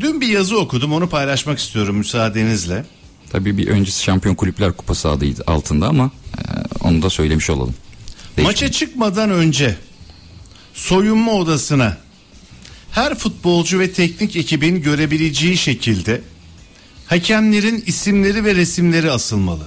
dün 0.00 0.20
bir 0.20 0.28
yazı 0.28 0.58
okudum 0.58 0.92
onu 0.92 1.08
paylaşmak 1.08 1.58
istiyorum 1.58 1.96
müsaadenizle. 1.96 2.84
Tabii 3.32 3.58
bir 3.58 3.66
öncesi 3.68 4.02
Şampiyon 4.02 4.34
Kulüpler 4.34 4.72
Kupası 4.72 5.10
adıydı 5.10 5.42
altında 5.46 5.88
ama 5.88 6.10
e, 6.38 6.40
onu 6.80 7.02
da 7.02 7.10
söylemiş 7.10 7.50
olalım. 7.50 7.74
Değişmiyor. 8.36 8.50
Maça 8.50 8.72
çıkmadan 8.72 9.30
önce 9.30 9.76
soyunma 10.74 11.32
odasına 11.32 11.96
her 12.90 13.14
futbolcu 13.14 13.78
ve 13.80 13.92
teknik 13.92 14.36
ekibin 14.36 14.82
görebileceği 14.82 15.56
şekilde 15.56 16.20
hakemlerin 17.06 17.82
isimleri 17.86 18.44
ve 18.44 18.54
resimleri 18.54 19.10
asılmalı. 19.10 19.66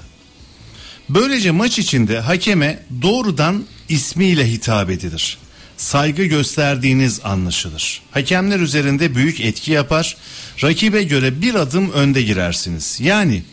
Böylece 1.09 1.51
maç 1.51 1.79
içinde 1.79 2.19
hakeme 2.19 2.79
doğrudan 3.01 3.63
ismiyle 3.89 4.51
hitap 4.51 4.89
edilir. 4.89 5.37
Saygı 5.77 6.23
gösterdiğiniz 6.23 7.19
anlaşılır. 7.23 8.01
Hakemler 8.11 8.59
üzerinde 8.59 9.15
büyük 9.15 9.41
etki 9.41 9.71
yapar. 9.71 10.17
Rakibe 10.63 11.03
göre 11.03 11.41
bir 11.41 11.55
adım 11.55 11.91
önde 11.91 12.21
girersiniz. 12.21 12.97
Yani 13.01 13.43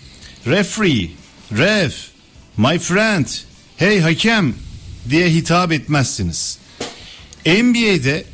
referee, 0.46 1.11
ref, 1.52 1.94
my 2.57 2.78
friend, 2.78 3.26
hey 3.76 4.00
hakem 4.00 4.55
diye 5.11 5.30
hitap 5.30 5.72
etmezsiniz. 5.72 6.59
NBA'de 7.46 8.24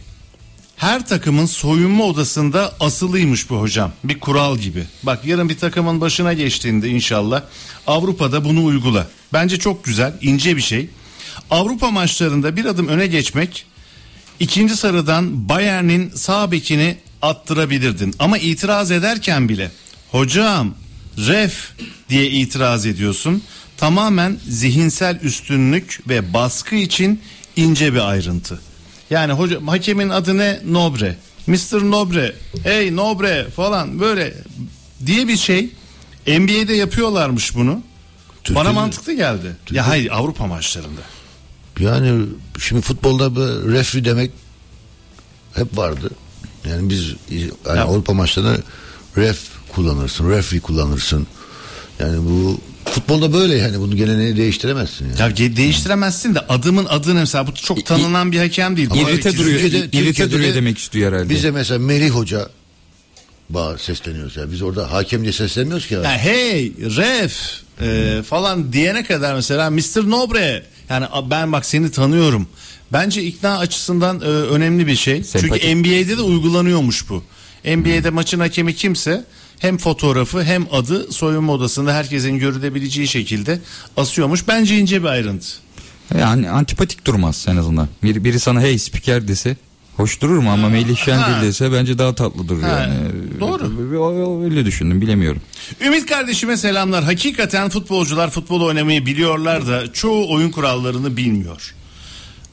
her 0.77 1.07
takımın 1.07 1.47
soyunma 1.47 2.05
odasında 2.05 2.75
asılıymış 2.81 3.51
bu 3.51 3.61
hocam. 3.61 3.93
Bir 4.05 4.21
kural 4.21 4.59
gibi. 4.59 4.85
Bak 5.03 5.25
yarın 5.25 5.49
bir 5.49 5.59
takımın 5.59 6.01
başına 6.01 6.33
geçtiğinde 6.33 6.89
inşallah 6.89 7.43
Avrupa'da 7.87 8.45
bunu 8.45 8.65
uygula. 8.65 9.07
Bence 9.33 9.59
çok 9.59 9.85
güzel, 9.85 10.13
ince 10.23 10.57
bir 10.57 10.63
şey. 10.63 10.89
Avrupa 11.51 11.91
maçlarında 11.91 12.57
bir 12.57 12.65
adım 12.65 12.89
öne 12.89 13.07
geçmek 13.07 13.67
ikinci 14.41 14.77
sarıdan 14.77 15.49
Bayern'in 15.49 16.11
sağ 16.11 16.53
bekini 16.53 16.97
attırabilirdin. 17.23 18.15
Ama 18.19 18.39
itiraz 18.39 18.91
ederken 18.91 19.49
bile 19.49 19.71
hocam 20.11 20.75
ref 21.19 21.73
diye 22.09 22.31
itiraz 22.31 22.87
ediyorsun. 22.87 23.43
Tamamen 23.77 24.39
zihinsel 24.49 25.21
üstünlük 25.23 26.01
ve 26.09 26.33
baskı 26.33 26.75
için 26.75 27.21
ince 27.57 27.95
bir 27.95 28.11
ayrıntı. 28.11 28.61
Yani 29.11 29.33
hoca, 29.33 29.61
hakemin 29.67 30.09
adı 30.09 30.39
ne? 30.39 30.61
Nobre. 30.67 31.17
Mr. 31.47 31.91
Nobre. 31.91 32.35
Hey 32.63 32.97
Nobre 32.97 33.47
falan 33.57 34.01
böyle 34.01 34.35
diye 35.07 35.29
bir 35.29 35.37
şey. 35.37 35.71
NBA'de 36.27 36.75
yapıyorlarmış 36.75 37.55
bunu. 37.55 37.71
Bana 37.71 37.83
Türkiye'de- 38.45 38.71
mantıklı 38.71 39.13
geldi. 39.13 39.57
Ya 39.71 39.89
hayır 39.89 40.11
Avrupa 40.11 40.47
maçlarında. 40.47 41.01
Yani 41.81 42.27
şimdi 42.59 42.81
futbolda 42.83 43.37
bir 43.37 43.73
refri 43.73 44.05
demek 44.05 44.31
hep 45.55 45.77
vardı. 45.79 46.11
Yani 46.69 46.91
biz 46.91 47.05
yani 47.31 47.51
Ya- 47.79 47.85
Avrupa 47.85 48.13
maçlarında 48.13 48.57
ref 49.17 49.39
kullanırsın, 49.75 50.31
referee 50.31 50.61
kullanırsın. 50.61 51.27
Yani 52.01 52.17
bu 52.31 52.61
futbolda 52.85 53.33
böyle 53.33 53.57
yani 53.57 53.79
bunu 53.81 53.97
geleneği 53.97 54.37
değiştiremezsin 54.37 55.05
yani. 55.09 55.21
Ya 55.21 55.31
ge- 55.31 55.57
değiştiremezsin 55.57 56.35
de 56.35 56.41
adımın 56.41 56.85
adını 56.89 57.15
mesela 57.15 57.47
bu 57.47 57.55
çok 57.55 57.87
tanınan 57.87 58.33
bir 58.33 58.39
hakem 58.39 58.77
değil. 58.77 58.91
İrite 58.95 59.37
duruyor. 59.37 59.61
İrite 59.93 60.31
duruyor 60.31 60.51
de 60.51 60.55
demek 60.55 60.79
istiyor 60.79 61.13
herhalde. 61.13 61.29
Bize 61.31 61.51
mesela 61.51 61.79
Melih 61.79 62.11
Hoca 62.11 62.49
bağır 63.55 63.79
sesleniyoruz 63.79 64.37
ya. 64.37 64.53
Biz 64.53 64.63
orada 64.63 64.93
hakem 64.93 65.23
diye 65.23 65.33
seslenmiyoruz 65.33 65.87
ki. 65.87 65.95
Ya. 65.95 66.03
Ya 66.03 66.19
hey 66.19 66.73
ref 66.77 67.63
e, 67.81 68.23
falan 68.23 68.73
diyene 68.73 69.05
kadar 69.05 69.35
mesela 69.35 69.71
Mr. 69.71 70.11
Nobre 70.11 70.63
yani 70.91 71.07
ben 71.31 71.53
bak 71.53 71.67
seni 71.67 71.91
tanıyorum. 71.91 72.49
Bence 72.93 73.23
ikna 73.23 73.59
açısından 73.59 74.21
e, 74.21 74.25
önemli 74.25 74.87
bir 74.87 74.97
şey. 74.97 75.25
Sempatik. 75.25 75.63
Çünkü 75.63 75.77
NBA'de 75.81 76.19
de 76.19 76.23
uygulanıyormuş 76.23 77.09
bu. 77.09 77.25
NBA'de 77.65 78.11
maçın 78.11 78.41
hakemi 78.41 78.75
kimse 78.75 79.25
hem 79.59 79.79
fotoğrafı 79.79 80.43
hem 80.43 80.67
adı 80.73 81.13
soyunma 81.13 81.53
odasında 81.53 81.95
herkesin 81.95 82.39
görülebileceği 82.39 83.09
şekilde 83.09 83.59
asıyormuş. 83.97 84.49
Bence 84.49 84.79
ince 84.79 85.03
bir 85.03 85.09
ayrıntı. 85.09 85.47
Yani 86.19 86.51
antipatik 86.51 87.07
durmaz 87.07 87.47
en 87.49 87.57
azından. 87.57 87.89
Biri, 88.03 88.25
biri 88.25 88.41
sana 88.41 88.61
hey 88.61 88.79
spiker 88.79 89.29
dese 89.29 89.57
hoş 90.01 90.21
durur 90.21 90.39
mu 90.39 90.51
ama 90.51 90.69
Melih 90.69 91.43
dese 91.43 91.73
bence 91.73 91.99
daha 91.99 92.15
tatlı 92.15 92.49
durur 92.49 92.63
Ha, 92.63 92.69
yani. 92.69 92.95
doğru. 93.41 94.45
Öyle 94.45 94.67
düşündüm 94.67 95.01
bilemiyorum. 95.01 95.43
Ümit 95.81 96.07
kardeşime 96.07 96.57
selamlar. 96.57 97.05
Hakikaten 97.05 97.69
futbolcular 97.69 98.31
futbol 98.31 98.61
oynamayı 98.61 99.07
biliyorlar 99.07 99.67
da 99.67 99.93
çoğu 99.93 100.33
oyun 100.35 100.51
kurallarını 100.51 101.17
bilmiyor. 101.17 101.75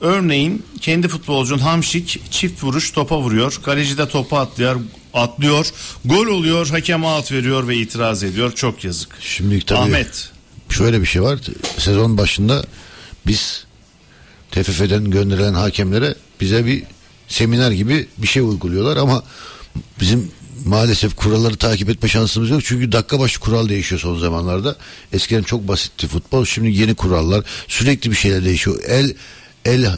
Örneğin 0.02 0.64
kendi 0.82 1.08
futbolcun 1.08 1.58
Hamşik 1.58 2.32
çift 2.32 2.64
vuruş 2.64 2.92
topa 2.92 3.20
vuruyor. 3.20 3.60
Kaleci 3.66 3.98
de 3.98 4.08
topa 4.10 4.40
atlıyor, 4.40 4.80
atlıyor. 5.14 5.68
Gol 6.06 6.28
oluyor, 6.28 6.68
hakem 6.70 7.04
out 7.04 7.32
veriyor 7.32 7.68
ve 7.68 7.76
itiraz 7.78 8.24
ediyor. 8.24 8.52
Çok 8.56 8.84
yazık. 8.84 9.10
Şimdi 9.22 9.62
tabii 9.66 9.80
Ahmet. 9.80 10.30
şöyle 10.70 11.02
bir 11.02 11.06
şey 11.06 11.22
var. 11.22 11.40
Sezon 11.78 12.18
başında 12.18 12.66
biz 13.28 13.66
TFF'den 14.52 15.12
gönderilen 15.12 15.54
hakemlere 15.54 16.16
bize 16.42 16.66
bir 16.66 16.84
seminer 17.28 17.72
gibi 17.72 18.08
bir 18.18 18.28
şey 18.28 18.42
uyguluyorlar 18.42 18.98
ama 18.98 19.24
bizim 20.00 20.32
maalesef 20.66 21.16
kuralları 21.16 21.56
takip 21.56 21.90
etme 21.90 22.10
şansımız 22.10 22.50
yok. 22.50 22.62
Çünkü 22.66 22.92
dakika 22.92 23.20
başı 23.20 23.40
kural 23.40 23.70
değişiyor 23.70 24.02
son 24.02 24.18
zamanlarda. 24.18 24.76
Eskiden 25.14 25.44
çok 25.44 25.68
basitti 25.68 26.08
futbol. 26.08 26.46
Şimdi 26.46 26.72
yeni 26.72 26.96
kurallar. 26.96 27.44
Sürekli 27.68 28.12
bir 28.12 28.16
şeyler 28.16 28.46
değişiyor. 28.46 28.84
El 28.88 29.14
el 29.66 29.98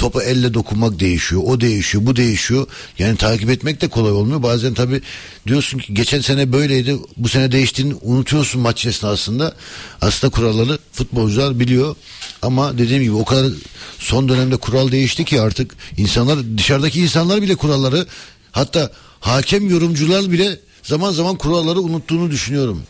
topa 0.00 0.22
elle 0.22 0.54
dokunmak 0.54 1.00
değişiyor. 1.00 1.42
O 1.44 1.60
değişiyor, 1.60 2.06
bu 2.06 2.16
değişiyor. 2.16 2.66
Yani 2.98 3.16
takip 3.16 3.50
etmek 3.50 3.80
de 3.80 3.88
kolay 3.88 4.12
olmuyor. 4.12 4.42
Bazen 4.42 4.74
tabii 4.74 5.02
diyorsun 5.46 5.78
ki 5.78 5.94
geçen 5.94 6.20
sene 6.20 6.52
böyleydi. 6.52 6.96
Bu 7.16 7.28
sene 7.28 7.52
değiştiğini 7.52 7.94
unutuyorsun 8.02 8.60
maç 8.62 8.86
esnasında. 8.86 9.54
Aslında 10.00 10.30
kuralları 10.30 10.78
futbolcular 10.92 11.60
biliyor. 11.60 11.96
Ama 12.42 12.78
dediğim 12.78 13.02
gibi 13.02 13.12
o 13.12 13.24
kadar 13.24 13.52
son 13.98 14.28
dönemde 14.28 14.56
kural 14.56 14.92
değişti 14.92 15.24
ki 15.24 15.40
artık 15.40 15.76
insanlar 15.96 16.38
dışarıdaki 16.58 17.00
insanlar 17.00 17.42
bile 17.42 17.54
kuralları 17.54 18.06
hatta 18.52 18.90
hakem 19.20 19.70
yorumcular 19.70 20.30
bile 20.32 20.60
zaman 20.82 21.12
zaman 21.12 21.36
kuralları 21.36 21.80
unuttuğunu 21.80 22.30
düşünüyorum. 22.30 22.82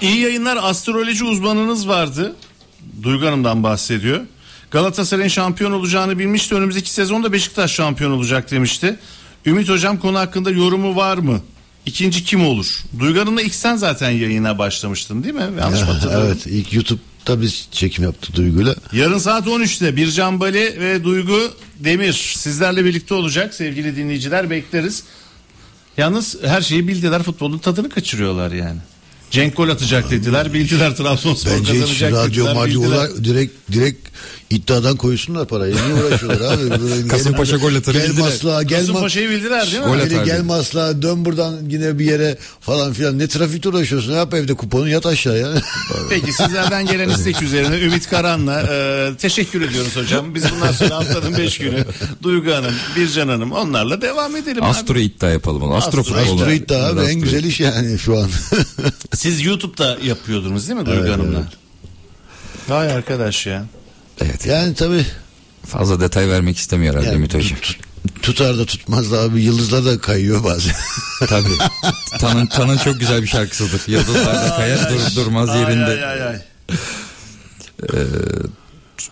İyi 0.00 0.20
yayınlar 0.20 0.58
astroloji 0.62 1.24
uzmanınız 1.24 1.88
vardı. 1.88 2.36
Duygu 3.02 3.26
Hanım'dan 3.26 3.62
bahsediyor. 3.62 4.20
Galatasaray'ın 4.70 5.28
şampiyon 5.28 5.72
olacağını 5.72 6.18
bilmişti. 6.18 6.54
Önümüzdeki 6.54 6.90
sezonda 6.90 7.32
Beşiktaş 7.32 7.72
şampiyon 7.72 8.10
olacak 8.10 8.50
demişti. 8.50 8.98
Ümit 9.46 9.68
Hocam 9.68 9.98
konu 9.98 10.18
hakkında 10.18 10.50
yorumu 10.50 10.96
var 10.96 11.18
mı? 11.18 11.40
İkinci 11.86 12.24
kim 12.24 12.46
olur? 12.46 12.80
Duygu 12.98 13.20
Hanım'la 13.20 13.42
ilk 13.42 13.54
sen 13.54 13.76
zaten 13.76 14.10
yayına 14.10 14.58
başlamıştın 14.58 15.22
değil 15.22 15.34
mi? 15.34 15.46
Yanlış 15.60 15.80
mı 15.80 15.86
hatırlıyorum? 15.92 16.26
evet 16.26 16.46
ilk 16.46 16.72
YouTube'da 17.28 17.42
biz 17.42 17.68
çekim 17.70 18.04
yaptık 18.04 18.36
Duygu'yla. 18.36 18.74
Yarın 18.92 19.18
saat 19.18 19.46
13'te 19.46 19.96
Bircan 19.96 20.40
Bali 20.40 20.76
ve 20.80 21.04
Duygu 21.04 21.38
Demir 21.78 22.12
sizlerle 22.36 22.84
birlikte 22.84 23.14
olacak 23.14 23.54
sevgili 23.54 23.96
dinleyiciler 23.96 24.50
bekleriz. 24.50 25.02
Yalnız 25.96 26.36
her 26.44 26.60
şeyi 26.60 26.88
bildiler 26.88 27.22
futbolun 27.22 27.58
tadını 27.58 27.90
kaçırıyorlar 27.90 28.52
yani. 28.52 28.78
Cenk 29.30 29.56
gol 29.56 29.68
atacak 29.68 30.10
dediler 30.10 30.52
bildiler 30.52 30.96
Trabzonspor 30.96 31.50
Bence 31.50 31.72
hiç 31.72 31.80
kazanacak 31.80 32.12
radyo 32.12 32.44
dediler 32.44 32.54
madyo 32.54 32.82
bildiler. 32.82 33.24
direkt 33.24 33.54
direkt 33.72 34.08
iddiadan 34.50 34.96
koysunlar 34.96 35.48
parayı. 35.48 35.74
Niye 35.74 35.94
uğraşıyorlar 36.04 36.52
abi? 36.54 36.70
Böyle 36.82 37.08
Kasımpaşa 37.08 37.56
gel- 37.56 37.60
gol 37.60 37.74
atar 37.74 37.94
Gel 37.94 38.08
bildiler. 38.08 38.62
Gel 38.62 38.78
Kasımpaşa'yı 38.80 39.30
bildiler 39.30 39.66
değil 39.66 39.78
mi? 39.82 39.86
Gol 39.88 39.94
atar 39.98 40.24
gel 40.24 40.34
dedi. 40.36 40.42
Maslak'a 40.42 41.02
dön 41.02 41.24
buradan 41.24 41.56
yine 41.68 41.98
bir 41.98 42.04
yere 42.04 42.38
falan 42.60 42.92
filan. 42.92 43.18
Ne 43.18 43.28
trafikte 43.28 43.68
uğraşıyorsun? 43.68 44.12
Yap 44.12 44.34
evde 44.34 44.54
kuponu 44.54 44.88
yat 44.88 45.06
aşağıya. 45.06 45.48
Peki 46.10 46.32
sizlerden 46.32 46.86
gelen 46.86 47.08
istek 47.08 47.42
üzerine 47.48 47.80
Ümit 47.80 48.10
Karan'la 48.10 48.60
e, 48.62 49.10
teşekkür 49.18 49.62
ediyoruz 49.62 49.96
hocam. 49.96 50.34
Biz 50.34 50.44
bundan 50.50 50.72
sonra 50.72 50.96
haftanın 50.96 51.38
5 51.38 51.58
günü 51.58 51.84
Duygu 52.22 52.52
Hanım, 52.52 52.74
Bircan 52.96 53.28
Hanım 53.28 53.52
onlarla 53.52 54.00
devam 54.02 54.36
edelim. 54.36 54.62
abi. 54.62 54.70
Astro 54.70 54.98
iddia 54.98 55.30
yapalım. 55.30 55.62
onu. 55.62 55.74
Astro, 55.74 56.00
Astro-. 56.00 56.16
Astro 56.34 56.50
iddia 56.52 56.86
abi 56.86 57.00
Evet, 57.00 57.08
en 57.10 57.16
Astro. 57.16 57.20
güzel 57.30 57.44
iş 57.44 57.60
yani 57.60 57.98
şu 57.98 58.18
an. 58.18 58.30
Siz 59.14 59.44
YouTube'da 59.44 59.98
yapıyordunuz 60.04 60.68
değil 60.68 60.80
mi 60.80 60.86
Duygu 60.86 61.00
Evet, 61.00 61.12
Hanım'la? 61.12 61.38
evet. 61.38 61.48
Vay 62.68 62.92
arkadaş 62.92 63.46
ya. 63.46 63.64
Evet. 64.20 64.46
yani 64.46 64.74
tabii 64.74 65.06
Fazla 65.66 66.00
detay 66.00 66.28
vermek 66.28 66.58
istemiyor 66.58 66.94
herhalde 66.94 67.06
yani 67.08 67.16
Ümit 67.16 67.34
Hocam. 67.34 67.58
tut- 67.58 67.78
tutar 68.22 68.58
da 68.58 68.66
tutmaz 68.66 69.12
da 69.12 69.20
abi 69.20 69.42
yıldızlar 69.42 69.84
da 69.84 69.98
kayıyor 70.00 70.44
bazen. 70.44 70.74
Tabii. 71.28 71.48
Tanın, 72.18 72.46
Tanın 72.46 72.78
çok 72.78 73.00
güzel 73.00 73.22
bir 73.22 73.26
şarkısıdır. 73.26 73.82
Yıldızlarda 73.86 74.56
kayar 74.56 74.90
dur, 74.90 75.16
durmaz 75.16 75.48
yerinde. 75.48 75.84
Ay, 75.84 76.04
ay, 76.04 76.22
ay, 76.22 76.28
ay. 76.28 76.38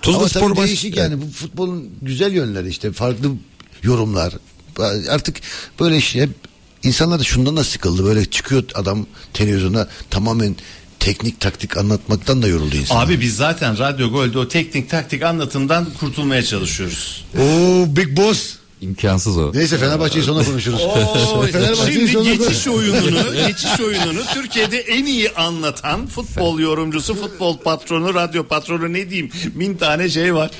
Tuzla 0.02 0.18
Ama 0.18 0.28
Spor 0.28 0.56
baş... 0.56 0.66
değişik 0.66 0.96
yani 0.96 1.22
bu 1.22 1.30
futbolun 1.30 1.90
güzel 2.02 2.32
yönleri 2.32 2.68
işte 2.68 2.92
farklı 2.92 3.30
yorumlar. 3.82 4.32
Artık 5.10 5.36
böyle 5.80 6.00
hep 6.00 6.30
insanlar 6.82 7.20
da 7.20 7.24
şundan 7.24 7.56
da 7.56 7.64
sıkıldı. 7.64 8.04
Böyle 8.04 8.24
çıkıyor 8.24 8.64
adam 8.74 9.06
televizyona 9.34 9.88
tamamen 10.10 10.56
teknik 11.06 11.40
taktik 11.40 11.76
anlatmaktan 11.76 12.42
da 12.42 12.48
yoruldu 12.48 12.76
insan. 12.76 12.96
Abi 12.96 13.20
biz 13.20 13.36
zaten 13.36 13.78
Radyo 13.78 14.10
Gol'de 14.10 14.38
o 14.38 14.48
teknik 14.48 14.90
taktik 14.90 15.22
anlatımdan 15.22 15.86
kurtulmaya 16.00 16.42
çalışıyoruz. 16.42 17.24
Oo 17.38 17.96
Big 17.96 18.16
Boss. 18.16 18.56
İmkansız 18.80 19.38
o. 19.38 19.52
Neyse 19.54 19.78
Fenerbahçe'yi 19.78 20.24
sonra 20.24 20.44
konuşuruz. 20.44 20.80
Oo, 20.80 21.42
Fenerbahçe'yi 21.52 22.08
şimdi 22.08 22.12
sonra 22.12 22.34
geçiş 22.34 22.68
oyununu, 22.68 23.18
geçiş 23.46 23.80
oyununu 23.80 24.20
Türkiye'de 24.34 24.78
en 24.78 25.06
iyi 25.06 25.30
anlatan 25.30 26.06
futbol 26.06 26.60
yorumcusu, 26.60 27.14
futbol 27.14 27.58
patronu, 27.58 28.14
radyo 28.14 28.44
patronu 28.44 28.92
ne 28.92 29.10
diyeyim? 29.10 29.30
Bin 29.54 29.76
tane 29.76 30.08
şey 30.08 30.34
var. 30.34 30.50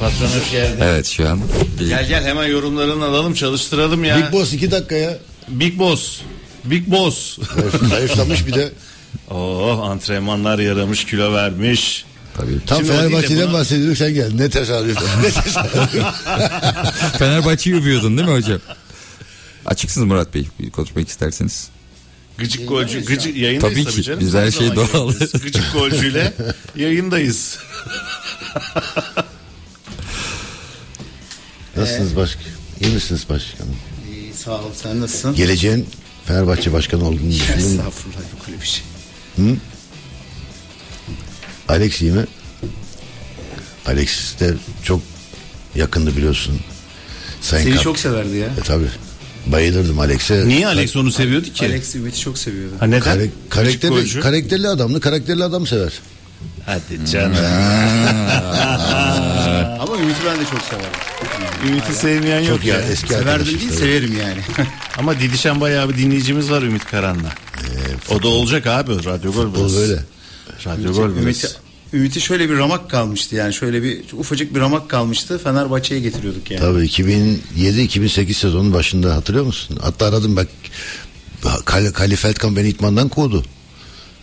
Patron 0.00 0.26
hoş 0.26 0.50
geldin. 0.52 0.80
Evet 0.82 1.06
şu 1.06 1.28
an. 1.28 1.40
Gel 1.78 2.08
gel 2.08 2.24
hemen 2.24 2.46
yorumlarını 2.46 3.04
alalım 3.04 3.34
çalıştıralım 3.34 4.04
ya. 4.04 4.16
Big 4.16 4.32
Boss 4.32 4.52
iki 4.52 4.70
dakikaya. 4.70 5.18
Big 5.48 5.78
Boss. 5.78 6.20
Big 6.64 6.86
Boss. 6.90 7.38
Zayıf- 7.38 7.88
Zayıflamış 7.88 8.46
bir 8.46 8.52
de. 8.52 8.72
oh 9.30 9.80
antrenmanlar 9.82 10.58
yaramış 10.58 11.04
kilo 11.04 11.32
vermiş. 11.34 12.04
Tabii. 12.36 12.58
Tam 12.66 12.78
Şimdi 12.78 12.90
Fenerbahçe'den 12.92 13.48
buna- 13.48 13.52
bahsediyorduk 13.52 13.98
sen 13.98 14.14
geldin. 14.14 14.38
Ne 14.38 14.50
tesadüf. 14.50 14.98
ne 15.22 15.30
tesadüf. 15.42 16.04
Fenerbahçe'yi 17.18 17.76
övüyordun 17.76 18.18
değil 18.18 18.28
mi 18.28 18.34
hocam? 18.34 18.60
Açıksınız 19.66 20.06
Murat 20.06 20.34
Bey. 20.34 20.48
Bir 20.60 20.70
konuşmak 20.70 21.08
isterseniz. 21.08 21.68
Gıcık 22.38 22.68
golcü, 22.68 23.04
gıcık 23.04 23.36
yayındayız 23.36 23.74
Tabii 23.74 23.84
tabii, 23.84 23.94
ki. 23.94 24.02
canım. 24.02 24.20
Biz 24.20 24.34
her 24.34 24.50
şey 24.50 24.76
doğal. 24.76 25.12
Gıcık 25.42 25.72
golcüyle 25.72 26.32
yayındayız. 26.76 27.58
Nasılsınız 31.76 32.16
başkan? 32.16 32.42
İyi 32.80 32.94
misiniz 32.94 33.26
başkanım? 33.28 33.76
Sağ 34.44 34.52
ol 34.52 34.70
sen 34.82 35.00
nasılsın? 35.00 35.34
Geleceğin 35.34 35.86
Fenerbahçe 36.24 36.72
başkanı 36.72 37.08
olduğunu 37.08 37.30
düşündüm. 37.30 37.58
Estağfurullah 37.58 38.16
yok 38.18 38.42
öyle 38.48 38.60
bir 38.60 38.66
şey. 38.66 38.84
Alex 41.68 42.02
iyi 42.02 42.12
mi? 42.12 42.24
Alex 43.86 44.40
de 44.40 44.54
çok 44.82 45.00
yakındı 45.74 46.16
biliyorsun. 46.16 46.60
Sayın 47.40 47.64
Seni 47.64 47.74
Kap- 47.74 47.84
çok 47.84 47.98
severdi 47.98 48.36
ya. 48.36 48.46
E, 48.46 48.60
tabii. 48.64 48.88
Bayılırdım 49.46 49.98
Alex'e. 49.98 50.48
Niye 50.48 50.66
Alex 50.66 50.96
onu 50.96 51.12
seviyordu 51.12 51.46
ki? 51.46 51.66
Alex 51.66 51.94
Ümit'i 51.94 52.20
çok 52.20 52.38
seviyordu. 52.38 52.74
Ha 52.80 52.86
neden? 52.86 53.00
Kare- 53.00 53.30
karakterli, 53.50 53.92
golcü. 53.94 54.20
karakterli 54.20 54.68
adamlı 54.68 55.00
karakterli 55.00 55.44
adam 55.44 55.66
sever. 55.66 55.92
Hadi 56.66 57.10
canım. 57.12 57.36
Ama 59.80 59.96
Ümit'i 59.98 60.20
ben 60.26 60.40
de 60.40 60.44
çok 60.50 60.62
severdim. 60.62 61.00
Ümit'i 61.68 61.94
sevmeyen 61.94 62.40
yok 62.40 62.48
Çok 62.56 62.64
ya. 62.64 62.80
eski 62.80 63.08
Severdim 63.08 63.46
değil 63.46 63.68
tabii. 63.68 63.78
severim 63.78 64.16
yani. 64.20 64.40
Ama 64.98 65.20
didişen 65.20 65.60
bayağı 65.60 65.88
bir 65.88 65.96
dinleyicimiz 65.98 66.50
var 66.50 66.62
Ümit 66.62 66.84
Karan'la. 66.84 67.28
o 68.10 68.22
da 68.22 68.28
olacak 68.28 68.66
abi 68.66 69.04
Radyo 69.04 69.32
Gol 69.32 69.46
burası. 69.58 69.76
böyle. 69.76 70.00
Radyo 70.66 70.92
Gol 70.92 71.08
Ümit'i. 71.08 71.48
Ümit'e 71.92 72.20
şöyle 72.20 72.50
bir 72.50 72.56
ramak 72.58 72.90
kalmıştı 72.90 73.36
yani 73.36 73.54
şöyle 73.54 73.82
bir 73.82 74.00
ufacık 74.12 74.54
bir 74.54 74.60
ramak 74.60 74.88
kalmıştı 74.90 75.38
Fenerbahçe'ye 75.44 76.00
getiriyorduk 76.00 76.50
yani. 76.50 76.60
Tabii 76.60 76.86
2007-2008 77.58 78.32
sezonun 78.34 78.72
başında 78.72 79.14
hatırlıyor 79.14 79.44
musun? 79.46 79.78
Hatta 79.82 80.06
aradım 80.06 80.36
bak 80.36 80.48
Kali, 81.64 81.92
Kali 81.92 82.16
Feldkamp 82.16 82.56
beni 82.56 82.68
itmandan 82.68 83.08
kovdu. 83.08 83.44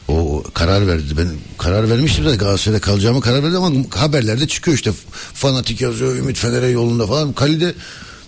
O 0.07 0.43
karar 0.53 0.87
verdi. 0.87 1.17
Ben 1.17 1.27
karar 1.57 1.89
vermiştim 1.89 2.25
de 2.25 2.35
Galatasaray'da 2.35 2.81
kalacağımı 2.81 3.21
karar 3.21 3.43
verdim 3.43 3.63
ama 3.63 3.79
haberlerde 3.95 4.47
çıkıyor 4.47 4.77
işte 4.77 4.91
fanatik 5.33 5.81
yazıyor 5.81 6.15
Ümit 6.15 6.37
Fener'e 6.37 6.67
yolunda 6.69 7.07
falan. 7.07 7.33
Kali 7.33 7.61
de 7.61 7.73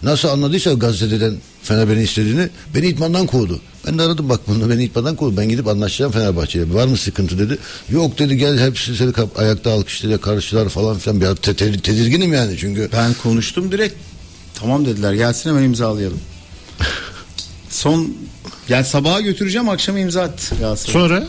nasıl 0.03 0.27
anladıysa 0.29 0.73
gazeteden 0.73 1.35
Fener 1.63 1.89
beni 1.89 2.03
istediğini 2.03 2.49
beni 2.75 2.87
itmandan 2.87 3.27
kovdu. 3.27 3.59
Ben 3.87 3.97
de 3.97 4.01
aradım 4.01 4.29
bak 4.29 4.39
bunu 4.47 4.69
beni 4.69 4.83
itmandan 4.83 5.15
kovdu. 5.15 5.37
Ben 5.37 5.49
gidip 5.49 5.67
anlaşacağım 5.67 6.11
Fenerbahçe'ye. 6.11 6.73
Var 6.73 6.87
mı 6.87 6.97
sıkıntı 6.97 7.39
dedi. 7.39 7.57
Yok 7.89 8.19
dedi 8.19 8.37
gel 8.37 8.59
hepsi 8.59 8.95
seni 8.95 9.13
kap- 9.13 9.39
ayakta 9.39 9.71
alkışlayacak 9.71 10.21
karşılar 10.23 10.69
falan 10.69 10.97
filan. 10.97 11.21
Bir 11.21 11.35
te- 11.35 11.53
te- 11.55 11.79
tedirginim 11.79 12.33
yani 12.33 12.57
çünkü. 12.57 12.89
Ben 12.93 13.13
konuştum 13.23 13.71
direkt 13.71 13.95
tamam 14.55 14.85
dediler 14.85 15.13
gelsin 15.13 15.49
hemen 15.49 15.63
imzalayalım. 15.63 16.19
Son 17.69 18.13
yani 18.69 18.85
sabaha 18.85 19.21
götüreceğim 19.21 19.69
akşama 19.69 19.99
imza 19.99 20.21
at 20.21 20.51
Galatasaray. 20.59 20.93
Sonra 20.93 21.27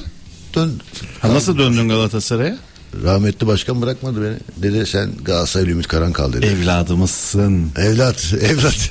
Dön, 0.55 0.73
ha, 1.21 1.35
nasıl 1.35 1.59
döndün 1.59 1.89
Galatasaray'a? 1.89 2.57
Rahmetli 3.05 3.47
başkan 3.47 3.83
bırakmadı 3.83 4.23
beni. 4.23 4.63
Dedi 4.63 4.87
sen 4.87 5.11
Galatasaraylı 5.25 5.71
Ümit 5.71 5.87
Karan 5.89 6.13
kal 6.13 6.33
dedi. 6.33 6.47
Evladımızsın. 6.47 7.71
Evlat, 7.77 8.35
evlat. 8.43 8.91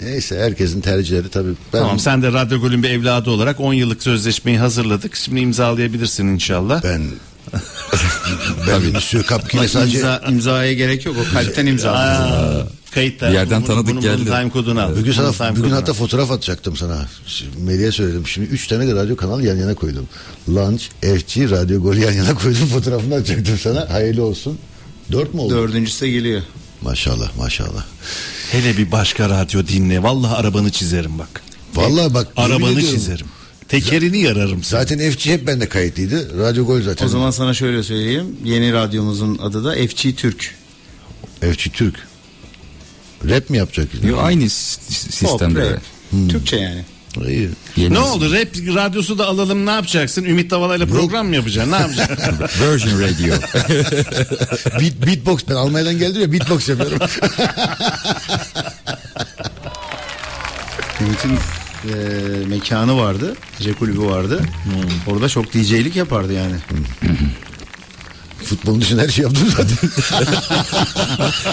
Neyse 0.00 0.38
herkesin 0.38 0.80
tercihleri 0.80 1.28
tabii. 1.28 1.50
Ben, 1.72 1.78
Tamam 1.78 1.98
sen 1.98 2.22
de 2.22 2.32
Radyo 2.32 2.60
Gol'ün 2.60 2.82
bir 2.82 2.90
evladı 2.90 3.30
olarak 3.30 3.60
10 3.60 3.72
yıllık 3.74 4.02
sözleşmeyi 4.02 4.58
hazırladık. 4.58 5.16
Şimdi 5.16 5.40
imzalayabilirsin 5.40 6.26
inşallah. 6.26 6.82
ben 6.84 7.02
ben 8.68 8.92
Monsieur 8.92 9.24
Kapkin'e 9.24 9.68
sadece 9.68 9.98
İmza, 9.98 10.22
imzaya 10.28 10.72
gerek 10.72 11.06
yok 11.06 11.16
o 11.20 11.34
kalpten 11.34 11.66
imza. 11.66 12.66
Kayıtta. 12.94 13.28
Bir 13.28 13.34
yerden 13.34 13.60
Bunu- 13.60 13.66
tanıdık 13.66 13.86
bunun- 13.90 14.02
bunun 14.02 14.16
geldi. 14.16 14.24
time 14.30 14.50
kodunu 14.50 14.80
al. 14.80 14.90
bugün 14.90 15.04
Bunun 15.04 15.12
sana 15.12 15.32
time 15.32 15.56
bugün 15.60 15.70
hatta 15.70 15.92
fotoğraf 15.92 16.30
atacaktım 16.30 16.76
sana. 16.76 17.06
Melih'e 17.58 17.92
söyledim. 17.92 18.26
Şimdi 18.26 18.48
üç 18.48 18.66
tane 18.68 18.92
radyo 18.94 19.16
kanal 19.16 19.44
yan 19.44 19.56
yana 19.56 19.74
koydum. 19.74 20.08
Lunch, 20.48 20.82
FC, 21.00 21.50
Radyo 21.50 21.82
Gol 21.82 21.94
yan 21.94 22.12
yana 22.12 22.34
koydum. 22.34 22.66
Fotoğrafını 22.72 23.14
atacaktım 23.14 23.58
sana. 23.58 23.90
Hayırlı 23.90 24.24
olsun. 24.24 24.58
Dört 25.12 25.34
mü 25.34 25.40
oldu? 25.40 25.54
Dördüncüsü 25.54 26.00
de 26.06 26.10
geliyor. 26.10 26.42
Maşallah 26.82 27.36
maşallah. 27.38 27.84
Hele 28.52 28.76
bir 28.76 28.92
başka 28.92 29.28
radyo 29.28 29.66
dinle. 29.66 30.02
Vallahi 30.02 30.34
arabanı 30.34 30.70
çizerim 30.70 31.18
bak. 31.18 31.42
Vallahi 31.74 32.14
bak. 32.14 32.28
Arabanı 32.36 32.80
çizerim. 32.80 33.26
Tekerini 33.68 34.18
yararım 34.18 34.62
sana. 34.62 34.80
Zaten 34.80 35.10
FC 35.10 35.32
hep 35.32 35.46
bende 35.46 35.68
kayıtlıydı. 35.68 36.38
Radyo 36.38 36.66
Gol 36.66 36.82
zaten. 36.82 37.06
O 37.06 37.08
zaman 37.08 37.30
sana 37.30 37.54
şöyle 37.54 37.82
söyleyeyim. 37.82 38.36
Yeni 38.44 38.72
radyomuzun 38.72 39.38
adı 39.38 39.64
da 39.64 39.74
FC 39.88 40.14
Türk. 40.14 40.54
FC 41.40 41.70
Türk. 41.70 41.94
Rap 43.28 43.50
mi 43.50 43.56
yapacak? 43.58 43.88
Yo, 44.02 44.18
aynı 44.18 44.40
Pop, 44.40 44.50
sistemde. 44.50 45.70
rap. 45.70 45.80
Türkçe 46.30 46.56
yani. 46.56 46.84
İyi. 47.28 47.48
Yeni 47.76 47.94
Ne 47.94 47.98
oldu? 47.98 48.32
Rap 48.32 48.48
radyosu 48.56 49.18
da 49.18 49.26
alalım 49.26 49.66
ne 49.66 49.70
yapacaksın? 49.70 50.24
Ümit 50.24 50.50
Davala'yla 50.50 50.86
program 50.86 51.26
mı 51.28 51.34
yapacaksın? 51.34 51.72
Ne 51.72 51.76
yapacaksın? 51.76 52.34
Virgin 52.60 53.00
Radio. 53.00 53.34
Beat, 54.80 55.06
beatbox 55.06 55.40
ben 55.48 55.54
Almanya'dan 55.54 55.98
geldim 55.98 56.22
ya 56.22 56.32
beatbox 56.32 56.68
yapıyorum. 56.68 56.98
Ümit'in 61.00 61.30
e, 61.30 61.94
mekanı 62.46 62.96
vardı. 62.96 63.36
Gece 63.58 63.72
kulübü 63.72 64.00
vardı. 64.00 64.40
Orada 65.06 65.28
çok 65.28 65.52
DJ'lik 65.52 65.96
yapardı 65.96 66.32
yani. 66.32 66.54
Futbolun 68.44 68.80
dışında 68.80 69.02
her 69.02 69.08
şey 69.08 69.24
yaptım 69.24 69.48
zaten. 69.56 69.88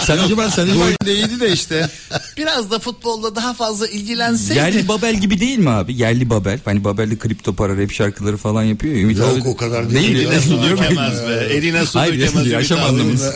sen 0.00 0.38
ben 0.38 0.48
sen 0.48 0.68
Bu 0.68 1.08
iyiydi 1.10 1.40
de 1.40 1.52
işte. 1.52 1.88
Biraz 2.36 2.70
da 2.70 2.78
futbolla 2.78 3.36
daha 3.36 3.54
fazla 3.54 3.86
ilgilenseydi. 3.86 4.58
Yerli 4.58 4.88
Babel 4.88 5.14
gibi 5.14 5.40
değil 5.40 5.58
mi 5.58 5.70
abi? 5.70 5.94
Yerli 5.94 6.30
Babel. 6.30 6.58
Hani 6.64 6.84
Babel'de 6.84 7.18
kripto 7.18 7.54
para 7.54 7.76
rap 7.76 7.92
şarkıları 7.92 8.36
falan 8.36 8.62
yapıyor. 8.62 8.94
ya. 8.94 9.00
Ümit 9.00 9.18
Yok, 9.18 9.28
abi- 9.32 9.48
o 9.48 9.56
kadar 9.56 9.90
değil. 9.90 10.16
Eline 10.16 10.40
su 10.40 10.62
dökemez 10.62 11.22
be. 11.28 11.34
Eline 11.50 11.86
su 11.86 11.98
dökemez. 11.98 12.46
yaşam. 12.46 12.78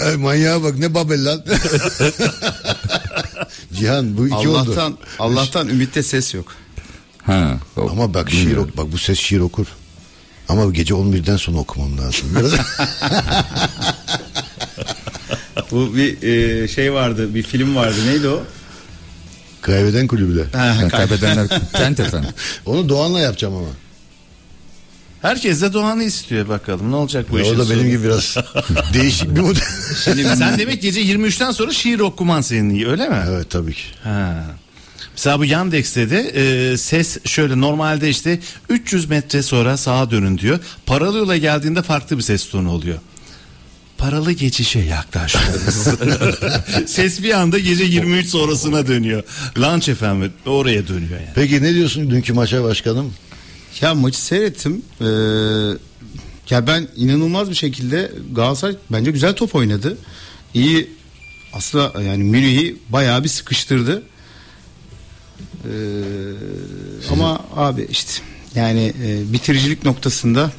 Ay, 0.06 0.16
Manyağa 0.16 0.62
bak 0.62 0.78
ne 0.78 0.94
babel 0.94 1.24
lan. 1.26 1.44
Cihan 3.72 4.18
bu 4.18 4.26
iki 4.26 4.48
oldu. 4.48 4.58
Allah'tan 4.58 4.98
Allah'tan 5.18 5.68
Ümit'te 5.68 6.02
ses 6.02 6.34
yok. 6.34 6.54
Ha. 7.22 7.58
Ama 7.90 8.14
bak 8.14 8.30
şiir 8.30 8.56
ok, 8.56 8.76
bak 8.76 8.92
bu 8.92 8.98
ses 8.98 9.18
şiir 9.18 9.40
okur. 9.40 9.66
Ama 10.48 10.70
gece 10.70 10.94
11'den 10.94 11.36
sonra 11.36 11.58
okumam 11.58 11.98
lazım. 11.98 12.28
Biraz 12.38 12.52
Bu 15.70 15.96
bir 15.96 16.22
e, 16.22 16.68
şey 16.68 16.92
vardı, 16.92 17.34
bir 17.34 17.42
film 17.42 17.76
vardı. 17.76 17.96
Neydi 18.06 18.28
o? 18.28 18.42
kaybeden 19.60 20.06
kulübüde. 20.06 20.44
Ha, 20.58 20.88
kaybedenler 20.88 21.48
Kent 21.76 22.00
efendim. 22.00 22.30
Onu 22.66 22.88
Doğan'la 22.88 23.20
yapacağım 23.20 23.54
ama. 23.54 23.68
Herkes 25.22 25.62
de 25.62 25.72
Doğan'ı 25.72 26.02
istiyor 26.04 26.48
bakalım. 26.48 26.90
Ne 26.92 26.96
olacak 26.96 27.26
bu 27.30 27.38
Ya 27.38 27.42
işin 27.44 27.54
o 27.54 27.58
da 27.58 27.70
benim 27.70 27.80
sonu? 27.80 27.88
gibi 27.90 28.04
biraz 28.04 28.36
değişik 28.94 29.36
bir 29.36 29.40
model. 29.40 29.62
Sen 30.36 30.58
demek 30.58 30.82
gece 30.82 31.00
23'ten 31.02 31.50
sonra 31.50 31.72
şiir 31.72 32.00
okuman 32.00 32.40
senin 32.40 32.70
iyi 32.70 32.88
öyle 32.88 33.08
mi? 33.08 33.16
evet 33.30 33.50
tabii 33.50 33.74
ki. 33.74 33.82
Ha. 34.02 34.44
Mesela 35.16 35.38
bu 35.38 35.44
Yandex'te 35.44 36.10
de 36.10 36.18
e, 36.18 36.76
ses 36.76 37.18
şöyle 37.24 37.60
normalde 37.60 38.08
işte 38.08 38.38
300 38.68 39.10
metre 39.10 39.42
sonra 39.42 39.76
sağa 39.76 40.10
dönün 40.10 40.38
diyor. 40.38 40.58
Paralı 40.86 41.18
yola 41.18 41.36
geldiğinde 41.36 41.82
farklı 41.82 42.16
bir 42.18 42.22
ses 42.22 42.48
tonu 42.50 42.70
oluyor. 42.70 42.98
Paralı 43.98 44.32
geçişe 44.32 44.78
yaklaştınız. 44.78 45.88
ses 46.86 47.22
bir 47.22 47.30
anda 47.34 47.58
gece 47.58 47.84
23 47.84 48.26
sonrasına 48.26 48.86
dönüyor. 48.86 49.22
Lunch 49.58 49.88
efendim 49.88 50.32
oraya 50.46 50.88
dönüyor 50.88 51.20
yani. 51.20 51.32
Peki 51.34 51.62
ne 51.62 51.74
diyorsun 51.74 52.10
dünkü 52.10 52.32
maça 52.32 52.64
başkanım? 52.64 53.14
Ya 53.80 53.94
maçı 53.94 54.22
seyrettim. 54.22 54.82
Ee, 55.00 55.04
ya 56.50 56.66
ben 56.66 56.88
inanılmaz 56.96 57.50
bir 57.50 57.54
şekilde 57.54 58.12
Galatasaray 58.32 58.76
bence 58.90 59.10
güzel 59.10 59.32
top 59.32 59.54
oynadı. 59.54 59.98
İyi 60.54 60.90
aslında 61.52 62.02
yani 62.02 62.24
Münih'i 62.24 62.76
bayağı 62.88 63.24
bir 63.24 63.28
sıkıştırdı. 63.28 64.02
Ee, 65.66 67.12
ama 67.12 67.40
abi 67.56 67.86
işte 67.90 68.12
yani 68.54 68.92
e, 69.04 69.32
bitiricilik 69.32 69.84
noktasında 69.84 70.50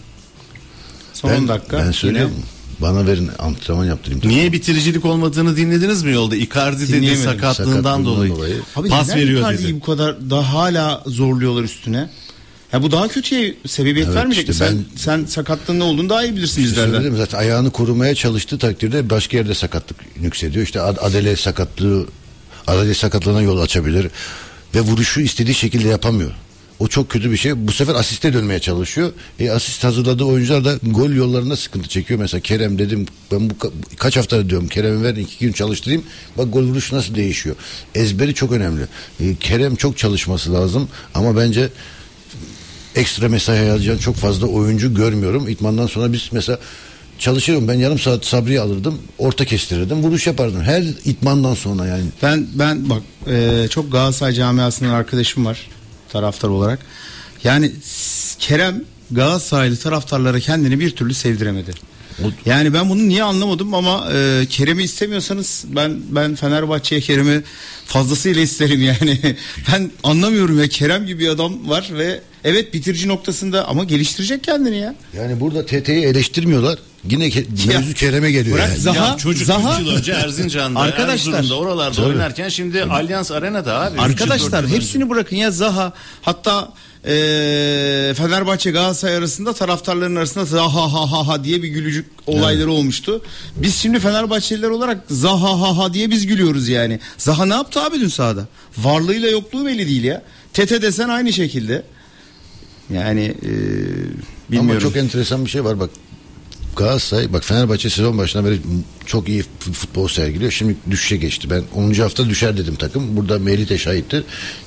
son 1.14 1.32
Ben, 1.32 1.38
10 1.42 1.48
dakika 1.48 1.78
ben 1.78 1.84
yine 1.84 1.94
söylüyorum. 1.94 2.34
Bana 2.82 3.08
verin 3.08 3.30
antrenman 3.40 3.86
yaptırayım. 3.86 4.22
Niye 4.28 4.52
bitiricilik 4.54 5.06
olmadığını 5.06 5.58
dinlediniz 5.58 6.04
mi 6.04 6.12
yolda? 6.12 6.36
Icardi 6.36 6.94
dedi 6.94 7.16
sakatlığından 7.18 7.54
Sakatlığından 7.54 8.06
dolayı. 8.06 8.32
dolayı. 8.32 8.56
Abi 8.76 8.90
Pas 8.90 9.16
veriyor 9.16 9.40
Icardi'yi 9.40 9.68
dedi. 9.68 9.76
bu 9.82 9.86
kadar 9.86 10.30
daha 10.30 10.54
hala 10.54 11.04
zorluyorlar 11.06 11.64
üstüne. 11.64 12.10
Ya 12.74 12.84
bu 12.84 12.92
daha 12.92 13.08
kötüye 13.08 13.56
sebebiyet 13.68 14.08
Evet, 14.08 14.18
vermeyecek 14.18 14.50
işte 14.50 14.64
mi? 14.66 14.70
Sen, 14.72 14.78
ben- 14.78 14.98
sen 14.98 15.26
sakatlığın 15.26 15.80
ne 15.80 15.84
olduğunu 15.84 16.10
daha 16.10 16.24
iyi 16.24 16.36
bilirsin 16.36 16.64
bizlerden. 16.64 16.92
Söyledim 16.92 17.18
zaten 17.18 17.38
ayağını 17.38 17.72
korumaya 17.72 18.16
çalıştığı 18.16 18.58
takdirde 18.58 19.10
başka 19.10 19.38
yerde 19.38 19.54
sakatlık 19.54 19.98
nüksediyor. 20.22 20.66
İşte 20.66 20.82
Ad- 20.82 20.98
Adele 21.02 21.36
sakatlığı 21.36 22.06
Adele 22.68 22.94
sakatlığına 22.94 23.42
yol 23.42 23.58
açabilir 23.62 24.08
ve 24.76 24.82
vuruşu 24.82 25.22
istediği 25.22 25.56
şekilde 25.56 25.88
yapamıyor. 25.88 26.32
O 26.80 26.88
çok 26.88 27.10
kötü 27.10 27.32
bir 27.32 27.38
şey. 27.38 27.68
Bu 27.68 27.72
sefer 27.72 27.96
asiste 27.96 28.34
dönmeye 28.34 28.60
çalışıyor. 28.60 29.12
E, 29.40 29.50
asist 29.52 29.84
hazırladığı 29.84 30.24
oyuncular 30.24 30.66
da 30.66 30.80
gol 30.84 31.10
yollarında 31.12 31.56
sıkıntı 31.56 31.90
çekiyor. 31.90 32.20
Mesela 32.20 32.42
Kerem 32.42 32.80
dedim 32.80 33.06
ben 33.32 33.50
bu 33.50 33.54
ka- 33.54 33.72
kaç 33.98 34.18
hafta 34.18 34.50
diyorum 34.50 34.68
Kerem'i 34.68 35.04
verin 35.04 35.20
iki 35.20 35.46
gün 35.46 35.54
çalıştırayım. 35.54 36.04
Bak 36.38 36.54
gol 36.54 36.64
vuruşu 36.64 36.96
nasıl 36.96 37.16
değişiyor. 37.16 37.56
Ezberi 37.96 38.34
çok 38.34 38.52
önemli. 38.52 38.82
E, 39.20 39.36
Kerem 39.36 39.76
çok 39.76 39.98
çalışması 39.98 40.54
lazım 40.54 40.90
ama 41.14 41.38
bence 41.38 41.70
ekstra 42.96 43.30
mesai 43.30 43.70
harcayan 43.70 43.98
çok 43.98 44.16
fazla 44.16 44.48
oyuncu 44.48 44.94
görmüyorum. 44.96 45.50
İtmandan 45.50 45.88
sonra 45.88 46.14
biz 46.14 46.30
mesela 46.32 46.60
çalışıyorum 47.20 47.68
ben 47.68 47.74
yarım 47.74 48.00
saat 48.00 48.26
Sabri'yi 48.26 48.60
alırdım 48.60 49.02
orta 49.18 49.46
kestirirdim 49.46 50.04
vuruş 50.04 50.28
yapardım 50.28 50.62
her 50.62 50.84
itmandan 51.06 51.54
sonra 51.54 51.86
yani 51.86 52.04
Ben 52.24 52.48
ben 52.54 52.90
bak 52.90 53.02
e, 53.28 53.68
çok 53.70 53.92
Galatasaray 53.92 54.34
camiasından 54.34 54.92
arkadaşım 54.92 55.46
var 55.46 55.70
taraftar 56.10 56.50
olarak. 56.50 56.80
Yani 57.44 57.72
Kerem 58.40 58.84
Galatasaraylı 59.12 59.78
taraftarlara 59.78 60.40
kendini 60.40 60.80
bir 60.80 60.90
türlü 60.90 61.14
sevdiremedi. 61.14 61.72
Yani 62.46 62.74
ben 62.74 62.90
bunu 62.90 63.08
niye 63.08 63.24
anlamadım 63.24 63.74
ama 63.74 64.08
e, 64.14 64.46
Kerem'i 64.50 64.84
istemiyorsanız 64.84 65.66
ben 65.68 66.02
ben 66.10 66.36
Fenerbahçe'ye 66.36 67.02
Kerem'i 67.02 67.44
fazlasıyla 67.86 68.42
isterim 68.42 68.82
yani. 68.82 69.20
ben 69.72 69.92
anlamıyorum 70.04 70.60
ya 70.60 70.68
Kerem 70.68 71.06
gibi 71.06 71.20
bir 71.20 71.30
adam 71.30 71.70
var 71.70 71.90
ve 71.94 72.22
evet 72.44 72.74
bitirici 72.74 73.08
noktasında 73.08 73.68
ama 73.68 73.84
geliştirecek 73.84 74.44
kendini 74.44 74.78
ya. 74.78 74.96
yani 75.18 75.40
burada 75.40 75.66
TT'yi 75.66 76.06
eleştirmiyorlar 76.06 76.80
yine 77.10 77.28
ke- 77.28 77.68
mevzu 77.68 77.94
Kerem'e 77.94 78.32
geliyor. 78.32 78.58
Bırak 78.58 78.70
yani. 78.70 78.80
Zaha- 78.80 79.12
ya 79.12 79.18
çocuk 79.18 79.48
Zaha- 79.48 79.82
3 79.82 79.88
yıl 79.88 79.96
önce 79.98 80.12
Erzincan'da, 80.12 80.80
Arkadaşlar- 80.80 81.34
Erzurum'da, 81.40 81.56
oralarda 81.62 81.92
Tabii. 81.96 82.06
oynarken 82.06 82.50
şimdi 82.50 82.84
Allianz 82.84 83.32
Arena'da 83.32 83.80
abi. 83.82 83.96
Yıl, 83.98 84.04
Arkadaşlar 84.04 84.64
yıl 84.64 84.70
hepsini 84.70 85.10
bırakın 85.10 85.36
ya 85.36 85.52
Zaha 85.52 85.94
hatta 86.22 86.74
eee, 87.08 88.14
Fenerbahçe 88.14 88.72
Galatasaray 88.72 89.16
arasında 89.16 89.54
taraftarların 89.54 90.16
arasında 90.16 90.46
Zaha 90.46 90.94
ha 90.94 91.12
ha 91.12 91.28
ha 91.28 91.44
diye 91.44 91.64
bir 91.64 91.68
gülücük 91.68 92.06
olayları 92.28 92.72
olmuştu. 92.72 93.22
Biz 93.56 93.76
şimdi 93.76 94.00
Fenerbahçeliler 94.00 94.70
olarak 94.70 94.98
Zaha 95.10 95.62
ha 95.62 95.78
ha 95.78 95.94
diye 95.94 96.10
biz 96.12 96.28
gülüyoruz 96.28 96.68
yani. 96.70 97.00
Zaha 97.18 97.46
ne 97.46 97.54
yaptı 97.54 97.82
abi 97.82 98.00
dün 98.00 98.08
sahada? 98.08 98.48
Varlığıyla 98.78 99.30
yokluğu 99.30 99.66
belli 99.66 99.88
değil 99.88 100.04
ya. 100.04 100.24
Tete 100.54 100.82
desen 100.82 101.10
aynı 101.10 101.34
şekilde. 101.34 101.84
Yani 102.94 103.22
eee, 103.22 103.50
bilmiyorum. 104.52 104.72
Ama 104.72 104.80
çok 104.80 104.96
enteresan 104.98 105.46
bir 105.46 105.50
şey 105.50 105.64
var 105.64 105.80
bak. 105.80 105.90
Galatasaray 106.78 107.34
bak 107.34 107.44
Fenerbahçe 107.44 107.90
sezon 107.90 108.18
başına 108.18 108.46
beri 108.46 108.60
çok 109.06 109.30
iyi 109.30 109.44
futbol 109.74 110.08
sergiliyor. 110.08 110.52
Şimdi 110.52 110.76
düşüşe 110.90 111.18
geçti. 111.18 111.50
Ben 111.50 111.64
10. 111.76 111.94
hafta 111.94 112.30
düşer 112.30 112.58
dedim 112.58 112.76
takım. 112.76 113.18
Burada 113.18 113.40
Melih 113.40 113.70
de 113.70 113.78
şahittir. 113.78 114.24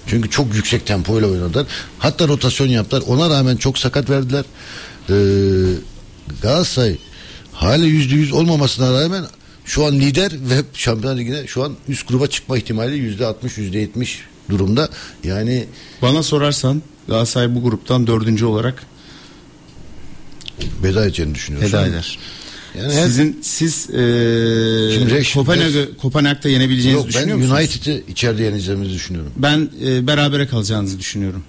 Çünkü 0.06 0.30
çok 0.30 0.54
yüksek 0.54 0.86
tempoyla 0.86 1.28
oynadılar. 1.28 1.66
Hatta 1.98 2.28
rotasyon 2.28 2.66
yaptılar. 2.66 3.02
Ona 3.06 3.30
rağmen 3.30 3.56
çok 3.56 3.78
sakat 3.78 4.11
verdiler. 4.11 4.44
Ee, 5.11 5.14
Galatasaray 6.42 6.96
hala 7.52 7.84
yüzde 7.84 8.14
yüz 8.14 8.32
olmamasına 8.32 9.02
rağmen 9.02 9.24
şu 9.64 9.86
an 9.86 9.94
lider 9.94 10.32
ve 10.32 10.62
Şampiyonlar 10.74 11.18
Ligi'ne 11.18 11.46
şu 11.46 11.64
an 11.64 11.76
üst 11.88 12.08
gruba 12.08 12.26
çıkma 12.26 12.58
ihtimali 12.58 12.96
yüzde 12.96 13.26
altmış 13.26 13.58
yüzde 13.58 13.78
yetmiş 13.78 14.20
durumda. 14.50 14.88
Yani 15.24 15.66
Bana 16.02 16.22
sorarsan 16.22 16.82
Galatasaray 17.08 17.54
bu 17.54 17.62
gruptan 17.62 18.06
dördüncü 18.06 18.44
olarak 18.44 18.86
veda 20.82 21.04
edeceğini 21.06 21.34
düşünüyorum. 21.34 21.68
veda 21.68 21.86
eder. 21.86 22.18
Yani 22.78 22.94
her- 22.94 23.04
Sizin 23.06 23.38
siz 23.42 23.88
eee 23.90 23.96
Şimdi 24.94 25.14
Reş- 25.14 25.34
Kopenhag'ı 25.34 25.96
Kopenhag'da 25.96 26.48
yenebileceğinizi 26.48 26.96
Yok 26.96 27.04
ben 27.06 27.12
düşünüyor 27.14 27.38
musunuz? 27.38 27.58
United'ı 27.61 28.02
içeride 28.11 28.42
yeneceğimizi 28.42 28.94
düşünüyorum. 28.94 29.32
Ben 29.36 29.70
e, 29.86 30.06
berabere 30.06 30.46
kalacağınızı 30.46 30.98
düşünüyorum. 30.98 31.42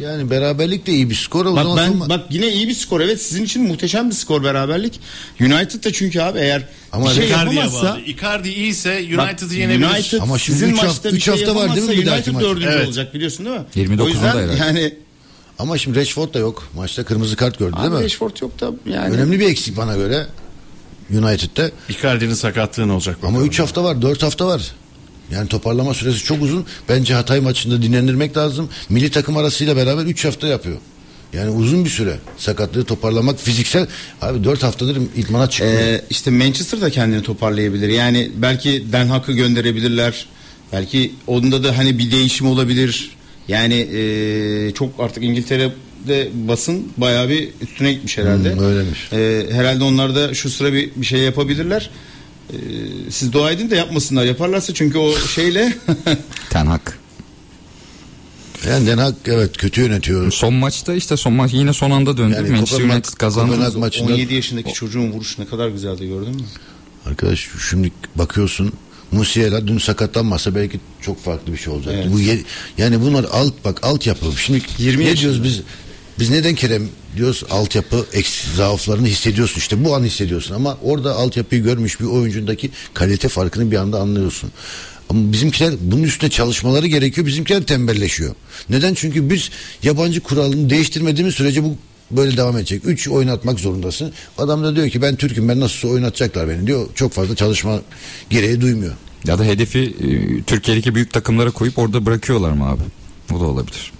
Yani 0.00 0.30
beraberlik 0.30 0.86
de 0.86 0.92
iyi 0.92 1.10
bir 1.10 1.14
skor. 1.14 1.46
O 1.46 1.56
Bak 1.56 1.62
zaman 1.62 1.76
ben 1.78 1.92
sonra- 1.92 2.08
bak 2.08 2.20
yine 2.30 2.48
iyi 2.52 2.68
bir 2.68 2.74
skor 2.74 3.00
evet 3.00 3.22
sizin 3.22 3.44
için 3.44 3.62
muhteşem 3.62 4.10
bir 4.10 4.14
skor 4.14 4.44
beraberlik. 4.44 5.00
United 5.40 5.84
da 5.84 5.92
çünkü 5.92 6.20
abi 6.20 6.38
eğer 6.38 6.68
Ama 6.92 7.06
bir 7.10 7.14
şey 7.14 7.26
Icardi'ye 7.26 7.60
yapamazsa 7.60 7.94
bağlı. 7.94 8.00
Icardi 8.00 8.48
iyiyse 8.48 8.90
United'ı 9.20 9.54
yenebilir. 9.54 9.86
United 9.88 10.18
Ama 10.20 10.38
şimdi 10.38 10.58
sizin 10.58 10.72
üç 10.72 10.78
hafta- 10.78 10.88
maçta 10.88 11.08
bir 11.10 11.14
üç 11.16 11.24
şey 11.24 11.34
hafta 11.34 11.54
var 11.54 11.76
değil 11.76 11.86
mi 11.88 11.94
yapamazsa 11.96 12.00
bir 12.02 12.06
dahaki 12.06 12.30
United 12.30 12.32
maç? 12.32 12.42
dördüncü 12.42 12.68
Evet. 12.76 12.86
olacak 12.86 13.14
biliyorsun 13.14 13.46
değil 13.46 13.56
mi? 13.56 13.64
29'unda 13.76 14.02
o 14.02 14.08
yüzden 14.08 14.22
herhalde. 14.26 14.56
yani 14.58 14.94
Ama 15.62 15.78
şimdi 15.78 15.98
Rashford 16.00 16.34
da 16.34 16.38
yok. 16.38 16.68
Maçta 16.76 17.04
kırmızı 17.04 17.36
kart 17.36 17.58
gördü 17.58 17.76
değil 17.76 17.88
abi 17.88 17.96
mi? 17.96 18.04
Rashford 18.04 18.36
yok 18.42 18.60
da 18.60 18.70
yani. 18.86 19.14
Önemli 19.14 19.40
bir 19.40 19.48
eksik 19.48 19.76
bana 19.76 19.96
göre. 19.96 20.26
United'de. 21.10 21.70
Icardi'nin 21.88 22.34
sakatlığı 22.34 22.88
ne 22.88 22.92
olacak 22.92 23.16
Ama 23.22 23.32
bakalım. 23.32 23.48
3 23.48 23.58
hafta 23.58 23.84
var, 23.84 24.02
4 24.02 24.22
hafta 24.22 24.46
var. 24.46 24.70
Yani 25.30 25.48
toparlama 25.48 25.94
süresi 25.94 26.24
çok 26.24 26.42
uzun. 26.42 26.66
Bence 26.88 27.14
Hatay 27.14 27.40
maçında 27.40 27.82
dinlendirmek 27.82 28.36
lazım. 28.36 28.68
Milli 28.88 29.10
takım 29.10 29.36
arasıyla 29.36 29.76
beraber 29.76 30.04
3 30.04 30.24
hafta 30.24 30.46
yapıyor. 30.46 30.76
Yani 31.32 31.50
uzun 31.50 31.84
bir 31.84 31.90
süre. 31.90 32.18
Sakatlığı 32.36 32.84
toparlamak 32.84 33.40
fiziksel. 33.40 33.86
Abi 34.22 34.44
4 34.44 34.62
haftadır 34.62 34.98
idmana 35.16 35.50
çıkmıyor. 35.50 35.80
Ee, 35.80 36.04
işte 36.10 36.30
Manchester 36.30 36.80
da 36.80 36.90
kendini 36.90 37.22
toparlayabilir. 37.22 37.88
Yani 37.88 38.32
belki 38.36 38.92
Den 38.92 39.06
Haag'ı 39.06 39.32
gönderebilirler. 39.32 40.26
Belki 40.72 41.12
onda 41.26 41.64
da 41.64 41.78
hani 41.78 41.98
bir 41.98 42.10
değişim 42.12 42.46
olabilir. 42.46 43.10
Yani 43.48 43.74
e, 43.74 44.72
çok 44.74 45.00
artık 45.00 45.24
İngiltere'de 45.24 46.28
basın 46.34 46.88
bayağı 46.96 47.28
bir 47.28 47.48
üstüne 47.60 47.92
gitmiş 47.92 48.18
herhalde. 48.18 48.54
Hmm, 48.54 48.64
öyleymiş. 48.64 49.12
E, 49.12 49.46
herhalde 49.52 49.84
onlar 49.84 50.14
da 50.14 50.34
şu 50.34 50.50
sıra 50.50 50.72
bir, 50.72 50.90
bir 50.96 51.06
şey 51.06 51.20
yapabilirler. 51.20 51.90
E, 52.50 52.56
siz 53.10 53.32
dua 53.32 53.50
edin 53.50 53.70
de 53.70 53.76
yapmasınlar. 53.76 54.24
Yaparlarsa 54.24 54.74
çünkü 54.74 54.98
o 54.98 55.18
şeyle 55.18 55.74
Ten 56.50 56.66
Hag. 56.66 56.80
Yani 58.68 58.86
Den 58.86 59.14
evet 59.26 59.56
kötü 59.56 59.80
yönetiyor. 59.80 60.30
Son 60.32 60.54
maçta 60.54 60.94
işte 60.94 61.16
son 61.16 61.32
maç 61.32 61.52
yine 61.52 61.72
son 61.72 61.90
anda 61.90 62.16
döndü. 62.16 62.34
Yani 62.36 62.50
Manchester 62.50 62.78
Kopenhag- 62.78 62.94
United 62.94 63.12
kazandı. 63.12 63.52
Kopenhag 63.52 63.76
maçında 63.76 64.12
17 64.12 64.34
yaşındaki 64.34 64.72
çocuğun 64.72 65.12
vuruşu 65.12 65.42
ne 65.42 65.46
kadar 65.46 65.68
güzeldi 65.68 66.08
gördün 66.08 66.34
mü? 66.36 66.42
Arkadaş 67.06 67.48
şimdi 67.70 67.92
bakıyorsun 68.14 68.72
Musiala 69.12 69.66
dün 69.66 69.78
sakatlanmasa 69.78 70.54
belki 70.54 70.80
çok 71.00 71.24
farklı 71.24 71.52
bir 71.52 71.58
şey 71.58 71.72
olacaktı. 71.72 72.00
Evet. 72.02 72.12
Bu 72.12 72.20
ye- 72.20 72.42
yani 72.78 73.00
bunlar 73.00 73.24
alt 73.32 73.52
bak 73.64 73.84
altyapı. 73.84 74.26
Şimdi 74.38 74.60
20 74.78 75.04
ne 75.04 75.16
diyoruz 75.16 75.44
biz? 75.44 75.60
Biz 76.18 76.30
neden 76.30 76.54
Kerem 76.54 76.88
diyoruz 77.16 77.44
altyapı 77.50 78.06
eks, 78.12 78.44
zaaflarını 78.56 79.06
hissediyorsun 79.06 79.58
işte 79.60 79.84
bu 79.84 79.94
an 79.94 80.04
hissediyorsun 80.04 80.54
ama 80.54 80.78
orada 80.82 81.14
altyapıyı 81.14 81.62
görmüş 81.62 82.00
bir 82.00 82.04
oyuncundaki 82.04 82.70
kalite 82.94 83.28
farkını 83.28 83.70
bir 83.70 83.76
anda 83.76 84.00
anlıyorsun. 84.00 84.50
Ama 85.08 85.32
bizimkiler 85.32 85.74
bunun 85.80 86.02
üstüne 86.02 86.30
çalışmaları 86.30 86.86
gerekiyor. 86.86 87.26
Bizimkiler 87.26 87.62
tembelleşiyor. 87.62 88.34
Neden? 88.70 88.94
Çünkü 88.94 89.30
biz 89.30 89.50
yabancı 89.82 90.20
kuralını 90.20 90.70
değiştirmediğimiz 90.70 91.34
sürece 91.34 91.64
bu 91.64 91.76
böyle 92.16 92.36
devam 92.36 92.56
edecek. 92.56 92.82
Üç 92.84 93.08
oynatmak 93.08 93.60
zorundasın. 93.60 94.12
Adam 94.38 94.64
da 94.64 94.76
diyor 94.76 94.88
ki 94.88 95.02
ben 95.02 95.16
Türk'üm 95.16 95.48
ben 95.48 95.60
nasılsa 95.60 95.88
oynatacaklar 95.88 96.48
beni 96.48 96.66
diyor. 96.66 96.86
Çok 96.94 97.12
fazla 97.12 97.36
çalışma 97.36 97.80
gereği 98.30 98.60
duymuyor. 98.60 98.92
Ya 99.24 99.38
da 99.38 99.44
hedefi 99.44 99.78
e, 99.78 100.42
Türkiye'deki 100.42 100.94
büyük 100.94 101.12
takımlara 101.12 101.50
koyup 101.50 101.78
orada 101.78 102.06
bırakıyorlar 102.06 102.50
mı 102.52 102.68
abi? 102.68 102.82
O 103.32 103.40
da 103.40 103.44
olabilir. 103.44 103.92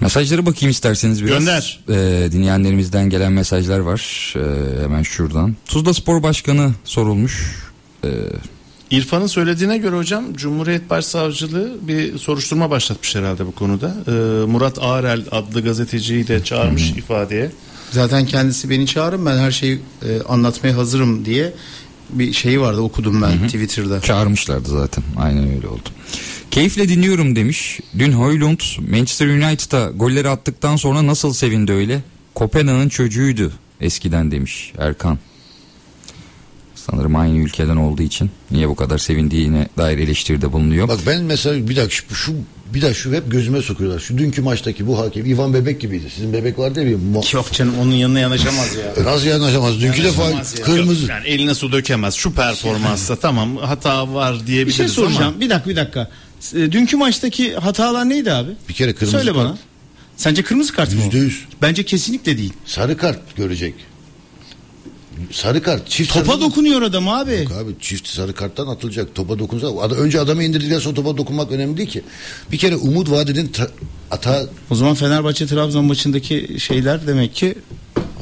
Mesajlara 0.00 0.46
bakayım 0.46 0.70
isterseniz 0.70 1.24
biraz. 1.24 1.38
Gönder. 1.38 1.80
Ee, 1.88 2.32
dinleyenlerimizden 2.32 3.10
gelen 3.10 3.32
mesajlar 3.32 3.78
var. 3.78 4.34
Ee, 4.36 4.82
hemen 4.82 5.02
şuradan. 5.02 5.56
Tuzla 5.66 5.94
Spor 5.94 6.22
Başkanı 6.22 6.72
sorulmuş. 6.84 7.62
Ee, 8.04 8.08
İrfan'ın 8.90 9.26
söylediğine 9.26 9.78
göre 9.78 9.96
hocam 9.96 10.34
Cumhuriyet 10.34 10.90
Başsavcılığı 10.90 11.76
bir 11.82 12.18
soruşturma 12.18 12.70
başlatmış 12.70 13.14
herhalde 13.14 13.46
bu 13.46 13.52
konuda. 13.52 13.94
Ee, 14.08 14.10
Murat 14.46 14.78
Ağrel 14.80 15.22
adlı 15.30 15.64
gazeteciyi 15.64 16.28
de 16.28 16.44
çağırmış 16.44 16.90
ifadeye. 16.90 17.50
Zaten 17.90 18.26
kendisi 18.26 18.70
beni 18.70 18.86
çağırın 18.86 19.26
ben 19.26 19.38
her 19.38 19.50
şeyi 19.50 19.80
e, 20.02 20.22
anlatmaya 20.28 20.76
hazırım 20.76 21.24
diye 21.24 21.52
bir 22.10 22.32
şey 22.32 22.60
vardı 22.60 22.80
okudum 22.80 23.22
ben 23.22 23.46
Twitter'da. 23.46 24.00
çağırmışlardı 24.00 24.68
zaten. 24.68 25.04
Aynen 25.16 25.54
öyle 25.56 25.68
oldu. 25.68 25.88
Keyifle 26.50 26.88
dinliyorum 26.88 27.36
demiş. 27.36 27.80
Dün 27.98 28.12
Højlund 28.12 28.60
Manchester 28.90 29.26
United'a 29.26 29.90
golleri 29.90 30.28
attıktan 30.28 30.76
sonra 30.76 31.06
nasıl 31.06 31.32
sevindi 31.32 31.72
öyle? 31.72 32.02
Kopenhag'ın 32.34 32.88
çocuğuydu 32.88 33.52
eskiden 33.80 34.30
demiş 34.30 34.72
Erkan. 34.78 35.18
Sanırım 36.90 37.16
aynı 37.16 37.38
ülkeden 37.38 37.76
olduğu 37.76 38.02
için 38.02 38.30
niye 38.50 38.68
bu 38.68 38.74
kadar 38.74 38.98
sevindiğine 38.98 39.68
dair 39.78 39.98
eleştiride 39.98 40.52
bulunuyor. 40.52 40.88
Bak 40.88 40.98
ben 41.06 41.22
mesela 41.22 41.68
bir 41.68 41.76
dakika 41.76 41.94
şu, 42.08 42.14
şu 42.14 42.32
bir 42.74 42.82
dakika 42.82 42.94
şu 43.00 43.12
hep 43.12 43.30
gözüme 43.30 43.62
sokuyorlar. 43.62 43.98
Şu 44.00 44.18
dünkü 44.18 44.42
maçtaki 44.42 44.86
bu 44.86 44.98
hakem 44.98 45.26
Ivan 45.26 45.54
Bebek 45.54 45.80
gibiydi. 45.80 46.04
Sizin 46.14 46.32
bebek 46.32 46.58
vardı 46.58 46.80
ya 46.80 46.86
bir 46.86 46.94
mo- 46.94 47.34
Yok 47.36 47.52
canım 47.52 47.74
onun 47.82 47.92
yanına 47.92 48.18
yanaşamaz 48.20 48.70
ya. 48.98 49.04
Nasıl 49.04 49.26
yanaşamaz? 49.26 49.80
Dünkü 49.80 50.04
defa 50.04 50.22
Yanaşamaz 50.22 50.58
ya. 50.58 50.64
kırmızı. 50.64 51.06
Yani 51.10 51.26
eline 51.26 51.54
su 51.54 51.72
dökemez. 51.72 52.14
Şu 52.14 52.32
performansta 52.34 53.16
tamam 53.16 53.56
hata 53.56 54.14
var 54.14 54.34
Bir 54.42 54.46
diyebiliriz 54.46 54.76
şey 54.76 54.88
soracağım. 54.88 55.22
ama. 55.32 55.40
Bir 55.40 55.50
dakika 55.50 55.70
bir 55.70 55.76
dakika. 55.76 56.10
E, 56.54 56.72
Dünkü 56.72 56.96
maçtaki 56.96 57.54
hatalar 57.54 58.08
neydi 58.08 58.32
abi? 58.32 58.50
Bir 58.68 58.74
kere 58.74 58.94
kırmızı 58.94 59.16
Söyle 59.18 59.32
kart. 59.32 59.44
bana. 59.44 59.58
Sence 60.16 60.42
kırmızı 60.42 60.72
kart 60.72 60.92
mı? 60.94 61.00
o? 61.00 61.04
Yüzde 61.04 61.18
yüz. 61.18 61.44
Bence 61.62 61.82
kesinlikle 61.84 62.38
değil. 62.38 62.52
Sarı 62.66 62.96
kart 62.96 63.36
görecek. 63.36 63.74
Sarı 65.34 65.62
kart. 65.62 65.90
Çift 65.90 66.12
Topa 66.14 66.32
sarı... 66.32 66.40
dokunuyor 66.40 66.82
adam 66.82 67.08
abi. 67.08 67.34
Yok 67.34 67.52
abi 67.52 67.72
çift 67.80 68.08
sarı 68.08 68.34
karttan 68.34 68.66
atılacak. 68.66 69.14
Topa 69.14 69.38
dokunsa. 69.38 69.66
Ada- 69.80 69.94
Önce 69.94 70.20
adamı 70.20 70.42
indirdikten 70.44 70.78
sonra 70.78 70.94
topa 70.94 71.16
dokunmak 71.16 71.52
önemli 71.52 71.76
değil 71.76 71.88
ki. 71.88 72.02
Bir 72.52 72.58
kere 72.58 72.76
Umut 72.76 73.10
Vadid'in 73.10 73.48
tra- 73.48 73.68
ata 74.10 74.42
O 74.70 74.74
zaman 74.74 74.94
Fenerbahçe 74.94 75.46
Trabzon 75.46 75.84
maçındaki 75.84 76.56
şeyler 76.60 77.06
demek 77.06 77.34
ki 77.34 77.54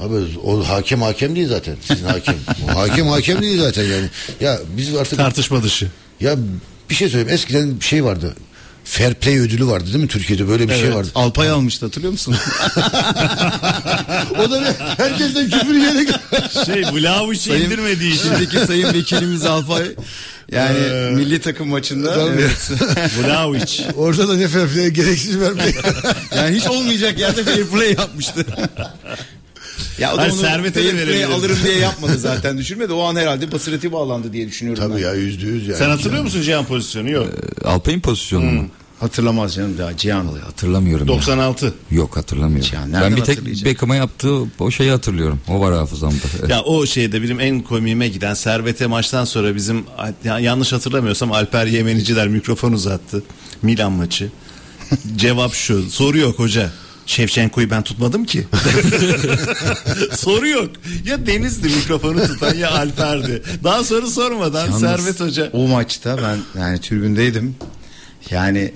Abi 0.03 0.15
o 0.45 0.69
hakem 0.69 1.03
hakem 1.03 1.37
değil 1.37 1.49
zaten. 1.49 1.77
Sizin 1.81 2.05
hakem. 2.07 2.35
O 2.75 2.79
hakem 2.81 3.07
hakem 3.09 3.43
değil 3.43 3.59
zaten 3.61 3.85
yani. 3.85 4.07
Ya 4.41 4.59
biz 4.77 4.95
artık 4.97 5.19
Tartışma 5.19 5.63
dışı. 5.63 5.91
ya 6.21 6.37
bir 6.91 6.95
şey 6.95 7.09
söyleyeyim. 7.09 7.35
Eskiden 7.35 7.81
bir 7.81 7.85
şey 7.85 8.05
vardı. 8.05 8.35
Fair 8.85 9.15
play 9.15 9.39
ödülü 9.39 9.67
vardı 9.67 9.87
değil 9.87 9.97
mi 10.05 10.09
Türkiye'de 10.09 10.49
böyle 10.49 10.69
bir 10.69 10.75
şey 10.75 10.83
Evet. 10.85 10.95
vardı. 10.97 11.09
Alpay 11.15 11.51
almıştı 11.51 11.87
hatırlıyor 11.87 12.13
musun? 12.13 12.37
o 14.39 14.51
da 14.51 14.61
bir, 14.61 14.67
herkesten 15.05 15.51
küfür 15.51 15.75
yiyerek 15.75 16.09
Şey 16.67 16.83
Vlahovic'i 16.83 17.55
indirmediği 17.65 18.15
için. 18.15 18.29
Şimdiki 18.29 18.59
sayın 18.67 18.95
vekilimiz 18.95 19.45
Alpay 19.45 19.83
yani 20.53 20.79
milli 21.15 21.41
takım 21.41 21.69
maçında 21.69 22.15
Tabii. 22.15 22.31
evet. 22.41 22.71
Vlahovic. 23.21 23.83
orada 23.97 24.29
da 24.29 24.37
ne 24.37 24.49
fair 24.49 24.69
play 24.69 24.89
gereksiz 24.91 25.41
vermeyi. 25.41 25.75
yani 26.37 26.57
hiç 26.57 26.67
olmayacak 26.67 27.19
yerde 27.19 27.45
fair 27.45 27.67
play 27.67 27.93
yapmıştı. 27.93 28.47
Ya 29.99 30.15
o 30.15 30.19
da 30.19 30.23
onu 30.25 30.33
servete 30.33 30.85
de 30.85 30.97
verebilirdi. 30.97 31.27
alırım 31.27 31.57
diye 31.65 31.79
yapmadı 31.79 32.19
zaten 32.19 32.59
düşünmedi. 32.59 32.93
O 32.93 33.03
an 33.03 33.17
herhalde 33.17 33.53
basireti 33.53 33.93
bağlandı 33.93 34.33
diye 34.33 34.49
düşünüyorum 34.49 34.83
Tabii 34.83 34.95
ben. 34.95 35.07
ya 35.07 35.15
yüzde 35.15 35.47
yüz 35.47 35.67
yani. 35.69 35.79
Sen 35.79 35.89
hatırlıyor 35.91 36.23
musun 36.23 36.43
Cihan 36.43 36.65
pozisyonu? 36.65 37.11
Yok. 37.11 37.27
Alpay'ın 37.65 38.01
pozisyonu 38.01 38.45
mu? 38.45 38.67
Hatırlamaz 39.01 39.55
canım 39.55 39.79
daha 39.79 39.97
Cihan. 39.97 40.27
Hatırlamıyorum 40.45 41.09
ya. 41.09 41.15
96. 41.15 41.75
Yok 41.91 42.17
hatırlamıyorum. 42.17 42.71
Ya 42.75 42.87
nereden 42.87 43.03
ben 43.11 43.17
bir 43.17 43.23
tek 43.25 43.37
hatırlayacak? 43.37 43.67
Beckham'a 43.67 43.97
yaptığı 43.97 44.39
o 44.59 44.71
şeyi 44.71 44.91
hatırlıyorum. 44.91 45.41
O 45.49 45.61
var 45.61 45.75
hafızamda. 45.75 46.15
Ya 46.49 46.63
o 46.63 46.87
şeyde 46.87 47.23
benim 47.23 47.41
en 47.41 47.61
komiğime 47.61 48.09
giden 48.09 48.35
Servet'e 48.35 48.87
maçtan 48.87 49.25
sonra 49.25 49.55
bizim 49.55 49.85
ya 50.25 50.39
yanlış 50.39 50.73
hatırlamıyorsam 50.73 51.33
Alper 51.33 51.67
Yemeniciler 51.67 52.29
mikrofon 52.29 52.73
uzattı. 52.73 53.23
Milan 53.63 53.93
maçı. 53.93 54.31
Cevap 55.17 55.55
şu. 55.55 55.91
Soru 55.91 56.19
yok 56.19 56.39
hoca. 56.39 56.71
Şevçenko'yu 57.07 57.71
ben 57.71 57.83
tutmadım 57.83 58.25
ki. 58.25 58.47
Soru 60.17 60.49
yok. 60.49 60.71
Ya 61.05 61.27
Deniz'di 61.27 61.69
mikrofonu 61.69 62.27
tutan 62.27 62.55
ya 62.55 62.71
Alper'di. 62.71 63.43
Daha 63.65 63.85
soru 63.85 64.07
sormadan 64.11 64.65
Yalnız 64.67 64.81
Servet 64.81 65.21
Hoca. 65.21 65.51
O 65.53 65.69
maçta 65.69 66.19
ben 66.23 66.61
yani 66.61 66.81
tribündeydim. 66.81 67.55
Yani 68.31 68.73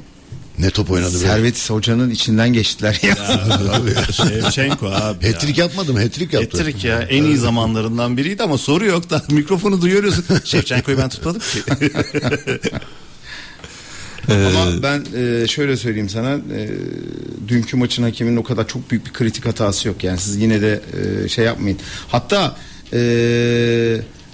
Ne 0.59 0.71
top 0.71 0.91
oynadı 0.91 1.15
be. 1.15 1.19
Servet 1.19 1.71
Hoca'nın 1.71 2.11
içinden 2.11 2.53
geçtiler 2.53 3.01
ya. 3.03 3.17
Şevçenko 4.13 4.87
abi 4.87 5.27
ya. 5.27 5.33
Hat-trick 5.33 5.61
yapmadı 5.61 5.93
mı? 5.93 5.99
Hat-trick 6.03 6.37
yaptı. 6.37 6.59
Ettirik 6.59 6.85
ya 6.85 6.99
en 7.03 7.25
iyi 7.25 7.37
zamanlarından 7.37 8.17
biriydi 8.17 8.43
ama 8.43 8.59
soru 8.59 8.87
yok 8.87 9.11
da 9.11 9.23
mikrofonu 9.31 9.83
duyuyoruz. 9.83 10.15
Şevçenko'yu 10.45 10.99
ben 10.99 11.09
tutmadım 11.09 11.41
ki. 11.41 11.63
Ama 14.31 14.83
ben 14.83 15.05
e, 15.17 15.49
şöyle 15.49 15.77
söyleyeyim 15.77 16.09
sana 16.09 16.35
e, 16.35 16.71
dünkü 17.49 17.77
maçın 17.77 18.03
hakeminin 18.03 18.37
o 18.37 18.43
kadar 18.43 18.69
çok 18.69 18.91
büyük 18.91 19.07
bir 19.07 19.13
kritik 19.13 19.47
hatası 19.47 19.89
yok 19.89 20.05
yani 20.05 20.19
siz 20.19 20.37
yine 20.37 20.61
de 20.61 20.81
e, 21.25 21.29
şey 21.29 21.45
yapmayın. 21.45 21.79
Hatta 22.09 22.57
e, 22.93 22.99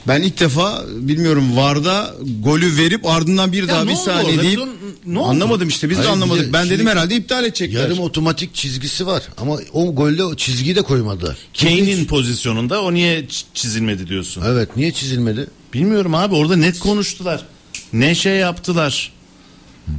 ben 0.09 0.23
ilk 0.23 0.41
defa 0.41 0.85
bilmiyorum 0.91 1.57
Varda 1.57 2.15
golü 2.41 2.77
verip 2.77 3.07
ardından 3.07 3.53
bir 3.53 3.69
daha 3.69 3.85
ne 3.85 3.91
bir 3.91 3.97
saniye 3.97 4.43
deyip 4.43 4.61
ne 5.07 5.19
oldu? 5.19 5.29
anlamadım 5.29 5.69
işte 5.69 5.91
biz 5.91 5.97
Hayır, 5.99 6.09
de 6.09 6.13
anlamadık. 6.13 6.49
de 6.49 6.53
ben 6.53 6.71
dedim 6.71 6.87
herhalde 6.87 7.17
iptal 7.17 7.45
edecekler. 7.45 7.81
Yarım 7.81 8.01
otomatik 8.01 8.55
çizgisi 8.55 9.07
var 9.07 9.23
ama 9.37 9.59
o 9.73 9.95
golde 9.95 10.25
o 10.25 10.37
çizgiyi 10.37 10.77
de 10.77 10.83
koymadılar. 10.83 11.37
Kane'in 11.61 12.05
pozisyonunda 12.05 12.83
o 12.83 12.95
niye 12.95 13.27
çizilmedi 13.55 14.07
diyorsun? 14.07 14.43
Evet 14.47 14.77
niye 14.77 14.93
çizilmedi? 14.93 15.47
Bilmiyorum 15.75 16.15
abi 16.15 16.35
orada 16.35 16.57
net 16.57 16.79
konuştular. 16.79 17.45
Ne 17.93 18.15
şey 18.15 18.37
yaptılar. 18.37 19.13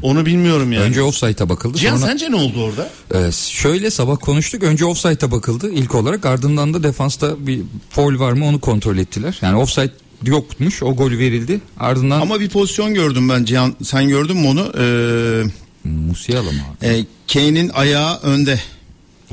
Onu 0.01 0.25
bilmiyorum 0.25 0.71
yani. 0.71 0.83
Önce 0.83 1.01
offside'a 1.01 1.49
bakıldı. 1.49 1.77
Cihan 1.77 1.97
sonra 1.97 2.07
sence 2.11 2.31
ne 2.31 2.35
oldu 2.35 2.63
orada? 2.63 2.89
Ee, 3.27 3.31
şöyle 3.31 3.91
sabah 3.91 4.17
konuştuk. 4.21 4.63
Önce 4.63 4.85
offside'a 4.85 5.31
bakıldı 5.31 5.71
ilk 5.71 5.95
olarak. 5.95 6.25
Ardından 6.25 6.73
da 6.73 6.83
defansta 6.83 7.47
bir 7.47 7.61
foul 7.89 8.19
var 8.19 8.31
mı 8.31 8.45
onu 8.45 8.59
kontrol 8.59 8.97
ettiler. 8.97 9.37
Yani 9.41 9.57
offside 9.57 9.91
yokmuş. 10.25 10.83
O 10.83 10.95
gol 10.95 11.11
verildi. 11.11 11.61
Ardından 11.79 12.21
Ama 12.21 12.39
bir 12.39 12.49
pozisyon 12.49 12.93
gördüm 12.93 13.29
ben 13.29 13.43
Cihan 13.45 13.75
sen 13.83 14.07
gördün 14.09 14.37
mü 14.37 14.47
onu? 14.47 14.71
Ee, 14.79 15.43
Musiala 15.89 16.51
mı 16.51 16.61
abi? 16.81 16.87
e, 16.87 17.05
Kane'in 17.33 17.69
ayağı 17.69 18.19
önde. 18.19 18.59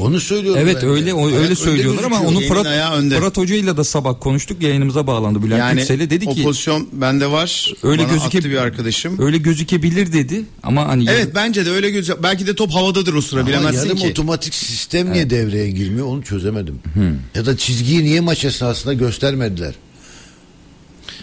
Onu 0.01 0.21
söylüyorum 0.21 0.61
Evet 0.65 0.77
ben 0.77 0.83
de. 0.83 0.87
öyle 0.87 1.15
o, 1.15 1.27
Ayak 1.27 1.39
öyle 1.41 1.55
söylüyorlar 1.55 2.05
ama 2.05 2.21
onu 2.21 2.41
Fırat. 2.41 2.67
Fırat 3.19 3.37
Hoca 3.37 3.55
ile 3.55 3.77
de 3.77 3.85
sabah 3.85 4.15
konuştuk. 4.21 4.63
Yayınımıza 4.63 5.07
bağlandı 5.07 5.43
Bülent 5.43 5.59
Yani 5.61 5.81
Yüksel'e 5.81 6.11
dedi 6.11 6.25
o 6.29 6.35
ki 6.35 6.43
pozisyon 6.43 6.89
bende 6.93 7.31
var. 7.31 7.73
öyle 7.83 8.03
gözüke 8.05 8.45
bir 8.45 8.57
arkadaşım. 8.57 9.17
Öyle 9.23 9.39
gözükebilir 9.39 10.13
dedi 10.13 10.43
ama 10.63 10.89
hani 10.89 11.05
Evet 11.11 11.35
bence 11.35 11.67
de 11.67 11.71
öyle 11.71 11.91
gözü 11.91 12.15
belki 12.23 12.47
de 12.47 12.55
top 12.55 12.71
havadadır 12.71 13.15
o 13.15 13.21
sıra 13.21 13.41
Ama 13.41 13.49
bilemezsin 13.49 13.85
yarım 13.87 13.99
ki. 13.99 14.09
otomatik 14.11 14.55
sistem 14.55 15.13
niye 15.13 15.31
devreye 15.31 15.71
girmiyor 15.71 16.07
onu 16.07 16.23
çözemedim. 16.23 16.79
Ya 17.35 17.47
da 17.47 17.57
çizgiyi 17.57 18.05
niye 18.05 18.21
maç 18.21 18.45
esnasında 18.45 18.93
göstermediler? 18.95 19.75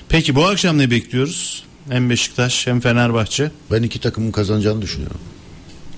Peki 0.09 0.35
bu 0.35 0.45
akşam 0.45 0.77
ne 0.77 0.91
bekliyoruz? 0.91 1.63
Hem 1.89 2.09
Beşiktaş 2.09 2.67
hem 2.67 2.79
Fenerbahçe. 2.79 3.51
Ben 3.71 3.83
iki 3.83 3.99
takımın 3.99 4.31
kazanacağını 4.31 4.81
düşünüyorum. 4.81 5.17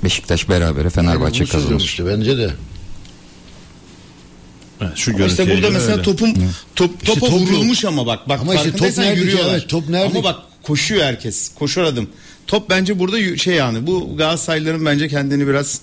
Beşiktaş 0.04 0.50
berabere 0.50 0.90
Fenerbahçe 0.90 1.46
söylüyorum 1.46 1.64
kazanır. 1.68 1.82
işte 1.82 2.06
bence 2.06 2.38
de. 2.38 2.50
Evet, 4.82 4.92
şu 4.96 5.16
Ama 5.16 5.26
işte 5.26 5.50
burada 5.56 5.70
mesela 5.70 5.92
öyle. 5.92 6.02
topum 6.04 6.34
top 6.76 7.06
topa 7.06 7.20
top 7.20 7.32
yok. 7.32 7.42
vurulmuş 7.50 7.86
ama 7.86 8.06
bak 8.06 8.30
bak 8.30 8.40
Ama 8.42 8.56
işte 8.56 8.72
top 8.72 8.98
nerede 8.98 9.20
yürüyorlar. 9.20 9.54
Evet, 9.54 9.70
top 9.70 9.90
nerede? 9.90 10.06
Ama 10.06 10.24
bak 10.24 10.36
koşuyor 10.64 11.04
herkes. 11.04 11.50
Koşar 11.56 11.84
adım. 11.84 12.10
Top 12.48 12.70
bence 12.70 13.00
burada 13.00 13.38
şey 13.38 13.56
yani 13.56 13.88
bu 13.88 14.18
Galatasaraylıların 14.18 14.86
bence 14.86 15.08
kendini 15.08 15.48
biraz 15.48 15.82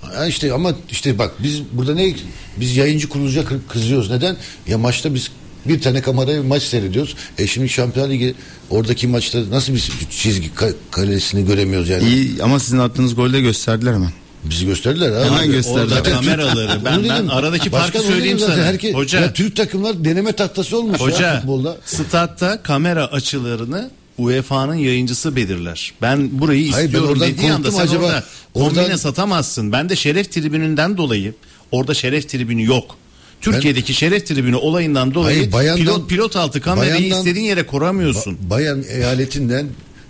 Ha 0.00 0.26
işte 0.26 0.52
ama 0.52 0.72
işte 0.90 1.18
bak 1.18 1.32
biz 1.42 1.60
burada 1.72 1.94
ne 1.94 2.14
biz 2.56 2.76
yayıncı 2.76 3.08
kuruluca 3.08 3.42
kı- 3.42 3.66
kızıyoruz. 3.68 4.10
Neden? 4.10 4.36
Ya 4.68 4.78
maçta 4.78 5.14
biz 5.14 5.30
bir 5.66 5.80
tane 5.80 6.02
kameraya 6.02 6.42
bir 6.42 6.46
maç 6.48 6.62
seyrediyoruz. 6.62 7.14
E 7.38 7.46
şimdi 7.46 7.68
Şampiyon 7.68 8.10
Ligi 8.10 8.34
oradaki 8.70 9.06
maçta 9.06 9.38
nasıl 9.50 9.74
bir 9.74 9.90
çizgi 10.10 10.48
ka- 10.48 10.74
kalesini 10.90 11.46
göremiyoruz 11.46 11.88
yani. 11.88 12.08
iyi 12.08 12.42
ama 12.42 12.60
sizin 12.60 12.78
attığınız 12.78 13.14
golde 13.14 13.40
gösterdiler 13.40 13.94
hemen. 13.94 14.10
Bizi 14.50 14.66
gösterdiler 14.66 15.12
ha. 15.12 15.24
Hemen 15.24 15.38
Abi, 15.38 15.52
gösterdiler. 15.52 15.86
zaten 15.96 16.12
Kameraları. 16.14 16.72
Türk- 16.72 16.84
Ben- 16.84 17.04
ben 17.08 17.26
aradaki 17.26 17.70
farkı 17.70 17.98
söyleyeyim 17.98 18.38
sana. 18.38 18.56
Herkes, 18.64 18.94
Hoca. 18.94 19.20
Ya 19.20 19.32
Türk 19.32 19.56
takımlar 19.56 20.04
deneme 20.04 20.32
tahtası 20.32 20.78
olmuş 20.78 21.00
ya 21.00 21.06
Hoca 21.06 21.36
futbolda. 21.40 21.76
statta 21.84 22.62
kamera 22.62 23.06
açılarını 23.06 23.90
UEFA'nın 24.18 24.74
yayıncısı 24.74 25.36
belirler. 25.36 25.92
Ben 26.02 26.40
burayı 26.40 26.70
Hayır, 26.72 26.84
ben 26.84 26.86
istiyorum 26.86 27.10
oradan 27.10 27.28
dediği 27.28 27.52
anda 27.52 27.72
sen 27.72 27.80
acaba. 27.82 28.04
orada 28.04 28.24
kombine 28.54 28.80
Oradan- 28.82 28.96
satamazsın. 28.96 29.72
Ben 29.72 29.88
de 29.88 29.96
şeref 29.96 30.32
tribününden 30.32 30.96
dolayı 30.96 31.34
orada 31.72 31.94
şeref 31.94 32.28
tribünü 32.28 32.64
yok. 32.64 32.96
Türkiye'deki 33.40 33.94
şeref 33.94 34.26
tribünü 34.26 34.56
olayından 34.56 35.14
dolayı 35.14 35.36
Hayır, 35.38 35.52
bayandan- 35.52 35.76
pilot, 35.84 36.08
pilot 36.08 36.36
altı 36.36 36.60
kamerayı 36.60 36.92
bayandan- 36.94 37.18
istediğin 37.18 37.44
yere 37.44 37.66
kuramıyorsun. 37.66 38.32
Ba- 38.34 38.50
Bayan 38.50 38.84
eyaletinden 38.90 39.66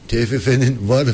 TFF'nin 0.09 0.89
var 0.89 1.07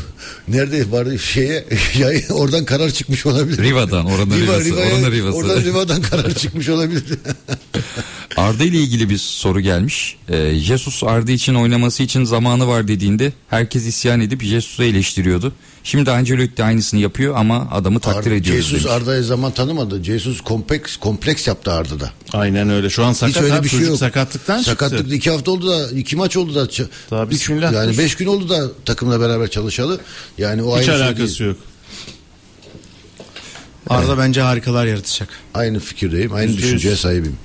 nerede 0.49 0.90
var 0.90 1.18
şeye 1.18 1.64
yayın, 1.99 2.28
oradan 2.28 2.64
karar 2.64 2.90
çıkmış 2.90 3.26
olabilir. 3.26 3.62
Riva'dan, 3.62 4.07
oranın 4.07 4.40
Riva'sı, 4.40 4.64
Riva'ya- 4.64 4.93
oranın 4.93 5.12
Riva'sı. 5.12 5.36
Oradan 5.36 5.62
Riva'dan 5.62 6.03
karar 6.03 6.34
çıkmış 6.34 6.68
olabilir. 6.68 7.05
Arda 8.36 8.64
ile 8.64 8.78
ilgili 8.78 9.11
bir 9.11 9.18
soru 9.18 9.61
gelmiş. 9.61 10.16
Ee, 10.28 10.55
Jesus 10.55 11.05
Arda 11.05 11.32
için 11.32 11.55
oynaması 11.55 12.03
için 12.03 12.24
zamanı 12.24 12.66
var 12.68 12.88
dediğinde 12.88 13.32
herkes 13.51 13.86
isyan 13.86 14.20
edip 14.20 14.43
Jesus'u 14.43 14.84
eleştiriyordu. 14.84 15.53
Şimdi 15.84 16.10
Ancelotti 16.10 16.64
aynısını 16.64 17.00
yapıyor 17.00 17.34
ama 17.36 17.68
adamı 17.72 18.00
takdir 18.00 18.30
Ar- 18.30 18.36
ediyoruz 18.36 18.64
Jesus 18.66 18.84
demiş. 18.84 18.96
Arda'ya 18.96 19.22
zaman 19.22 19.52
tanımadı. 19.52 20.04
Jesus 20.04 20.40
kompleks 20.40 20.96
kompleks 20.96 21.46
yaptı 21.48 21.72
Arda'da. 21.72 22.10
Aynen 22.32 22.70
öyle. 22.70 22.90
Şu 22.90 23.04
an 23.04 23.10
Hiç 23.12 23.16
sakat 23.18 23.42
öyle 23.42 23.54
abi. 23.54 23.64
bir 23.64 23.68
şey 23.68 23.80
yok. 23.80 23.98
sakatlıktan 23.98 24.62
Sakatlık 24.62 24.98
çıktı. 24.98 25.14
iki 25.14 25.30
hafta 25.30 25.50
oldu 25.50 25.68
da 25.70 25.90
iki 25.90 26.16
maç 26.16 26.36
oldu 26.36 26.54
da 26.54 26.68
Daha 27.10 27.24
üç- 27.24 27.50
yani 27.50 27.98
beş 27.98 28.14
gün 28.14 28.26
oldu 28.26 28.48
da 28.48 28.68
takımla 28.84 29.20
beraber 29.20 29.50
çalışalı. 29.50 30.00
Yani 30.38 30.62
o 30.62 30.78
Hiç 30.80 30.88
aynı 30.88 30.98
şey 30.98 31.06
alakası 31.06 31.38
değil. 31.38 31.50
yok. 31.50 31.58
Arda 33.90 34.18
bence 34.18 34.40
harikalar 34.40 34.86
yaratacak. 34.86 35.28
Aynı 35.54 35.80
fikirdeyim. 35.80 36.32
Aynı 36.34 36.50
Yüzde 36.50 36.62
yüz. 36.66 36.72
düşünceye 36.72 36.96
sahibim. 36.96 37.36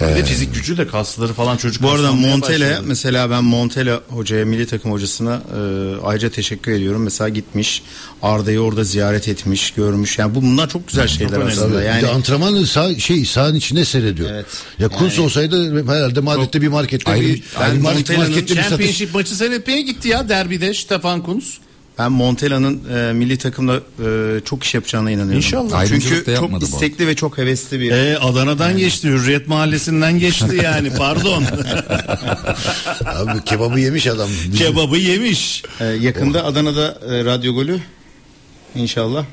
Bir 0.00 0.16
de 0.16 0.24
fizik 0.24 0.54
gücü 0.54 0.76
de 0.76 0.86
kasları 0.86 1.32
falan 1.32 1.56
çocuk. 1.56 1.82
Bu 1.82 1.90
arada 1.90 2.12
başladı. 2.42 2.82
mesela 2.84 3.30
ben 3.30 3.44
Montella 3.44 4.00
hocaya 4.08 4.44
milli 4.44 4.66
takım 4.66 4.92
hocasına 4.92 5.34
e, 5.34 5.60
ayrıca 6.04 6.30
teşekkür 6.30 6.72
ediyorum. 6.72 7.02
Mesela 7.02 7.28
gitmiş 7.28 7.82
Arda'yı 8.22 8.60
orada 8.60 8.84
ziyaret 8.84 9.28
etmiş, 9.28 9.70
görmüş. 9.70 10.18
Yani 10.18 10.34
bu 10.34 10.42
bunlar 10.42 10.68
çok 10.68 10.88
güzel 10.88 11.08
şeyler 11.08 11.32
önemli. 11.36 11.52
aslında. 11.52 11.82
Yani 11.82 12.02
Bir 12.02 12.06
de 12.06 12.10
antrenmanı 12.10 12.66
sağ, 12.66 12.94
şey 12.98 13.24
sahanın 13.24 13.54
içinde 13.54 13.84
seyrediyor. 13.84 14.30
Evet. 14.30 14.46
Ya 14.78 14.88
Kuns 14.88 15.18
olsaydı 15.18 15.86
herhalde 15.88 16.20
Madrid'de 16.20 16.62
bir 16.62 16.68
markette 16.68 17.10
Ayrı- 17.12 17.24
bir, 17.24 17.42
ben 17.60 17.76
bir 17.76 17.80
market, 17.80 18.18
markette 18.18 18.40
bir 18.40 18.46
satış. 18.48 18.68
Championship 18.68 19.14
maçı 19.14 19.34
seyretmeye 19.36 19.80
gitti 19.82 20.08
ya 20.08 20.28
derbide 20.28 20.74
Stefan 20.74 21.22
Kunz. 21.22 21.58
Ben 21.98 22.12
Montella'nın 22.12 22.82
e, 22.94 23.12
milli 23.12 23.38
takımda 23.38 23.76
e, 23.76 24.40
çok 24.44 24.64
iş 24.64 24.74
yapacağına 24.74 25.10
inanıyorum. 25.10 25.36
İnşallah. 25.36 25.78
Ayrımcılık 25.78 26.14
Çünkü 26.14 26.26
da 26.26 26.34
çok 26.34 26.42
yapmadı 26.42 26.64
bu 26.64 26.74
istekli 26.74 27.06
ve 27.06 27.16
çok 27.16 27.38
hevesli 27.38 27.80
bir. 27.80 27.90
Ee, 27.90 28.18
Adana'dan 28.18 28.76
geçti, 28.76 29.08
Hürriyet 29.08 29.48
Mahallesi'nden 29.48 30.18
geçti 30.18 30.60
yani 30.64 30.92
pardon. 30.98 31.44
Abi 33.06 33.44
kebabı 33.44 33.80
yemiş 33.80 34.06
adam. 34.06 34.28
Kebabı 34.56 34.96
yemiş. 34.96 35.62
E, 35.80 35.84
yakında 35.84 36.44
Adana'da 36.44 36.98
e, 37.08 37.24
radyo 37.24 37.54
golü 37.54 37.80
inşallah 38.74 39.24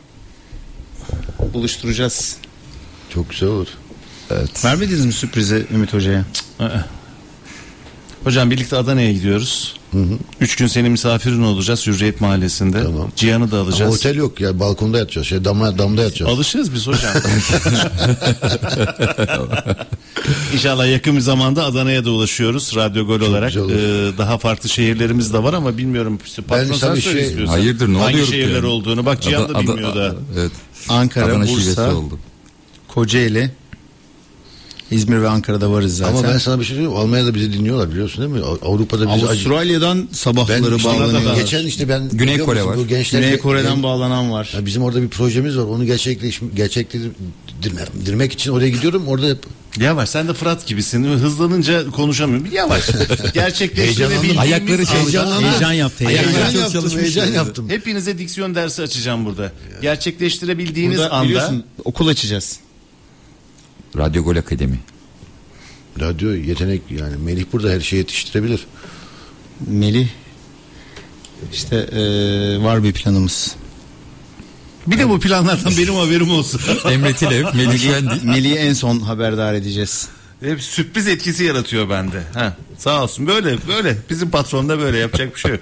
buluşturacağız. 1.53 2.38
Çok 3.14 3.30
güzel 3.30 3.49
olur. 3.49 3.68
Vermediniz 4.66 5.05
mi 5.05 5.14
sürprizi 5.14 5.66
Ümit 5.74 5.93
Hoca'ya? 5.93 6.26
Hocam 8.24 8.51
birlikte 8.51 8.78
Adana'ya 8.78 9.11
gidiyoruz. 9.11 9.76
Üç 10.41 10.55
gün 10.55 10.67
senin 10.67 10.91
misafirin 10.91 11.43
olacağız 11.43 11.87
Hürriyet 11.87 12.21
Mahallesi'nde. 12.21 12.83
Tamam. 12.83 13.11
Cihan'ı 13.15 13.51
da 13.51 13.55
Ama 13.59 13.65
alacağız. 13.69 13.95
otel 13.95 14.15
yok 14.15 14.41
ya 14.41 14.59
balkonda 14.59 14.97
yatacağız. 14.97 15.27
Şey, 15.27 15.45
damla, 15.45 15.77
damda 15.77 16.01
yatacağız. 16.03 16.31
Alışırız 16.31 16.73
biz 16.73 16.87
hocam. 16.87 17.11
İnşallah 20.53 20.91
yakın 20.91 21.15
bir 21.15 21.21
zamanda 21.21 21.65
Adana'ya 21.65 22.05
da 22.05 22.11
ulaşıyoruz 22.11 22.75
radyo 22.75 23.05
gol 23.05 23.21
olarak. 23.21 23.49
güzel 23.49 23.63
olur. 23.63 23.73
Ee, 23.73 24.17
daha 24.17 24.37
farklı 24.37 24.69
şehirlerimiz 24.69 25.33
de 25.33 25.43
var 25.43 25.53
ama 25.53 25.77
bilmiyorum. 25.77 26.19
İşte 26.25 26.41
patron 26.41 26.69
Ben 26.69 26.75
sen 26.75 26.95
şey- 26.95 27.21
istiyorsan. 27.21 27.53
Hayırdır 27.53 27.87
ne 27.93 27.97
Hangi 27.97 28.25
şehirler 28.25 28.55
yani? 28.55 28.65
olduğunu. 28.65 29.05
Bak 29.05 29.21
Cihan 29.21 29.49
da 29.53 29.59
bilmiyor 29.59 29.95
da. 29.95 30.15
Evet. 30.39 30.51
Ankara, 30.89 31.25
Adana 31.25 31.47
Bursa. 31.47 31.91
Kocaeli. 32.87 33.51
İzmir 34.93 35.21
ve 35.21 35.29
Ankara'da 35.29 35.71
varız 35.71 35.97
zaten. 35.97 36.15
Ama 36.17 36.27
ben 36.27 36.37
sana 36.37 36.59
bir 36.59 36.65
şey 36.65 36.75
söyleyeyim. 36.75 36.97
Almanya'da 36.97 37.33
bizi 37.35 37.53
dinliyorlar 37.53 37.91
biliyorsun 37.91 38.21
değil 38.23 38.43
mi? 38.43 38.47
Av- 38.47 38.57
Avrupa'da 38.73 39.15
bizi 39.15 39.25
Avustralya'dan 39.27 40.07
sabahları 40.11 40.75
işte 40.75 40.89
bağlanıyor. 40.89 41.35
geçen 41.35 41.65
işte 41.65 41.89
ben 41.89 42.09
Güney 42.09 42.37
Kore 42.37 42.59
musun, 42.59 42.71
var. 42.71 42.77
Bu 42.77 42.87
gençler 42.87 43.21
Güney 43.21 43.37
Kore'den 43.37 43.75
ben- 43.75 43.83
bağlanan 43.83 44.31
var. 44.31 44.51
Ya 44.55 44.65
bizim 44.65 44.83
orada 44.83 45.01
bir 45.01 45.07
projemiz 45.09 45.57
var. 45.57 45.63
Onu 45.63 45.85
gerçekleş 45.85 46.41
gerçekleştirmek 46.55 48.33
için 48.33 48.51
oraya 48.51 48.69
gidiyorum. 48.69 49.07
Orada 49.07 49.27
hep 49.27 49.37
Yavaş 49.79 50.09
sen 50.09 50.27
de 50.27 50.33
Fırat 50.33 50.67
gibisin. 50.67 51.03
Hızlanınca 51.03 51.91
konuşamıyorum. 51.91 52.47
Yavaş. 52.53 52.83
Gerçekleştirebildiğimiz 53.33 54.37
Ayakları 54.39 54.85
şey- 54.87 55.19
anda- 55.19 55.41
Heyecan 55.41 55.71
yaptı. 55.73 56.05
Heyecan, 56.07 56.23
heyecan 56.23 56.45
çok 56.51 56.55
yaptım, 56.61 56.81
çalışmış 56.81 57.03
heyecan 57.03 57.25
yani. 57.25 57.35
yaptım. 57.35 57.69
Hepinize 57.69 58.17
diksiyon 58.17 58.55
dersi 58.55 58.81
açacağım 58.81 59.25
burada. 59.25 59.51
Gerçekleştirebildiğiniz 59.81 60.97
Burada 60.97 61.11
anda 61.11 61.25
biliyorsun 61.29 61.63
okul 61.83 62.07
açacağız. 62.07 62.59
Radyo 63.97 64.23
Gol 64.23 64.35
Akademi. 64.35 64.79
Radyo 65.99 66.31
yetenek 66.31 66.81
yani 66.89 67.17
Melih 67.17 67.45
burada 67.53 67.69
her 67.69 67.79
şeyi 67.81 67.97
yetiştirebilir. 67.97 68.65
Melih 69.67 70.07
işte 71.53 71.89
eee, 71.91 72.63
var 72.63 72.83
bir 72.83 72.93
planımız. 72.93 73.55
bir 74.87 74.99
de 74.99 75.09
bu 75.09 75.19
planlardan 75.19 75.73
benim 75.77 75.93
haberim 75.95 76.31
olsun. 76.31 76.61
Emre 76.91 77.13
Tilev, 77.13 77.45
Melih 77.55 77.79
Şendil. 77.79 78.23
Melih'i 78.23 78.55
en 78.55 78.73
son 78.73 78.99
haberdar 78.99 79.53
edeceğiz. 79.53 80.07
Hep 80.39 80.61
sürpriz 80.61 81.07
etkisi 81.07 81.43
yaratıyor 81.43 81.89
bende. 81.89 82.23
Ha, 82.33 82.57
sağ 82.77 83.03
olsun 83.03 83.27
böyle 83.27 83.57
böyle. 83.67 83.97
Bizim 84.09 84.29
patron 84.31 84.69
da 84.69 84.79
böyle 84.79 84.97
yapacak 84.97 85.35
bir 85.35 85.39
şey 85.39 85.51
yok. 85.51 85.61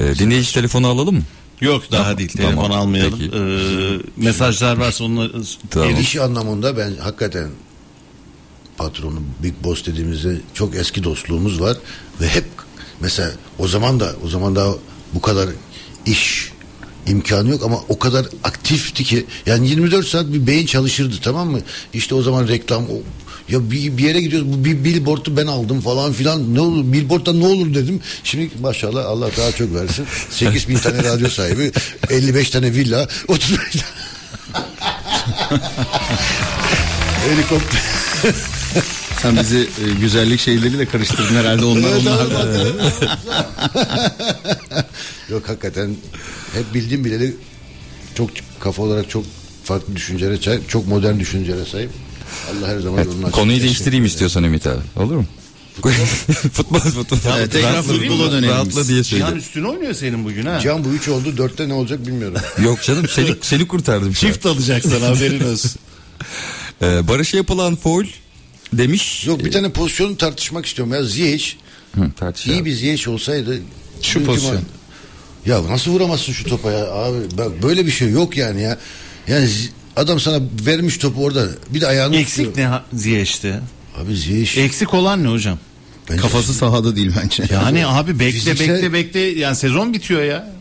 Ee, 0.00 0.18
dinleyici 0.18 0.54
telefonu 0.54 0.86
alalım 0.88 1.14
mı? 1.14 1.22
Yok 1.60 1.92
daha 1.92 2.18
değil. 2.18 2.32
Tamam, 2.36 2.52
Telefon 2.54 2.70
almayalım. 2.70 3.18
peki. 3.18 3.36
Ee, 3.36 3.98
mesajlar 4.16 4.76
varsa 4.76 5.04
onları 5.04 5.32
Tamam. 5.70 6.00
İş 6.00 6.16
anlamında 6.16 6.76
ben 6.76 6.96
hakikaten 6.96 7.50
patronu 8.76 9.20
Big 9.42 9.54
Boss 9.64 9.86
dediğimizde 9.86 10.40
çok 10.54 10.76
eski 10.76 11.04
dostluğumuz 11.04 11.60
var 11.60 11.76
ve 12.20 12.28
hep 12.28 12.44
mesela 13.00 13.30
o 13.58 13.68
zaman 13.68 14.00
da 14.00 14.16
o 14.24 14.28
zaman 14.28 14.56
da 14.56 14.74
bu 15.14 15.20
kadar 15.20 15.48
iş 16.06 16.52
imkanı 17.06 17.50
yok 17.50 17.62
ama 17.64 17.80
o 17.88 17.98
kadar 17.98 18.26
aktifti 18.44 19.04
ki 19.04 19.26
yani 19.46 19.68
24 19.68 20.06
saat 20.06 20.32
bir 20.32 20.46
beyin 20.46 20.66
çalışırdı 20.66 21.14
tamam 21.22 21.50
mı? 21.50 21.60
İşte 21.92 22.14
o 22.14 22.22
zaman 22.22 22.48
reklam 22.48 22.84
ya 23.48 23.70
bir, 23.70 23.96
bir 23.98 24.02
yere 24.04 24.20
gidiyoruz 24.20 24.52
bu 24.52 24.64
bir 24.64 24.84
billboardu 24.84 25.36
ben 25.36 25.46
aldım 25.46 25.80
falan 25.80 26.12
filan 26.12 26.54
ne 26.54 26.60
olur 26.60 26.92
billboarddan 26.92 27.40
ne 27.40 27.46
olur 27.46 27.74
dedim. 27.74 28.00
Şimdi 28.24 28.50
maşallah 28.60 29.06
Allah 29.06 29.30
daha 29.36 29.52
çok 29.52 29.74
versin. 29.74 30.06
8 30.30 30.68
bin 30.68 30.78
tane 30.78 31.02
radyo 31.04 31.28
sahibi 31.28 31.72
55 32.10 32.50
tane 32.50 32.72
villa 32.72 33.08
35 33.28 33.58
tane 33.72 33.84
helikopter 37.28 37.80
Sen 39.22 39.36
bizi 39.36 39.58
e, 39.58 39.94
güzellik 40.00 40.40
şeyleriyle 40.40 40.86
karıştırdın 40.86 41.34
herhalde 41.34 41.64
onlar 41.64 41.90
onlar 42.00 42.30
da. 42.30 42.48
Yok 45.30 45.48
hakikaten 45.48 45.96
hep 46.54 46.74
bildiğim 46.74 47.04
bileli 47.04 47.34
çok 48.14 48.30
kafa 48.60 48.82
olarak 48.82 49.10
çok 49.10 49.24
farklı 49.64 49.96
düşüncelere 49.96 50.36
sahip, 50.36 50.68
çok 50.68 50.88
modern 50.88 51.18
düşüncelere 51.18 51.64
sahip. 51.64 51.90
Allah 52.50 52.68
her 52.68 52.78
zaman 52.80 52.98
Evet, 52.98 53.06
yolunu 53.06 53.24
açık 53.26 53.34
konuyu 53.34 53.60
değiştireyim 53.60 54.04
istiyorsan 54.04 54.44
Ümit 54.44 54.66
abi. 54.66 54.80
Olur 54.96 55.16
mu? 55.16 55.26
futbol 56.52 56.78
futbol. 56.78 57.16
Evet, 57.38 57.52
tekrar 57.52 57.72
Rahatla- 57.74 57.82
futbola 57.82 58.32
dönelim 58.32 58.50
Rahatla 58.50 58.88
diye 58.88 59.02
Cihan 59.02 59.26
söyle. 59.28 59.38
üstüne 59.40 59.68
oynuyor 59.68 59.94
senin 59.94 60.24
bugün 60.24 60.46
ha. 60.46 60.60
Can 60.60 60.84
bu 60.84 60.88
üç 60.88 61.08
oldu 61.08 61.36
dörtte 61.36 61.68
ne 61.68 61.72
olacak 61.72 62.06
bilmiyorum. 62.06 62.36
Yok 62.64 62.82
canım 62.82 63.06
seni, 63.08 63.34
seni 63.40 63.68
kurtardım. 63.68 64.12
Çift 64.12 64.46
alacaksan 64.46 65.00
haberin 65.00 65.52
olsun. 65.52 65.70
Ee, 66.82 67.08
Barış'a 67.08 67.36
yapılan 67.36 67.76
foul 67.76 68.04
demiş. 68.72 69.26
Yok 69.26 69.44
bir 69.44 69.52
tane 69.52 69.72
pozisyonu 69.72 70.16
tartışmak 70.16 70.66
istiyorum 70.66 70.94
ya 70.94 71.04
Ziyech 71.04 71.52
Hı, 71.94 72.10
tartış 72.16 72.46
iyi 72.46 72.56
abi. 72.56 72.64
bir 72.64 72.72
Ziyech 72.72 73.08
olsaydı 73.08 73.58
Şu 74.02 74.24
pozisyon. 74.24 74.60
Ya 75.46 75.64
nasıl 75.68 75.90
vuramazsın 75.90 76.32
şu 76.32 76.44
topa 76.44 76.72
ya 76.72 76.92
abi 76.92 77.18
bak 77.38 77.62
böyle 77.62 77.86
bir 77.86 77.90
şey 77.90 78.10
yok 78.10 78.36
yani 78.36 78.62
ya. 78.62 78.78
Yani 79.28 79.46
Zi- 79.46 79.68
adam 79.96 80.20
sana 80.20 80.40
vermiş 80.66 80.98
topu 80.98 81.24
orada 81.24 81.48
bir 81.70 81.80
de 81.80 81.86
ayağını 81.86 82.16
Eksik 82.16 82.44
tutuyor. 82.46 82.66
ne 82.66 82.70
ha- 82.70 82.84
Ziyech'te? 82.92 83.60
Abi 83.98 84.16
Ziyech 84.16 84.58
Eksik 84.58 84.94
olan 84.94 85.24
ne 85.24 85.28
hocam? 85.28 85.58
bence- 86.10 86.22
Kafası 86.22 86.54
sahada 86.54 86.96
değil 86.96 87.10
bence. 87.22 87.44
Yani 87.52 87.86
abi 87.86 88.18
bekle 88.18 88.38
Fiziksel- 88.38 88.74
bekle 88.76 88.92
bekle 88.92 89.20
yani 89.20 89.56
sezon 89.56 89.92
bitiyor 89.92 90.22
ya. 90.22 90.52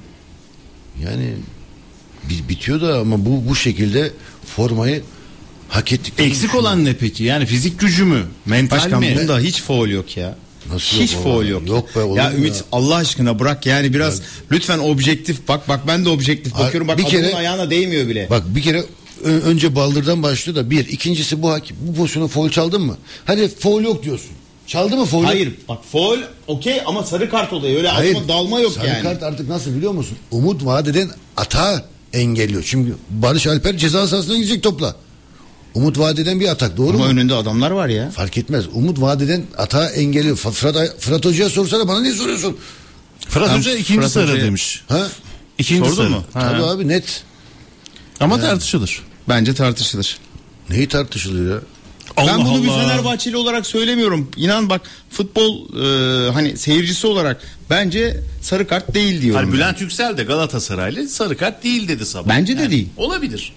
Yani 1.05 1.34
bi- 2.29 2.49
bitiyor 2.49 2.81
da 2.81 2.99
ama 2.99 3.25
bu 3.25 3.43
bu 3.49 3.55
şekilde 3.55 4.11
formayı 4.55 5.01
hak 5.69 5.91
ettik. 5.93 6.13
Eksik 6.17 6.55
olan 6.55 6.86
ne 6.86 6.93
peki? 6.93 7.23
Yani 7.23 7.45
fizik 7.45 7.79
gücü 7.79 8.03
mü? 8.03 8.23
Mental 8.45 8.77
Başkan 8.77 8.99
mi? 8.99 9.17
bunda 9.21 9.39
hiç 9.39 9.61
foul 9.61 9.89
yok 9.89 10.17
ya. 10.17 10.36
Nasıl 10.73 10.97
hiç 10.97 11.13
yok 11.13 11.23
foul 11.23 11.45
yok. 11.45 11.67
Yok 11.67 11.95
be 11.95 11.99
oğlum 11.99 12.17
Ya 12.17 12.23
ya. 12.23 12.34
Ümit 12.34 12.63
Allah 12.71 12.95
aşkına 12.95 13.39
bırak 13.39 13.65
yani 13.65 13.93
biraz 13.93 14.21
lütfen 14.51 14.79
objektif 14.79 15.47
bak 15.47 15.69
bak 15.69 15.88
ben 15.88 16.05
de 16.05 16.09
objektif 16.09 16.53
bakıyorum 16.53 16.88
bak 16.88 16.97
bir 16.97 17.03
adamın 17.03 17.21
kere- 17.23 17.36
ayağına 17.36 17.69
değmiyor 17.69 18.07
bile. 18.07 18.27
Bak 18.29 18.43
bir 18.55 18.61
kere 18.61 18.84
önce 19.24 19.76
baldırdan 19.76 20.24
başlıyor 20.24 20.55
da 20.55 20.69
bir. 20.69 20.88
ikincisi 20.88 21.41
bu 21.41 21.51
hakim 21.51 21.78
bu 21.82 21.93
pozisyonu 21.95 22.28
foul 22.28 22.49
çaldın 22.49 22.82
mı? 22.82 22.97
Hadi 23.26 23.47
foul 23.47 23.84
yok 23.84 24.03
diyorsun. 24.03 24.30
Çaldı 24.67 24.97
mı 24.97 25.05
foul? 25.05 25.24
Hayır 25.24 25.53
bak 25.69 25.80
foul 25.91 26.17
okey 26.47 26.82
ama 26.86 27.03
sarı 27.03 27.30
kart 27.30 27.53
oluyor 27.53 27.78
öyle 27.78 27.88
Hayır. 27.88 28.15
atma 28.15 28.28
dalma 28.28 28.59
yok 28.59 28.71
Sarı 28.74 28.88
yani. 28.88 29.03
kart 29.03 29.24
artık 29.24 29.49
nasıl 29.49 29.76
biliyor 29.76 29.91
musun? 29.91 30.17
Umut 30.32 30.65
vadeden 30.65 31.09
ata 31.38 31.86
engelliyor. 32.13 32.63
Şimdi 32.63 32.93
Barış 33.09 33.47
Alper 33.47 33.78
ceza 33.78 34.07
sahasına 34.07 34.36
gidecek 34.36 34.63
topla. 34.63 34.95
Umut 35.74 35.99
vadeden 35.99 36.39
bir 36.39 36.47
atak 36.47 36.78
doğru 36.78 36.89
Ama 36.95 36.97
mu? 37.05 37.11
önünde 37.11 37.34
adamlar 37.34 37.71
var 37.71 37.88
ya. 37.89 38.09
Fark 38.11 38.38
etmez. 38.38 38.65
Umut 38.74 39.01
vadeden 39.01 39.43
ata 39.57 39.89
engelliyor. 39.89 40.36
Fırat, 40.36 40.99
Fırat 40.99 41.26
Hoca'ya 41.26 41.49
sorsana 41.49 41.88
bana 41.88 42.01
niye 42.01 42.13
soruyorsun? 42.13 42.57
Fırat 43.19 43.49
Ben 43.49 43.57
Hoca 43.57 43.71
ikinci 43.71 43.93
Fırat 43.99 44.11
sarı 44.11 44.28
Hoca'ya- 44.28 44.45
demiş. 44.45 44.84
Ha? 44.88 45.07
İkinci 45.57 45.80
Sordu 45.89 45.95
sarı. 45.95 46.09
mu? 46.09 46.24
Ha. 46.34 46.39
Tabii 46.51 46.63
abi 46.63 46.88
net. 46.88 47.24
Ama 48.19 48.39
tartışılır. 48.39 49.01
Bence 49.30 49.53
tartışılır. 49.53 50.17
Neyi 50.69 50.88
tartışılıyor 50.88 51.55
ya? 51.55 51.61
ben 52.17 52.28
Allah 52.28 52.45
bunu 52.45 52.63
bir 52.63 52.67
Allah. 52.67 52.88
Fenerbahçeli 52.88 53.38
olarak 53.38 53.67
söylemiyorum. 53.67 54.32
İnan 54.38 54.69
bak 54.69 54.82
futbol 55.09 55.76
e, 55.76 56.32
hani 56.32 56.57
seyircisi 56.57 57.07
olarak 57.07 57.41
bence 57.69 58.19
sarı 58.41 58.67
kart 58.67 58.93
değil 58.93 59.21
diyorum. 59.21 59.36
Hayır, 59.36 59.47
ben. 59.47 59.53
Bülent 59.53 59.82
Yüksel 59.82 60.17
de 60.17 60.24
Galatasaraylı 60.24 61.07
sarı 61.07 61.38
kart 61.38 61.63
değil 61.63 61.88
dedi 61.88 62.05
sabah. 62.05 62.30
Bence 62.30 62.57
de 62.57 62.71
değil. 62.71 62.89
Olabilir. 62.97 63.53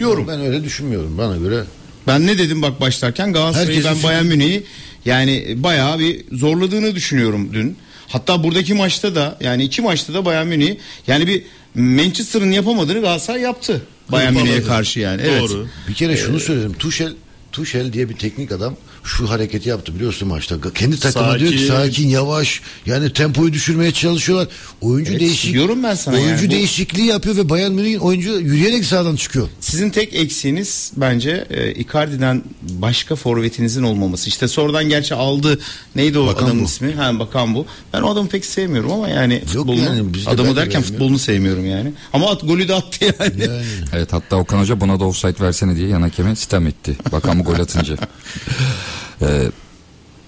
Yorum. 0.00 0.28
Ben 0.28 0.40
öyle 0.40 0.64
düşünmüyorum 0.64 1.18
bana 1.18 1.36
göre. 1.36 1.64
Ben 2.06 2.26
ne 2.26 2.38
dedim 2.38 2.62
bak 2.62 2.80
başlarken 2.80 3.32
Galatasaray'ı 3.32 3.84
ben 3.84 4.02
Bayern 4.02 4.24
Münih'i 4.24 4.64
yani 5.04 5.54
bayağı 5.56 5.98
bir 5.98 6.24
zorladığını 6.32 6.94
düşünüyorum 6.94 7.50
dün. 7.52 7.76
Hatta 8.08 8.44
buradaki 8.44 8.74
maçta 8.74 9.14
da 9.14 9.36
yani 9.40 9.64
iki 9.64 9.82
maçta 9.82 10.14
da 10.14 10.24
Bayern 10.24 10.46
Münih 10.46 10.76
yani 11.06 11.26
bir 11.26 11.42
Manchester'ın 11.74 12.50
yapamadığını 12.50 13.00
Galatasaray 13.00 13.40
yaptı. 13.40 13.82
Bayern. 14.08 14.34
Münih'e 14.34 14.62
karşı 14.62 15.00
yani. 15.00 15.22
Evet. 15.24 15.40
Doğru. 15.40 15.66
Bir 15.88 15.94
kere 15.94 16.16
şunu 16.16 16.40
söyledim. 16.40 16.72
Tuchel 16.72 17.12
Tuchel 17.52 17.92
diye 17.92 18.08
bir 18.08 18.16
teknik 18.16 18.52
adam 18.52 18.76
şu 19.04 19.30
hareketi 19.30 19.68
yaptı 19.68 19.94
biliyorsun 19.94 20.28
maçta. 20.28 20.56
Kendi 20.74 21.00
takımına 21.00 21.38
diyor 21.38 21.52
ki 21.52 21.58
Sakin. 21.66 21.68
sakin 21.90 22.08
yavaş 22.08 22.60
yani 22.86 23.12
tempoyu 23.12 23.52
düşürmeye 23.52 23.92
çalışıyorlar. 23.92 24.48
Oyuncu 24.80 25.10
Evet, 25.10 25.20
değişik 25.20 25.52
diyorum 25.52 25.82
ben 25.82 25.94
sana 25.94 26.14
oyuncu 26.16 26.30
yani 26.30 26.46
bu- 26.46 26.50
değişikliği 26.50 27.06
yapıyor 27.06 27.36
ve 27.36 27.48
Bayern 27.48 27.72
Münih'in 27.72 27.98
oyuncu 27.98 28.30
yürüyerek 28.40 28.84
sahadan 28.84 29.16
çıkıyor. 29.16 29.48
Sizin 29.60 29.90
tek 29.90 30.14
eksiğiniz 30.14 30.92
bence 30.96 31.46
e, 31.50 31.72
Icardi'den 31.74 32.42
başka 32.62 33.16
forvetinizin 33.16 33.82
olmaması. 33.82 34.28
İşte 34.28 34.48
sonradan 34.48 34.88
gerçi 34.88 35.14
aldı. 35.14 35.58
Neydi 35.96 36.18
o 36.18 36.26
Bakan 36.26 36.46
adamın 36.46 36.62
bu. 36.62 36.66
ismi? 36.66 36.92
Ha 36.94 37.18
bakan 37.18 37.54
bu. 37.54 37.66
Ben 37.92 38.02
o 38.02 38.10
adamı 38.10 38.28
pek 38.28 38.44
sevmiyorum 38.44 38.92
ama 38.92 39.08
yani 39.08 39.42
futbolunu 39.46 39.84
yani, 39.84 40.14
biz 40.14 40.26
de 40.26 40.30
adamı 40.30 40.50
de 40.52 40.56
derken 40.56 40.82
futbolunu 40.82 41.18
sevmiyorum 41.18 41.66
yani. 41.66 41.92
Ama 42.12 42.30
at 42.30 42.40
golü 42.42 42.68
de 42.68 42.74
attı 42.74 43.04
yani. 43.04 43.42
Yani. 43.44 43.62
Evet 43.92 44.12
hatta 44.12 44.36
Okan 44.36 44.58
Hoca 44.60 44.80
buna 44.80 45.00
da 45.00 45.04
offside 45.04 45.40
versene 45.40 45.76
diye 45.76 45.88
yan 45.88 46.02
hakeme 46.02 46.36
sitem 46.36 46.66
etti. 46.66 46.96
Bakan 47.12 47.42
gol 47.42 47.54
atınca. 47.54 47.96
Ee, 49.22 49.26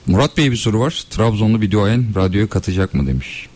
Murat 0.07 0.37
Bey 0.37 0.51
bir 0.51 0.57
soru 0.57 0.81
var. 0.81 1.05
Trabzonlu 1.11 1.63
bir 1.63 1.71
duayen 1.71 2.07
radyoya 2.17 2.49
katacak 2.49 2.95
mı 2.95 3.07
demiş. 3.07 3.47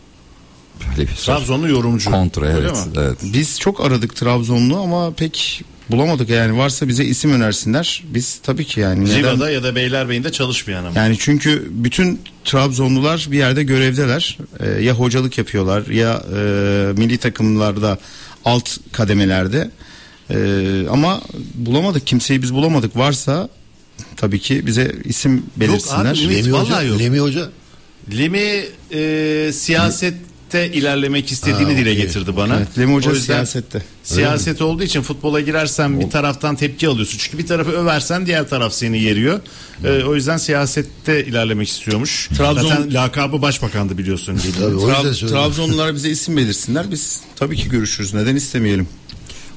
Böyle 0.89 1.09
bir 1.09 1.15
soru. 1.15 1.35
Trabzonlu 1.37 1.69
yorumcu. 1.69 2.11
Kontra 2.11 2.51
evet. 2.51 2.77
evet. 2.97 3.17
Biz 3.33 3.59
çok 3.59 3.81
aradık 3.81 4.15
Trabzonlu 4.15 4.77
ama 4.79 5.13
pek 5.13 5.61
bulamadık 5.91 6.29
yani. 6.29 6.57
Varsa 6.57 6.87
bize 6.87 7.05
isim 7.05 7.31
önersinler. 7.33 8.03
Biz 8.13 8.39
tabii 8.43 8.65
ki 8.65 8.79
yani. 8.79 9.05
neden- 9.05 9.13
Ziva'da 9.13 9.51
ya 9.51 9.63
da 9.63 9.75
Beylerbeyi'nde 9.75 10.31
çalışmayan 10.31 10.83
ama. 10.85 10.99
Yani 10.99 11.15
çünkü 11.19 11.67
bütün 11.71 12.21
Trabzonlular 12.45 13.27
bir 13.31 13.37
yerde 13.37 13.63
görevdeler. 13.63 14.37
Ee, 14.59 14.69
ya 14.69 14.93
hocalık 14.93 15.37
yapıyorlar 15.37 15.85
ya 15.87 16.23
e, 16.35 16.39
milli 16.97 17.17
takımlarda 17.17 17.97
alt 18.45 18.69
kademelerde. 18.91 19.71
Ee, 20.31 20.87
ama 20.91 21.21
bulamadık 21.55 22.07
kimseyi 22.07 22.41
biz 22.41 22.53
bulamadık. 22.53 22.97
Varsa 22.97 23.49
tabii 24.17 24.39
ki 24.39 24.65
bize 24.65 24.95
isim 25.05 25.43
belirsinler. 25.57 26.11
abi, 26.11 26.19
Ümit, 26.23 26.37
Lemi 26.45 26.57
Hoca, 26.57 26.71
vallahi 26.73 26.87
yok. 26.87 26.99
Lemi 26.99 27.19
Hoca 27.19 27.49
Lemi 28.17 28.39
e, 28.91 29.51
siyaset 29.53 30.13
siyasette 30.51 30.77
ilerlemek 30.77 31.31
istediğini 31.31 31.71
Ha, 31.73 31.77
dile 31.79 31.91
okey. 31.91 31.95
getirdi 32.01 32.35
bana. 32.37 32.57
Evet, 32.57 32.79
Lemi 32.79 32.93
Hoca 32.93 33.11
O 33.11 33.13
yüzden 33.13 33.33
siyasette. 33.33 33.81
Siyaset 34.03 34.61
olduğu 34.61 34.83
için 34.83 35.01
futbola 35.01 35.39
girersen 35.41 35.99
bir 35.99 36.09
taraftan 36.09 36.55
tepki 36.55 36.87
alıyorsun. 36.87 37.17
Çünkü 37.17 37.37
bir 37.37 37.47
tarafı 37.47 37.71
översen 37.71 38.25
diğer 38.25 38.49
taraf 38.49 38.73
seni 38.73 39.01
yeriyor. 39.01 39.39
Ee, 39.83 40.03
o 40.03 40.15
yüzden 40.15 40.37
siyasette 40.37 41.25
ilerlemek 41.25 41.67
istiyormuş. 41.69 42.29
Trabzon- 42.37 42.69
Zaten 42.69 42.93
lakabı 42.93 43.41
başbakandı 43.41 43.97
biliyorsun. 43.97 44.39
Tabii, 44.59 44.75
o 44.75 44.87
yüzden 44.89 45.13
Tra-. 45.13 45.29
Trabzonlular 45.29 45.95
bize 45.95 46.09
isim 46.09 46.37
belirsinler. 46.37 46.91
Biz 46.91 47.21
tabii 47.35 47.55
ki 47.55 47.69
görüşürüz. 47.69 48.13
Neden 48.13 48.35
istemeyelim? 48.35 48.87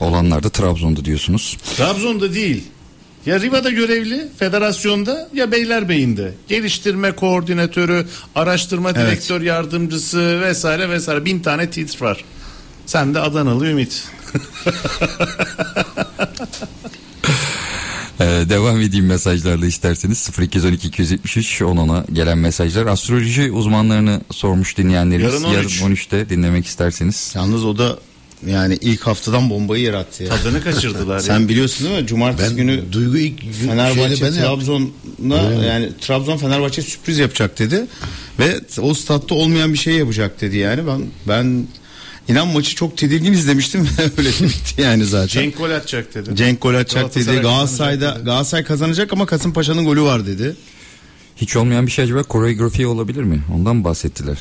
Olanlar 0.00 0.42
da 0.42 0.48
Trabzon'da 0.48 1.04
diyorsunuz. 1.04 1.56
Trabzon'da 1.76 2.34
değil. 2.34 2.64
Ya 3.26 3.40
Riva'da 3.40 3.70
görevli 3.70 4.28
federasyonda 4.38 5.28
ya 5.34 5.52
Beylerbeyi'nde. 5.52 6.34
Geliştirme 6.48 7.12
koordinatörü, 7.12 8.06
araştırma 8.34 8.90
Evet. 8.90 9.06
direktör 9.06 9.40
yardımcısı 9.40 10.40
vesaire 10.40 10.90
vesaire. 10.90 11.24
Bin 11.24 11.40
tane 11.40 11.70
titr 11.70 12.02
var. 12.02 12.24
Sen 12.86 13.14
de 13.14 13.20
Adanalı 13.20 13.66
Ümit. 13.66 14.08
Ee, 18.20 18.24
devam 18.24 18.80
edeyim 18.80 19.06
mesajlarla 19.06 19.66
isterseniz 19.66 20.30
0212 20.38 20.88
273 20.88 21.60
10'a 21.60 22.04
gelen 22.12 22.38
mesajlar 22.38 22.86
astroloji 22.86 23.52
uzmanlarını 23.52 24.20
sormuş 24.30 24.76
dinleyenlerimiz 24.78 25.32
Yarın 25.32 25.44
13. 25.44 25.80
13'te 25.80 26.28
dinlemek 26.28 26.66
isterseniz 26.66 27.32
Yalnız 27.36 27.64
o 27.64 27.78
da 27.78 27.98
yani 28.46 28.78
ilk 28.80 29.00
haftadan 29.00 29.50
bombayı 29.50 29.82
yarattı 29.84 30.22
ya. 30.24 30.28
Tadını 30.28 30.62
kaçırdılar. 30.62 31.14
ya. 31.14 31.20
Sen 31.20 31.48
biliyorsun 31.48 31.86
değil 31.88 32.00
mi? 32.00 32.06
Cumartesi 32.06 32.50
Ben 32.50 32.56
günü 32.56 32.92
Duygu 32.92 33.18
ilk 33.18 33.40
gün 33.42 33.52
Fenerbahçe 33.52 34.02
Öyle 34.02 35.58
mi? 35.58 35.66
yani 35.66 35.88
Trabzon 36.00 36.36
Fenerbahçe 36.36 36.82
sürpriz 36.82 37.18
yapacak 37.18 37.58
dedi 37.58 37.86
ve 38.38 38.60
o 38.80 38.94
statta 38.94 39.34
olmayan 39.34 39.72
bir 39.72 39.78
şey 39.78 39.94
yapacak 39.94 40.40
dedi 40.40 40.56
yani 40.56 40.86
ben 40.86 41.02
ben 41.28 41.66
inan 42.28 42.48
maçı 42.48 42.74
çok 42.74 42.96
tedirgin 42.98 43.32
izlemiştim 43.32 43.88
öyle 44.18 44.28
bitti 44.30 44.82
yani 44.82 45.04
zaten. 45.04 45.26
Cenk, 45.26 45.44
Cenk 45.44 45.58
gol 45.58 45.70
atacak 45.70 46.14
dedi. 46.14 46.30
gol 46.60 46.74
atacak 46.74 47.14
dedi. 47.14 47.24
Galatasaray 47.24 47.42
Galatasaray'da 47.42 48.00
kazanacak 48.00 48.16
dedi. 48.20 48.24
Galatasaray 48.24 48.64
kazanacak 48.64 49.12
ama 49.12 49.26
Kasımpaşa'nın 49.26 49.84
golü 49.84 50.02
var 50.02 50.26
dedi. 50.26 50.56
hiç 51.36 51.56
olmayan 51.56 51.86
bir 51.86 51.92
şey 51.92 52.04
acaba 52.04 52.22
koreografi 52.22 52.86
olabilir 52.86 53.22
mi? 53.22 53.42
Ondan 53.54 53.76
mı 53.76 53.84
bahsettiler? 53.84 54.38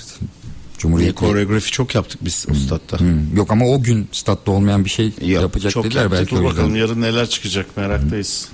Cumhuriyet 0.82 1.16
koreografi 1.16 1.72
çok 1.72 1.96
yaptık 1.96 2.26
biz 2.26 2.46
o 2.52 2.54
statta. 2.54 3.00
Hmm, 3.00 3.36
Yok 3.38 3.52
ama 3.52 3.66
o 3.66 3.84
gün 3.84 4.08
statta 4.12 4.52
olmayan 4.52 4.86
bir 4.86 4.90
şey 4.90 5.06
Yok, 5.06 5.22
yapacak 5.42 5.72
çok 5.72 5.84
dediler 5.86 6.02
yaptık. 6.02 6.20
belki 6.20 6.36
Dur 6.36 6.44
bakalım 6.44 6.76
yarın 6.76 7.02
neler 7.02 7.30
çıkacak 7.30 7.78
meraktayız. 7.78 8.48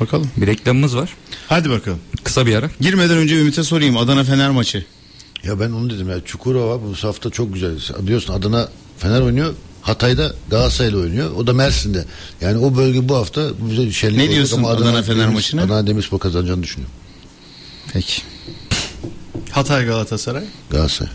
Bakalım. 0.00 0.30
Bir 0.36 0.46
reklamımız 0.46 0.96
var. 0.96 1.14
Hadi 1.48 1.70
bakalım. 1.70 1.98
Kısa 2.24 2.46
bir 2.46 2.54
ara. 2.56 2.70
Girmeden 2.80 3.16
önce 3.16 3.40
Ümit'e 3.40 3.62
sorayım 3.62 3.96
Adana 3.96 4.24
Fener 4.24 4.50
maçı. 4.50 4.84
Ya 5.44 5.60
ben 5.60 5.70
onu 5.70 5.90
dedim 5.90 6.10
ya 6.10 6.24
Çukurova 6.24 6.80
bu 6.82 6.94
hafta 7.08 7.30
çok 7.30 7.54
güzel. 7.54 7.76
Biliyorsun 8.00 8.34
Adana 8.34 8.68
Fener 8.98 9.20
oynuyor. 9.20 9.54
Hatay'da 9.82 10.34
Galatasaray'la 10.50 10.98
oynuyor. 10.98 11.30
O 11.36 11.46
da 11.46 11.52
Mersin'de. 11.52 12.04
Yani 12.40 12.58
o 12.58 12.76
bölge 12.76 13.08
bu 13.08 13.16
hafta 13.16 13.50
bize 13.70 13.90
şenlik 13.92 14.18
Ne 14.18 14.30
diyorsun 14.30 14.58
ama 14.58 14.68
Adana 14.68 15.02
Fener 15.02 15.24
Demir- 15.26 15.32
maçına? 15.34 15.62
Adana 15.62 15.86
Demirspor 15.86 16.18
kazanacağını 16.18 16.62
düşünüyorum. 16.62 16.94
Peki. 17.92 18.22
Hatay 19.50 19.84
Galatasaray. 19.86 20.44
Galatasaray. 20.70 21.12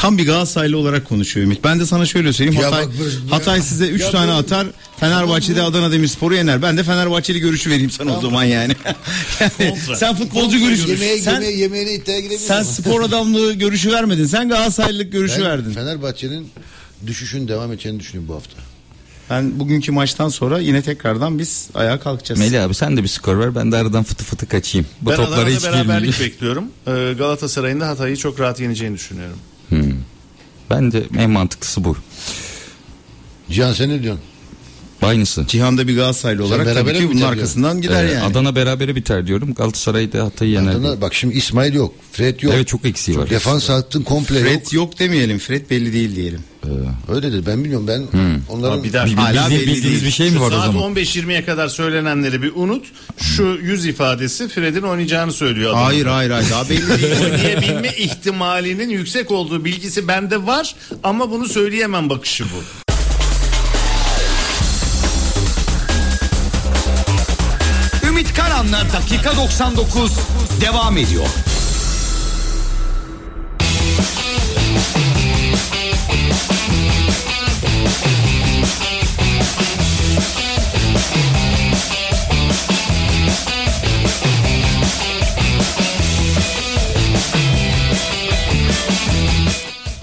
Tam 0.00 0.18
bir 0.18 0.26
Galatasaraylı 0.26 0.78
olarak 0.78 1.08
konuşuyor 1.08 1.46
Ümit. 1.46 1.64
Ben 1.64 1.80
de 1.80 1.86
sana 1.86 2.06
şöyle 2.06 2.32
söyleyeyim. 2.32 2.60
Ya 2.60 2.66
Hatay, 2.66 2.86
bak 2.86 2.92
bu- 3.28 3.32
Hatay 3.34 3.62
size 3.62 3.88
3 3.88 4.00
Ya 4.00 4.10
tane 4.10 4.30
bu- 4.32 4.34
atar. 4.36 4.66
Fenerbahçe'de 5.00 5.62
Adana 5.62 5.92
Demirspor'u 5.92 6.34
yener. 6.34 6.62
Ben 6.62 6.76
de 6.76 6.84
Fenerbahçeli 6.84 7.40
görüşü 7.40 7.70
vereyim 7.70 7.90
sana 7.90 8.18
o 8.18 8.20
zaman 8.20 8.44
yani. 8.44 8.72
Yani 9.40 9.70
Kontra. 9.70 9.96
sen 9.96 10.14
futbolcu 10.16 10.58
görüşü. 10.58 10.88
Yemeğe, 10.90 11.18
Sen, 11.18 11.32
yemeğe, 11.32 11.56
yemeğine 11.56 11.94
iddiaya 11.94 12.20
girebilirsin. 12.20 12.46
sen 12.46 12.62
spor 12.62 13.02
adamlığı 13.02 13.52
görüşü 13.52 13.92
vermedin. 13.92 14.26
Sen 14.26 14.48
Galatasaraylılık 14.48 15.12
görüşü 15.12 15.36
Ben 15.40 15.44
verdin. 15.44 15.72
Fenerbahçe'nin 15.72 16.48
düşüşün 17.06 17.48
devam 17.48 17.72
edeceğini 17.72 18.00
düşünüyorum 18.00 18.28
bu 18.28 18.34
hafta. 18.34 18.56
Ben 19.30 19.60
bugünkü 19.60 19.92
maçtan 19.92 20.28
sonra 20.28 20.58
yine 20.58 20.82
tekrardan 20.82 21.38
biz 21.38 21.68
ayağa 21.74 22.00
kalkacağız. 22.00 22.38
Melih 22.40 22.64
abi 22.64 22.74
sen 22.74 22.96
de 22.96 23.02
bir 23.02 23.08
skor 23.08 23.38
ver 23.38 23.54
ben 23.54 23.72
de 23.72 23.76
aradan 23.76 24.04
fıtı 24.04 24.24
fıtı 24.24 24.46
kaçayım. 24.48 24.86
Bu 25.00 25.10
ben 25.10 25.16
toplara 25.16 25.34
Adana'da 25.34 25.50
hiç 25.50 25.64
beraberlik 25.64 25.86
girmeyeyim. 25.86 26.20
bekliyorum. 26.20 26.64
Ee, 26.86 27.14
Galatasaray'ın 27.18 27.80
da 27.80 27.88
Hatay'ı 27.88 28.16
çok 28.16 28.40
rahat 28.40 28.60
yeneceğini 28.60 28.94
düşünüyorum. 28.94 29.36
Ben 30.70 30.92
de 30.92 31.04
en 31.18 31.30
mantıklısı 31.30 31.84
bu. 31.84 31.96
Cihan 33.50 33.72
sen 33.72 33.88
ne 33.88 34.02
diyorsun? 34.02 34.24
Aynısı. 35.02 35.44
Cihan'da 35.48 35.88
bir 35.88 35.96
Galatasaraylı 35.96 36.44
olarak 36.44 36.74
tabii 36.74 36.92
ki 36.98 37.08
bunun 37.10 37.20
arkasından 37.20 37.80
gider 37.80 38.04
Ee, 38.04 38.10
yani. 38.10 38.24
Adana 38.24 38.56
berabere 38.56 38.96
biter 38.96 39.26
diyorum. 39.26 39.54
Galatasaray 39.54 40.12
da 40.12 40.24
Hatay'ı 40.24 40.50
yener. 40.50 40.70
Adana, 40.74 41.00
bak 41.00 41.14
şimdi 41.14 41.34
İsmail 41.34 41.74
yok. 41.74 41.94
Fred 42.12 42.40
yok. 42.40 42.52
Evet 42.56 42.68
çok 42.68 42.84
eksiği 42.84 43.18
var. 43.18 43.30
Defans 43.30 43.68
hattın 43.68 44.02
komple 44.02 44.38
yok. 44.38 44.48
Fred 44.48 44.72
yok 44.72 44.98
demeyelim. 44.98 45.38
Fred 45.38 45.70
belli 45.70 45.92
değil 45.92 46.16
diyelim. 46.16 46.40
Öyle 47.08 47.32
dedi 47.32 47.46
ben 47.46 47.64
bilmiyorum 47.64 47.86
ben 47.88 48.06
onların 48.48 48.72
Ama 48.74 48.84
bir 48.84 48.92
daha- 48.92 49.04
Hala 49.16 49.50
bildiğiniz 49.50 49.84
değil. 49.84 50.04
bir 50.04 50.10
şey 50.10 50.30
mi 50.30 50.34
Şu 50.36 50.40
var 50.40 50.46
o 50.46 50.50
saat 50.50 50.64
zaman? 50.66 50.82
15-20'ye 50.94 51.44
kadar 51.44 51.68
söylenenleri 51.68 52.42
bir 52.42 52.52
unut. 52.54 52.84
Şu 53.18 53.58
yüz 53.62 53.86
ifadesi 53.86 54.48
Fred'in 54.48 54.82
oynayacağını 54.82 55.32
söylüyor. 55.32 55.70
adam. 55.70 55.82
Hayır 55.84 56.06
hayır 56.06 56.30
hayır 56.30 56.50
daha 56.50 56.68
belli 56.70 56.88
değil. 57.02 57.14
Oynayabilme 57.24 57.88
ihtimalinin 57.98 58.88
yüksek 58.88 59.30
olduğu 59.30 59.64
bilgisi 59.64 60.08
bende 60.08 60.46
var 60.46 60.74
ama 61.02 61.30
bunu 61.30 61.48
söyleyemem 61.48 62.10
bakışı 62.10 62.44
bu. 62.44 62.79
Karan'la 68.60 68.92
dakika 68.92 69.36
99 69.36 70.12
devam 70.60 70.96
ediyor. 70.96 71.26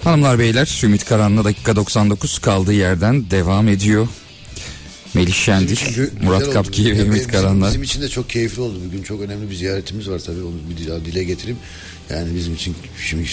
Hanımlar 0.04 0.40
beyler 0.40 0.82
Ümit 0.84 1.06
Karan'la 1.06 1.44
dakika 1.44 1.76
99 1.76 2.40
kaldığı 2.40 2.74
yerden 2.74 3.32
devam 3.32 3.68
ediyor. 3.68 4.08
Melih 5.14 5.34
Çünkü 5.76 6.12
Murat 6.22 6.54
Kapki 6.54 6.86
ve 6.86 6.90
Ya 6.90 6.96
Ümit 7.04 7.16
bizim- 7.20 7.32
Karan'la. 7.32 7.68
Bizim 7.68 7.84
için 7.84 8.02
de 8.02 8.10
çok 8.10 8.30
keyifli 8.30 8.62
oldu. 8.62 8.82
Bugün 8.88 9.04
çok 9.04 9.22
önemli 9.22 9.50
bir 9.50 9.56
ziyaretimiz 9.56 10.10
var 10.10 10.20
tabii. 10.20 10.42
Onu 10.44 10.56
bir 10.70 10.88
daha 10.88 11.06
dile 11.06 11.24
getireyim. 11.24 11.60
Yani 12.10 12.36
bizim 12.36 12.54
için 12.54 12.76
şimdi 13.06 13.30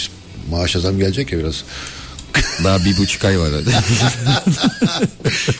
maaş 0.50 0.72
zam 0.72 0.98
gelecek 0.98 1.32
ya 1.32 1.38
biraz. 1.38 1.64
Daha 2.64 2.84
bir 2.84 2.96
buçuk 2.96 3.24
ay 3.24 3.38
var 3.38 3.50
hadi. 3.52 3.70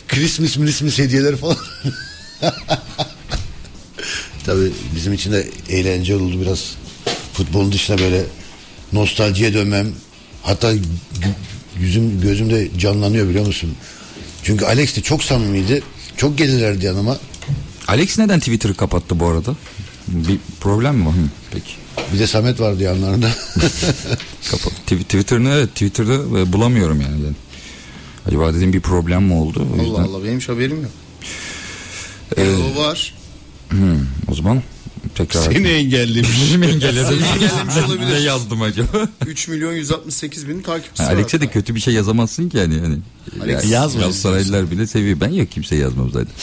Christmas 0.07 0.55
Christmas 0.55 0.99
hediyeler 0.99 1.35
falan. 1.35 1.57
tabii 4.45 4.71
bizim 4.95 5.13
için 5.13 5.31
de 5.31 5.47
eğlenceli 5.69 6.17
oldu 6.17 6.41
biraz. 6.41 6.75
Futbolun 7.33 7.71
dışında 7.71 7.97
böyle 7.97 8.23
nostaljiye 8.93 9.53
dönmem. 9.53 9.91
Hatta 10.43 10.73
yüzüm 11.79 12.21
gözümde 12.21 12.69
canlanıyor 12.79 13.29
biliyor 13.29 13.45
musun? 13.45 13.75
Çünkü 14.43 14.65
Alex 14.65 14.95
de 14.97 15.01
çok 15.01 15.23
samimiydi. 15.23 15.83
Çok 16.17 16.37
gelirlerdi 16.37 16.85
yanıma. 16.85 17.17
Alex 17.87 18.17
neden 18.19 18.39
Twitter'ı 18.39 18.73
kapattı 18.73 19.19
bu 19.19 19.25
arada? 19.27 19.55
Bir 20.07 20.39
problem 20.59 20.95
mi 20.95 21.05
var? 21.05 21.13
Hı, 21.13 21.17
peki. 21.51 21.71
Bir 22.13 22.19
de 22.19 22.27
Samet 22.27 22.59
vardı 22.59 22.83
yanlarında. 22.83 23.29
Kapat. 24.51 24.73
Tw- 24.87 25.03
Twitter'ını 25.03 25.49
evet 25.49 25.69
Twitter'da 25.69 26.13
e, 26.39 26.53
bulamıyorum 26.53 27.01
yani. 27.01 27.23
ben. 27.23 27.35
Acaba 28.29 28.53
dedim 28.53 28.73
bir 28.73 28.79
problem 28.81 29.23
mi 29.23 29.33
oldu? 29.33 29.67
O 29.71 29.73
Allah 29.75 29.83
yüzden. 29.83 30.03
Allah 30.03 30.23
benim 30.23 30.39
hiç 30.39 30.49
haberim 30.49 30.81
yok. 30.81 30.91
Ee, 32.37 32.41
o 32.75 32.79
var. 32.81 33.13
Hmm, 33.69 33.99
o 34.27 34.33
zaman 34.35 34.61
tekrar. 35.15 35.41
Seni 35.41 35.67
engellemiş. 35.67 36.29
Seni 36.51 36.65
engelledim. 36.65 37.19
Engellemiş 37.33 37.77
olabilir. 37.87 38.13
ne 38.13 38.19
yazdım 38.19 38.61
acaba? 38.61 39.07
3 39.27 39.47
milyon 39.47 39.73
168 39.73 40.49
bin 40.49 40.61
takipçisi 40.61 41.03
var. 41.09 41.13
Alex'e 41.13 41.41
de 41.41 41.47
kötü 41.47 41.75
bir 41.75 41.79
şey 41.79 41.93
yazamazsın 41.93 42.49
ki 42.49 42.57
yani. 42.57 42.75
yani. 42.75 42.97
Alex 43.41 43.71
yazma. 43.71 44.01
Galatasaraylılar 44.01 44.71
bile 44.71 44.87
seviyor. 44.87 45.19
Ben 45.21 45.29
yok 45.29 45.51
kimse 45.51 45.75
yazmam 45.75 46.11
zaten. 46.11 46.33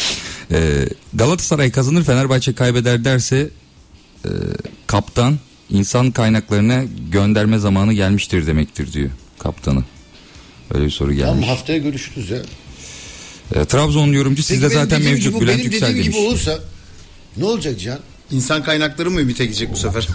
Ee, 0.50 0.88
Galatasaray 1.14 1.70
kazanır 1.70 2.04
Fenerbahçe 2.04 2.52
kaybeder 2.52 3.04
derse 3.04 3.50
e, 4.24 4.28
kaptan 4.86 5.38
insan 5.70 6.10
kaynaklarına 6.10 6.84
gönderme 7.10 7.58
zamanı 7.58 7.92
gelmiştir 7.92 8.46
demektir 8.46 8.92
diyor 8.92 9.10
kaptanı. 9.38 9.84
Öyle 10.74 10.84
bir 10.84 10.90
soru 10.90 11.18
Tamam 11.18 11.34
gelmiş. 11.34 11.48
haftaya 11.48 11.78
görüşürüz 11.78 12.30
ya. 12.30 12.38
Ee, 13.54 13.64
Trabzon 13.64 14.12
yorumcu 14.12 14.42
sizde 14.42 14.66
benim 14.66 14.74
zaten 14.74 14.98
dediğim 15.00 15.12
mevcut 15.14 15.32
gibi, 15.34 15.40
Bülent 15.44 15.58
benim 15.58 15.70
Yüksel 15.72 15.88
dediğim 15.88 16.04
demiş. 16.04 16.16
gibi 16.18 16.26
olursa 16.28 16.58
ne 17.36 17.44
olacak 17.44 17.78
Cihan? 17.80 17.98
İnsan 18.32 18.62
kaynakları 18.64 19.10
mı 19.10 19.20
Ümit'e 19.20 19.44
gidecek 19.46 19.72
bu 19.72 19.76
sefer? 19.76 20.08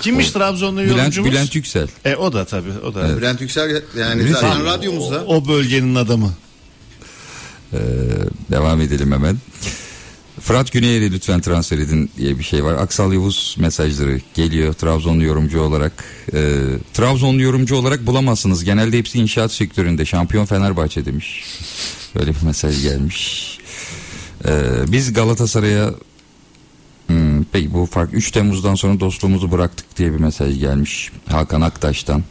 Kimmiş 0.00 0.30
Trabzonlu 0.30 0.80
Bülent, 0.80 0.96
yorumcumuz? 0.98 1.30
Bülent 1.30 1.54
Yüksel. 1.54 1.88
E, 2.04 2.16
o 2.16 2.32
da 2.32 2.44
tabii 2.44 2.72
o 2.84 2.94
da. 2.94 3.16
Bülent 3.16 3.40
Yüksel 3.40 3.82
yani 3.98 4.22
Bülent- 4.22 4.32
zaten 4.32 4.60
O, 4.60 4.64
radyomuzda. 4.64 5.24
o 5.26 5.48
bölgenin 5.48 5.94
adamı. 5.94 6.32
Ee, 7.72 7.78
devam 8.50 8.80
edelim 8.80 9.12
hemen. 9.12 9.36
Fırat 10.40 10.72
Güneyer'i 10.72 11.12
lütfen 11.12 11.40
transfer 11.40 11.78
edin 11.78 12.10
diye 12.18 12.38
bir 12.38 12.44
şey 12.44 12.64
var. 12.64 12.74
Aksal 12.74 13.12
Yavuz 13.12 13.56
mesajları 13.58 14.20
geliyor 14.34 14.72
Trabzonlu 14.74 15.24
yorumcu 15.24 15.60
olarak. 15.60 16.04
Ee, 16.34 16.54
Trabzonlu 16.94 17.42
yorumcu 17.42 17.76
olarak 17.76 18.06
bulamazsınız. 18.06 18.64
Genelde 18.64 18.98
hepsi 18.98 19.18
inşaat 19.18 19.52
sektöründe. 19.52 20.04
Şampiyon 20.04 20.44
Fenerbahçe 20.46 21.04
demiş. 21.04 21.44
Böyle 22.14 22.30
bir 22.30 22.42
mesaj 22.46 22.82
gelmiş. 22.82 23.55
Ee, 24.46 24.52
biz 24.92 25.12
Galatasaray'a 25.12 25.94
Hmm, 27.06 27.44
peki 27.52 27.74
bu 27.74 27.86
fark 27.86 28.14
3 28.14 28.30
Temmuz'dan 28.30 28.74
sonra 28.74 29.00
dostluğumuzu 29.00 29.52
bıraktık 29.52 29.98
diye 29.98 30.12
bir 30.12 30.18
mesaj 30.18 30.58
gelmiş 30.58 31.12
Hakan 31.28 31.60
Aktaş'tan. 31.60 32.22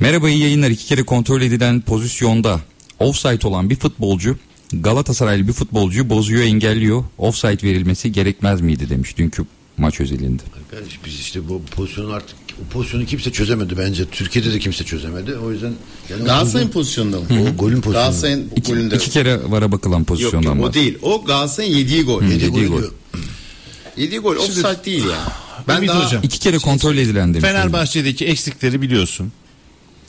Merhaba 0.00 0.30
iyi 0.30 0.38
yayınlar. 0.38 0.70
İki 0.70 0.86
kere 0.86 1.02
kontrol 1.02 1.42
edilen 1.42 1.80
pozisyonda 1.80 2.60
offside 2.98 3.46
olan 3.46 3.70
bir 3.70 3.76
futbolcu 3.76 4.36
Galatasaraylı 4.72 5.48
bir 5.48 5.52
futbolcuyu 5.52 6.10
bozuyor 6.10 6.42
engelliyor. 6.42 7.04
Offside 7.18 7.62
verilmesi 7.62 8.12
gerekmez 8.12 8.60
miydi 8.60 8.90
demiş 8.90 9.16
dünkü 9.18 9.44
maç 9.78 10.00
özelinde. 10.00 10.42
Arkadaş 10.58 11.00
biz 11.06 11.14
işte 11.14 11.48
bu 11.48 11.62
pozisyonu 11.62 12.12
artık 12.12 12.43
o 12.62 12.72
pozisyonu 12.72 13.06
kimse 13.06 13.32
çözemedi 13.32 13.78
bence. 13.78 14.04
Türkiye'de 14.04 14.52
de 14.52 14.58
kimse 14.58 14.84
çözemedi. 14.84 15.34
O 15.36 15.52
yüzden 15.52 15.72
yani 16.10 16.24
Galatasaray'ın 16.24 16.70
pozisyonunda 16.70 17.16
mı? 17.20 17.24
o 17.30 17.56
golün 17.56 17.80
pozisyonu. 17.80 17.92
Galatasaray'ın 17.92 18.50
İki, 18.56 18.72
golünde. 18.72 18.96
iki 18.96 19.10
kere 19.10 19.50
vara 19.50 19.72
bakılan 19.72 19.98
Yok 19.98 20.06
pozisyondan 20.06 20.54
yok 20.54 20.64
var. 20.64 20.68
o 20.68 20.74
değil. 20.74 20.98
O 21.02 21.24
Galatasaray'ın 21.24 21.76
yediği 21.76 22.02
gol. 22.02 22.20
Hı, 22.20 22.24
Yediği 22.24 22.44
yediği 22.44 22.66
gol. 22.66 22.80
gol. 22.80 22.88
Yediği 23.96 24.20
gol 24.20 24.36
offside 24.36 24.84
değil 24.84 25.04
ya. 25.04 25.18
Ben 25.68 25.76
Ümit 25.76 25.88
daha 25.88 26.06
Hocam. 26.06 26.20
İki 26.22 26.38
kere 26.38 26.58
kontrol 26.58 26.96
edilen 26.96 27.34
demiş. 27.34 27.48
Fenerbahçe'deki 27.48 28.26
eksikleri 28.26 28.82
biliyorsun. 28.82 29.32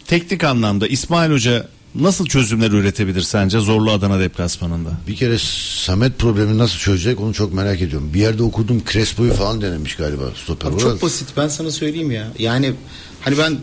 Teknik 0.07 0.43
anlamda 0.43 0.87
İsmail 0.87 1.31
Hoca 1.31 1.67
nasıl 1.99 2.25
çözümler 2.25 2.71
üretebilir 2.71 3.21
sence 3.21 3.59
zorlu 3.59 3.91
Adana 3.91 4.19
deplasmanında? 4.19 4.89
Bir 5.07 5.15
kere 5.15 5.37
Samet 5.85 6.19
problemi 6.19 6.57
nasıl 6.57 6.77
çözecek 6.77 7.19
onu 7.21 7.33
çok 7.33 7.53
merak 7.53 7.81
ediyorum. 7.81 8.11
Bir 8.13 8.19
yerde 8.19 8.43
okudum 8.43 8.83
Crespo'yu 8.91 9.33
falan 9.33 9.61
denemiş 9.61 9.95
galiba 9.95 10.23
stoper. 10.45 10.69
Olarak. 10.69 10.81
çok 10.81 11.01
basit 11.01 11.27
ben 11.37 11.47
sana 11.47 11.71
söyleyeyim 11.71 12.11
ya. 12.11 12.27
Yani 12.39 12.73
hani 13.21 13.37
ben 13.37 13.57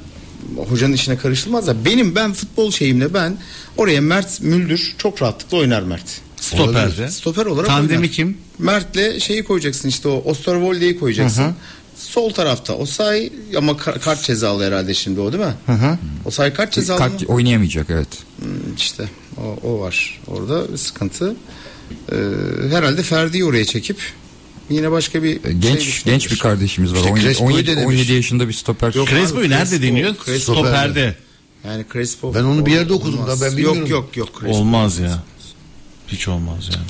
hocanın 0.68 0.92
işine 0.92 1.16
karışılmaz 1.16 1.66
da 1.66 1.84
benim 1.84 2.14
ben 2.14 2.32
futbol 2.32 2.70
şeyimle 2.70 3.14
ben 3.14 3.36
oraya 3.76 4.00
Mert 4.00 4.40
Müldür 4.40 4.94
çok 4.98 5.22
rahatlıkla 5.22 5.58
oynar 5.58 5.82
Mert. 5.82 6.20
Stoperde. 6.40 7.10
Stoper 7.10 7.46
olarak 7.46 7.66
Tandemi 7.66 7.98
oynar. 7.98 8.12
kim? 8.12 8.38
Mert'le 8.58 9.20
şeyi 9.20 9.44
koyacaksın 9.44 9.88
işte 9.88 10.08
o 10.08 10.22
Osterwolde'yi 10.24 10.98
koyacaksın. 10.98 11.42
Hı 11.42 11.46
hı. 11.48 11.54
Sol 11.96 12.30
tarafta 12.32 12.74
o 12.74 12.86
say 12.86 13.32
ama 13.56 13.72
ka- 13.72 14.00
kart 14.00 14.22
cezalı 14.24 14.64
herhalde 14.66 14.94
şimdi 14.94 15.20
o 15.20 15.32
değil 15.32 15.44
mi? 15.44 15.54
Hı 15.66 15.72
hı. 15.72 15.98
O 16.24 16.30
say 16.30 16.52
kart 16.54 16.72
cezalı 16.72 17.00
mı? 17.00 17.08
Kart 17.10 17.30
oynayamayacak 17.30 17.86
evet. 17.90 18.08
Hmm, 18.42 18.74
işte 18.76 19.08
o, 19.36 19.68
o 19.68 19.80
var. 19.80 20.20
Orada 20.26 20.76
sıkıntı. 20.78 21.36
Ee, 22.12 22.16
herhalde 22.70 23.02
Ferdi'yi 23.02 23.44
oraya 23.44 23.64
çekip 23.64 23.96
yine 24.70 24.90
başka 24.90 25.22
bir 25.22 25.44
E, 25.44 25.52
Genç 25.52 25.82
şey 25.82 26.12
genç 26.12 26.30
bir 26.30 26.38
kardeşimiz 26.38 26.92
var. 26.92 26.96
İşte 26.96 27.10
17, 27.10 27.24
Crespo'yu 27.26 27.54
17, 27.54 27.66
denemiş. 27.66 27.86
17 27.96 28.12
yaşında 28.12 28.48
bir 28.48 28.52
stoper. 28.52 28.94
Yok. 28.94 29.08
Crespo'yu 29.08 29.46
abi, 29.46 29.50
nerede 29.54 29.76
Crespo- 29.76 29.82
deniyor? 29.82 30.14
Crespo- 30.14 30.38
Stoperde. 30.38 31.16
Yani 31.66 31.84
Crespo. 31.92 32.34
Ben 32.34 32.42
onu 32.42 32.66
bir 32.66 32.72
yerde 32.72 32.92
okudum 32.92 33.20
olmaz. 33.20 33.40
da 33.40 33.44
ben 33.46 33.52
bilmiyorum. 33.56 33.78
Yok 33.80 33.90
yok 33.90 34.16
yok. 34.16 34.28
Crespo. 34.40 34.56
Olmaz 34.56 34.98
ya. 34.98 35.22
Hiç 36.08 36.28
olmaz 36.28 36.68
yani. 36.74 36.86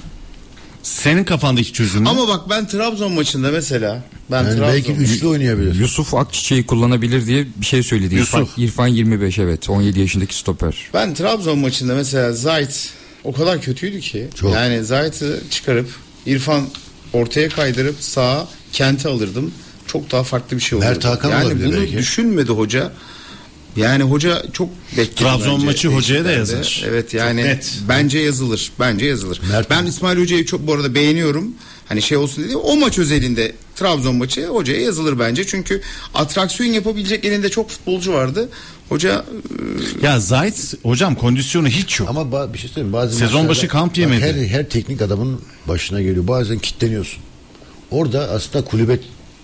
Senin 0.83 1.25
kafandaki 1.25 1.73
çözüm 1.73 2.05
ne? 2.05 2.09
Ama 2.09 2.29
bak 2.29 2.41
ben 2.51 2.67
Trabzon 2.67 3.13
maçında 3.13 3.51
mesela 3.51 4.03
ben 4.31 4.37
Yani 4.37 4.49
Trabzon 4.57 4.69
belki 4.69 4.93
üçlü 4.93 5.27
oynayabilir. 5.27 5.75
Yusuf 5.75 6.15
Akçiçek'i 6.15 6.67
kullanabilir 6.67 7.27
diye 7.27 7.47
bir 7.57 7.67
şey 7.67 7.83
söyledi. 7.83 8.15
İrfan, 8.15 8.41
Yusuf. 8.41 8.59
İrfan 8.59 8.87
25 8.89 9.39
evet 9.39 9.71
17 9.71 10.01
yaşındaki 10.01 10.37
stoper. 10.37 10.77
ben 10.95 11.15
Trabzon 11.15 11.59
maçında 11.59 11.95
mesela 11.95 12.33
Zayt 12.33 12.91
o 13.25 13.33
kadar 13.33 13.61
kötüydü 13.61 14.01
ki 14.01 14.29
Çok. 14.35 14.55
yani 14.55 14.85
Zayt'ı 14.85 15.43
çıkarıp 15.51 15.89
İrfan 16.27 16.65
ortaya 17.13 17.49
kaydırıp 17.49 17.97
sağa 18.01 18.49
kenti 18.73 19.09
alırdım. 19.09 19.53
Çok 19.87 20.11
daha 20.13 20.23
farklı 20.23 20.57
bir 20.57 20.63
şey 20.63 20.79
olurdu. 20.79 20.89
Mert 20.89 21.05
Hakan 21.05 21.31
yani 21.31 21.47
olabilir 21.47 21.67
bunu 21.67 21.77
belki. 21.77 21.97
düşünmedi 21.99 22.53
hoca. 22.53 22.93
Yani 23.77 24.03
hoca 24.03 24.43
çok 24.53 24.69
bekledi 24.97 25.15
Trabzon 25.15 25.55
bence 25.55 25.67
maçı 25.67 25.89
hocaya 25.89 26.25
da 26.25 26.31
yazar. 26.33 26.85
Evet 26.89 27.15
yani 27.15 27.41
Çok 27.41 27.51
net. 27.51 27.79
bence 27.89 28.19
yazılır. 28.19 28.73
Bence 28.81 29.07
yazılır. 29.07 29.41
Mert- 29.53 29.71
ben 29.71 29.87
İsmail 29.87 30.19
Hoca'yı 30.21 30.47
çok 30.47 30.67
bu 30.67 30.73
arada 30.75 30.95
beğeniyorum. 30.95 31.45
Hani 31.89 32.03
şey 32.03 32.17
olsun 32.19 32.45
dedi. 32.45 32.57
O 32.57 32.77
maç 32.77 32.99
özelinde 32.99 33.53
Trabzon 33.77 34.17
maçı 34.17 34.47
hocaya 34.47 34.81
yazılır 34.81 35.19
bence. 35.19 35.47
Çünkü 35.47 35.81
atraksiyon 36.15 36.73
yapabilecek 36.73 37.25
elinde 37.25 37.49
çok 37.49 37.71
futbolcu 37.71 38.13
vardı. 38.13 38.49
Hoca 38.89 39.25
Ya 40.03 40.21
Zayt 40.21 40.75
hocam 40.83 41.15
kondisyonu 41.15 41.69
hiç 41.69 42.01
yok. 42.01 42.09
Ama 42.11 42.21
ba- 42.21 42.53
bir 42.53 42.59
şey 42.59 42.69
söyleyeyim 42.69 42.93
bazı 42.93 43.17
Sezon 43.17 43.49
başı 43.49 43.69
kamp 43.69 43.99
yemedi. 43.99 44.23
Her, 44.23 44.35
her 44.47 44.69
teknik 44.69 45.03
adamın 45.03 45.41
başına 45.69 46.03
geliyor. 46.03 46.29
Bazen 46.29 46.59
kitleniyorsun. 46.59 47.23
Orada 47.91 48.31
aslında 48.31 48.65
kulübe 48.65 48.99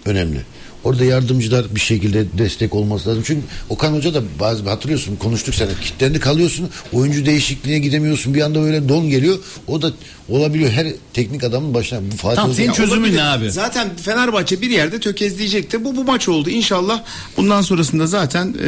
önemli. 0.05 0.40
Orada 0.84 1.05
yardımcılar 1.05 1.74
bir 1.74 1.80
şekilde 1.80 2.38
destek 2.38 2.74
olması 2.74 3.09
lazım. 3.09 3.22
Çünkü 3.26 3.40
Okan 3.68 3.92
Hoca 3.92 4.14
da 4.14 4.22
bazı 4.40 4.68
hatırlıyorsun 4.68 5.16
konuştuk 5.16 5.55
sana 5.55 5.70
kitlendi 5.82 6.20
kalıyorsun. 6.20 6.70
Oyuncu 6.92 7.26
değişikliğine 7.26 7.78
gidemiyorsun. 7.78 8.34
Bir 8.34 8.40
anda 8.40 8.59
öyle 8.60 8.88
don 8.88 9.10
geliyor. 9.10 9.38
O 9.66 9.82
da 9.82 9.92
olabiliyor. 10.28 10.70
Her 10.70 10.86
teknik 11.12 11.44
adamın 11.44 11.74
başına. 11.74 12.00
Bu 12.12 12.16
Fatih 12.16 12.36
Tamam, 12.36 12.55
senin 12.55 12.72
çözümün 12.72 13.14
ne 13.16 13.22
abi? 13.22 13.50
Zaten 13.50 13.96
Fenerbahçe 13.96 14.60
bir 14.60 14.70
yerde 14.70 15.00
tökezleyecekti. 15.00 15.84
Bu 15.84 15.96
bu 15.96 16.05
maç 16.05 16.28
oldu. 16.28 16.50
İnşallah 16.50 17.02
bundan 17.36 17.60
sonrasında 17.60 18.06
zaten 18.06 18.55
e, 18.64 18.66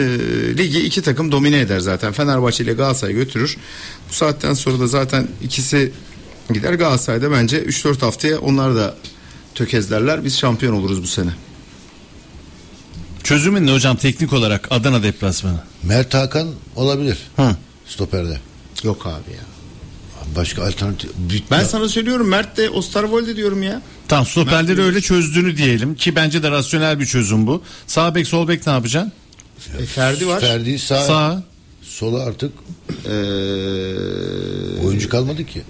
ligi 0.58 0.80
iki 0.80 1.02
takım 1.02 1.32
domine 1.32 1.60
eder 1.60 1.80
zaten. 1.80 2.12
Fenerbahçe 2.12 2.64
ile 2.64 2.72
Galatasaray 2.72 3.14
götürür. 3.14 3.56
Bu 4.10 4.14
saatten 4.14 4.54
sonra 4.54 4.80
da 4.80 4.86
zaten 4.86 5.28
ikisi 5.42 5.92
gider. 6.52 6.72
Galatasaray'da 6.72 7.32
bence 7.32 7.62
3-4 7.62 8.00
haftaya 8.00 8.38
onlar 8.38 8.76
da 8.76 8.94
tökezlerler. 9.54 10.24
Biz 10.24 10.38
şampiyon 10.38 10.72
oluruz 10.72 11.02
bu 11.02 11.06
sene. 11.06 11.30
Çözümün 13.24 13.66
ne 13.66 13.72
hocam 13.72 13.96
teknik 13.96 14.32
olarak 14.32 14.68
Adana 14.70 15.02
deplasmanı? 15.02 15.60
Mert 15.82 16.14
Hakan 16.14 16.48
olabilir. 16.76 17.18
Hı. 17.36 17.56
Stoperde. 17.86 18.40
Yok 18.82 19.06
abi 19.06 19.30
ya. 19.36 19.40
Başka 20.36 20.66
alternatif. 20.66 21.10
Ben 21.50 21.64
sana 21.64 21.88
söylüyorum 21.88 22.28
Mert 22.28 22.56
de 22.56 22.70
Osterwolde 22.70 23.36
diyorum 23.36 23.62
ya. 23.62 23.82
Tamam 24.08 24.26
stoperleri 24.26 24.82
öyle 24.82 25.00
çözdüğünü 25.00 25.56
diyelim 25.56 25.94
ki 25.94 26.16
bence 26.16 26.42
de 26.42 26.50
rasyonel 26.50 27.00
bir 27.00 27.06
çözüm 27.06 27.46
bu. 27.46 27.62
Sağ 27.86 28.14
bek 28.14 28.26
sol 28.26 28.48
bek 28.48 28.66
ne 28.66 28.72
yapacaksın? 28.72 29.12
E, 29.78 29.86
Ferdi 29.86 30.26
var. 30.26 30.40
Ferdi 30.40 30.78
sağ, 30.78 31.00
Sağ. 31.04 31.42
sola 31.82 32.22
artık 32.24 32.52
Ee, 33.04 33.10
oyuncu 34.86 35.08
kalmadı 35.08 35.46
ki. 35.46 35.62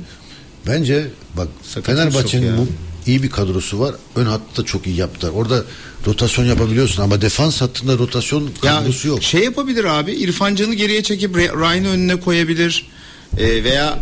Bence 0.66 1.06
bak 1.36 1.48
Fenerbahçe'nin 1.82 2.58
bu 2.58 2.66
iyi 3.10 3.22
bir 3.22 3.30
kadrosu 3.30 3.80
var. 3.80 3.94
Ön 4.16 4.26
hattı 4.26 4.62
da 4.62 4.66
çok 4.66 4.86
iyi 4.86 4.96
yaptılar. 4.96 5.32
Orada 5.32 5.64
rotasyon 6.06 6.44
yapabiliyorsun 6.44 7.02
ama 7.02 7.20
defans 7.22 7.60
hattında 7.60 7.98
rotasyon 7.98 8.50
Ya 8.62 8.78
kadrosu 8.78 9.08
yok. 9.08 9.22
şey 9.22 9.44
yapabilir 9.44 9.84
abi 9.84 10.12
İrfan 10.12 10.54
Can'ı 10.54 10.74
geriye 10.74 11.02
çekip 11.02 11.36
Ryan'ı 11.36 11.88
önüne 11.88 12.20
koyabilir 12.20 12.90
Ee, 13.38 13.64
veya 13.64 13.98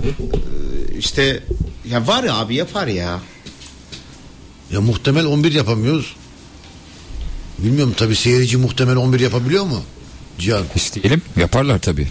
e, 0.93 0.99
işte 0.99 1.43
ya 1.91 2.07
var 2.07 2.25
ya 2.25 2.35
abi 2.35 2.55
yapar 2.55 2.87
ya. 2.87 3.21
Ya 4.73 4.81
muhtemel 4.81 5.25
11 5.27 5.53
yapamıyoruz. 5.53 6.15
Bilmiyorum 7.59 7.95
tabii 7.97 8.17
seyirci 8.17 8.57
muhtemel 8.57 8.97
11 8.97 9.21
yapabiliyor 9.21 9.65
mu? 9.65 9.83
Cihan. 10.39 10.65
İsteyelim 10.75 11.23
yaparlar 11.37 11.79
tabii. 11.79 12.09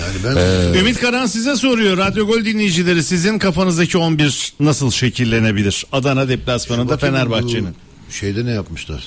Yani 0.00 0.14
ben 0.24 0.78
Ümit 0.78 1.00
Karan 1.00 1.26
size 1.26 1.56
soruyor. 1.56 1.96
Radyo 1.96 2.26
Gol 2.26 2.44
dinleyicileri 2.44 3.02
sizin 3.02 3.38
kafanızdaki 3.38 3.98
11 3.98 4.52
nasıl 4.60 4.90
şekillenebilir? 4.90 5.86
Adana 5.92 6.28
deplasmanında 6.28 6.96
Fenerbahçe'nin. 6.96 7.76
Şeyde 8.10 8.44
ne 8.44 8.50
yapmışlar? 8.50 9.04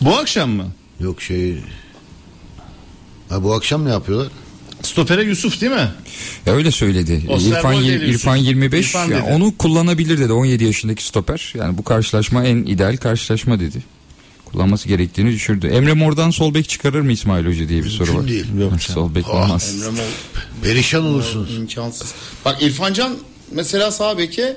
Bu 0.00 0.16
akşam 0.16 0.50
mı? 0.50 0.66
Yok 1.00 1.22
şey 1.22 1.56
Ha 3.28 3.42
bu 3.42 3.54
akşam 3.54 3.84
ne 3.84 3.90
yapıyorlar? 3.90 4.28
Stopere 4.82 5.22
Yusuf 5.22 5.60
değil 5.60 5.72
mi? 5.72 5.88
Ya 6.46 6.52
öyle 6.52 6.70
söyledi. 6.70 7.22
Osterwolde 7.28 7.86
İrfan. 7.86 8.08
İrfan 8.08 8.36
25 8.36 8.86
İrfan 8.86 9.04
ya 9.10 9.10
dedi. 9.10 9.32
onu 9.32 9.56
kullanabilir 9.56 10.18
dedi 10.18 10.32
17 10.32 10.64
yaşındaki 10.64 11.04
stoper. 11.04 11.52
Yani 11.56 11.78
bu 11.78 11.84
karşılaşma 11.84 12.44
en 12.44 12.56
ideal 12.56 12.96
karşılaşma 12.96 13.60
dedi. 13.60 13.82
Kullanması 14.56 14.88
gerektiğini 14.88 15.32
düşürdü. 15.32 15.66
Emre 15.66 15.92
Mor'dan 15.92 16.30
sol 16.30 16.54
bek 16.54 16.68
çıkarır 16.68 17.00
mı 17.00 17.12
İsmail 17.12 17.46
Hoca 17.46 17.68
diye 17.68 17.84
bir 17.84 17.90
soru 17.90 18.06
Mümkün 18.12 18.22
var. 18.22 18.28
değil. 18.28 18.46
Yok 18.60 18.82
sol 18.82 19.14
bek 19.14 19.24
Ah, 19.28 19.34
olmaz. 19.44 19.74
Emre 19.76 19.90
Mol 19.90 19.98
Perişan 20.62 21.04
olursunuz. 21.04 21.56
imkansız. 21.56 22.14
Bak 22.44 22.62
İrfan 22.62 22.92
Can 22.92 23.16
mesela 23.52 23.90
sağ 23.90 24.18
beke 24.18 24.56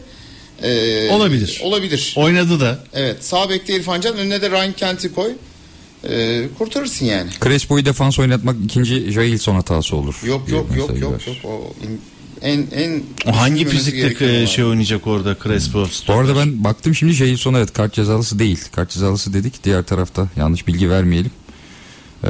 e, 0.63 1.09
Olabilir. 1.11 1.59
Olabilir. 1.63 2.13
Oynadı 2.17 2.59
da. 2.59 2.79
Evet 2.93 3.25
sağ 3.25 3.49
bekte 3.49 3.75
İrfan 3.75 4.01
Can 4.01 4.17
önüne 4.17 4.41
de 4.41 4.49
Ryan 4.51 4.73
Kent'i 4.73 5.13
koy. 5.13 5.31
E, 6.09 6.43
kurtarırsın 6.57 7.05
yani. 7.05 7.29
Crespo'yu 7.43 7.85
defans 7.85 8.19
oynatmak 8.19 8.55
ikinci 8.65 9.11
Jailson 9.11 9.55
hatası 9.55 9.95
olur. 9.95 10.15
Yok 10.25 10.47
diye 10.47 10.57
yok 10.57 10.67
yok 10.77 10.99
yok 11.01 11.11
var. 11.13 11.23
yok. 11.27 11.37
O 11.45 11.73
en 12.41 12.67
en 12.71 13.03
hangi 13.33 13.65
fizikte 13.65 14.25
e, 14.25 14.47
şey 14.47 14.65
oynayacak 14.65 15.07
orada 15.07 15.37
Crespo? 15.43 15.87
Bu 16.07 16.13
arada 16.13 16.35
ben 16.35 16.63
baktım 16.63 16.95
şimdi 16.95 17.13
Jailson 17.13 17.53
evet 17.53 17.73
kart 17.73 17.93
cezalısı 17.93 18.39
değil. 18.39 18.59
Kart 18.71 18.89
cezalısı 18.89 19.33
dedik 19.33 19.63
diğer 19.63 19.83
tarafta 19.83 20.27
yanlış 20.35 20.67
bilgi 20.67 20.89
vermeyelim. 20.89 21.31
Ee, 22.23 22.27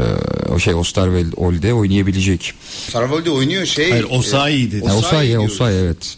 o 0.54 0.60
şey 0.60 0.74
Osterwolde 0.74 1.74
oynayabilecek. 1.74 2.54
Sarvalde 2.92 3.30
oynuyor 3.32 3.66
şey. 3.66 3.92
Hayır 3.92 4.08
Osayi 4.10 4.72
dedi. 4.72 4.88
Ha, 4.88 4.98
Osayi 4.98 5.40
Osayi, 5.40 5.80
evet. 5.80 6.18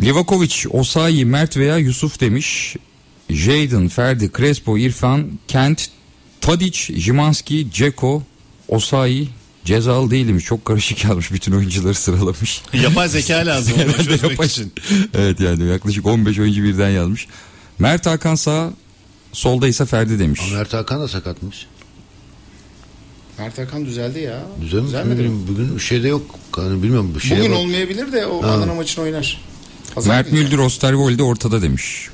Livakovic, 0.00 0.68
Osayi, 0.70 1.24
Mert 1.24 1.56
veya 1.56 1.78
Yusuf 1.78 2.20
demiş. 2.20 2.76
Jayden, 3.30 3.88
Ferdi, 3.88 4.30
Crespo, 4.36 4.78
İrfan, 4.78 5.26
Kent, 5.48 5.88
Tadic, 6.40 7.00
Jimanski, 7.00 7.70
Ceko, 7.72 8.22
Osayi, 8.68 9.28
cezalı 9.68 10.10
değilmiş. 10.10 10.44
Çok 10.44 10.64
karışık 10.64 11.04
yazmış 11.04 11.32
bütün 11.32 11.52
oyuncuları 11.52 11.94
sıralamış. 11.94 12.62
Yapay 12.72 13.08
zeka 13.08 13.34
lazım 13.46 13.74
Herhalde 13.76 14.26
yapay- 14.26 14.46
için. 14.46 14.72
evet 15.14 15.40
yani 15.40 15.64
yaklaşık 15.68 16.06
15 16.06 16.38
oyuncu 16.38 16.62
birden 16.62 16.90
yazmış. 16.90 17.26
Mert 17.78 18.06
Hakan 18.06 18.34
sağ, 18.34 18.70
solda 19.32 19.68
ise 19.68 19.86
Ferdi 19.86 20.18
demiş. 20.18 20.40
Ama 20.46 20.56
Mert 20.56 20.74
Hakan 20.74 21.00
da 21.00 21.08
sakatmış. 21.08 21.66
Mert 23.38 23.58
Hakan 23.58 23.86
düzeldi 23.86 24.18
ya. 24.18 24.42
Güzel 24.60 24.78
mi? 24.80 24.86
Düzelmedi 24.86 25.22
mi? 25.22 25.48
Bugün 25.48 25.74
bir 25.76 25.80
şeyde 25.80 26.08
yok. 26.08 26.22
Yani 26.58 26.82
bilmiyorum 26.82 27.12
bir 27.14 27.20
şey 27.20 27.38
Bugün 27.38 27.50
bak. 27.52 27.58
olmayabilir 27.58 28.12
de 28.12 28.26
o 28.26 28.42
Adana 28.44 28.74
maçını 28.74 29.04
oynar. 29.04 29.40
Pazar 29.94 30.10
Mert. 30.10 30.32
Müldür 30.32 30.58
Osterwolde 30.58 31.22
ortada 31.22 31.62
demiş. 31.62 32.08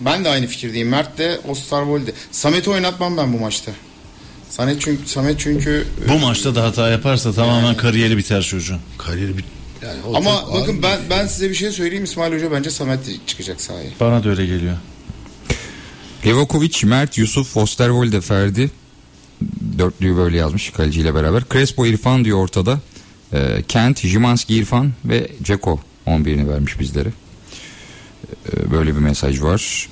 Ben 0.00 0.24
de 0.24 0.28
aynı 0.28 0.46
fikirdeyim. 0.46 0.88
Mert 0.88 1.18
de 1.18 1.40
Osterwolde. 1.48 2.12
Samet'i 2.32 2.70
oynatmam 2.70 3.16
ben 3.16 3.32
bu 3.32 3.38
maçta. 3.38 3.72
Samet 4.50 4.80
çünkü 4.80 5.08
Samet 5.08 5.40
çünkü 5.40 5.86
Bu 6.08 6.18
maçta 6.18 6.54
da 6.54 6.64
hata 6.64 6.90
yaparsa 6.90 7.32
tamamen 7.32 7.76
kariyeri 7.76 8.16
biter 8.16 8.42
çocuğun. 8.42 8.78
Kariyeri 8.98 9.38
bit. 9.38 9.44
Yani 9.82 9.98
o 10.06 10.16
ama 10.16 10.44
bakın 10.54 10.82
ben 10.82 10.98
ben 11.10 11.26
size 11.26 11.50
bir 11.50 11.54
şey 11.54 11.70
söyleyeyim 11.70 12.04
İsmail 12.04 12.34
Hoca 12.34 12.52
bence 12.52 12.70
Samet 12.70 13.00
çıkacak 13.26 13.60
sahaya. 13.60 13.90
Bana 14.00 14.24
da 14.24 14.28
öyle 14.28 14.46
geliyor. 14.46 14.76
Levakovic, 16.26 16.84
Mert, 16.84 17.18
Yusuf, 17.18 17.56
Osterwolde, 17.56 18.20
Ferdi. 18.20 18.70
Dörtlüyü 19.78 20.16
böyle 20.16 20.36
yazmış 20.36 20.70
kaleciyle 20.70 21.14
beraber. 21.14 21.42
Crespo, 21.52 21.86
İrfan 21.86 22.24
diyor 22.24 22.38
ortada. 22.38 22.80
Ee, 23.32 23.62
Kent, 23.68 24.00
Jimanski, 24.06 24.54
İrfan 24.54 24.92
ve 25.04 25.30
Ceko 25.42 25.80
11'ini 26.06 26.48
vermiş 26.48 26.80
bizlere. 26.80 27.08
Ee, 28.52 28.70
böyle 28.70 28.94
bir 28.94 29.00
mesaj 29.00 29.42
var. 29.42 29.88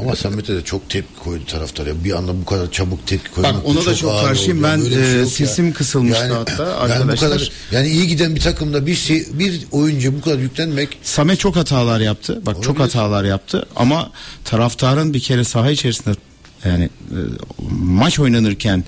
Ama 0.00 0.16
Samet'e 0.16 0.54
de 0.54 0.64
çok 0.64 0.90
tepki 0.90 1.20
koydu 1.24 1.44
taraftar 1.46 1.86
ya. 1.86 2.04
Bir 2.04 2.12
anda 2.18 2.40
bu 2.40 2.44
kadar 2.44 2.70
çabuk 2.72 3.06
tepki 3.06 3.30
koymak 3.30 3.54
Bak, 3.54 3.66
ona 3.66 3.86
da 3.86 3.94
çok 3.94 4.20
karşıyım. 4.20 4.64
ya. 4.64 4.64
Ben, 4.64 4.80
şey 4.88 5.14
e, 5.14 5.18
ya. 5.18 5.26
sesim 5.26 5.72
kısılmıştı 5.72 6.32
hatta 6.32 6.62
Yani 6.62 6.70
bu 6.70 6.82
arkadaşlar. 6.82 7.30
kadar 7.30 7.50
yani 7.72 7.88
iyi 7.88 8.06
giden 8.06 8.34
bir 8.34 8.40
takımda 8.40 8.86
bir 8.86 8.94
şey, 8.94 9.26
bir 9.32 9.60
oyuncu 9.72 10.14
bu 10.16 10.20
kadar 10.20 10.38
yüklenmek 10.38 10.98
Samet 11.02 11.38
çok 11.40 11.56
hatalar 11.56 12.00
yaptı. 12.00 12.42
Bak 12.46 12.54
çok 12.62 12.66
Olabilir. 12.66 12.80
hatalar 12.94 13.24
yaptı 13.24 13.66
ama 13.76 14.10
taraftarın 14.44 15.14
bir 15.14 15.20
kere 15.20 15.44
saha 15.44 15.70
içerisinde 15.70 16.14
yani 16.64 16.84
e, 16.84 17.18
maç 17.80 18.18
oynanırken 18.18 18.84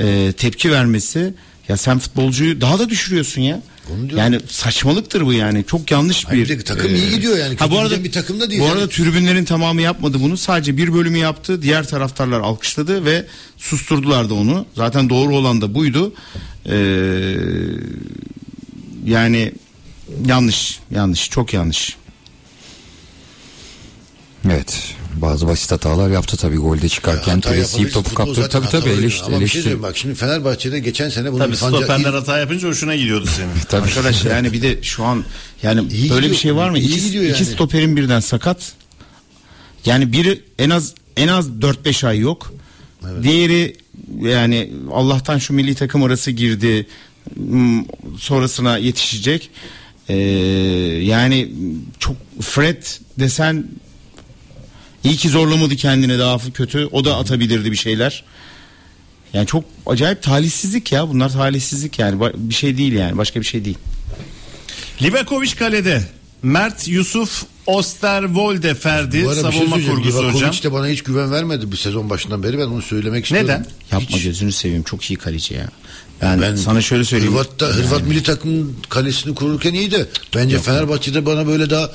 e, 0.00 0.32
tepki 0.36 0.72
vermesi 0.72 1.34
ya 1.70 1.76
sen 1.76 1.98
futbolcuyu 1.98 2.60
daha 2.60 2.78
da 2.78 2.88
düşürüyorsun 2.88 3.40
ya. 3.42 3.62
Yani 4.16 4.40
saçmalıktır 4.48 5.26
bu 5.26 5.32
yani. 5.32 5.64
Çok 5.66 5.90
yanlış 5.90 6.24
Hayır, 6.24 6.48
bir. 6.48 6.60
takım 6.64 6.94
iyi 6.94 7.10
gidiyor 7.10 7.38
yani. 7.38 7.56
Ha 7.56 7.70
bu 7.70 7.78
arada 7.78 8.04
bir 8.04 8.12
takım 8.12 8.40
da 8.40 8.50
değil 8.50 8.60
Bu 8.60 8.64
yani. 8.64 8.74
arada 8.74 8.88
tribünlerin 8.88 9.44
tamamı 9.44 9.82
yapmadı 9.82 10.16
bunu. 10.20 10.36
Sadece 10.36 10.76
bir 10.76 10.94
bölümü 10.94 11.18
yaptı. 11.18 11.62
Diğer 11.62 11.86
taraftarlar 11.88 12.40
alkışladı 12.40 13.04
ve 13.04 13.26
susturdular 13.58 14.30
da 14.30 14.34
onu. 14.34 14.66
Zaten 14.74 15.10
doğru 15.10 15.36
olan 15.36 15.60
da 15.60 15.74
buydu. 15.74 16.12
Ee, 16.66 16.74
yani 19.04 19.52
yanlış, 20.26 20.80
yanlış, 20.90 21.30
çok 21.30 21.54
yanlış. 21.54 21.96
Evet. 24.46 24.94
Bazı 25.22 25.46
basit 25.48 25.72
hatalar 25.72 26.10
yaptı 26.10 26.36
tabii 26.36 26.56
golde 26.56 26.88
çıkarken. 26.88 27.34
Yapabilirsin. 27.34 27.88
topu 27.88 28.14
kaptırdı. 28.14 28.48
Tabii 28.48 28.68
tabii 28.68 28.90
bir 29.02 29.10
şey 29.10 29.34
eleştir. 29.36 29.48
söyleyeyim 29.48 29.82
bak 29.82 29.96
şimdi 29.96 30.14
Fenerbahçe'de 30.14 30.78
geçen 30.78 31.08
sene 31.08 31.32
bunu 31.32 31.38
Tabii 31.38 31.52
İrfan 31.52 31.72
Can- 31.72 32.12
hata 32.12 32.38
yapınca 32.38 32.68
hoşuna 32.68 32.96
gidiyordu 32.96 33.26
senin. 33.36 33.50
Tabii. 33.68 33.82
Arkadaş 33.82 34.24
yani 34.24 34.52
bir 34.52 34.62
de 34.62 34.82
şu 34.82 35.04
an 35.04 35.24
yani 35.62 35.80
İyi 35.80 36.10
böyle 36.10 36.14
gidiyor. 36.20 36.22
bir 36.32 36.36
şey 36.36 36.54
var 36.56 36.70
mı? 36.70 36.78
İyi 36.78 36.88
İki, 36.96 37.00
gidiyor 37.06 37.24
iki 37.24 37.42
yani. 37.42 37.52
stoperin 37.54 37.96
birden 37.96 38.20
sakat. 38.20 38.72
Yani 39.84 40.12
biri 40.12 40.42
en 40.58 40.70
az 40.70 40.94
en 41.16 41.28
az 41.28 41.48
4-5 41.48 42.06
ay 42.06 42.18
yok. 42.18 42.52
Diğeri 43.22 43.76
yani 44.20 44.70
Allah'tan 44.92 45.38
şu 45.38 45.52
milli 45.54 45.74
takım 45.74 46.02
arası 46.02 46.30
girdi. 46.30 46.86
Hmm, 47.34 47.84
Sonrasına 48.18 48.78
yetişecek. 48.78 49.50
Ee, 50.08 50.14
yani 51.02 51.48
çok 51.98 52.16
Fred 52.40 52.82
desen 53.18 53.64
iyi 55.04 55.16
ki 55.16 55.28
zorlamadı 55.28 55.76
kendine 55.76 56.18
daha 56.18 56.38
kötü. 56.38 56.88
O 56.92 57.04
da 57.04 57.16
atabilirdi 57.16 57.72
bir 57.72 57.76
şeyler. 57.76 58.24
Yani 59.32 59.46
çok 59.46 59.64
acayip 59.86 60.22
talihsizlik 60.22 60.92
ya. 60.92 61.08
Bunlar 61.08 61.28
talihsizlik 61.32 61.98
yani. 61.98 62.32
Bir 62.36 62.54
şey 62.54 62.78
değil 62.78 62.92
yani. 62.92 63.18
Başka 63.18 63.40
bir 63.40 63.46
şey 63.46 63.64
değil. 63.64 63.78
Livakovic 65.02 65.54
kalede. 65.58 66.02
Mert, 66.42 66.88
Yusuf, 66.88 67.44
Osterwolde, 67.66 68.74
Ferdi 68.74 69.24
Bu 69.24 69.28
arada 69.30 69.48
bir 69.48 69.52
şey 69.52 69.60
savunma 69.60 69.76
söyleyeceğim. 69.76 69.96
kurgusu 69.96 70.18
hocam. 70.18 70.34
Livakovic 70.34 70.62
de 70.62 70.72
bana 70.72 70.88
hiç 70.88 71.02
güven 71.02 71.32
vermedi 71.32 71.72
bu 71.72 71.76
sezon 71.76 72.10
başından 72.10 72.42
beri 72.42 72.58
ben 72.58 72.66
onu 72.66 72.82
söylemek 72.82 73.24
istiyorum. 73.24 73.48
Neden? 73.48 73.66
Yapma 73.92 74.16
Hiç. 74.16 74.24
gözünü 74.24 74.52
seveyim. 74.52 74.82
Çok 74.82 75.10
iyi 75.10 75.16
kaleci 75.16 75.54
ya. 75.54 75.68
Ben, 76.22 76.56
sana 76.56 76.80
şöyle 76.82 77.04
söyleyeyim. 77.04 77.32
Hırvat'ta, 77.32 77.66
Hırvat 77.66 78.02
milli 78.06 78.22
takım 78.22 78.76
kalesini 78.88 79.34
kururken 79.34 79.74
iyi 79.74 79.90
de 79.90 80.08
bence 80.36 80.58
Fenerbahçe'de 80.58 81.26
bana 81.26 81.46
böyle 81.46 81.70
daha 81.70 81.90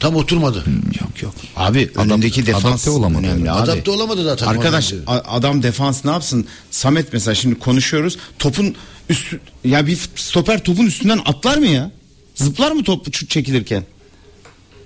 tam 0.00 0.16
oturmadı. 0.16 0.64
Yok 1.00 1.22
yok. 1.22 1.34
Abi 1.56 1.90
önündeki 1.94 2.46
defans 2.46 2.64
adapte 2.64 2.90
olamadı 2.90 3.26
önemli 3.26 3.50
abi. 3.50 3.60
Adapte 3.70 3.90
olamadı 3.90 4.36
takıma 4.36 4.50
Arkadaş 4.50 4.92
a- 5.06 5.22
adam 5.36 5.62
defans 5.62 6.04
ne 6.04 6.10
yapsın? 6.10 6.46
Samet 6.70 7.12
mesela 7.12 7.34
şimdi 7.34 7.58
konuşuyoruz. 7.58 8.18
Topun 8.38 8.74
üstü 9.08 9.40
ya 9.64 9.86
bir 9.86 9.98
stoper 10.16 10.64
topun 10.64 10.86
üstünden 10.86 11.20
atlar 11.24 11.58
mı 11.58 11.66
ya? 11.66 11.90
Zıplar 12.34 12.72
mı 12.72 12.84
top 12.84 13.12
çekilirken? 13.12 13.84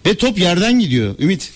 Ve 0.07 0.15
top 0.17 0.39
yerden 0.39 0.79
gidiyor. 0.81 1.15
Ümit. 1.19 1.53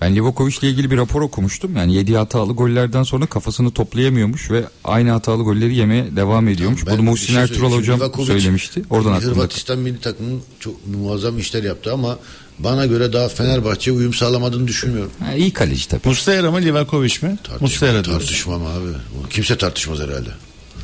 Ben 0.00 0.16
Livakovic 0.16 0.54
ile 0.62 0.70
ilgili 0.70 0.90
bir 0.90 0.96
rapor 0.96 1.22
okumuştum. 1.22 1.76
Yani 1.76 1.94
yediği 1.94 2.16
hatalı 2.16 2.52
gollerden 2.52 3.02
sonra 3.02 3.26
kafasını 3.26 3.70
toplayamıyormuş 3.70 4.50
ve 4.50 4.64
aynı 4.84 5.10
hatalı 5.10 5.42
golleri 5.42 5.74
yemeye 5.74 6.16
devam 6.16 6.48
ediyormuş. 6.48 6.86
Ben 6.86 6.92
Bunu 6.92 7.02
bir 7.02 7.10
Muhsin 7.10 7.26
şey 7.26 7.42
Ertuğrul 7.42 7.72
hocam 7.72 7.96
Livakovic, 7.96 8.26
söylemişti. 8.26 8.82
Oradan. 8.90 9.20
Hırvatistan 9.20 9.78
milli 9.78 10.00
takımının 10.00 10.42
çok 10.60 10.86
muazzam 10.86 11.38
işler 11.38 11.62
yaptı 11.62 11.92
ama 11.92 12.18
bana 12.58 12.86
göre 12.86 13.12
daha 13.12 13.28
Fenerbahçe'ye 13.28 13.96
uyum 13.96 14.14
sağlamadığını 14.14 14.68
düşünmüyorum. 14.68 15.12
Ha, 15.24 15.34
iyi 15.34 15.52
kaleci 15.52 15.88
tabii. 15.88 16.08
Muslera 16.08 16.50
mı 16.50 16.60
Livakovic 16.60 17.14
mi? 17.22 17.38
Muslera 17.60 18.02
tartışmam 18.02 18.66
abi. 18.66 18.88
Kimse 19.30 19.58
tartışmaz 19.58 19.98
herhalde. 20.00 20.30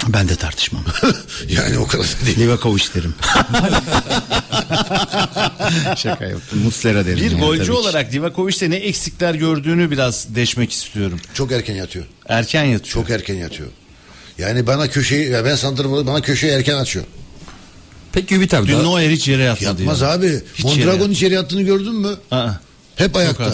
Ben 0.08 0.28
de 0.28 0.36
tartışmam. 0.36 0.84
yani 1.48 1.78
o 1.78 1.86
kadar 1.86 2.04
da 2.06 2.26
değil. 2.26 2.38
Livakovic 2.38 2.82
derim. 2.94 3.14
Şaka 5.96 6.24
yaptım. 6.24 6.58
Muslera 6.64 7.06
derim. 7.06 7.16
Bir 7.18 7.30
yani 7.30 7.40
golcü 7.40 7.72
olarak 7.72 8.12
Livakovic'te 8.12 8.70
ne 8.70 8.76
eksikler 8.76 9.34
gördüğünü 9.34 9.90
biraz 9.90 10.26
deşmek 10.34 10.72
istiyorum. 10.72 11.20
Çok 11.34 11.52
erken 11.52 11.74
yatıyor. 11.74 12.04
Erken 12.28 12.64
yatıyor. 12.64 12.92
Çok 12.92 13.10
erken 13.10 13.34
yatıyor. 13.34 13.68
Yani 14.38 14.66
bana 14.66 14.88
köşeyi, 14.90 15.30
ya 15.30 15.44
ben 15.44 15.56
santraforu 15.56 16.06
bana 16.06 16.20
köşeyi 16.22 16.52
erken 16.52 16.76
açıyor. 16.76 17.04
Peki 18.12 18.34
Ümit 18.34 18.54
abi 18.54 18.68
Dün 18.68 18.72
daha- 18.74 18.82
Neuer 18.82 19.10
hiç 19.10 19.28
yere 19.28 19.42
yatmadı 19.42 19.80
Yatmaz 19.82 20.00
ya. 20.00 20.08
abi. 20.12 20.40
Hiç 20.54 20.64
Mondragon 20.64 21.00
yere 21.02 21.12
içeri 21.12 21.34
yattığını 21.34 21.62
gördün 21.62 21.94
mü? 21.94 22.16
Aa, 22.30 22.50
Hep 22.96 23.16
ayakta. 23.16 23.52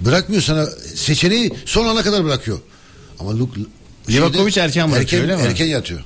Bırakmıyor 0.00 0.42
sana 0.42 0.66
seçeneği 0.94 1.52
son 1.66 1.86
ana 1.86 2.02
kadar 2.02 2.24
bırakıyor. 2.24 2.58
Ama 3.18 3.38
Luke 3.38 3.60
Livakovic 4.10 4.60
erken 4.60 4.92
bırakıyor, 4.92 5.22
öyle 5.22 5.36
mi? 5.36 5.42
Erken 5.42 5.66
yatıyor. 5.66 6.00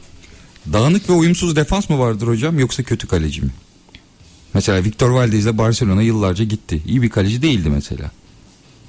Dağınık 0.73 1.11
ve 1.11 1.13
uyumsuz 1.13 1.57
defans 1.57 1.91
mı 1.91 1.99
vardır 1.99 2.27
hocam 2.27 2.59
yoksa 2.59 2.83
kötü 2.83 3.07
kaleci 3.07 3.43
mi? 3.43 3.51
Mesela 4.55 4.85
Victor 4.85 5.11
Valdez 5.11 5.47
de 5.47 5.59
Barcelona 5.59 6.03
yıllarca 6.03 6.45
gitti. 6.45 6.83
İyi 6.87 7.03
bir 7.03 7.11
kaleci 7.11 7.43
değildi 7.43 7.71
mesela. 7.71 8.11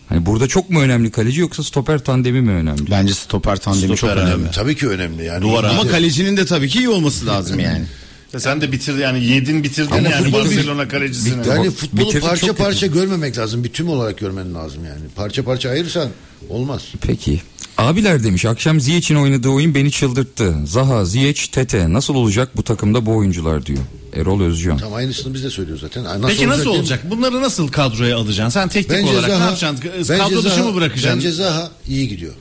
Hani 0.10 0.26
burada 0.26 0.48
çok 0.48 0.70
mu 0.70 0.82
önemli 0.82 1.12
kaleci 1.12 1.42
yoksa 1.42 1.64
stoper 1.64 2.00
tandemi 2.00 2.42
mi 2.42 2.52
önemli? 2.52 2.92
Bence 2.92 3.14
stoper 3.14 3.58
tandemi 3.58 3.98
Stoper 3.98 3.98
çok 3.98 4.10
önemli. 4.10 4.34
önemli. 4.34 4.52
Tabii 4.52 4.76
ki 4.76 4.88
önemli 4.88 5.26
yani. 5.26 5.42
Duvar 5.42 5.64
Ama 5.64 5.88
kalecinin 5.88 6.38
de 6.38 6.46
tabii 6.46 6.70
ki 6.70 6.78
iyi 6.80 6.90
olması 6.90 7.26
lazım 7.26 7.60
yani. 7.60 7.86
Ya 8.34 8.40
Sen 8.40 8.62
de 8.62 8.72
bitir 8.72 8.98
yani 8.98 9.26
yedin 9.26 9.64
bitirdin 9.64 9.92
Ama 9.92 10.10
yani 10.10 10.34
Barcelona 10.34 10.88
kalecisini. 10.88 11.48
Yani 11.48 11.68
Bak, 11.68 11.74
futbolu 11.74 12.20
parça 12.20 12.54
parça 12.54 12.88
görmemek 12.88 13.38
lazım. 13.38 13.64
Bir 13.64 13.70
tüm 13.70 13.90
olarak 13.90 14.18
görmen 14.18 14.54
lazım 14.54 14.86
yani. 14.86 15.02
Parça 15.16 15.44
parça 15.44 15.70
ayırırsan 15.70 16.10
olmaz. 16.50 16.82
Peki. 17.02 17.42
Abiler 17.78 18.24
demiş 18.24 18.46
akşam 18.46 18.80
Ziyech'in 18.80 19.16
oynadığı 19.16 19.50
oyun 19.50 19.76
beni 19.76 19.92
çıldırttı. 19.92 20.56
Zaha, 20.66 21.06
Ziyech, 21.06 21.48
Tete 21.48 21.94
nasıl 21.94 22.16
olacak 22.16 22.50
bu 22.58 22.64
takımda 22.64 23.06
bu 23.06 23.16
oyuncular 23.18 23.66
diyor. 23.66 23.80
Erol 24.14 24.42
Özcan. 24.42 24.78
Tam 24.78 24.94
aynısını 24.94 25.34
biz 25.34 25.44
de 25.44 25.50
söylüyoruz 25.50 25.82
zaten. 25.82 26.04
Nasıl 26.04 26.28
Peki 26.28 26.48
nasıl 26.50 26.70
olacak? 26.70 27.10
Bunları 27.10 27.42
nasıl 27.42 27.68
kadroya 27.68 28.18
alacaksın? 28.18 28.50
Sen 28.60 28.70
teknik 28.70 28.98
Bence 29.00 29.12
olarak 29.12 29.30
Zaha, 29.30 29.40
ne 29.40 29.46
yapacaksın? 29.46 29.90
bence 29.98 30.18
Kadro 30.18 30.44
dışı 30.44 30.56
Zaha- 30.56 30.64
mı 30.70 30.76
bırakacaksın? 30.76 31.20
Bence 31.20 31.32
Zaha 31.32 31.72
iyi 31.88 32.08
gidiyor. 32.10 32.34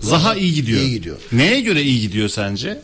Zaha 0.00 0.34
iyi 0.34 0.54
gidiyor. 0.54 0.80
iyi 0.80 0.90
gidiyor. 0.92 1.16
Neye 1.32 1.60
göre 1.60 1.82
iyi 1.82 2.00
gidiyor 2.00 2.28
sence? 2.28 2.80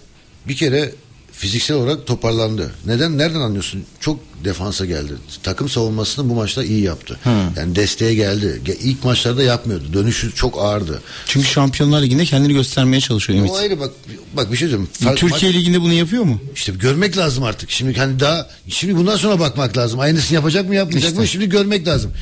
Bir 0.49 0.57
kere 0.57 0.93
fiziksel 1.37 1.77
olarak 1.77 2.07
toparlandı. 2.07 2.75
Neden? 2.87 3.19
Nereden 3.19 3.41
anlıyorsun? 3.41 3.85
Çok 4.01 4.21
defansa 4.45 4.85
geldi. 4.87 5.13
Takım 5.43 5.69
savunmasını 5.69 6.29
bu 6.31 6.35
maçta 6.35 6.65
iyi 6.65 6.83
yaptı. 6.83 7.19
Yani 7.57 7.77
desteğe 7.77 8.15
geldi. 8.15 8.61
Ge- 8.65 8.79
İlk 8.79 9.05
maçlarda 9.05 9.43
yapmıyordu. 9.43 9.85
Dönüşü 9.93 10.35
çok 10.35 10.59
ağırdı. 10.59 11.03
Çünkü 11.27 11.47
Şampiyonlar 11.47 12.03
Ligi'nde 12.03 12.25
kendini 12.25 12.53
göstermeye 12.53 13.01
çalışıyor 13.01 13.39
Ümit. 13.39 13.51
O 13.51 13.57
ayrı 13.57 13.81
bak 13.81 13.91
bak 14.37 14.53
bir 14.53 14.57
şey 14.57 14.69
söyleyeyim. 14.69 14.89
Fark- 14.93 15.17
Türkiye 15.19 15.51
maç- 15.53 15.59
Ligi'nde 15.61 15.81
bunu 15.81 15.93
yapıyor 15.93 16.23
mu? 16.25 16.41
işte 16.55 16.73
görmek 16.73 17.17
lazım 17.17 17.45
artık. 17.45 17.71
Şimdi 17.71 17.99
hani 17.99 18.21
daha 18.21 18.49
şimdi 18.69 18.97
bundan 18.97 19.17
sonra 19.17 19.41
bakmak 19.41 19.77
lazım. 19.77 20.01
Aynısını 20.01 20.35
yapacak 20.35 20.69
mı 20.69 20.75
yapmayacak 20.75 21.11
İşte. 21.11 21.21
mı? 21.21 21.29
Şimdi 21.29 21.49
görmek 21.49 21.87
lazım. 21.87 22.13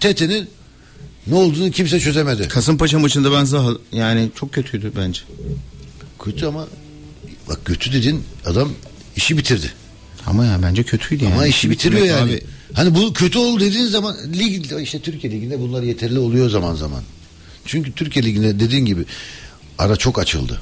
Tete'nin 0.00 0.48
ne 1.26 1.34
olduğunu 1.34 1.70
kimse 1.70 2.00
çözemedi. 2.00 2.48
Kasımpaşa 2.48 2.98
maçında 2.98 3.32
ben 3.32 3.44
Zaha 3.44 3.70
yani 3.92 4.30
çok 4.40 4.52
kötüydü 4.52 4.92
bence. 4.96 5.20
Kötü 6.24 6.46
ama 6.46 6.66
bak 7.48 7.64
kötü 7.64 7.92
dedin 7.92 8.24
adam 8.46 8.72
işi 9.16 9.38
bitirdi. 9.38 9.72
Ama 10.26 10.44
ya 10.44 10.62
bence 10.62 10.82
kötüydü 10.82 11.24
yani. 11.24 11.34
Ama 11.34 11.46
işi 11.46 11.70
bitiriyor 11.70 12.06
yani. 12.06 12.30
abi- 12.32 12.42
Hani 12.74 12.94
bu 12.94 13.12
kötü 13.12 13.38
oldu 13.38 13.60
dediğin 13.60 13.86
zaman 13.86 14.16
lig 14.38 14.72
işte 14.82 15.00
Türkiye 15.00 15.32
liginde 15.32 15.60
bunlar 15.60 15.82
yeterli 15.82 16.18
oluyor 16.18 16.50
zaman 16.50 16.74
zaman. 16.74 17.02
Çünkü 17.66 17.92
Türkiye 17.92 18.24
liginde 18.24 18.60
dediğin 18.60 18.84
gibi 18.84 19.04
ara 19.78 19.96
çok 19.96 20.18
açıldı. 20.18 20.60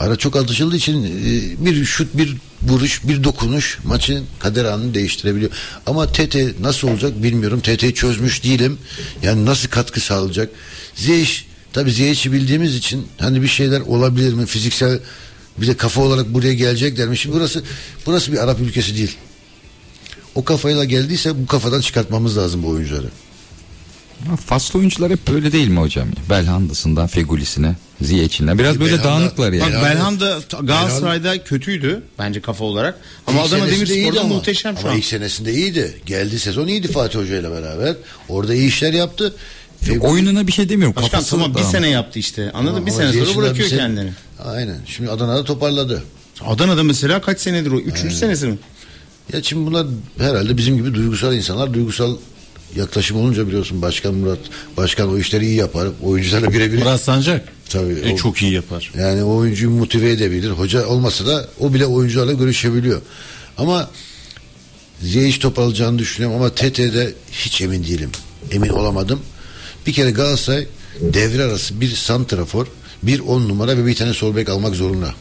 Ara 0.00 0.16
çok 0.16 0.36
açıldığı 0.36 0.76
için 0.76 1.04
e, 1.04 1.64
bir 1.66 1.84
şut, 1.84 2.16
bir 2.16 2.36
vuruş, 2.62 3.00
bir 3.04 3.24
dokunuş 3.24 3.78
maçın 3.84 4.26
kader 4.38 4.64
anını 4.64 4.94
değiştirebiliyor. 4.94 5.50
Ama 5.86 6.12
TT 6.12 6.36
nasıl 6.60 6.88
olacak 6.88 7.22
bilmiyorum. 7.22 7.60
TT'yi 7.60 7.94
çözmüş 7.94 8.44
değilim. 8.44 8.78
Yani 9.22 9.46
nasıl 9.46 9.68
katkı 9.68 10.00
sağlayacak? 10.00 10.50
Ziyech 10.94 11.30
tabii 11.72 11.92
Ziyech'i 11.92 12.32
bildiğimiz 12.32 12.76
için 12.76 13.06
hani 13.18 13.42
bir 13.42 13.48
şeyler 13.48 13.80
olabilir 13.80 14.32
mi? 14.34 14.46
Fiziksel 14.46 14.98
bir 15.60 15.66
de 15.66 15.76
kafa 15.76 16.00
olarak 16.02 16.34
buraya 16.34 16.54
gelecekler 16.54 17.08
mi? 17.08 17.16
Şimdi 17.18 17.36
burası 17.36 17.62
burası 18.06 18.32
bir 18.32 18.38
Arap 18.38 18.60
ülkesi 18.60 18.96
değil. 18.96 19.16
O 20.34 20.44
kafayla 20.44 20.84
geldiyse 20.84 21.42
bu 21.42 21.46
kafadan 21.46 21.80
çıkartmamız 21.80 22.38
lazım 22.38 22.62
bu 22.62 22.68
oyuncuları. 22.68 23.06
Ama 24.26 24.36
Faslı 24.36 24.78
oyuncular 24.78 25.10
hep 25.12 25.28
böyle 25.28 25.52
değil 25.52 25.68
mi 25.68 25.80
hocam? 25.80 26.08
Belhanda'sından 26.30 27.06
Fegulisine, 27.06 27.76
Ziyech'inden. 28.02 28.58
Biraz 28.58 28.80
böyle 28.80 28.94
Belhanda- 28.94 29.04
dağınıklar 29.04 29.52
yani. 29.52 29.74
Bak 29.74 29.82
Belhanda- 29.82 30.40
Belhanda 30.52 30.66
Galatasaray'da 30.66 31.44
kötüydü 31.44 32.02
bence 32.18 32.40
kafa 32.40 32.64
olarak. 32.64 32.98
Ama 33.26 33.40
İlk 33.42 33.48
Adana 33.52 33.70
Demirspor'da 33.70 34.20
ama. 34.20 34.34
muhteşem 34.34 34.74
şu 34.76 34.80
ama 34.80 34.90
an. 34.90 34.96
ilk 34.96 35.04
senesinde 35.04 35.52
iyiydi. 35.52 36.00
Geldi 36.06 36.38
sezon 36.38 36.66
iyiydi 36.66 36.88
Fatih 36.92 37.18
Hoca 37.18 37.38
ile 37.38 37.50
beraber. 37.50 37.96
Orada 38.28 38.54
iyi 38.54 38.68
işler 38.68 38.92
yaptı. 38.92 39.34
Ve- 39.88 39.98
Oyununa 39.98 40.46
bir 40.46 40.52
şey 40.52 40.68
demiyorum. 40.68 40.96
Başkan 40.96 41.10
Kafası 41.10 41.30
tamam 41.30 41.54
bir 41.54 41.62
sene 41.62 41.88
yaptı 41.88 42.18
işte. 42.18 42.50
Anladın 42.52 42.80
mı? 42.80 42.86
Bir 42.86 42.90
sene 42.90 43.12
sonra 43.24 43.36
bırakıyor 43.36 43.68
sene- 43.68 43.78
kendini. 43.80 44.10
Aynen. 44.44 44.78
Şimdi 44.86 45.10
Adana'da 45.10 45.44
toparladı. 45.44 46.02
Adana'da 46.46 46.82
mesela 46.82 47.20
kaç 47.20 47.40
senedir 47.40 47.72
o? 47.72 47.78
Üçüncü 47.78 48.14
senesi 48.14 48.46
mi? 48.46 48.58
Ya 49.32 49.42
şimdi 49.42 49.66
bunlar 49.66 49.86
herhalde 50.18 50.56
bizim 50.56 50.76
gibi 50.76 50.94
duygusal 50.94 51.34
insanlar. 51.34 51.74
Duygusal 51.74 52.16
yaklaşım 52.76 53.16
olunca 53.16 53.46
biliyorsun 53.46 53.82
Başkan 53.82 54.14
Murat, 54.14 54.38
Başkan 54.76 55.08
o 55.12 55.18
işleri 55.18 55.46
iyi 55.46 55.54
yapar. 55.54 55.88
Oyuncularla 56.02 56.52
birebir. 56.52 56.78
Murat 56.78 57.00
Sancak. 57.00 57.48
Tabii. 57.68 57.92
E, 57.92 58.12
o- 58.12 58.16
çok 58.16 58.42
iyi 58.42 58.52
yapar. 58.52 58.92
Yani 58.98 59.24
oyuncuyu 59.24 59.70
motive 59.70 60.10
edebilir. 60.10 60.50
Hoca 60.50 60.86
olmasa 60.86 61.26
da 61.26 61.48
o 61.60 61.74
bile 61.74 61.86
oyuncularla 61.86 62.32
görüşebiliyor. 62.32 63.02
Ama 63.58 63.90
Ziyech 65.02 65.40
toparlayacağını 65.40 65.98
düşünüyorum 65.98 66.36
ama 66.40 66.50
TT'de 66.54 67.14
hiç 67.32 67.60
emin 67.60 67.82
değilim. 67.84 68.10
Emin 68.52 68.68
olamadım. 68.68 69.20
Bir 69.86 69.92
kere 69.92 70.10
Galatasaray 70.10 70.66
devre 71.00 71.42
arası 71.44 71.80
bir 71.80 71.90
santrafor, 71.90 72.66
bir 73.02 73.20
on 73.20 73.48
numara 73.48 73.76
ve 73.78 73.86
bir 73.86 73.94
tane 73.94 74.14
sol 74.14 74.36
bek 74.36 74.48
almak 74.48 74.74
zorunda. 74.74 75.14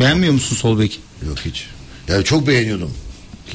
Beğenmiyor 0.00 0.32
musun 0.32 0.56
sol 0.56 0.78
bek? 0.78 1.00
Yok 1.26 1.38
hiç. 1.44 1.66
Yani 2.08 2.24
çok 2.24 2.46
beğeniyordum. 2.46 2.90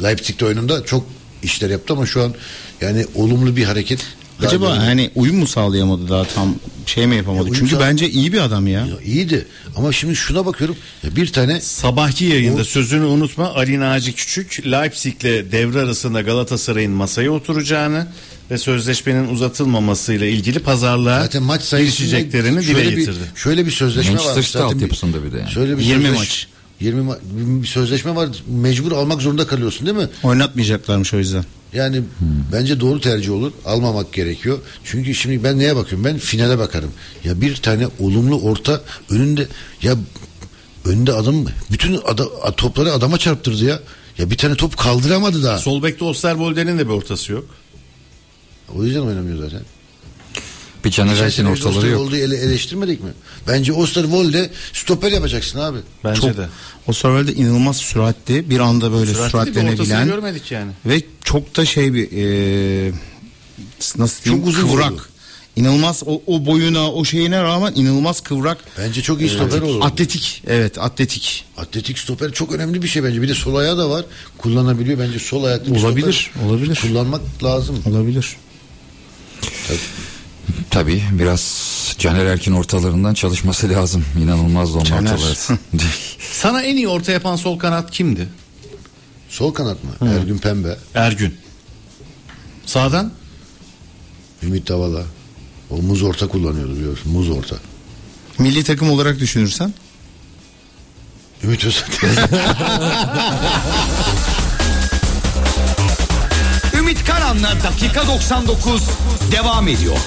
Leipzig'te 0.04 0.46
oyununda 0.46 0.86
çok 0.86 1.06
işler 1.44 1.70
yaptı 1.70 1.94
ama 1.94 2.06
şu 2.06 2.24
an 2.24 2.34
yani 2.82 3.06
olumlu 3.16 3.56
bir 3.56 3.64
hareket. 3.64 4.00
Acaba 4.46 4.66
görmedim. 4.66 4.84
hani 4.84 5.12
uyum 5.16 5.36
mu 5.36 5.48
sağlayamadı 5.48 6.10
daha 6.10 6.24
tam 6.24 6.56
şey 6.86 7.08
mi 7.08 7.16
yapamadı? 7.16 7.48
Ya 7.48 7.54
Çünkü 7.56 7.76
sağ- 7.76 7.80
bence 7.80 8.10
iyi 8.10 8.34
bir 8.34 8.40
adam 8.40 8.68
ya. 8.68 8.80
Ya 8.80 9.02
iyiydi 9.06 9.48
ama 9.76 9.92
şimdi 9.92 10.16
şuna 10.16 10.46
bakıyorum 10.46 10.76
ya 11.04 11.16
bir 11.16 11.32
tane 11.34 11.62
Sabahki 11.62 12.26
yayında 12.26 12.62
O- 12.62 12.64
sözünü 12.64 13.06
unutma 13.06 13.54
Ali 13.54 13.80
Naci 13.80 14.14
Küçük 14.14 14.66
Leipzig'le 14.66 15.52
devre 15.52 15.80
arasında 15.80 16.22
Galatasaray'ın 16.22 16.92
masaya 16.92 17.32
oturacağını 17.32 18.08
ve 18.52 18.58
sözleşmenin 18.58 19.28
uzatılmamasıyla 19.28 20.28
ilgili 20.28 20.60
pazarlığa 20.60 21.22
Zaten 21.22 21.44
maç 21.44 21.72
girişeceklerini 21.72 22.62
dile 22.62 22.74
şöyle 22.74 22.92
bir, 22.92 22.98
getirdi. 22.98 23.18
şöyle 23.36 23.66
bir 23.66 23.72
sözleşme 23.72 24.14
Manchester 24.16 24.60
var. 24.60 24.70
Bir- 24.70 24.76
altyapısında 24.76 25.24
bir 25.24 25.32
de 25.32 25.38
yani. 25.38 25.52
Şöyle 25.52 25.78
bir 25.78 25.84
20 25.84 26.04
sözleş- 26.04 26.18
maç. 26.20 26.48
20 26.80 27.02
ma- 27.12 27.18
bir 27.62 27.68
sözleşme 27.68 28.16
var. 28.16 28.30
Mecbur 28.48 28.92
almak 28.92 29.22
zorunda 29.22 29.48
kalıyorsun 29.48 29.86
değil 29.88 29.98
mi? 29.98 30.08
Oynatmayacaklarmış 30.24 31.14
o 31.14 31.18
yüzden. 31.18 31.46
Yani 31.74 32.02
bence 32.54 32.80
doğru 32.80 33.02
tercih 33.02 33.32
olur. 33.32 33.52
Almamak 33.66 34.14
gerekiyor. 34.14 34.60
Çünkü 34.84 35.16
şimdi 35.16 35.44
ben 35.44 35.60
neye 35.60 35.76
bakıyorum? 35.76 36.06
Ben 36.06 36.18
finale 36.18 36.58
bakarım. 36.58 36.92
Ya 37.24 37.42
bir 37.42 37.56
tane 37.56 37.88
olumlu 38.00 38.42
orta 38.42 38.82
önünde 39.10 39.48
ya 39.82 39.96
önünde 40.86 41.14
adam 41.14 41.46
bütün 41.72 42.00
ada- 42.06 42.52
topları 42.58 42.92
adama 42.92 43.18
çarptırdı 43.18 43.66
ya. 43.66 43.80
Ya 44.18 44.30
bir 44.32 44.38
tane 44.38 44.56
top 44.56 44.78
kaldıramadı 44.78 45.44
daha. 45.44 45.58
Sol 45.58 45.84
bekte 45.84 46.06
Osterwolde'nin 46.06 46.78
de 46.80 46.86
bir 46.88 46.92
ortası 46.94 47.32
yok. 47.32 47.46
O 48.76 48.84
yüzden 48.84 49.00
oynamıyor 49.00 49.38
zaten. 49.44 49.62
Bir 50.86 50.92
Caner 50.92 51.12
Geçen 51.12 51.26
Erkin 51.26 51.36
sene 51.44 51.54
biz 51.54 51.66
ortaları 51.66 51.88
yok. 51.88 52.02
Osterwolde'yi 52.02 52.24
ele, 52.24 52.38
eleştirmedik 52.38 53.04
mi? 53.04 53.10
Bence 53.48 53.74
Osterwolde 53.74 54.50
stoper 54.74 55.12
yapacaksın 55.12 55.60
abi. 55.60 55.78
Bence 56.04 56.22
Çok, 56.22 56.38
de. 56.38 56.48
o 56.88 56.94
Sorvel'de 56.94 57.34
inanılmaz 57.34 57.78
süratli. 57.78 58.50
Bir 58.50 58.60
anda 58.60 58.92
böyle 58.92 59.14
Süratli 59.14 59.30
süratlenebilen. 59.32 60.06
görmedik 60.08 60.52
yani. 60.52 60.72
Ve 60.86 61.02
çok 61.24 61.58
da 61.58 61.66
şey 61.66 61.94
bir 61.94 62.08
e, 62.12 62.92
nasıl 63.98 64.24
diyeyim 64.24 64.44
Çok 64.46 64.50
uzun 64.54 64.68
kıvrak. 64.70 64.92
vurdu. 64.92 65.02
İnanılmaz 65.56 66.04
o, 66.06 66.22
o 66.28 66.46
boyuna 66.46 66.92
o 66.92 67.06
şeyine 67.06 67.44
rağmen 67.44 67.74
inanılmaz 67.76 68.22
kıvrak. 68.22 68.58
Bence 68.78 69.02
çok 69.02 69.22
iyi 69.22 69.30
stoper 69.30 69.62
olur. 69.62 69.82
Atletik. 69.86 70.44
Evet 70.48 70.78
atletik. 70.80 71.46
Atletik 71.58 72.00
stoper 72.00 72.32
çok 72.32 72.52
önemli 72.54 72.82
bir 72.82 72.88
şey 72.88 73.04
bence. 73.04 73.22
Bir 73.22 73.30
de 73.30 73.34
sol 73.34 73.56
ayağı 73.56 73.78
da 73.78 73.90
var. 73.90 74.06
Kullanabiliyor 74.38 75.00
bence 75.00 75.20
sol 75.20 75.44
ayaklı 75.44 75.74
Olabilir, 75.74 76.30
stoper 76.32 76.50
olabilir. 76.50 76.80
Kullanmak 76.82 77.22
lazım. 77.44 77.84
Olabilir. 77.86 78.36
Tabii 80.70 81.04
biraz 81.12 81.68
Caner 82.00 82.26
Erkin 82.26 82.54
ortalarından 82.54 83.14
çalışması 83.14 83.70
lazım. 83.70 84.06
İnanılmaz 84.24 84.76
onun 84.76 84.92
ortaları. 84.92 85.36
Sana 86.32 86.62
en 86.62 86.76
iyi 86.76 86.88
orta 86.88 87.12
yapan 87.12 87.36
sol 87.36 87.60
kanat 87.60 87.92
kimdi? 87.92 88.30
Sol 89.30 89.54
kanat 89.54 89.78
mı? 89.84 89.90
Ergün 90.10 90.38
Pembe, 90.38 90.78
Ergün. 90.94 91.38
Sağdan? 92.66 93.12
Ümit 94.44 94.68
Davala. 94.68 95.04
O 95.70 95.82
muz 95.82 96.04
orta 96.04 96.28
kullanıyordu 96.28 96.76
biliyorsun. 96.76 97.12
Muz 97.12 97.30
orta. 97.30 97.56
Milli 98.40 98.64
takım 98.64 98.90
olarak 98.92 99.20
düşünürsen 99.20 99.74
Ümit 101.44 101.66
Özat. 101.66 101.90
Ümit 106.98 107.08
Karan'la 107.08 107.64
dakika 107.64 108.08
99 108.08 108.82
devam 109.32 109.68
ediyor. 109.68 109.98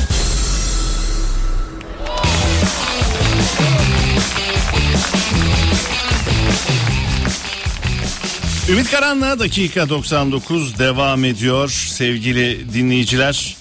Ümit 8.69 8.91
Karan'la 8.91 9.39
dakika 9.39 9.89
99 9.89 10.79
devam 10.79 11.25
ediyor 11.25 11.69
sevgili 11.69 12.75
dinleyiciler. 12.75 13.57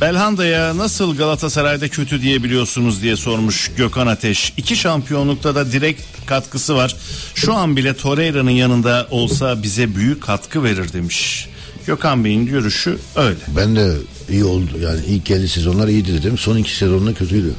Belhanda'ya 0.00 0.76
nasıl 0.76 1.16
Galatasaray'da 1.16 1.88
kötü 1.88 2.22
diyebiliyorsunuz 2.22 3.02
diye 3.02 3.16
sormuş 3.16 3.70
Gökhan 3.76 4.06
Ateş. 4.06 4.52
İki 4.56 4.76
şampiyonlukta 4.76 5.54
da 5.54 5.72
direkt 5.72 6.02
katkısı 6.26 6.76
var. 6.76 6.96
Şu 7.34 7.54
an 7.54 7.76
bile 7.76 7.96
Torreira'nın 7.96 8.50
yanında 8.50 9.06
olsa 9.10 9.62
bize 9.62 9.94
büyük 9.94 10.22
katkı 10.22 10.64
verir 10.64 10.92
demiş. 10.92 11.48
Gökhan 11.86 12.24
Bey'in 12.24 12.46
görüşü 12.46 12.98
öyle. 13.16 13.38
ben 13.56 13.76
de 13.76 13.92
iyi 14.30 14.44
oldu. 14.44 14.70
Yani 14.80 15.00
ilk 15.08 15.24
geldi 15.24 15.48
sezonlar 15.48 15.88
iyiydi 15.88 16.12
dedim. 16.14 16.38
Son 16.38 16.56
iki 16.56 16.76
sezonda 16.76 17.14
kötüydü. 17.14 17.54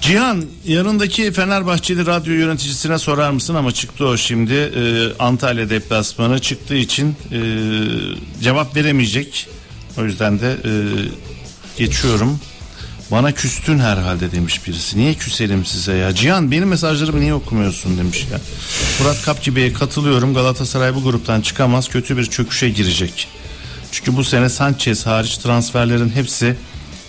Cihan 0.00 0.44
yanındaki 0.66 1.32
Fenerbahçeli 1.32 2.06
radyo 2.06 2.32
yöneticisine 2.32 2.98
sorar 2.98 3.30
mısın 3.30 3.54
ama 3.54 3.72
çıktı 3.72 4.06
o 4.06 4.16
şimdi 4.16 4.54
Ee, 4.54 5.12
Antalya 5.18 5.70
deplasmanı 5.70 6.38
çıktığı 6.38 6.74
için 6.76 7.16
e, 7.32 7.38
cevap 8.42 8.76
veremeyecek. 8.76 9.48
O 9.98 10.04
yüzden 10.04 10.40
de 10.40 10.56
e, 10.64 10.70
geçiyorum. 11.78 12.40
Bana 13.10 13.32
küstün 13.32 13.78
herhalde 13.78 14.32
demiş 14.32 14.66
birisi. 14.66 14.98
Niye 14.98 15.14
küselim 15.14 15.64
size 15.64 15.92
ya? 15.92 16.14
Cihan 16.14 16.50
benim 16.50 16.68
mesajlarımı 16.68 17.20
niye 17.20 17.34
okumuyorsun 17.34 17.98
demiş 17.98 18.26
ya. 18.32 18.40
Murat 19.00 19.22
Kapçı 19.22 19.74
katılıyorum. 19.74 20.34
Galatasaray 20.34 20.94
bu 20.94 21.02
gruptan 21.02 21.40
çıkamaz. 21.40 21.88
Kötü 21.88 22.16
bir 22.16 22.24
çöküşe 22.24 22.70
girecek. 22.70 23.28
Çünkü 23.92 24.16
bu 24.16 24.24
sene 24.24 24.48
Sanchez 24.48 25.06
hariç 25.06 25.36
transferlerin 25.36 26.10
hepsi 26.10 26.56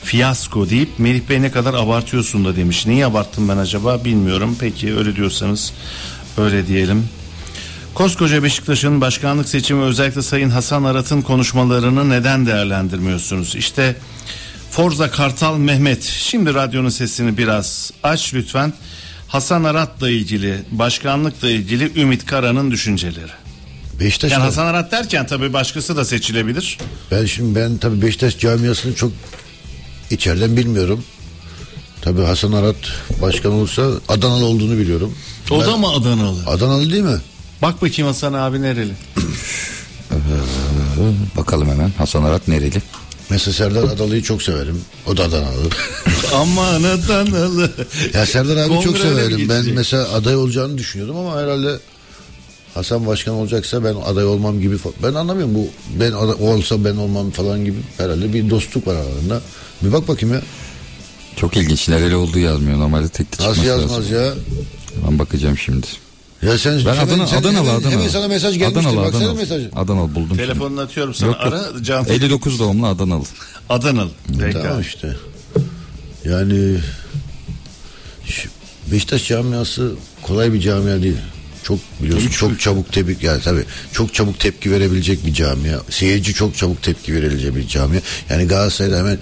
fiyasko 0.03 0.69
deyip 0.69 0.89
Melih 0.97 1.21
Bey 1.29 1.41
ne 1.41 1.51
kadar 1.51 1.73
abartıyorsun 1.73 2.45
da 2.45 2.55
demiş. 2.55 2.87
Niye 2.87 3.05
abarttım 3.05 3.49
ben 3.49 3.57
acaba 3.57 4.05
bilmiyorum. 4.05 4.57
Peki 4.59 4.95
öyle 4.95 5.15
diyorsanız 5.15 5.73
öyle 6.37 6.67
diyelim. 6.67 7.09
Koskoca 7.93 8.43
Beşiktaş'ın 8.43 9.01
başkanlık 9.01 9.49
seçimi 9.49 9.83
özellikle 9.83 10.21
Sayın 10.21 10.49
Hasan 10.49 10.83
Arat'ın 10.83 11.21
konuşmalarını 11.21 12.09
neden 12.09 12.45
değerlendirmiyorsunuz? 12.45 13.55
İşte 13.55 13.95
Forza 14.75 15.11
Kartal 15.11 15.57
Mehmet 15.57 16.03
şimdi 16.03 16.53
radyonun 16.53 16.89
sesini 16.89 17.37
biraz 17.37 17.91
aç 18.03 18.33
lütfen. 18.33 18.73
Hasan 19.27 19.63
Arat'la 19.63 20.09
ilgili 20.09 20.59
başkanlıkla 20.71 21.49
ilgili 21.49 22.01
Ümit 22.01 22.25
Kara'nın 22.25 22.71
düşünceleri. 22.71 23.31
Beşiktaş 23.99 24.31
Yani 24.31 24.43
Hasan 24.43 24.65
Arat 24.65 24.91
derken 24.91 25.27
tabii 25.27 25.53
başkası 25.53 25.97
da 25.97 26.05
seçilebilir. 26.05 26.77
Ben 27.11 27.25
şimdi 27.25 27.59
ben 27.59 27.77
tabii 27.77 28.01
Beşiktaş 28.01 28.39
camiasını 28.39 28.95
çok 28.95 29.11
içeriden 30.11 30.57
bilmiyorum. 30.57 31.03
Tabii 32.01 32.21
Hasan 32.23 32.51
Arat 32.51 32.75
başkan 33.21 33.51
olursa 33.51 33.89
Adanalı 34.09 34.45
olduğunu 34.45 34.77
biliyorum. 34.77 35.15
O 35.51 35.59
Ben- 35.59 35.67
da 35.67 35.77
mı 35.77 35.87
Adanalı? 35.89 36.39
Adanalı 36.47 36.91
değil 36.91 37.03
mi? 37.03 37.17
Bak 37.61 37.81
bakayım 37.81 38.07
Hasan 38.07 38.33
abi 38.33 38.61
nereli? 38.61 38.93
Bakalım 41.37 41.69
hemen 41.69 41.91
Hasan 41.97 42.23
Arat 42.23 42.47
nereli? 42.47 42.81
Mesela 43.29 43.53
Serdar 43.53 43.83
Adalı'yı 43.83 44.23
çok 44.23 44.41
severim. 44.43 44.81
O 45.07 45.17
da 45.17 45.23
Adanalı. 45.23 45.69
Aman 46.33 46.83
Adanalı. 46.83 47.71
ya 48.13 48.25
Serdar 48.25 48.57
abi 48.57 48.81
çok 48.83 48.97
severim. 48.97 49.49
Ben 49.49 49.65
mesela 49.65 50.13
aday 50.13 50.35
olacağını 50.35 50.77
düşünüyordum 50.77 51.17
ama 51.17 51.41
herhalde 51.41 51.79
Hasan 52.73 53.07
başkan 53.07 53.33
olacaksa 53.33 53.83
ben 53.83 53.95
aday 54.05 54.25
olmam 54.25 54.61
gibi 54.61 54.77
ben 55.03 55.13
anlamıyorum 55.13 55.55
bu 55.55 55.67
ben 55.99 56.11
o 56.11 56.35
olsa 56.53 56.85
ben 56.85 56.95
olmam 56.95 57.31
falan 57.31 57.65
gibi 57.65 57.77
herhalde 57.97 58.33
bir 58.33 58.49
dostluk 58.49 58.87
var 58.87 58.95
aralarında. 58.95 59.41
Bir 59.81 59.91
bak 59.93 60.07
bakayım 60.07 60.35
ya. 60.35 60.41
Çok 61.35 61.57
ilginç. 61.57 61.89
Nereli 61.89 62.15
olduğu 62.15 62.39
yazmıyor. 62.39 62.79
Normalde 62.79 63.09
tek 63.09 63.39
de 63.39 63.43
Nasıl 63.43 63.61
çıkması 63.61 63.67
yazmaz 63.81 63.99
lazım. 63.99 64.15
ya? 64.15 64.33
Ben 65.07 65.19
bakacağım 65.19 65.57
şimdi. 65.57 65.87
Ya 66.41 66.57
sen 66.57 66.77
Ben 66.85 66.97
Adana, 66.97 67.27
sen 67.27 67.37
Adanalı, 67.37 67.57
hemen, 67.67 67.69
Adanalı. 67.79 67.91
hemen 67.91 68.07
sana 68.07 68.27
mesaj 68.27 68.57
gelmiştir. 68.57 68.79
Adanalı, 68.81 68.97
Baksana 69.05 69.23
Adanalı. 69.23 69.39
mesajı. 69.39 69.69
Adanalı 69.75 70.09
buldum. 70.15 70.27
şimdi. 70.27 70.41
Telefonunu 70.41 70.81
atıyorum 70.81 71.13
sana. 71.13 71.29
Yok. 71.31 71.37
Ara 71.39 71.63
Can 71.83 72.05
59 72.09 72.59
doğumlu 72.59 72.87
Adanalı. 72.87 73.23
Adanalı. 73.69 74.09
Peki. 74.39 74.57
Tamam 74.61 74.81
işte. 74.81 75.15
Yani 76.25 76.77
Beşiktaş 78.91 79.27
camiası 79.27 79.91
kolay 80.21 80.53
bir 80.53 80.61
camia 80.61 81.01
değil. 81.01 81.17
Çok 81.63 81.79
biliyorsun 82.01 82.29
çok 82.29 82.59
çabuk 82.59 82.93
tepki 82.93 83.25
yani 83.25 83.41
tabii 83.41 83.63
çok 83.93 84.13
çabuk 84.13 84.39
tepki 84.39 84.71
verebilecek 84.71 85.25
bir 85.25 85.33
camia. 85.33 85.79
Seyirci 85.89 86.33
çok 86.33 86.55
çabuk 86.57 86.83
tepki 86.83 87.13
verilecek 87.13 87.55
bir 87.55 87.67
camia. 87.67 87.99
Yani 88.29 88.47
Galatasaray'da 88.47 88.97
hemen 88.97 89.17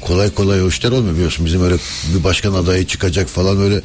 kolay 0.00 0.30
kolay 0.30 0.62
o 0.62 0.68
işler 0.68 0.90
olmuyor 0.92 1.14
biliyorsun. 1.14 1.46
Bizim 1.46 1.64
öyle 1.64 1.76
bir 2.18 2.24
başkan 2.24 2.52
adayı 2.54 2.86
çıkacak 2.86 3.28
falan 3.28 3.60
öyle 3.60 3.80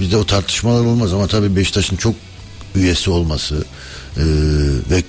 bizde 0.00 0.16
o 0.16 0.26
tartışmalar 0.26 0.84
olmaz 0.84 1.12
ama 1.12 1.26
tabii 1.26 1.56
Beşiktaş'ın 1.56 1.96
çok 1.96 2.14
üyesi 2.74 3.10
olması 3.10 3.64
eee, 4.16 4.24
ve 4.90 5.02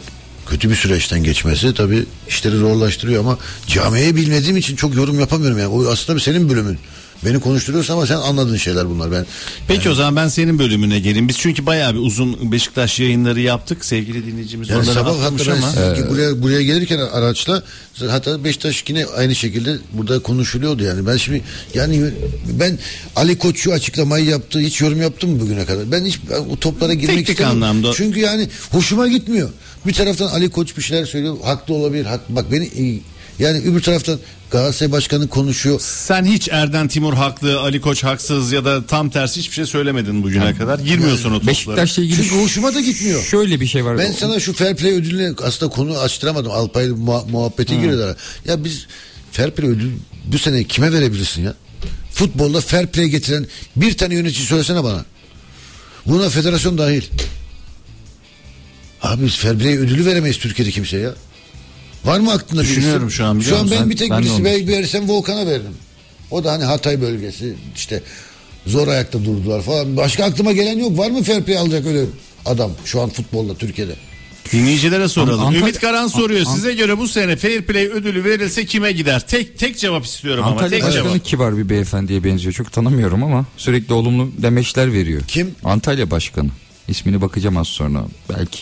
kötü 0.49 0.69
bir 0.69 0.75
süreçten 0.75 1.23
geçmesi 1.23 1.73
tabii 1.73 2.05
işleri 2.27 2.57
zorlaştırıyor 2.57 3.19
ama 3.19 3.37
camiayı 3.67 4.15
bilmediğim 4.15 4.57
için 4.57 4.75
çok 4.75 4.95
yorum 4.95 5.19
yapamıyorum 5.19 5.59
yani. 5.59 5.67
O 5.67 5.87
aslında 5.87 6.19
senin 6.19 6.49
bölümün. 6.49 6.77
Beni 7.25 7.39
konuşturuyorsun 7.39 7.93
ama 7.93 8.05
sen 8.07 8.15
anladığın 8.15 8.57
şeyler 8.57 8.89
bunlar. 8.89 9.11
Ben 9.11 9.25
Peki 9.67 9.89
o 9.89 9.93
zaman 9.93 10.15
ben 10.15 10.27
senin 10.27 10.59
bölümüne 10.59 10.99
geleyim. 10.99 11.27
Biz 11.27 11.37
çünkü 11.37 11.65
bayağı 11.65 11.93
bir 11.93 11.99
uzun 11.99 12.51
Beşiktaş 12.51 12.99
yayınları 12.99 13.39
yaptık. 13.41 13.85
Sevgili 13.85 14.25
dinleyicimiz 14.25 14.69
Yani 14.69 14.81
onları 14.81 14.93
sabah 14.93 15.11
atlamış 15.23 15.47
ama. 15.47 15.71
siz- 15.71 16.09
buraya 16.09 16.41
buraya 16.43 16.61
gelirken 16.61 16.97
araçla 16.99 17.63
hatta 18.09 18.43
Beşiktaş 18.43 18.83
yine 18.89 19.05
aynı 19.05 19.35
şekilde 19.35 19.77
burada 19.93 20.19
konuşuluyordu 20.19 20.83
yani. 20.83 21.07
Ben 21.07 21.17
şimdi 21.17 21.41
yani 21.73 22.03
ben 22.59 22.79
Ali 23.15 23.37
Koç'u 23.37 23.71
açıklamayı 23.71 24.25
yaptı. 24.25 24.59
Hiç 24.59 24.81
yorum 24.81 25.01
yaptım 25.01 25.29
mı 25.31 25.39
bugüne 25.39 25.65
kadar? 25.65 25.91
Ben 25.91 26.05
hiç 26.05 26.19
ben 26.29 26.39
o 26.39 26.59
toplara 26.59 26.93
girmek 26.93 27.09
Teknik 27.17 27.29
istemiyorum. 27.29 27.63
anlamda. 27.63 27.91
Çünkü 27.95 28.19
yani 28.19 28.47
hoşuma 28.71 29.07
gitmiyor. 29.07 29.49
Bir 29.87 29.93
taraftan 29.93 30.27
Ali 30.27 30.49
Koç 30.49 30.77
bir 30.77 30.81
şeyler 30.81 31.05
söylüyor. 31.05 31.37
Haklı 31.43 31.73
olabilir. 31.73 32.05
Hak, 32.05 32.21
bak 32.29 32.51
beni 32.51 32.69
yani 33.41 33.57
öbür 33.57 33.81
taraftan 33.81 34.19
Galatasaray 34.51 34.91
Başkanı 34.91 35.27
konuşuyor. 35.27 35.79
Sen 35.83 36.25
hiç 36.25 36.49
Erden 36.51 36.87
Timur 36.87 37.13
haklı, 37.13 37.59
Ali 37.59 37.81
Koç 37.81 38.03
haksız 38.03 38.51
ya 38.51 38.65
da 38.65 38.85
tam 38.85 39.09
tersi 39.09 39.39
hiçbir 39.39 39.55
şey 39.55 39.65
söylemedin 39.65 40.23
bugüne 40.23 40.55
kadar. 40.55 40.79
Girmiyorsun 40.79 41.29
o 41.29 41.33
toplara. 41.33 41.47
Beşiktaş'la 41.47 42.03
ilgili 42.03 42.23
Çünkü 42.23 42.43
hoşuma 42.43 42.75
da 42.75 42.79
gitmiyor. 42.81 43.23
şöyle 43.23 43.59
bir 43.61 43.67
şey 43.67 43.85
var. 43.85 43.97
Ben 43.97 44.11
sana 44.11 44.39
şu 44.39 44.53
fair 44.53 44.75
play 44.75 44.91
ödülüne 44.91 45.33
aslında 45.43 45.71
konu 45.71 45.97
açtıramadım. 45.99 46.51
Alpay 46.51 46.85
muha- 46.85 47.31
muhabbeti 47.31 47.79
girdiler. 47.81 48.15
Ya 48.45 48.63
biz 48.63 48.85
fair 49.31 49.51
play 49.51 49.69
ödülü 49.69 49.91
bu 50.25 50.37
sene 50.39 50.63
kime 50.63 50.93
verebilirsin 50.93 51.43
ya? 51.43 51.53
Futbolda 52.13 52.61
fair 52.61 52.87
play 52.87 53.05
getiren 53.07 53.45
bir 53.75 53.97
tane 53.97 54.15
yönetici 54.15 54.45
söylesene 54.45 54.83
bana. 54.83 55.05
Buna 56.05 56.29
federasyon 56.29 56.77
dahil. 56.77 57.01
Abi 59.01 59.25
biz 59.25 59.35
fair 59.35 59.57
play 59.59 59.77
ödülü 59.77 60.05
veremeyiz 60.05 60.37
Türkiye'de 60.39 60.71
kimseye 60.71 61.03
ya. 61.03 61.13
Var 62.05 62.19
mı 62.19 62.31
aklında 62.31 62.61
birisi? 62.61 62.75
Düşünüyorum 62.75 63.11
şu 63.11 63.25
an, 63.25 63.39
Şu 63.39 63.57
an 63.57 63.71
ben 63.71 63.79
Ben- 63.79 63.89
bir 63.89 63.97
tek 63.97 64.11
ben 64.11 64.19
birisi 64.21 64.43
ver- 64.43 64.67
verirsem 64.67 65.09
Volkan'a 65.09 65.45
veririm. 65.47 65.75
O 66.31 66.43
da 66.43 66.51
hani 66.51 66.63
Hatay 66.63 67.01
bölgesi 67.01 67.53
işte 67.75 68.03
zor 68.67 68.87
ayakta 68.87 69.25
durdular 69.25 69.61
falan. 69.61 69.97
Başka 69.97 70.23
aklıma 70.25 70.51
gelen 70.51 70.79
yok. 70.79 70.97
Var 70.97 71.11
mı 71.11 71.23
fair 71.23 71.43
play 71.43 71.57
alacak 71.57 71.85
öyle 71.85 72.05
adam 72.45 72.71
şu 72.85 73.01
an 73.01 73.09
futbolda 73.09 73.55
Türkiye'de? 73.55 73.95
Dinleyicilere 74.51 75.07
soralım. 75.07 75.39
An- 75.39 75.45
Antalya- 75.53 75.59
Ümit 75.59 75.79
Karan 75.79 76.07
soruyor. 76.07 76.45
An- 76.47 76.55
Size 76.55 76.73
göre 76.73 76.97
bu 76.97 77.07
sene 77.07 77.35
Fair 77.35 77.61
Play 77.61 77.87
ödülü 77.87 78.23
verilse 78.23 78.65
kime 78.65 78.91
gider? 78.91 79.27
Tek 79.27 79.59
tek 79.59 79.77
cevap 79.79 80.05
istiyorum 80.05 80.43
ama 80.43 80.51
Antalya 80.53 80.69
tek 80.79 80.83
Başkanı 80.87 81.03
cevap. 81.09 81.25
kibar 81.25 81.57
bir 81.57 81.69
beyefendiye 81.69 82.23
benziyor. 82.23 82.53
Çok 82.53 82.71
tanımıyorum 82.71 83.23
ama 83.23 83.45
sürekli 83.57 83.93
olumlu 83.93 84.31
demeçler 84.37 84.93
veriyor. 84.93 85.21
Kim? 85.27 85.55
Antalya 85.63 86.11
Başkanı. 86.11 86.49
İsmini 86.87 87.21
bakacağım 87.21 87.57
az 87.57 87.67
sonra 87.67 88.03
belki. 88.29 88.59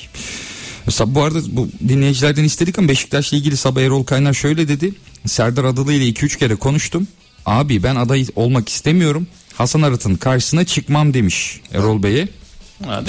Mesela 0.85 1.15
bu 1.15 1.23
arada 1.23 1.39
bu 1.51 1.69
dinleyicilerden 1.87 2.43
istedik 2.43 2.79
ama 2.79 2.87
Beşiktaş'la 2.87 3.37
ilgili 3.37 3.57
sabah 3.57 3.81
Erol 3.81 4.03
Kaynar 4.03 4.33
şöyle 4.33 4.67
dedi. 4.67 4.93
Serdar 5.25 5.63
Adalı 5.63 5.93
ile 5.93 6.09
2-3 6.09 6.39
kere 6.39 6.55
konuştum. 6.55 7.07
Abi 7.45 7.83
ben 7.83 7.95
aday 7.95 8.25
olmak 8.35 8.69
istemiyorum. 8.69 9.27
Hasan 9.55 9.81
Arat'ın 9.81 10.15
karşısına 10.15 10.65
çıkmam 10.65 11.13
demiş 11.13 11.61
Erol 11.73 12.03
Bey'e. 12.03 12.27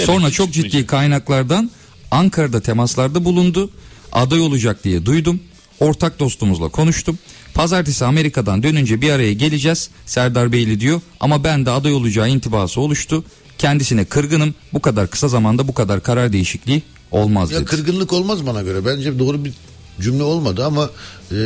Sonra 0.07 0.31
çok 0.31 0.53
ciddi 0.53 0.87
kaynaklardan 0.87 1.71
Ankara'da 2.11 2.61
temaslarda 2.61 3.25
bulundu. 3.25 3.71
Aday 4.13 4.41
olacak 4.41 4.85
diye 4.85 5.07
duydum. 5.07 5.41
Ortak 5.81 6.19
dostumuzla 6.21 6.69
konuştum. 6.69 7.19
Pazartesi 7.55 8.05
Amerika'dan 8.05 8.63
dönünce 8.63 9.01
bir 9.01 9.11
araya 9.11 9.33
geleceğiz. 9.33 9.91
Serdar 10.07 10.53
Beyli 10.53 10.81
diyor 10.81 11.01
ama 11.21 11.45
ben 11.45 11.67
de 11.67 11.71
aday 11.71 11.93
olacağı 11.93 12.29
intibası 12.31 12.81
oluştu. 12.81 13.25
Kendisine 13.59 14.05
kırgınım. 14.05 14.55
Bu 14.73 14.81
kadar 14.81 15.11
kısa 15.11 15.29
zamanda 15.29 15.69
bu 15.69 15.75
kadar 15.75 16.03
karar 16.03 16.33
değişikliği 16.33 16.83
olmaz 17.11 17.51
Ya 17.53 17.59
dedi. 17.59 17.65
kırgınlık 17.67 18.13
olmaz 18.13 18.47
bana 18.47 18.63
göre. 18.63 18.87
Bence 18.87 19.19
doğru 19.19 19.45
bir 19.45 19.53
cümle 20.01 20.23
olmadı 20.23 20.65
ama 20.65 20.91
e, 21.33 21.37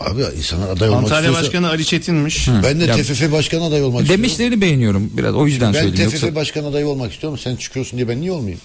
abi 0.00 0.22
insanlar 0.38 0.68
aday 0.68 0.88
olmak 0.88 1.02
Antalya 1.02 1.20
istiyorsa 1.20 1.42
Başkanı 1.42 1.68
Ali 1.68 1.84
Çetin'miş. 1.84 2.48
ben 2.64 2.80
de 2.80 2.84
Ya- 2.84 2.96
TFF 2.96 3.32
başkan 3.32 3.60
adayı 3.62 3.84
olmak 3.84 4.00
istiyorum. 4.00 4.24
Demişlerini 4.24 4.60
beğeniyorum 4.60 5.10
biraz 5.16 5.34
o 5.34 5.46
yüzden 5.46 5.74
Ben 5.74 5.80
söyledim. 5.82 6.04
TFF 6.10 6.12
Yoksa 6.22 6.34
başkan 6.34 6.64
adayı 6.64 6.86
olmak 6.86 7.12
istiyorum. 7.12 7.38
Sen 7.38 7.56
çıkıyorsun 7.56 7.96
diye 7.96 8.08
ben 8.08 8.20
niye 8.20 8.32
olmayayım? 8.32 8.60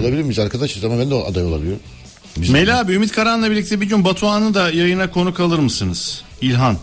Olabilir 0.00 0.22
miyiz 0.22 0.38
arkadaşız 0.38 0.84
ama 0.84 0.98
ben 0.98 1.10
de 1.10 1.14
aday 1.14 1.44
olabiliyorum. 1.44 1.80
Biz- 2.36 2.50
Mela 2.50 2.80
abi 2.80 2.92
Ümit 2.92 3.12
Karan'la 3.12 3.50
birlikte 3.50 3.80
bir 3.80 3.86
gün 3.86 4.04
Batuhan'ı 4.04 4.54
da 4.54 4.70
yayına 4.70 5.10
konuk 5.10 5.40
alır 5.40 5.58
mısınız? 5.58 6.22
İlhan. 6.42 6.76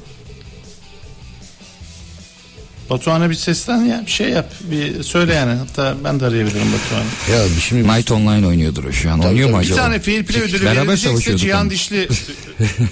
Batuhan'a 2.93 3.29
bir 3.29 3.35
seslen 3.35 3.85
ya 3.85 4.03
bir 4.05 4.11
şey 4.11 4.29
yap. 4.29 4.51
Bir 4.71 5.03
söyle 5.03 5.33
yani. 5.33 5.53
Hatta 5.53 5.95
ben 6.03 6.19
de 6.19 6.25
arayabilirim 6.25 6.67
Batuhan'ı. 6.73 7.37
Ya 7.39 7.45
şimdi 7.61 7.87
Night 7.87 8.11
Online 8.11 8.47
oynuyordur 8.47 8.83
o 8.83 8.91
şu 8.91 9.11
an. 9.11 9.19
Oynuyor 9.19 9.49
mu 9.49 9.55
tabii. 9.55 9.65
Bir 9.65 9.71
acaba? 9.71 9.81
tane 9.81 9.99
fair 9.99 10.23
play 10.25 10.41
ödülü 10.41 10.65
Beraber 10.65 10.77
verilecekse 10.81 11.07
savaşıyorduk 11.09 11.41
Cihan 11.45 11.61
onu. 11.65 11.69
Dişli. 11.71 12.07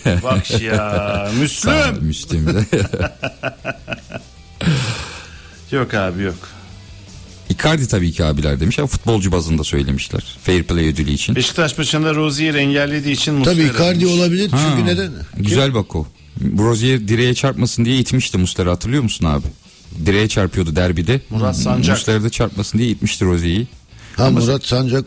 Bak 0.24 0.62
ya 0.62 0.76
Sağ 0.78 1.30
ol, 1.32 1.34
Müslüm. 1.40 1.74
Müslüm. 2.02 2.46
Yok 5.72 5.94
abi 5.94 6.22
yok. 6.24 6.36
Icardi 7.50 7.88
tabii 7.88 8.12
ki 8.12 8.26
abiler 8.26 8.60
demiş 8.60 8.80
ama 8.80 8.88
futbolcu 8.88 9.32
bazında 9.32 9.64
söylemişler. 9.64 10.38
Fair 10.44 10.64
play 10.64 10.88
ödülü 10.88 11.12
için. 11.12 11.36
Beşiktaş 11.36 11.78
maçında 11.78 12.16
Rozier 12.16 12.54
engellediği 12.56 13.16
için 13.16 13.34
Muslera 13.34 13.56
tabii 13.56 13.64
Icardi 13.66 14.00
demiş. 14.02 14.14
olabilir 14.14 14.50
Ha, 14.52 14.58
çünkü 14.70 14.86
neden? 14.92 15.12
Güzel 15.38 15.74
bak 15.74 15.96
o. 15.96 16.08
Rozier 16.58 17.08
direğe 17.08 17.34
çarpmasın 17.34 17.86
diye 17.86 17.98
itmişti 17.98 18.38
Muslera 18.38 18.72
hatırlıyor 18.72 19.04
musun 19.04 19.26
abi? 19.26 19.46
Direğe 20.06 20.28
çarpıyordu 20.28 20.76
derbide. 20.76 21.22
Murat 21.30 21.58
Sancak. 21.58 21.98
Muslera 21.98 22.24
da 22.24 22.30
çarpmasın 22.30 22.78
diye 22.78 22.90
itmişti 22.90 23.26
Rozier'i. 23.26 23.68
Ha 24.18 24.30
Murat 24.30 24.66
Sancak 24.66 25.06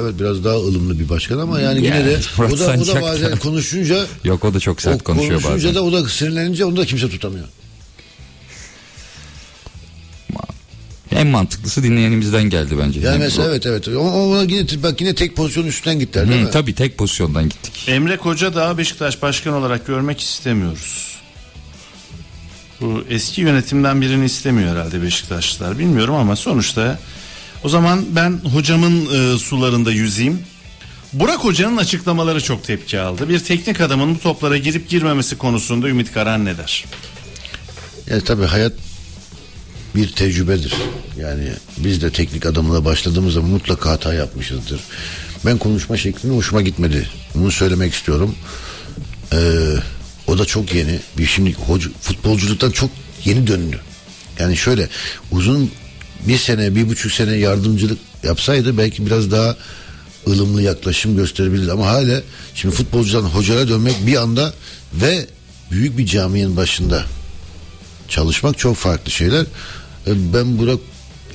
evet 0.00 0.14
biraz 0.20 0.44
daha 0.44 0.54
ılımlı 0.56 0.98
bir 0.98 1.08
başkan 1.08 1.38
ama 1.38 1.60
yani 1.60 1.84
yine 1.84 2.04
de 2.06 2.20
Murat 2.38 2.52
o 2.52 2.58
da, 2.58 2.64
o 2.64 2.68
da 2.68 2.84
Sancak 2.84 3.02
bazen 3.02 3.32
da- 3.32 3.38
konuşunca 3.38 4.06
Yok 4.24 4.44
o 4.44 4.54
da 4.54 4.60
çok 4.60 4.78
o 4.78 4.80
sert 4.80 5.02
konuşuyor 5.02 5.42
konuşunca 5.42 5.68
bazen. 5.68 5.74
da 5.74 5.84
o 5.84 5.92
da 5.92 6.08
sinirlenince 6.08 6.64
onu 6.64 6.76
da 6.76 6.86
kimse 6.86 7.08
tutamıyor. 7.08 7.46
En 11.16 11.26
mantıklısı 11.26 11.82
dinleyenimizden 11.82 12.42
geldi 12.50 12.74
bence. 12.78 13.00
Yani 13.00 13.18
mesela 13.18 13.48
evet 13.48 13.66
evet. 13.66 13.88
O- 13.88 14.00
Ona 14.00 14.42
yine 14.42 14.82
bak 14.82 15.00
yine 15.00 15.14
tek 15.14 15.36
pozisyon 15.36 15.66
üstten 15.66 15.98
gittiler 15.98 16.28
değil 16.28 16.40
Hı, 16.40 16.44
mi? 16.44 16.50
tabii 16.50 16.74
tek 16.74 16.98
pozisyondan 16.98 17.48
gittik. 17.48 17.84
Emre 17.88 18.16
Koca 18.16 18.54
da 18.54 18.78
Beşiktaş 18.78 19.22
başkan 19.22 19.54
olarak 19.54 19.86
görmek 19.86 20.20
istemiyoruz. 20.20 21.12
Bu 22.82 23.04
eski 23.10 23.40
yönetimden 23.40 24.00
birini 24.00 24.24
istemiyor 24.24 24.76
herhalde 24.76 25.02
Beşiktaşlılar. 25.02 25.78
Bilmiyorum 25.78 26.14
ama 26.14 26.36
sonuçta 26.36 26.98
o 27.64 27.68
zaman 27.68 28.04
ben 28.10 28.40
hocamın 28.52 29.06
e, 29.06 29.38
sularında 29.38 29.92
yüzeyim. 29.92 30.38
Burak 31.12 31.38
Hoca'nın 31.38 31.76
açıklamaları 31.76 32.40
çok 32.40 32.64
tepki 32.64 33.00
aldı. 33.00 33.28
Bir 33.28 33.38
teknik 33.38 33.80
adamın 33.80 34.14
bu 34.14 34.20
toplara 34.20 34.56
girip 34.56 34.88
girmemesi 34.88 35.38
konusunda 35.38 35.88
Ümit 35.88 36.12
Karan 36.12 36.44
ne 36.44 36.58
der? 36.58 36.84
Yani 38.10 38.24
tabii 38.24 38.44
hayat 38.44 38.72
bir 39.94 40.12
tecrübedir. 40.12 40.74
Yani 41.18 41.48
biz 41.78 42.02
de 42.02 42.10
teknik 42.10 42.46
adamla 42.46 42.84
başladığımız 42.84 43.34
zaman 43.34 43.50
mutlaka 43.50 43.90
hata 43.90 44.14
yapmışızdır. 44.14 44.80
Ben 45.46 45.58
konuşma 45.58 45.96
şeklinde 45.96 46.34
hoşuma 46.34 46.62
gitmedi. 46.62 47.08
Bunu 47.34 47.50
söylemek 47.50 47.94
istiyorum. 47.94 48.34
Ee, 49.32 49.38
o 50.26 50.38
da 50.38 50.44
çok 50.44 50.74
yeni. 50.74 51.00
Bir 51.18 51.26
şimdi 51.26 51.54
hoca, 51.54 51.90
futbolculuktan 52.00 52.70
çok 52.70 52.90
yeni 53.24 53.46
döndü. 53.46 53.80
Yani 54.38 54.56
şöyle 54.56 54.88
uzun 55.30 55.70
bir 56.28 56.38
sene, 56.38 56.74
bir 56.74 56.88
buçuk 56.88 57.12
sene 57.12 57.36
yardımcılık 57.36 57.98
yapsaydı 58.22 58.78
belki 58.78 59.06
biraz 59.06 59.30
daha 59.30 59.56
ılımlı 60.26 60.62
yaklaşım 60.62 61.16
gösterebilirdi. 61.16 61.72
Ama 61.72 61.86
hala 61.86 62.22
şimdi 62.54 62.74
futbolcudan 62.74 63.22
hocaya 63.22 63.68
dönmek 63.68 64.06
bir 64.06 64.16
anda 64.16 64.54
ve 64.94 65.26
büyük 65.70 65.98
bir 65.98 66.06
caminin 66.06 66.56
başında 66.56 67.04
çalışmak 68.08 68.58
çok 68.58 68.76
farklı 68.76 69.10
şeyler. 69.10 69.42
E, 70.06 70.32
Ben 70.34 70.58
Burak 70.58 70.78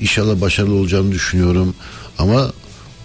inşallah 0.00 0.40
başarılı 0.40 0.74
olacağını 0.74 1.12
düşünüyorum. 1.12 1.74
Ama 2.18 2.52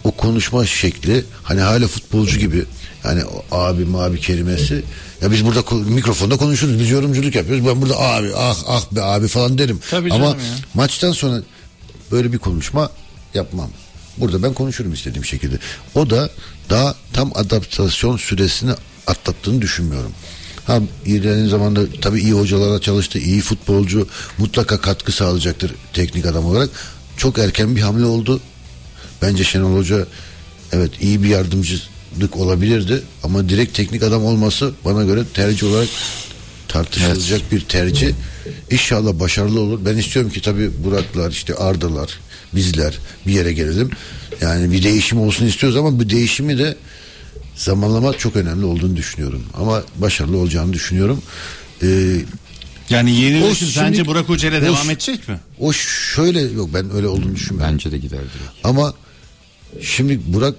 o 0.03 0.11
konuşma 0.11 0.65
şekli 0.65 1.25
hani 1.43 1.61
hala 1.61 1.87
futbolcu 1.87 2.39
gibi 2.39 2.65
yani 3.03 3.21
abi 3.51 3.85
mabi 3.85 4.19
kelimesi 4.19 4.83
ya 5.21 5.31
biz 5.31 5.45
burada 5.45 5.75
mikrofonda 5.75 6.37
konuşuruz 6.37 6.79
biz 6.79 6.89
yorumculuk 6.89 7.35
yapıyoruz 7.35 7.67
ben 7.67 7.81
burada 7.81 7.99
abi 7.99 8.31
ah 8.37 8.57
ah 8.67 8.85
be 8.91 9.01
abi 9.01 9.27
falan 9.27 9.57
derim 9.57 9.79
Tabii 9.89 10.13
ama 10.13 10.25
ya. 10.25 10.35
maçtan 10.73 11.11
sonra 11.11 11.41
böyle 12.11 12.33
bir 12.33 12.37
konuşma 12.37 12.89
yapmam 13.33 13.69
burada 14.17 14.43
ben 14.43 14.53
konuşurum 14.53 14.93
istediğim 14.93 15.25
şekilde 15.25 15.55
o 15.95 16.09
da 16.09 16.29
daha 16.69 16.95
tam 17.13 17.31
adaptasyon 17.35 18.17
süresini 18.17 18.71
atlattığını 19.07 19.61
düşünmüyorum 19.61 20.11
Ha 20.65 20.79
ilerleyen 21.05 21.47
zamanda 21.47 21.81
tabii 22.01 22.21
iyi 22.21 22.33
hocalarla 22.33 22.81
çalıştı, 22.81 23.19
iyi 23.19 23.41
futbolcu 23.41 24.07
mutlaka 24.37 24.81
katkı 24.81 25.11
sağlayacaktır 25.11 25.75
teknik 25.93 26.25
adam 26.25 26.45
olarak. 26.45 26.69
Çok 27.17 27.39
erken 27.39 27.75
bir 27.75 27.81
hamle 27.81 28.05
oldu. 28.05 28.41
Bence 29.21 29.43
Şenol 29.43 29.77
Hoca 29.77 30.07
evet 30.71 30.91
iyi 31.01 31.23
bir 31.23 31.27
yardımcılık 31.27 31.92
olabilirdi 32.35 33.01
ama 33.23 33.49
direkt 33.49 33.75
teknik 33.77 34.03
adam 34.03 34.25
olması 34.25 34.71
bana 34.85 35.03
göre 35.03 35.23
tercih 35.33 35.67
olarak 35.67 35.87
tartışılacak 36.67 37.51
bir 37.51 37.61
tercih. 37.61 38.13
İnşallah 38.71 39.19
başarılı 39.19 39.59
olur. 39.59 39.79
Ben 39.85 39.97
istiyorum 39.97 40.31
ki 40.31 40.41
tabii 40.41 40.71
Buraklar 40.83 41.31
işte 41.31 41.55
Ardalar 41.55 42.19
bizler 42.55 42.97
bir 43.27 43.31
yere 43.33 43.53
gelelim. 43.53 43.89
Yani 44.41 44.71
bir 44.71 44.83
değişim 44.83 45.19
olsun 45.19 45.45
istiyoruz 45.45 45.77
ama 45.77 45.99
bu 45.99 46.09
değişimi 46.09 46.57
de 46.57 46.75
zamanlama 47.55 48.13
çok 48.17 48.35
önemli 48.35 48.65
olduğunu 48.65 48.95
düşünüyorum. 48.95 49.43
Ama 49.53 49.83
başarılı 49.95 50.37
olacağını 50.37 50.73
düşünüyorum. 50.73 51.21
Ee, 51.83 51.87
Yani 52.89 53.15
yeni 53.21 53.43
O 53.43 53.47
nesil 53.49 53.67
sence 53.67 53.95
şimdi- 53.95 54.07
Burak 54.09 54.29
Hoca 54.29 54.49
ile 54.49 54.61
devam 54.61 54.89
edecek 54.89 55.27
mi? 55.29 55.39
o 55.59 55.73
şöyle 55.73 56.41
yok 56.41 56.69
ben 56.73 56.91
öyle 56.95 57.07
olduğunu 57.07 57.35
düşünmüyorum. 57.35 57.73
Bence 57.73 57.91
de 57.91 57.97
gider 57.97 58.19
direkt. 58.19 58.51
Ama 58.65 58.93
şimdi 59.81 60.19
Burak 60.25 60.55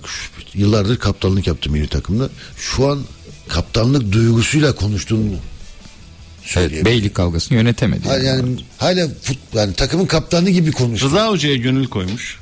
yıllardır 0.55 0.97
kaptanlık 0.97 1.47
yaptı 1.47 1.70
milli 1.70 1.89
takımda. 1.89 2.28
Şu 2.57 2.89
an 2.89 3.01
kaptanlık 3.49 4.12
duygusuyla 4.12 4.74
konuştuğunu 4.74 5.35
Evet, 6.57 6.85
beylik 6.85 7.15
kavgasını 7.15 7.59
yönetemedi. 7.59 8.09
Ha, 8.09 8.16
yani 8.16 8.59
hala 8.78 9.09
fut, 9.23 9.39
yani 9.55 9.74
takımın 9.74 10.07
kaptanı 10.07 10.51
gibi 10.51 10.73
konuştu. 10.73 11.07
Rıza 11.07 11.28
Hoca'ya 11.28 11.57
gönül 11.57 11.86
koymuş. 11.86 12.39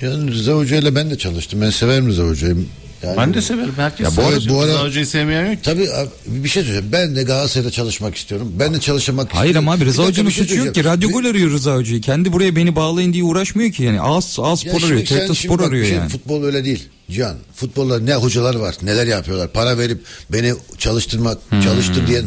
Yani 0.00 0.30
Rıza 0.30 0.52
Hoca 0.52 0.76
ile 0.76 0.94
ben 0.94 1.10
de 1.10 1.18
çalıştım. 1.18 1.60
Ben 1.60 1.70
severim 1.70 2.06
Rıza 2.06 2.22
Hoca'yı. 2.22 2.56
Yani, 3.02 3.16
Ben 3.16 3.34
de 3.34 3.42
severim. 3.42 3.72
Herkes 3.76 4.00
Ya 4.04 4.10
bu 4.10 4.14
sever. 4.14 4.26
ara- 4.28 4.48
bu 4.48 4.60
ara- 4.60 4.68
Rıza 4.72 4.82
Hoca'yı 4.84 5.06
sevmeyen 5.06 5.46
yok 5.46 5.54
ki. 5.56 5.62
Tabii 5.62 5.90
abi, 5.92 6.08
bir 6.26 6.48
şey 6.48 6.62
söyleyeceğim. 6.62 6.92
Ben 6.92 7.16
de 7.16 7.22
Galatasaray'da 7.22 7.70
çalışmak 7.70 8.16
istiyorum. 8.16 8.52
Ben 8.58 8.74
de 8.74 8.80
çalışmak 8.80 9.34
Hayır 9.34 9.44
istiyorum. 9.50 9.68
ama 9.68 9.72
abi 9.76 9.80
Bir 9.80 9.86
Rıza 9.86 10.04
Hoca'nın 10.06 10.28
bir 10.28 10.34
şey 10.34 10.44
suçu 10.44 10.56
yok 10.64 10.74
ki. 10.74 10.84
Radyo 10.84 11.08
Bir- 11.08 11.14
gol 11.14 11.24
arıyor 11.24 11.50
Rıza 11.50 11.74
Hoca'yı. 11.76 12.00
Kendi 12.00 12.32
buraya 12.32 12.56
beni 12.56 12.76
bağlayın 12.76 13.12
diye 13.12 13.24
uğraşmıyor 13.24 13.72
ki. 13.72 13.82
Yani 13.82 14.00
ağız 14.00 14.24
Ya 14.38 14.56
spor 14.56 14.80
şimdi 14.80 14.84
arıyor. 14.84 15.06
şimdi 15.06 15.34
spor 15.34 15.60
arıyor 15.60 15.86
şey, 15.86 15.96
yani. 15.96 16.08
Futbol 16.08 16.44
öyle 16.44 16.64
değil. 16.64 16.88
Can. 17.10 17.36
Futbolda 17.54 18.00
ne 18.00 18.14
hocalar 18.14 18.54
var, 18.54 18.74
neler 18.82 19.06
yapıyorlar. 19.06 19.48
Para 19.52 19.78
verip 19.78 20.02
beni 20.32 20.52
çalıştırmak, 20.78 21.38
Hmm. 21.48 21.60
çalıştır 21.60 22.06
diyen 22.06 22.24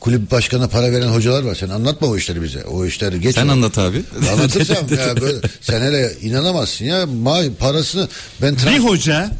kulüp 0.00 0.30
başkanına 0.30 0.68
para 0.68 0.92
veren 0.92 1.08
hocalar 1.08 1.42
var. 1.42 1.54
Sen 1.54 1.68
anlatma 1.68 2.06
o 2.08 2.16
işleri 2.16 2.42
bize. 2.42 2.64
O 2.64 2.86
işleri 2.86 3.20
geç. 3.20 3.34
Sen 3.34 3.48
anlat 3.48 3.78
abi. 3.78 4.02
Anlatırsam 4.32 4.76
ya 4.98 5.20
böyle 5.20 5.48
sen 5.60 5.80
hele 5.80 6.12
inanamazsın 6.22 6.84
ya. 6.84 7.06
Ma 7.06 7.40
parasını 7.58 8.08
ben 8.42 8.54
Bir 8.54 8.58
trans- 8.60 8.78
hoca 8.78 9.30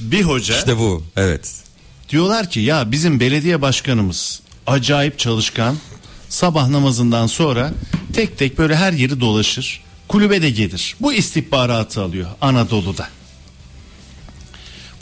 bir 0.00 0.22
hoca 0.22 0.58
İşte 0.58 0.78
bu. 0.78 1.04
Evet. 1.16 1.54
diyorlar 2.08 2.50
ki 2.50 2.60
ya 2.60 2.92
bizim 2.92 3.20
belediye 3.20 3.62
başkanımız 3.62 4.40
acayip 4.66 5.18
çalışkan 5.18 5.76
sabah 6.28 6.68
namazından 6.68 7.26
sonra 7.26 7.72
tek 8.12 8.38
tek 8.38 8.58
böyle 8.58 8.76
her 8.76 8.92
yeri 8.92 9.20
dolaşır 9.20 9.82
kulübe 10.08 10.42
de 10.42 10.50
gelir 10.50 10.96
bu 11.00 11.12
istihbaratı 11.12 12.02
alıyor 12.02 12.30
Anadolu'da 12.40 13.08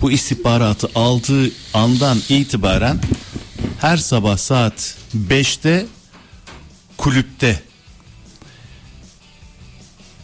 bu 0.01 0.13
istihbaratı 0.13 0.91
aldığı 0.95 1.51
andan 1.75 2.19
itibaren 2.29 3.01
her 3.81 3.97
sabah 3.97 4.37
saat 4.37 4.97
5'te 5.17 5.87
kulüpte 6.97 7.63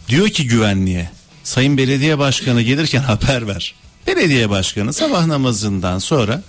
diyor 0.09 0.29
ki 0.29 0.47
güvenliğe 0.47 1.09
sayın 1.43 1.77
belediye 1.77 2.19
başkanı 2.19 2.61
gelirken 2.61 3.01
haber 3.01 3.47
ver. 3.47 3.75
Belediye 4.07 4.49
başkanı 4.49 4.93
sabah 4.93 5.25
namazından 5.25 5.99
sonra 5.99 6.41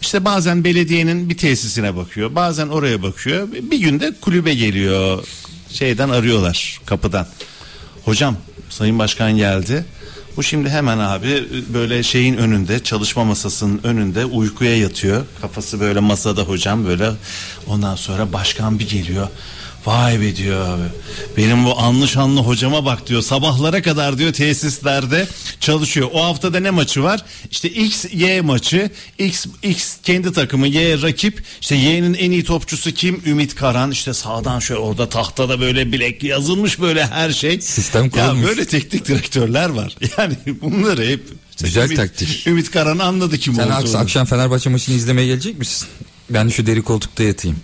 işte 0.00 0.24
bazen 0.24 0.64
belediyenin 0.64 1.28
bir 1.28 1.36
tesisine 1.36 1.96
bakıyor 1.96 2.34
bazen 2.34 2.68
oraya 2.68 3.02
bakıyor 3.02 3.48
bir 3.52 3.78
günde 3.78 4.14
kulübe 4.20 4.54
geliyor 4.54 5.24
şeyden 5.72 6.08
arıyorlar 6.08 6.80
kapıdan. 6.86 7.26
Hocam 8.04 8.36
sayın 8.70 8.98
başkan 8.98 9.36
geldi. 9.36 9.84
Bu 10.36 10.42
şimdi 10.42 10.70
hemen 10.70 10.98
abi 10.98 11.48
böyle 11.74 12.02
şeyin 12.02 12.36
önünde 12.36 12.82
çalışma 12.82 13.24
masasının 13.24 13.80
önünde 13.84 14.24
uykuya 14.24 14.78
yatıyor. 14.78 15.24
Kafası 15.40 15.80
böyle 15.80 16.00
masada 16.00 16.42
hocam 16.42 16.86
böyle. 16.86 17.10
Ondan 17.66 17.96
sonra 17.96 18.32
başkan 18.32 18.78
bir 18.78 18.88
geliyor. 18.88 19.28
Vay 19.86 20.20
be 20.20 20.36
diyor 20.36 20.68
abi. 20.68 20.82
Benim 21.36 21.64
bu 21.64 21.78
anlı 21.78 22.08
şanlı 22.08 22.40
hocama 22.40 22.84
bak 22.84 23.06
diyor. 23.06 23.22
Sabahlara 23.22 23.82
kadar 23.82 24.18
diyor 24.18 24.32
tesislerde 24.32 25.28
çalışıyor. 25.60 26.08
O 26.12 26.24
haftada 26.24 26.60
ne 26.60 26.70
maçı 26.70 27.02
var? 27.02 27.24
İşte 27.50 27.68
X 27.70 28.04
Y 28.12 28.40
maçı. 28.40 28.90
X 29.18 29.46
X 29.62 29.96
kendi 30.02 30.32
takımı 30.32 30.66
Y 30.68 31.02
rakip. 31.02 31.42
İşte 31.60 31.74
Y'nin 31.76 32.14
en 32.14 32.30
iyi 32.30 32.44
topçusu 32.44 32.92
kim? 32.92 33.22
Ümit 33.26 33.54
Karan. 33.54 33.90
İşte 33.90 34.14
sağdan 34.14 34.58
şöyle 34.58 34.80
orada 34.80 35.08
tahtada 35.08 35.60
böyle 35.60 35.92
bilek 35.92 36.22
yazılmış 36.24 36.80
böyle 36.80 37.06
her 37.06 37.30
şey. 37.32 37.60
Sistem 37.60 38.04
Ya 38.04 38.10
kurulmuş. 38.10 38.46
böyle 38.46 38.64
teknik 38.64 39.08
direktörler 39.08 39.68
var. 39.68 39.96
Yani 40.18 40.34
bunları 40.62 41.06
hep 41.06 41.22
işte 41.50 41.64
Güzel 41.66 41.84
Ümit, 41.84 41.96
taktik. 41.96 42.46
Ümit 42.46 42.70
Karan 42.70 42.98
anladı 42.98 43.38
kim 43.38 43.54
Sen 43.54 43.62
olduğunu. 43.70 43.76
aks- 43.76 43.96
akşam 43.98 44.26
Fenerbahçe 44.26 44.70
maçını 44.70 44.94
izlemeye 44.96 45.26
gelecek 45.28 45.58
misin? 45.58 45.88
Ben 46.30 46.48
şu 46.48 46.66
deri 46.66 46.82
koltukta 46.82 47.22
yatayım. 47.22 47.56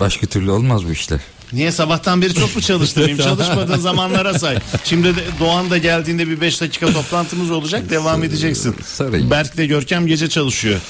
Başka 0.00 0.26
türlü 0.26 0.50
olmaz 0.50 0.84
bu 0.84 0.92
işler. 0.92 1.20
Niye 1.52 1.72
sabahtan 1.72 2.22
beri 2.22 2.34
çok 2.34 2.56
mu 2.56 2.62
çalıştırayım? 2.66 3.18
Çalışmadığın 3.18 3.78
zamanlara 3.78 4.38
say. 4.38 4.58
Şimdi 4.84 5.16
de 5.16 5.20
Doğan 5.40 5.70
da 5.70 5.78
geldiğinde 5.78 6.28
bir 6.28 6.40
5 6.40 6.60
dakika 6.60 6.92
toplantımız 6.92 7.50
olacak. 7.50 7.90
Devam 7.90 8.24
edeceksin. 8.24 8.74
Sarayım. 8.84 9.30
Berk 9.30 9.56
de 9.56 9.66
Görkem 9.66 10.06
gece 10.06 10.28
çalışıyor. 10.28 10.80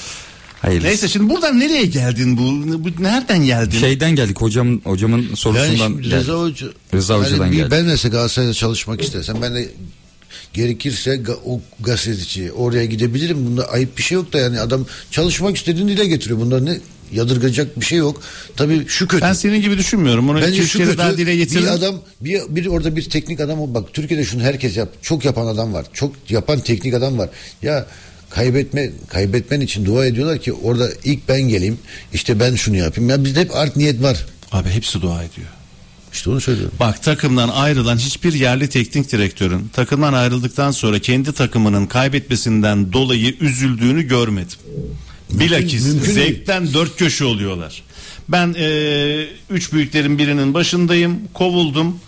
Hayır. 0.61 0.83
Neyse 0.83 1.07
şimdi 1.07 1.29
buradan 1.33 1.59
nereye 1.59 1.85
geldin 1.85 2.37
bu? 2.37 2.41
bu 2.83 3.03
nereden 3.03 3.45
geldin? 3.45 3.79
Şeyden 3.79 4.15
geldik 4.15 4.41
hocam 4.41 4.79
hocamın 4.81 5.21
Yani 5.21 5.35
sorusundan 5.35 6.01
geldik. 6.01 6.13
Rıza 6.13 6.33
Hoca 6.33 6.67
Rıza 6.93 7.19
Hoca'dan 7.19 7.51
bir- 7.51 7.55
geldi. 7.57 7.71
Ben 7.71 7.85
mesela 7.85 8.11
Galatasaray'da 8.11 8.53
çalışmak 8.53 9.01
istesem 9.01 9.41
ben 9.41 9.55
de 9.55 9.69
gerekirse 10.53 11.21
o 11.45 11.61
gazeteci 11.79 12.51
oraya 12.51 12.85
gidebilirim. 12.85 13.45
Bunda 13.45 13.69
ayıp 13.71 13.97
bir 13.97 14.03
şey 14.03 14.15
yok 14.15 14.33
da 14.33 14.37
yani 14.39 14.59
adam 14.59 14.85
çalışmak 15.11 15.57
istediğini 15.57 15.91
dile 15.91 16.05
getiriyor. 16.05 16.39
Bunda 16.39 16.59
ne 16.59 16.77
yadırgacak 17.13 17.79
bir 17.79 17.85
şey 17.85 17.97
yok. 17.97 18.21
Tabii 18.57 18.85
şu 18.87 19.07
kötü. 19.07 19.21
Ben 19.23 19.33
senin 19.33 19.61
gibi 19.61 19.77
düşünmüyorum. 19.77 20.29
Onu 20.29 20.41
Bence 20.41 20.67
şu 20.67 20.77
kötü 20.79 20.97
daha 20.97 21.17
dile 21.17 21.35
getirdim. 21.35 21.61
bir 21.63 21.67
adam 21.67 21.95
bir, 22.21 22.41
bir 22.49 22.65
orada 22.65 22.95
bir 22.95 23.09
teknik 23.09 23.39
adam 23.39 23.59
ol- 23.59 23.73
bak 23.73 23.93
Türkiye'de 23.93 24.25
şunu 24.25 24.41
herkes 24.43 24.77
yap 24.77 24.89
çok 25.01 25.25
yapan 25.25 25.47
adam 25.47 25.73
var 25.73 25.85
çok 25.93 26.15
yapan 26.29 26.59
teknik 26.59 26.93
adam 26.93 27.17
var 27.17 27.29
ya 27.61 27.85
kaybetme 28.29 28.89
kaybetmen 29.07 29.61
için 29.61 29.85
dua 29.85 30.05
ediyorlar 30.05 30.39
ki 30.41 30.53
orada 30.53 30.89
ilk 31.03 31.29
ben 31.29 31.41
geleyim 31.41 31.77
işte 32.13 32.39
ben 32.39 32.55
şunu 32.55 32.77
yapayım 32.77 33.09
ya 33.09 33.23
bizde 33.23 33.41
hep 33.41 33.55
art 33.55 33.75
niyet 33.75 34.01
var 34.01 34.25
Abi 34.51 34.69
hepsi 34.69 35.01
dua 35.01 35.23
ediyor. 35.23 35.47
işte 36.13 36.29
onu 36.29 36.41
söylüyorum. 36.41 36.73
Bak 36.79 37.03
takımdan 37.03 37.49
ayrılan 37.49 37.97
hiçbir 37.97 38.33
yerli 38.33 38.67
teknik 38.69 39.11
direktörün 39.11 39.67
takımdan 39.73 40.13
ayrıldıktan 40.13 40.71
sonra 40.71 40.99
kendi 40.99 41.33
takımının 41.33 41.85
kaybetmesinden 41.85 42.93
dolayı 42.93 43.35
üzüldüğünü 43.39 44.01
görmedim. 44.07 44.57
Bilakis 45.39 45.85
mümkün 45.85 46.15
değil. 46.15 46.15
zevkten 46.15 46.73
dört 46.73 46.95
köşe 46.97 47.25
oluyorlar. 47.25 47.83
Ben 48.29 48.55
e, 48.57 49.27
üç 49.49 49.73
büyüklerin 49.73 50.17
birinin 50.17 50.53
başındayım. 50.53 51.19
Kovuldum. 51.33 51.99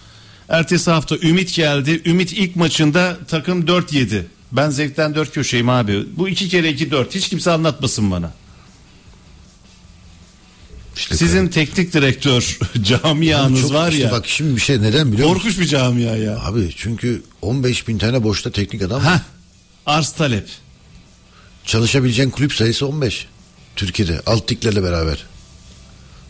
Ertesi 0.50 0.92
hafta 0.92 1.18
Ümit 1.18 1.54
geldi. 1.56 2.02
Ümit 2.06 2.34
ilk 2.34 2.56
maçında 2.56 3.18
takım 3.28 3.66
4-7. 3.66 4.22
Ben 4.52 4.70
zevkten 4.70 5.16
dört 5.16 5.32
köşeyim 5.34 5.70
abi. 5.70 6.04
Bu 6.16 6.30
iki 6.30 6.50
kere 6.50 6.70
iki 6.70 6.92
dört. 6.92 7.16
Hiç 7.16 7.30
kimse 7.30 7.52
anlatmasın 7.52 8.12
bana. 8.12 8.32
İşte 10.96 11.18
Sizin 11.18 11.48
teknik 11.48 11.94
direktör 11.94 12.58
camianız 12.84 13.62
Çok- 13.62 13.74
var 13.74 13.92
işte 13.92 14.04
ya. 14.04 14.12
Bak 14.12 14.28
şimdi 14.28 14.56
bir 14.56 14.62
şey 14.62 14.82
neden 14.82 15.12
biliyor 15.12 15.28
musun? 15.30 15.42
korkunç 15.44 15.60
bir 15.60 15.66
camia 15.66 16.16
ya. 16.16 16.40
Abi 16.40 16.70
çünkü 16.76 17.24
15 17.42 17.88
bin 17.88 17.98
tane 17.98 18.24
boşta 18.24 18.52
teknik 18.52 18.82
adam 18.82 18.98
var. 18.98 19.04
Ha. 19.04 19.22
Arz 19.86 20.12
talep. 20.12 20.48
Çalışabileceğin 21.66 22.30
kulüp 22.30 22.54
sayısı 22.54 22.88
15. 22.88 23.28
Türkiye'de 23.76 24.22
alt 24.26 24.52
liglerle 24.52 24.84
beraber. 24.84 25.26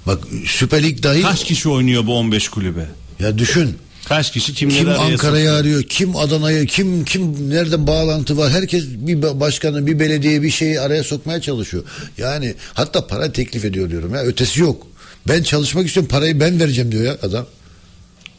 Bak 0.08 0.20
Süper 0.48 0.84
Lig 0.84 1.04
dahil. 1.04 1.22
Kaç 1.22 1.44
kişi 1.44 1.70
oynuyor 1.70 2.08
bu 2.08 2.18
15 2.18 2.50
kulübe? 2.50 2.86
Ya 3.20 3.38
düşün. 3.38 3.78
Kaç 4.06 4.32
kişi 4.32 4.54
kimleri 4.54 4.78
Kim 4.80 4.90
Ankara'yı 4.90 5.52
arıyor, 5.52 5.84
kim 5.84 6.16
Adana'yı, 6.16 6.66
kim 6.66 7.06
kim 7.06 7.50
nereden 7.50 7.88
bağlantı 7.88 8.38
var? 8.38 8.52
Herkes 8.52 8.84
bir 8.88 9.18
ba- 9.18 9.40
başkanı, 9.40 9.88
bir 9.88 10.00
belediye 10.00 10.42
bir 10.42 10.50
şeyi 10.50 10.80
araya 10.80 11.04
sokmaya 11.04 11.42
çalışıyor. 11.42 11.84
Yani 12.18 12.56
hatta 12.74 13.08
para 13.08 13.32
teklif 13.32 13.66
ediyor 13.66 13.90
diyorum 13.90 14.14
ya. 14.16 14.22
Ötesi 14.22 14.62
yok. 14.62 14.88
Ben 15.28 15.44
çalışmak 15.44 15.88
istiyorum, 15.88 16.10
parayı 16.12 16.40
ben 16.40 16.60
vereceğim 16.60 16.92
diyor 16.92 17.04
ya 17.04 17.18
adam. 17.22 17.46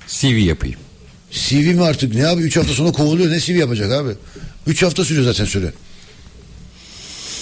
CV 0.08 0.26
yapayım. 0.26 0.76
CV 1.32 1.54
mi 1.74 1.82
artık? 1.84 2.14
Ne 2.14 2.26
abi? 2.26 2.42
3 2.42 2.56
hafta 2.56 2.72
sonra 2.74 2.92
kovuluyor. 2.92 3.30
Ne 3.30 3.40
CV 3.40 3.50
yapacak 3.50 3.92
abi? 3.92 4.10
3 4.66 4.82
hafta 4.82 5.04
sürüyor 5.04 5.24
zaten 5.24 5.44
süre. 5.44 5.72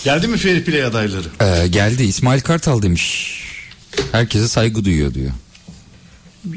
Geldi 0.04 0.28
mi 0.28 0.36
fair 0.36 0.64
play 0.64 0.84
adayları? 0.84 1.26
Ee, 1.40 1.66
geldi 1.66 2.02
İsmail 2.02 2.40
Kartal 2.40 2.82
demiş. 2.82 3.34
Herkese 4.12 4.48
saygı 4.48 4.84
duyuyor 4.84 5.14
diyor. 5.14 5.30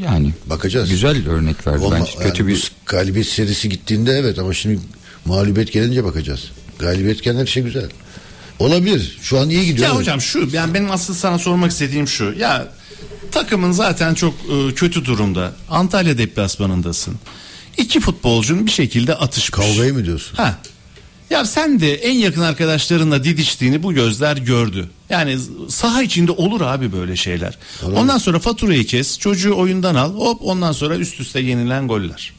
Yani 0.03 0.33
Bakacağız. 0.45 0.89
güzel 0.89 1.29
örnek 1.29 1.67
verdi 1.67 1.83
Olma- 1.83 1.99
bence. 1.99 2.11
Kötü 2.19 2.43
yani 2.43 2.51
bir 2.53 2.71
galibiyet 2.85 3.27
serisi 3.27 3.69
gittiğinde 3.69 4.11
evet 4.11 4.39
ama 4.39 4.53
şimdi 4.53 4.79
mağlubiyet 5.25 5.71
gelince 5.73 6.03
bakacağız. 6.03 6.51
Galibiyetken 6.79 7.35
her 7.35 7.45
şey 7.45 7.63
güzel. 7.63 7.89
Olabilir. 8.59 9.17
Şu 9.21 9.39
an 9.39 9.49
iyi 9.49 9.65
gidiyor. 9.65 9.87
Ya 9.87 9.95
hocam 9.95 10.21
şu 10.21 10.49
yani 10.53 10.73
benim 10.73 10.91
asıl 10.91 11.13
sana 11.13 11.39
sormak 11.39 11.71
istediğim 11.71 12.07
şu. 12.07 12.33
Ya 12.39 12.67
takımın 13.31 13.71
zaten 13.71 14.13
çok 14.13 14.33
e, 14.33 14.73
kötü 14.73 15.05
durumda. 15.05 15.53
Antalya 15.69 16.17
deplasmanındasın. 16.17 17.15
İki 17.77 17.99
futbolcun 17.99 18.65
bir 18.65 18.71
şekilde 18.71 19.15
atışmış. 19.15 19.49
Kavgayı 19.49 19.93
mı 19.93 20.05
diyorsun? 20.05 20.35
Ha. 20.37 20.57
Ya 21.29 21.45
sen 21.45 21.79
de 21.79 21.93
en 21.95 22.13
yakın 22.13 22.41
arkadaşlarınla 22.41 23.23
didiştiğini 23.23 23.83
bu 23.83 23.93
gözler 23.93 24.37
gördü. 24.37 24.89
Yani 25.09 25.37
saha 25.69 26.03
içinde 26.03 26.31
olur 26.31 26.61
abi 26.61 26.91
böyle 26.91 27.15
şeyler. 27.15 27.57
Tamam. 27.81 27.95
Ondan 27.97 28.17
sonra 28.17 28.39
faturayı 28.39 28.85
kes, 28.85 29.19
çocuğu 29.19 29.57
oyundan 29.57 29.95
al. 29.95 30.13
Hop 30.13 30.41
ondan 30.43 30.71
sonra 30.71 30.95
üst 30.97 31.19
üste 31.19 31.39
yenilen 31.39 31.87
goller. 31.87 32.33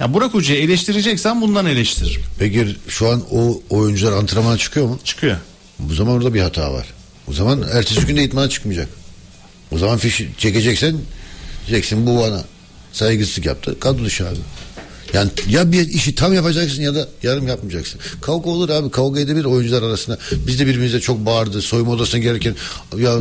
Ya 0.00 0.14
Burak 0.14 0.34
Hoca'yı 0.34 0.62
eleştireceksen 0.62 1.40
bundan 1.40 1.66
eleştir. 1.66 2.18
Peki 2.38 2.76
şu 2.88 3.08
an 3.08 3.22
o 3.30 3.62
oyuncular 3.70 4.12
antrenmana 4.12 4.58
çıkıyor 4.58 4.86
mu? 4.86 4.98
Çıkıyor. 5.04 5.36
Bu 5.78 5.94
zaman 5.94 6.14
orada 6.14 6.34
bir 6.34 6.40
hata 6.40 6.72
var. 6.72 6.86
O 7.28 7.32
zaman 7.32 7.64
ertesi 7.72 8.06
gün 8.06 8.16
de 8.16 8.24
itmana 8.24 8.48
çıkmayacak. 8.48 8.88
O 9.72 9.78
zaman 9.78 9.98
fişi 9.98 10.30
çekeceksen 10.38 10.96
diyeceksin 11.66 12.06
bu 12.06 12.18
bana 12.20 12.44
saygısızlık 12.92 13.46
yaptı. 13.46 13.80
Kadro 13.80 14.04
dışı 14.04 14.28
abi. 14.28 14.36
Yani 15.12 15.30
ya 15.48 15.72
bir 15.72 15.88
işi 15.88 16.14
tam 16.14 16.32
yapacaksın 16.32 16.82
ya 16.82 16.94
da 16.94 17.08
yarım 17.22 17.48
yapmayacaksın. 17.48 18.00
Kavga 18.20 18.50
olur 18.50 18.68
abi 18.70 18.90
kavga 18.90 19.20
edebilir 19.20 19.44
oyuncular 19.44 19.82
arasında. 19.82 20.18
Biz 20.46 20.60
de 20.60 20.66
birbirimize 20.66 21.00
çok 21.00 21.26
bağırdı. 21.26 21.62
Soyunma 21.62 21.92
odasına 21.92 22.20
gelirken 22.20 22.54
ya 22.98 23.18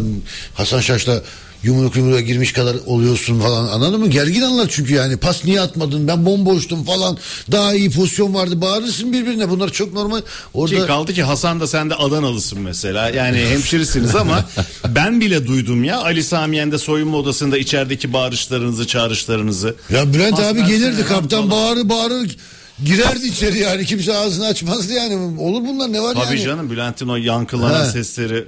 Hasan 0.53 0.80
Şaş'la 0.80 1.22
yumruk 1.64 1.96
yumruğa 1.96 2.20
girmiş 2.20 2.54
kadar 2.54 2.76
oluyorsun 2.86 3.40
falan. 3.40 3.68
Anladın 3.68 4.00
mı? 4.00 4.08
Gergin 4.10 4.42
anlar 4.42 4.68
çünkü 4.70 4.94
yani. 4.94 5.18
Pas 5.18 5.46
niye 5.46 5.62
atmadın? 5.62 6.08
Ben 6.08 6.26
bomboştum 6.26 6.84
falan. 6.84 7.18
Daha 7.52 7.74
iyi 7.76 7.92
pozisyon 7.92 8.34
vardı. 8.34 8.62
Bağırırsın 8.62 9.14
birbirine. 9.14 9.50
Bunlar 9.50 9.70
çok 9.70 9.94
normal. 9.94 10.22
Orada 10.54 10.76
Ki 10.76 10.86
kaldı 10.88 11.14
ki 11.14 11.24
Hasan 11.24 11.60
da 11.60 11.68
sen 11.68 11.90
de 11.90 11.96
Adanalısın 11.96 12.60
mesela. 12.60 13.10
Yani 13.10 13.38
hemşirisiniz 13.50 14.16
ama 14.16 14.46
ben 14.88 15.22
bile 15.22 15.48
duydum 15.48 15.84
ya. 15.84 16.02
Ali 16.02 16.24
Samiyen'de 16.24 16.78
soyunma 16.78 17.18
odasında 17.18 17.58
içerideki 17.58 18.14
bağırışlarınızı, 18.14 18.88
çağrışlarınızı. 18.88 19.76
Ya 19.90 20.14
Bülent 20.14 20.36
Pas 20.38 20.46
abi 20.46 20.66
gelirdi 20.66 21.06
kaptan. 21.06 21.52
bağırır 21.52 21.90
bağırır 21.90 22.38
girerdi 22.86 23.28
içeri 23.28 23.60
yani 23.60 23.86
kimse 23.86 24.18
ağzını 24.18 24.45
açmazdı 24.45 24.94
yani 24.94 25.40
olur 25.41 25.62
bunlar 25.68 25.94
ne 25.94 26.02
var 26.02 26.14
Tabii 26.14 26.36
yani. 26.38 26.45
canım 26.45 26.70
Bülent'in 26.70 27.08
o 27.08 27.16
yankılanan 27.16 27.86
He. 27.86 27.91
sesleri 27.91 28.45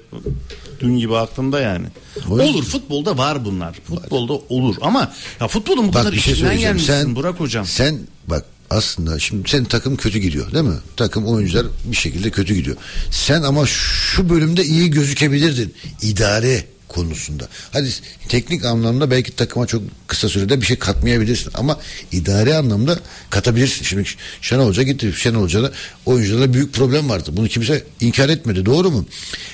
dün 0.80 0.97
gibi 0.97 1.18
aklımda 1.18 1.60
yani. 1.60 1.88
O 2.30 2.38
yüzden- 2.39 2.53
Olur 2.53 2.64
futbolda 2.64 3.18
var 3.18 3.45
bunlar. 3.45 3.73
Futbolda 3.88 4.34
olur 4.34 4.76
ama 4.81 5.11
ya 5.41 5.47
futbolun 5.47 5.84
bu 5.88 5.93
Bak 5.93 6.01
kadar 6.01 6.14
bir 6.14 6.19
şey 6.19 6.34
içinden 6.34 6.60
gelmişsin 6.60 6.93
sen 6.93 7.15
Burak 7.15 7.39
hocam. 7.39 7.65
sen 7.65 7.99
bak 8.27 8.45
aslında 8.69 9.19
şimdi 9.19 9.49
senin 9.49 9.65
takım 9.65 9.95
kötü 9.95 10.19
gidiyor 10.19 10.51
değil 10.53 10.65
mi? 10.65 10.76
Takım 10.97 11.26
oyuncular 11.26 11.65
bir 11.85 11.95
şekilde 11.95 12.31
kötü 12.31 12.55
gidiyor. 12.55 12.77
Sen 13.11 13.41
ama 13.41 13.65
şu 13.65 14.30
bölümde 14.30 14.64
iyi 14.65 14.89
gözükebilirdin 14.91 15.73
idare 16.01 16.65
konusunda. 16.93 17.47
Hadi 17.71 17.89
teknik 18.29 18.65
anlamda 18.65 19.11
belki 19.11 19.35
takıma 19.35 19.67
çok 19.67 19.81
kısa 20.07 20.29
sürede 20.29 20.61
bir 20.61 20.65
şey 20.65 20.77
katmayabilirsin 20.79 21.51
ama 21.53 21.79
idari 22.11 22.55
anlamda 22.55 22.99
katabilirsin. 23.29 23.83
Şimdi 23.83 24.03
Şenol 24.41 24.67
Hoca 24.67 24.83
gitti. 24.83 25.13
Şenol 25.17 25.41
Hoca'da 25.41 25.71
oyuncularla 26.05 26.53
büyük 26.53 26.73
problem 26.73 27.09
vardı. 27.09 27.29
Bunu 27.33 27.47
kimse 27.47 27.83
inkar 27.99 28.29
etmedi. 28.29 28.65
Doğru 28.65 28.91
mu? 28.91 29.05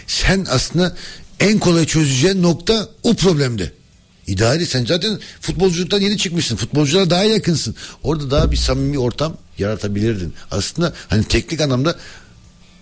Sen 0.07 0.45
aslında 0.49 0.95
en 1.39 1.59
kolay 1.59 1.85
çözeceğin 1.85 2.43
nokta 2.43 2.89
o 3.03 3.13
problemde. 3.13 3.71
İdari 4.27 4.65
sen 4.65 4.85
zaten 4.85 5.19
futbolculuktan 5.41 5.99
yeni 5.99 6.17
çıkmışsın. 6.17 6.55
Futbolculara 6.55 7.09
daha 7.09 7.23
yakınsın. 7.23 7.75
Orada 8.03 8.31
daha 8.31 8.51
bir 8.51 8.57
samimi 8.57 8.99
ortam 8.99 9.37
yaratabilirdin. 9.57 10.33
Aslında 10.51 10.93
hani 11.07 11.23
teknik 11.23 11.61
anlamda 11.61 11.95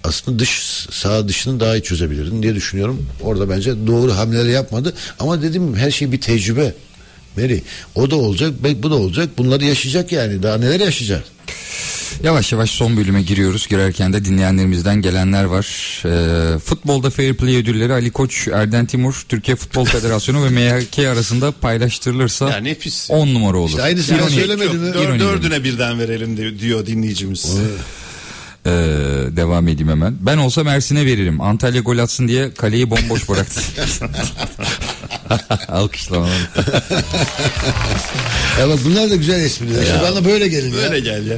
aslında 0.07 0.39
dış 0.39 0.49
sağ 0.91 1.27
dışını 1.27 1.59
daha 1.59 1.75
iyi 1.77 1.84
çözebilirdin 1.84 2.43
diye 2.43 2.55
düşünüyorum. 2.55 3.05
Orada 3.21 3.49
bence 3.49 3.88
doğru 3.88 4.13
hamleleri 4.15 4.51
yapmadı. 4.51 4.93
Ama 5.19 5.41
dedim 5.41 5.75
her 5.75 5.91
şey 5.91 6.11
bir 6.11 6.21
tecrübe. 6.21 6.73
Meri 7.35 7.61
o 7.95 8.11
da 8.11 8.15
olacak 8.15 8.53
belki 8.63 8.84
bu 8.84 8.91
da 8.91 8.95
olacak. 8.95 9.29
Bunları 9.38 9.65
yaşayacak 9.65 10.11
yani. 10.11 10.43
Daha 10.43 10.57
neler 10.57 10.79
yaşayacak? 10.79 11.23
Yavaş 12.23 12.51
yavaş 12.51 12.71
son 12.71 12.97
bölüme 12.97 13.21
giriyoruz. 13.21 13.67
Girerken 13.67 14.13
de 14.13 14.25
dinleyenlerimizden 14.25 15.01
gelenler 15.01 15.43
var. 15.43 15.65
Ee, 16.05 16.59
futbolda 16.59 17.09
Fair 17.09 17.34
Play 17.34 17.55
ödülleri 17.55 17.93
Ali 17.93 18.11
Koç, 18.11 18.47
Erden 18.47 18.85
Timur, 18.85 19.25
Türkiye 19.29 19.55
Futbol 19.57 19.85
Federasyonu 19.95 20.43
ve 20.45 20.49
MHK 20.49 20.99
arasında 20.99 21.51
paylaştırılırsa 21.51 22.49
Ya 22.49 22.57
nefis. 22.57 23.11
10 23.11 23.27
numara 23.34 23.57
olur. 23.57 23.69
İşte 23.69 23.81
aynısını 23.81 24.17
İroni- 24.17 24.29
söylemedi 24.29 24.77
mi? 24.77 24.88
Dör- 24.93 25.19
dördüne 25.19 25.63
birden 25.63 25.99
verelim 25.99 26.38
diyor, 26.38 26.59
diyor 26.59 26.85
dinleyicimiz. 26.85 27.45
Ee, 28.68 29.35
devam 29.38 29.68
edeyim 29.68 29.89
hemen. 29.89 30.15
Ben 30.22 30.38
olsam 30.38 30.68
Ersin'e 30.68 31.06
veririm. 31.06 31.41
Antalya 31.41 31.81
gol 31.81 31.98
atsın 31.98 32.27
diye 32.27 32.53
kaleyi 32.53 32.89
bomboş 32.89 33.30
bıraktı. 33.30 33.61
Alkışlamalar. 35.68 36.49
Ya 38.60 38.69
bak 38.69 38.80
bunlar 38.85 39.10
da 39.10 39.15
güzel 39.15 39.39
espriler. 39.39 39.81
İşte 39.84 39.99
bana 40.02 40.26
böyle 40.26 40.48
gelin 40.48 40.69
ya. 40.72 40.77
Böyle 40.77 40.99
gel 40.99 41.27
ya. 41.27 41.38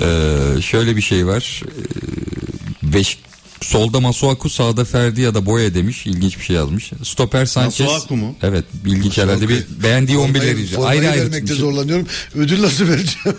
Ee, 0.00 0.62
şöyle 0.62 0.96
bir 0.96 1.02
şey 1.02 1.26
var. 1.26 1.62
Ee, 1.66 2.92
beş, 2.94 3.18
solda 3.60 4.00
Masuaku 4.00 4.50
sağda 4.50 4.84
Ferdi 4.84 5.20
ya 5.20 5.34
da 5.34 5.46
Boya 5.46 5.74
demiş. 5.74 6.06
İlginç 6.06 6.38
bir 6.38 6.44
şey 6.44 6.56
yazmış. 6.56 6.90
Stoper 7.02 7.46
Sanchez. 7.46 7.86
Masuaku 7.86 8.16
mu? 8.16 8.36
Evet 8.42 8.64
ilginç 8.86 9.18
herhalde 9.18 9.48
bir 9.48 9.64
beğendiği 9.82 10.18
11'leri 10.18 10.22
Formayı- 10.32 10.56
diyeceğim. 10.56 10.74
formayı 10.82 11.00
Ayrı 11.00 11.10
ayrı 11.10 11.22
vermekte 11.22 11.54
zorlanıyorum. 11.54 12.06
Ödül 12.34 12.62
nasıl 12.62 12.88
vereceğim? 12.88 13.38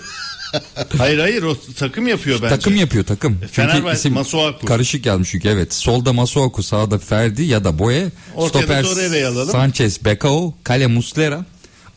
Hayır 0.98 1.20
hayır 1.20 1.44
o 1.44 1.58
takım 1.80 2.08
yapıyor 2.08 2.42
bence. 2.42 2.56
Takım 2.56 2.76
yapıyor 2.76 3.06
takım. 3.06 3.38
Çünkü 3.42 3.54
Fenerbahçe, 3.54 3.98
isim 3.98 4.14
Masuaku. 4.14 4.66
karışık 4.66 5.06
yazmış 5.06 5.30
çünkü 5.32 5.48
evet. 5.48 5.74
Solda 5.74 6.14
Masuaku 6.14 6.64
sağda 6.64 7.00
Ferdi 7.00 7.44
ya 7.44 7.64
da 7.64 7.80
Boye. 7.80 8.12
Ortaya 8.36 8.62
da 8.62 8.66
Stoper 8.66 8.84
Torreira'yı 8.84 9.28
alalım. 9.28 9.52
Sanchez, 9.52 10.06
Bekao, 10.06 10.54
kale 10.64 10.88
Muslera. 10.88 11.46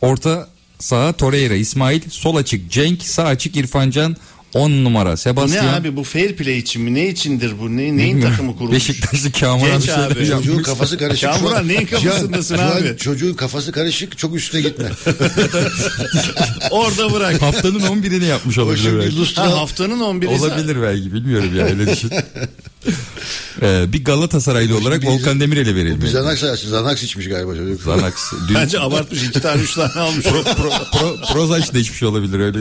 Orta 0.01 0.47
sağa 0.79 1.13
Torreira, 1.13 1.55
İsmail. 1.55 2.01
Sol 2.09 2.35
açık 2.35 2.71
Cenk, 2.71 3.03
sağ 3.03 3.23
açık 3.23 3.55
İrfancan. 3.55 4.15
10 4.53 4.71
numara 4.83 5.17
Sebastian. 5.17 5.65
ne 5.65 5.69
abi 5.71 5.95
bu 5.95 6.03
fair 6.03 6.35
play 6.35 6.57
için 6.57 6.81
mi? 6.81 6.93
Ne 6.93 7.07
içindir 7.07 7.53
bu? 7.59 7.77
Ne, 7.77 7.97
neyin 7.97 8.21
takımı 8.21 8.53
kurulmuş? 8.57 8.75
Beşiktaşlı 8.75 9.31
Kamuran 9.31 9.71
Geç 9.79 9.87
bir 9.87 9.93
şeyler 9.93 10.11
abi. 10.11 10.27
yapmış. 10.27 10.29
Çocuğun 10.45 10.63
kafası 10.63 10.97
karışık. 10.97 11.29
Kamuran 11.33 11.67
neyin 11.67 11.85
kafasındasın 11.85 12.55
şu 12.55 12.61
an- 12.61 12.67
şu 12.69 12.75
an 12.75 12.81
abi? 12.81 12.97
çocuğun 12.97 13.33
kafası 13.33 13.71
karışık. 13.71 14.17
Çok 14.17 14.35
üstüne 14.35 14.61
gitme. 14.61 14.85
Orada 16.71 17.13
bırak. 17.13 17.41
Haftanın 17.41 17.79
11'ini 17.79 18.25
yapmış 18.25 18.57
o 18.57 18.61
olabilir 18.63 18.83
şimdi 18.83 18.99
belki. 18.99 19.17
lustra 19.17 19.43
Ha, 19.43 19.57
haftanın 19.57 19.99
11'i. 19.99 20.27
Olabilir 20.27 20.77
belki 20.81 21.13
bilmiyorum 21.13 21.55
ya 21.57 21.65
öyle 21.65 21.91
düşün. 21.91 22.11
Ee, 23.61 23.93
bir 23.93 24.03
Galatasaraylı 24.03 24.77
olarak 24.77 25.01
bir- 25.01 25.07
Volkan 25.07 25.39
Demirel'e 25.39 25.75
verelim. 25.75 26.01
bir 26.01 26.07
Zanax, 26.07 26.39
Zanax 26.63 27.03
içmiş 27.03 27.27
galiba 27.29 27.55
çocuk. 27.55 27.81
Zanax. 27.81 28.13
Dün 28.47 28.55
Bence 28.55 28.79
abartmış. 28.79 29.23
iki 29.23 29.41
tane 29.41 29.61
üç 29.61 29.73
tane 29.73 29.91
almış. 29.93 30.25
Pro, 30.25 31.15
Prozac 31.33 31.73
da 31.73 31.79
içmiş 31.79 32.03
olabilir 32.03 32.39
öyle 32.39 32.57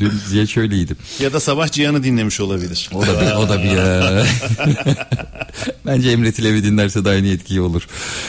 dün 0.00 0.12
diye 0.32 0.46
şöyleydi. 0.46 0.96
ya 1.20 1.32
da 1.32 1.40
sabah 1.40 1.68
Cihan'ı 1.72 2.02
dinlemiş 2.04 2.40
olabilir. 2.40 2.90
O 2.94 3.02
da 3.02 3.20
bir, 3.20 3.32
o 3.32 3.48
da 3.48 3.62
bir 3.62 3.76
e, 3.76 4.26
Bence 5.86 6.10
Emre 6.10 6.32
Tilevi 6.32 6.64
dinlerse 6.64 7.04
de 7.04 7.08
aynı 7.08 7.28
etkiyi 7.28 7.60
olur. 7.60 7.82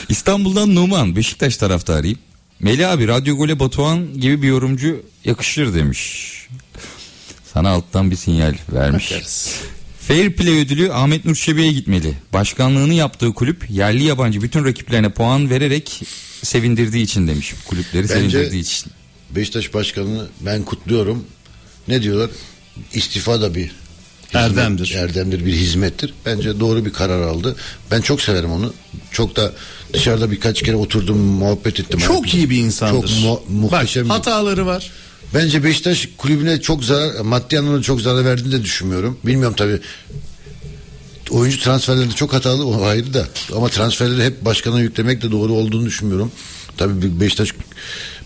İstanbul'dan 0.10 0.76
Numan 0.76 1.16
Beşiktaş 1.16 1.58
taraftarıyım. 1.58 2.18
Melih 2.60 2.90
abi 2.92 3.08
Radyo 3.08 3.36
Gole 3.38 3.60
Batuhan 3.60 4.20
gibi 4.20 4.42
bir 4.42 4.48
yorumcu 4.48 5.02
yakışır 5.26 5.74
demiş. 5.74 6.34
Sana 7.54 7.70
alttan 7.70 8.12
bir 8.12 8.16
sinyal 8.16 8.54
vermiş. 8.74 9.12
Fair 10.10 10.34
Play 10.34 10.60
ödülü 10.60 10.94
Ahmet 10.94 11.26
Nur 11.26 11.36
Çebi'ye 11.36 11.72
gitmeli. 11.72 12.14
Başkanlığını 12.34 12.94
yaptığı 12.94 13.34
kulüp 13.34 13.70
yerli 13.70 14.04
yabancı 14.04 14.42
bütün 14.42 14.66
rakiplerine 14.66 15.10
puan 15.10 15.50
vererek 15.50 16.02
sevindirdiği 16.44 17.04
için 17.04 17.28
demiş. 17.28 17.54
Kulüpleri 17.66 18.04
Bence- 18.04 18.14
sevindirdiği 18.14 18.62
için. 18.62 18.92
Beşiktaş 19.32 19.74
Başkanı'nı 19.74 20.28
ben 20.42 20.64
kutluyorum. 20.64 21.26
Ne 21.88 22.02
diyorlar? 22.02 22.30
İstifa 22.94 23.42
da 23.42 23.56
bir 23.56 23.62
hizmet- 24.28 24.36
Erdemdir. 24.36 24.92
Erdemdir 24.96 25.46
bir 25.46 25.54
hizmettir. 25.54 26.14
Bence 26.26 26.60
doğru 26.60 26.86
bir 26.86 26.94
karar 26.94 27.22
aldı. 27.22 27.56
Ben 27.92 28.02
çok 28.02 28.22
severim 28.22 28.52
onu. 28.52 28.74
Çok 29.12 29.36
da 29.36 29.54
dışarıda 29.94 30.32
birkaç 30.32 30.64
kere 30.64 30.76
oturdum 30.76 31.18
muhabbet 31.18 31.80
ettim. 31.80 32.00
Çok 32.00 32.34
iyi 32.34 32.50
bir 32.50 32.58
insandır. 32.58 33.08
Çok 33.08 33.24
mu- 33.24 33.42
muhteşem. 33.50 34.10
Bak 34.10 34.16
hataları 34.18 34.66
var. 34.66 34.92
Bence 35.34 35.64
Beşiktaş 35.64 36.10
kulübüne 36.18 36.62
çok 36.62 36.84
zarar, 36.84 37.22
maddi 37.22 37.60
anlamda 37.60 37.82
çok 37.82 38.02
zarar 38.02 38.26
verdiğini 38.26 38.52
de 38.52 38.64
düşünmüyorum. 38.64 39.18
Bilmiyorum 39.26 39.56
tabii. 39.58 39.80
Oyuncu 41.30 41.60
transferlerinde 41.60 42.16
çok 42.16 42.34
hatalı 42.34 42.68
o 42.68 42.84
ayrı 42.84 43.14
da. 43.14 43.28
Ama 43.56 43.70
transferleri 43.70 44.26
hep 44.26 44.46
başkana 44.46 44.80
yüklemek 44.80 45.22
de 45.22 45.32
doğru 45.32 45.54
olduğunu 45.54 45.86
düşünmüyorum. 45.86 46.32
Tabii 46.78 47.20
Beşiktaş 47.20 47.54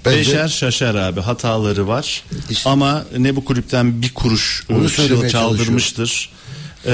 bence 0.06 0.20
Beşer 0.20 0.48
şaşar 0.48 0.96
abi 0.96 1.22
hataları 1.22 1.88
var. 1.88 2.24
Ama 2.66 3.06
ne 3.18 3.36
bu 3.36 3.46
kulüpten 3.46 4.02
bir 4.02 4.14
kuruş 4.14 4.64
Onu 4.70 4.90
e, 6.86 6.92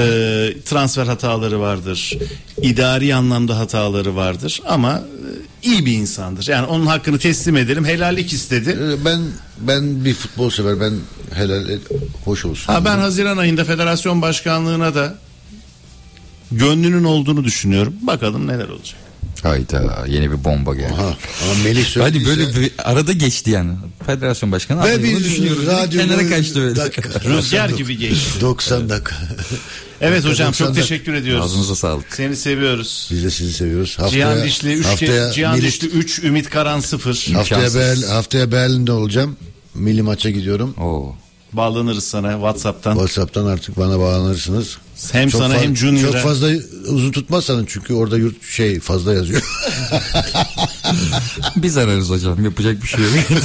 transfer 0.64 1.06
hataları 1.06 1.60
vardır. 1.60 2.18
İdari 2.62 3.14
anlamda 3.14 3.58
hataları 3.58 4.16
vardır 4.16 4.60
ama 4.66 4.92
e, 4.92 5.68
iyi 5.68 5.86
bir 5.86 5.92
insandır. 5.92 6.46
Yani 6.48 6.66
onun 6.66 6.86
hakkını 6.86 7.18
teslim 7.18 7.56
edelim. 7.56 7.84
Helallik 7.84 8.32
istedi. 8.32 8.78
Ee, 8.82 9.04
ben 9.04 9.20
ben 9.60 10.04
bir 10.04 10.14
futbol 10.14 10.50
sever. 10.50 10.80
Ben 10.80 10.92
helal 11.34 11.68
et- 11.68 11.88
hoş 12.24 12.44
olsun. 12.44 12.72
Ha 12.72 12.84
ben 12.84 12.98
Haziran 12.98 13.36
ayında 13.36 13.64
federasyon 13.64 14.22
başkanlığına 14.22 14.94
da 14.94 15.14
gönlünün 16.52 17.04
olduğunu 17.04 17.44
düşünüyorum. 17.44 17.94
Bakalım 18.02 18.46
neler 18.46 18.68
olacak. 18.68 18.96
Hayda 19.42 20.04
yeni 20.08 20.30
bir 20.30 20.44
bomba 20.44 20.74
geldi. 20.74 20.92
Aha, 20.94 21.02
ama 21.44 21.54
Melih 21.64 21.84
Hadi 21.84 22.18
söylediyse- 22.18 22.26
böyle 22.26 22.56
bir 22.60 22.70
arada 22.78 23.12
geçti 23.12 23.50
yani. 23.50 23.72
Federasyon 24.06 24.52
başkanı. 24.52 24.84
Ve 24.84 24.98
bunu 25.02 25.18
düşünüyoruz. 25.24 25.66
radyo 25.66 26.00
Kenara 26.02 26.28
kaçtı 26.28 26.60
öyle. 26.62 26.76
dakika. 26.76 27.20
Rüzgar 27.30 27.68
gibi 27.68 27.96
geçti. 27.98 28.40
90 28.40 28.88
dakika. 28.88 29.16
Evet 30.00 30.24
hocam 30.24 30.48
90 30.48 30.66
çok 30.66 30.74
teşekkür 30.74 31.14
ediyoruz. 31.14 31.44
Ağzınıza 31.44 31.74
sağlık. 31.76 32.14
Seni 32.14 32.36
seviyoruz. 32.36 33.08
Biz 33.10 33.24
de 33.24 33.30
sizi 33.30 33.52
seviyoruz. 33.52 33.98
Haftaya, 33.98 34.10
Cihan 34.34 34.44
Dişli 34.44 34.72
3 34.72 34.86
haftaya, 34.86 35.32
Cihan 35.32 35.58
milli- 35.58 35.62
Dişli 35.66 35.86
3 35.88 36.18
Ümit 36.18 36.50
Karan 36.50 36.80
0. 36.80 37.34
haftaya. 37.34 37.74
Berl, 37.74 38.02
haftaya 38.02 38.52
Berlin'de 38.52 38.92
olacağım. 38.92 39.36
Milli 39.74 40.02
maça 40.02 40.30
gidiyorum. 40.30 40.74
Oo. 40.80 41.14
Bağlanırız 41.52 42.04
sana 42.04 42.32
WhatsApp'tan. 42.32 42.92
WhatsApp'tan 42.92 43.46
artık 43.46 43.76
bana 43.78 43.98
bağlanırsınız. 43.98 44.76
Hem 45.12 45.30
sana 45.30 45.54
fa- 45.56 45.60
hem 45.62 45.76
Junior'a. 45.76 46.12
Çok 46.12 46.22
fazla 46.22 46.48
uzun 46.88 47.12
tutmazsanız 47.12 47.64
çünkü 47.68 47.94
orada 47.94 48.18
yurt 48.18 48.44
şey 48.44 48.80
fazla 48.80 49.14
yazıyor. 49.14 49.42
Biz 51.56 51.76
ararız 51.76 52.10
hocam. 52.10 52.44
Yapacak 52.44 52.82
bir 52.82 52.88
şey 52.88 53.00
yok. 53.00 53.10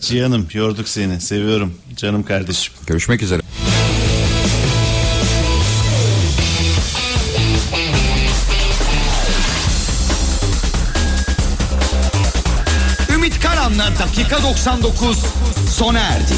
Cihan'ım 0.00 0.46
yorduk 0.52 0.88
seni. 0.88 1.20
Seviyorum. 1.20 1.74
Canım 1.96 2.22
kardeşim. 2.22 2.74
Görüşmek 2.86 3.22
üzere. 3.22 3.42
Ümit 13.14 13.40
Karan'la 13.40 13.90
dakika 13.98 14.42
99 14.42 15.18
sona 15.70 16.00
erdi. 16.00 16.32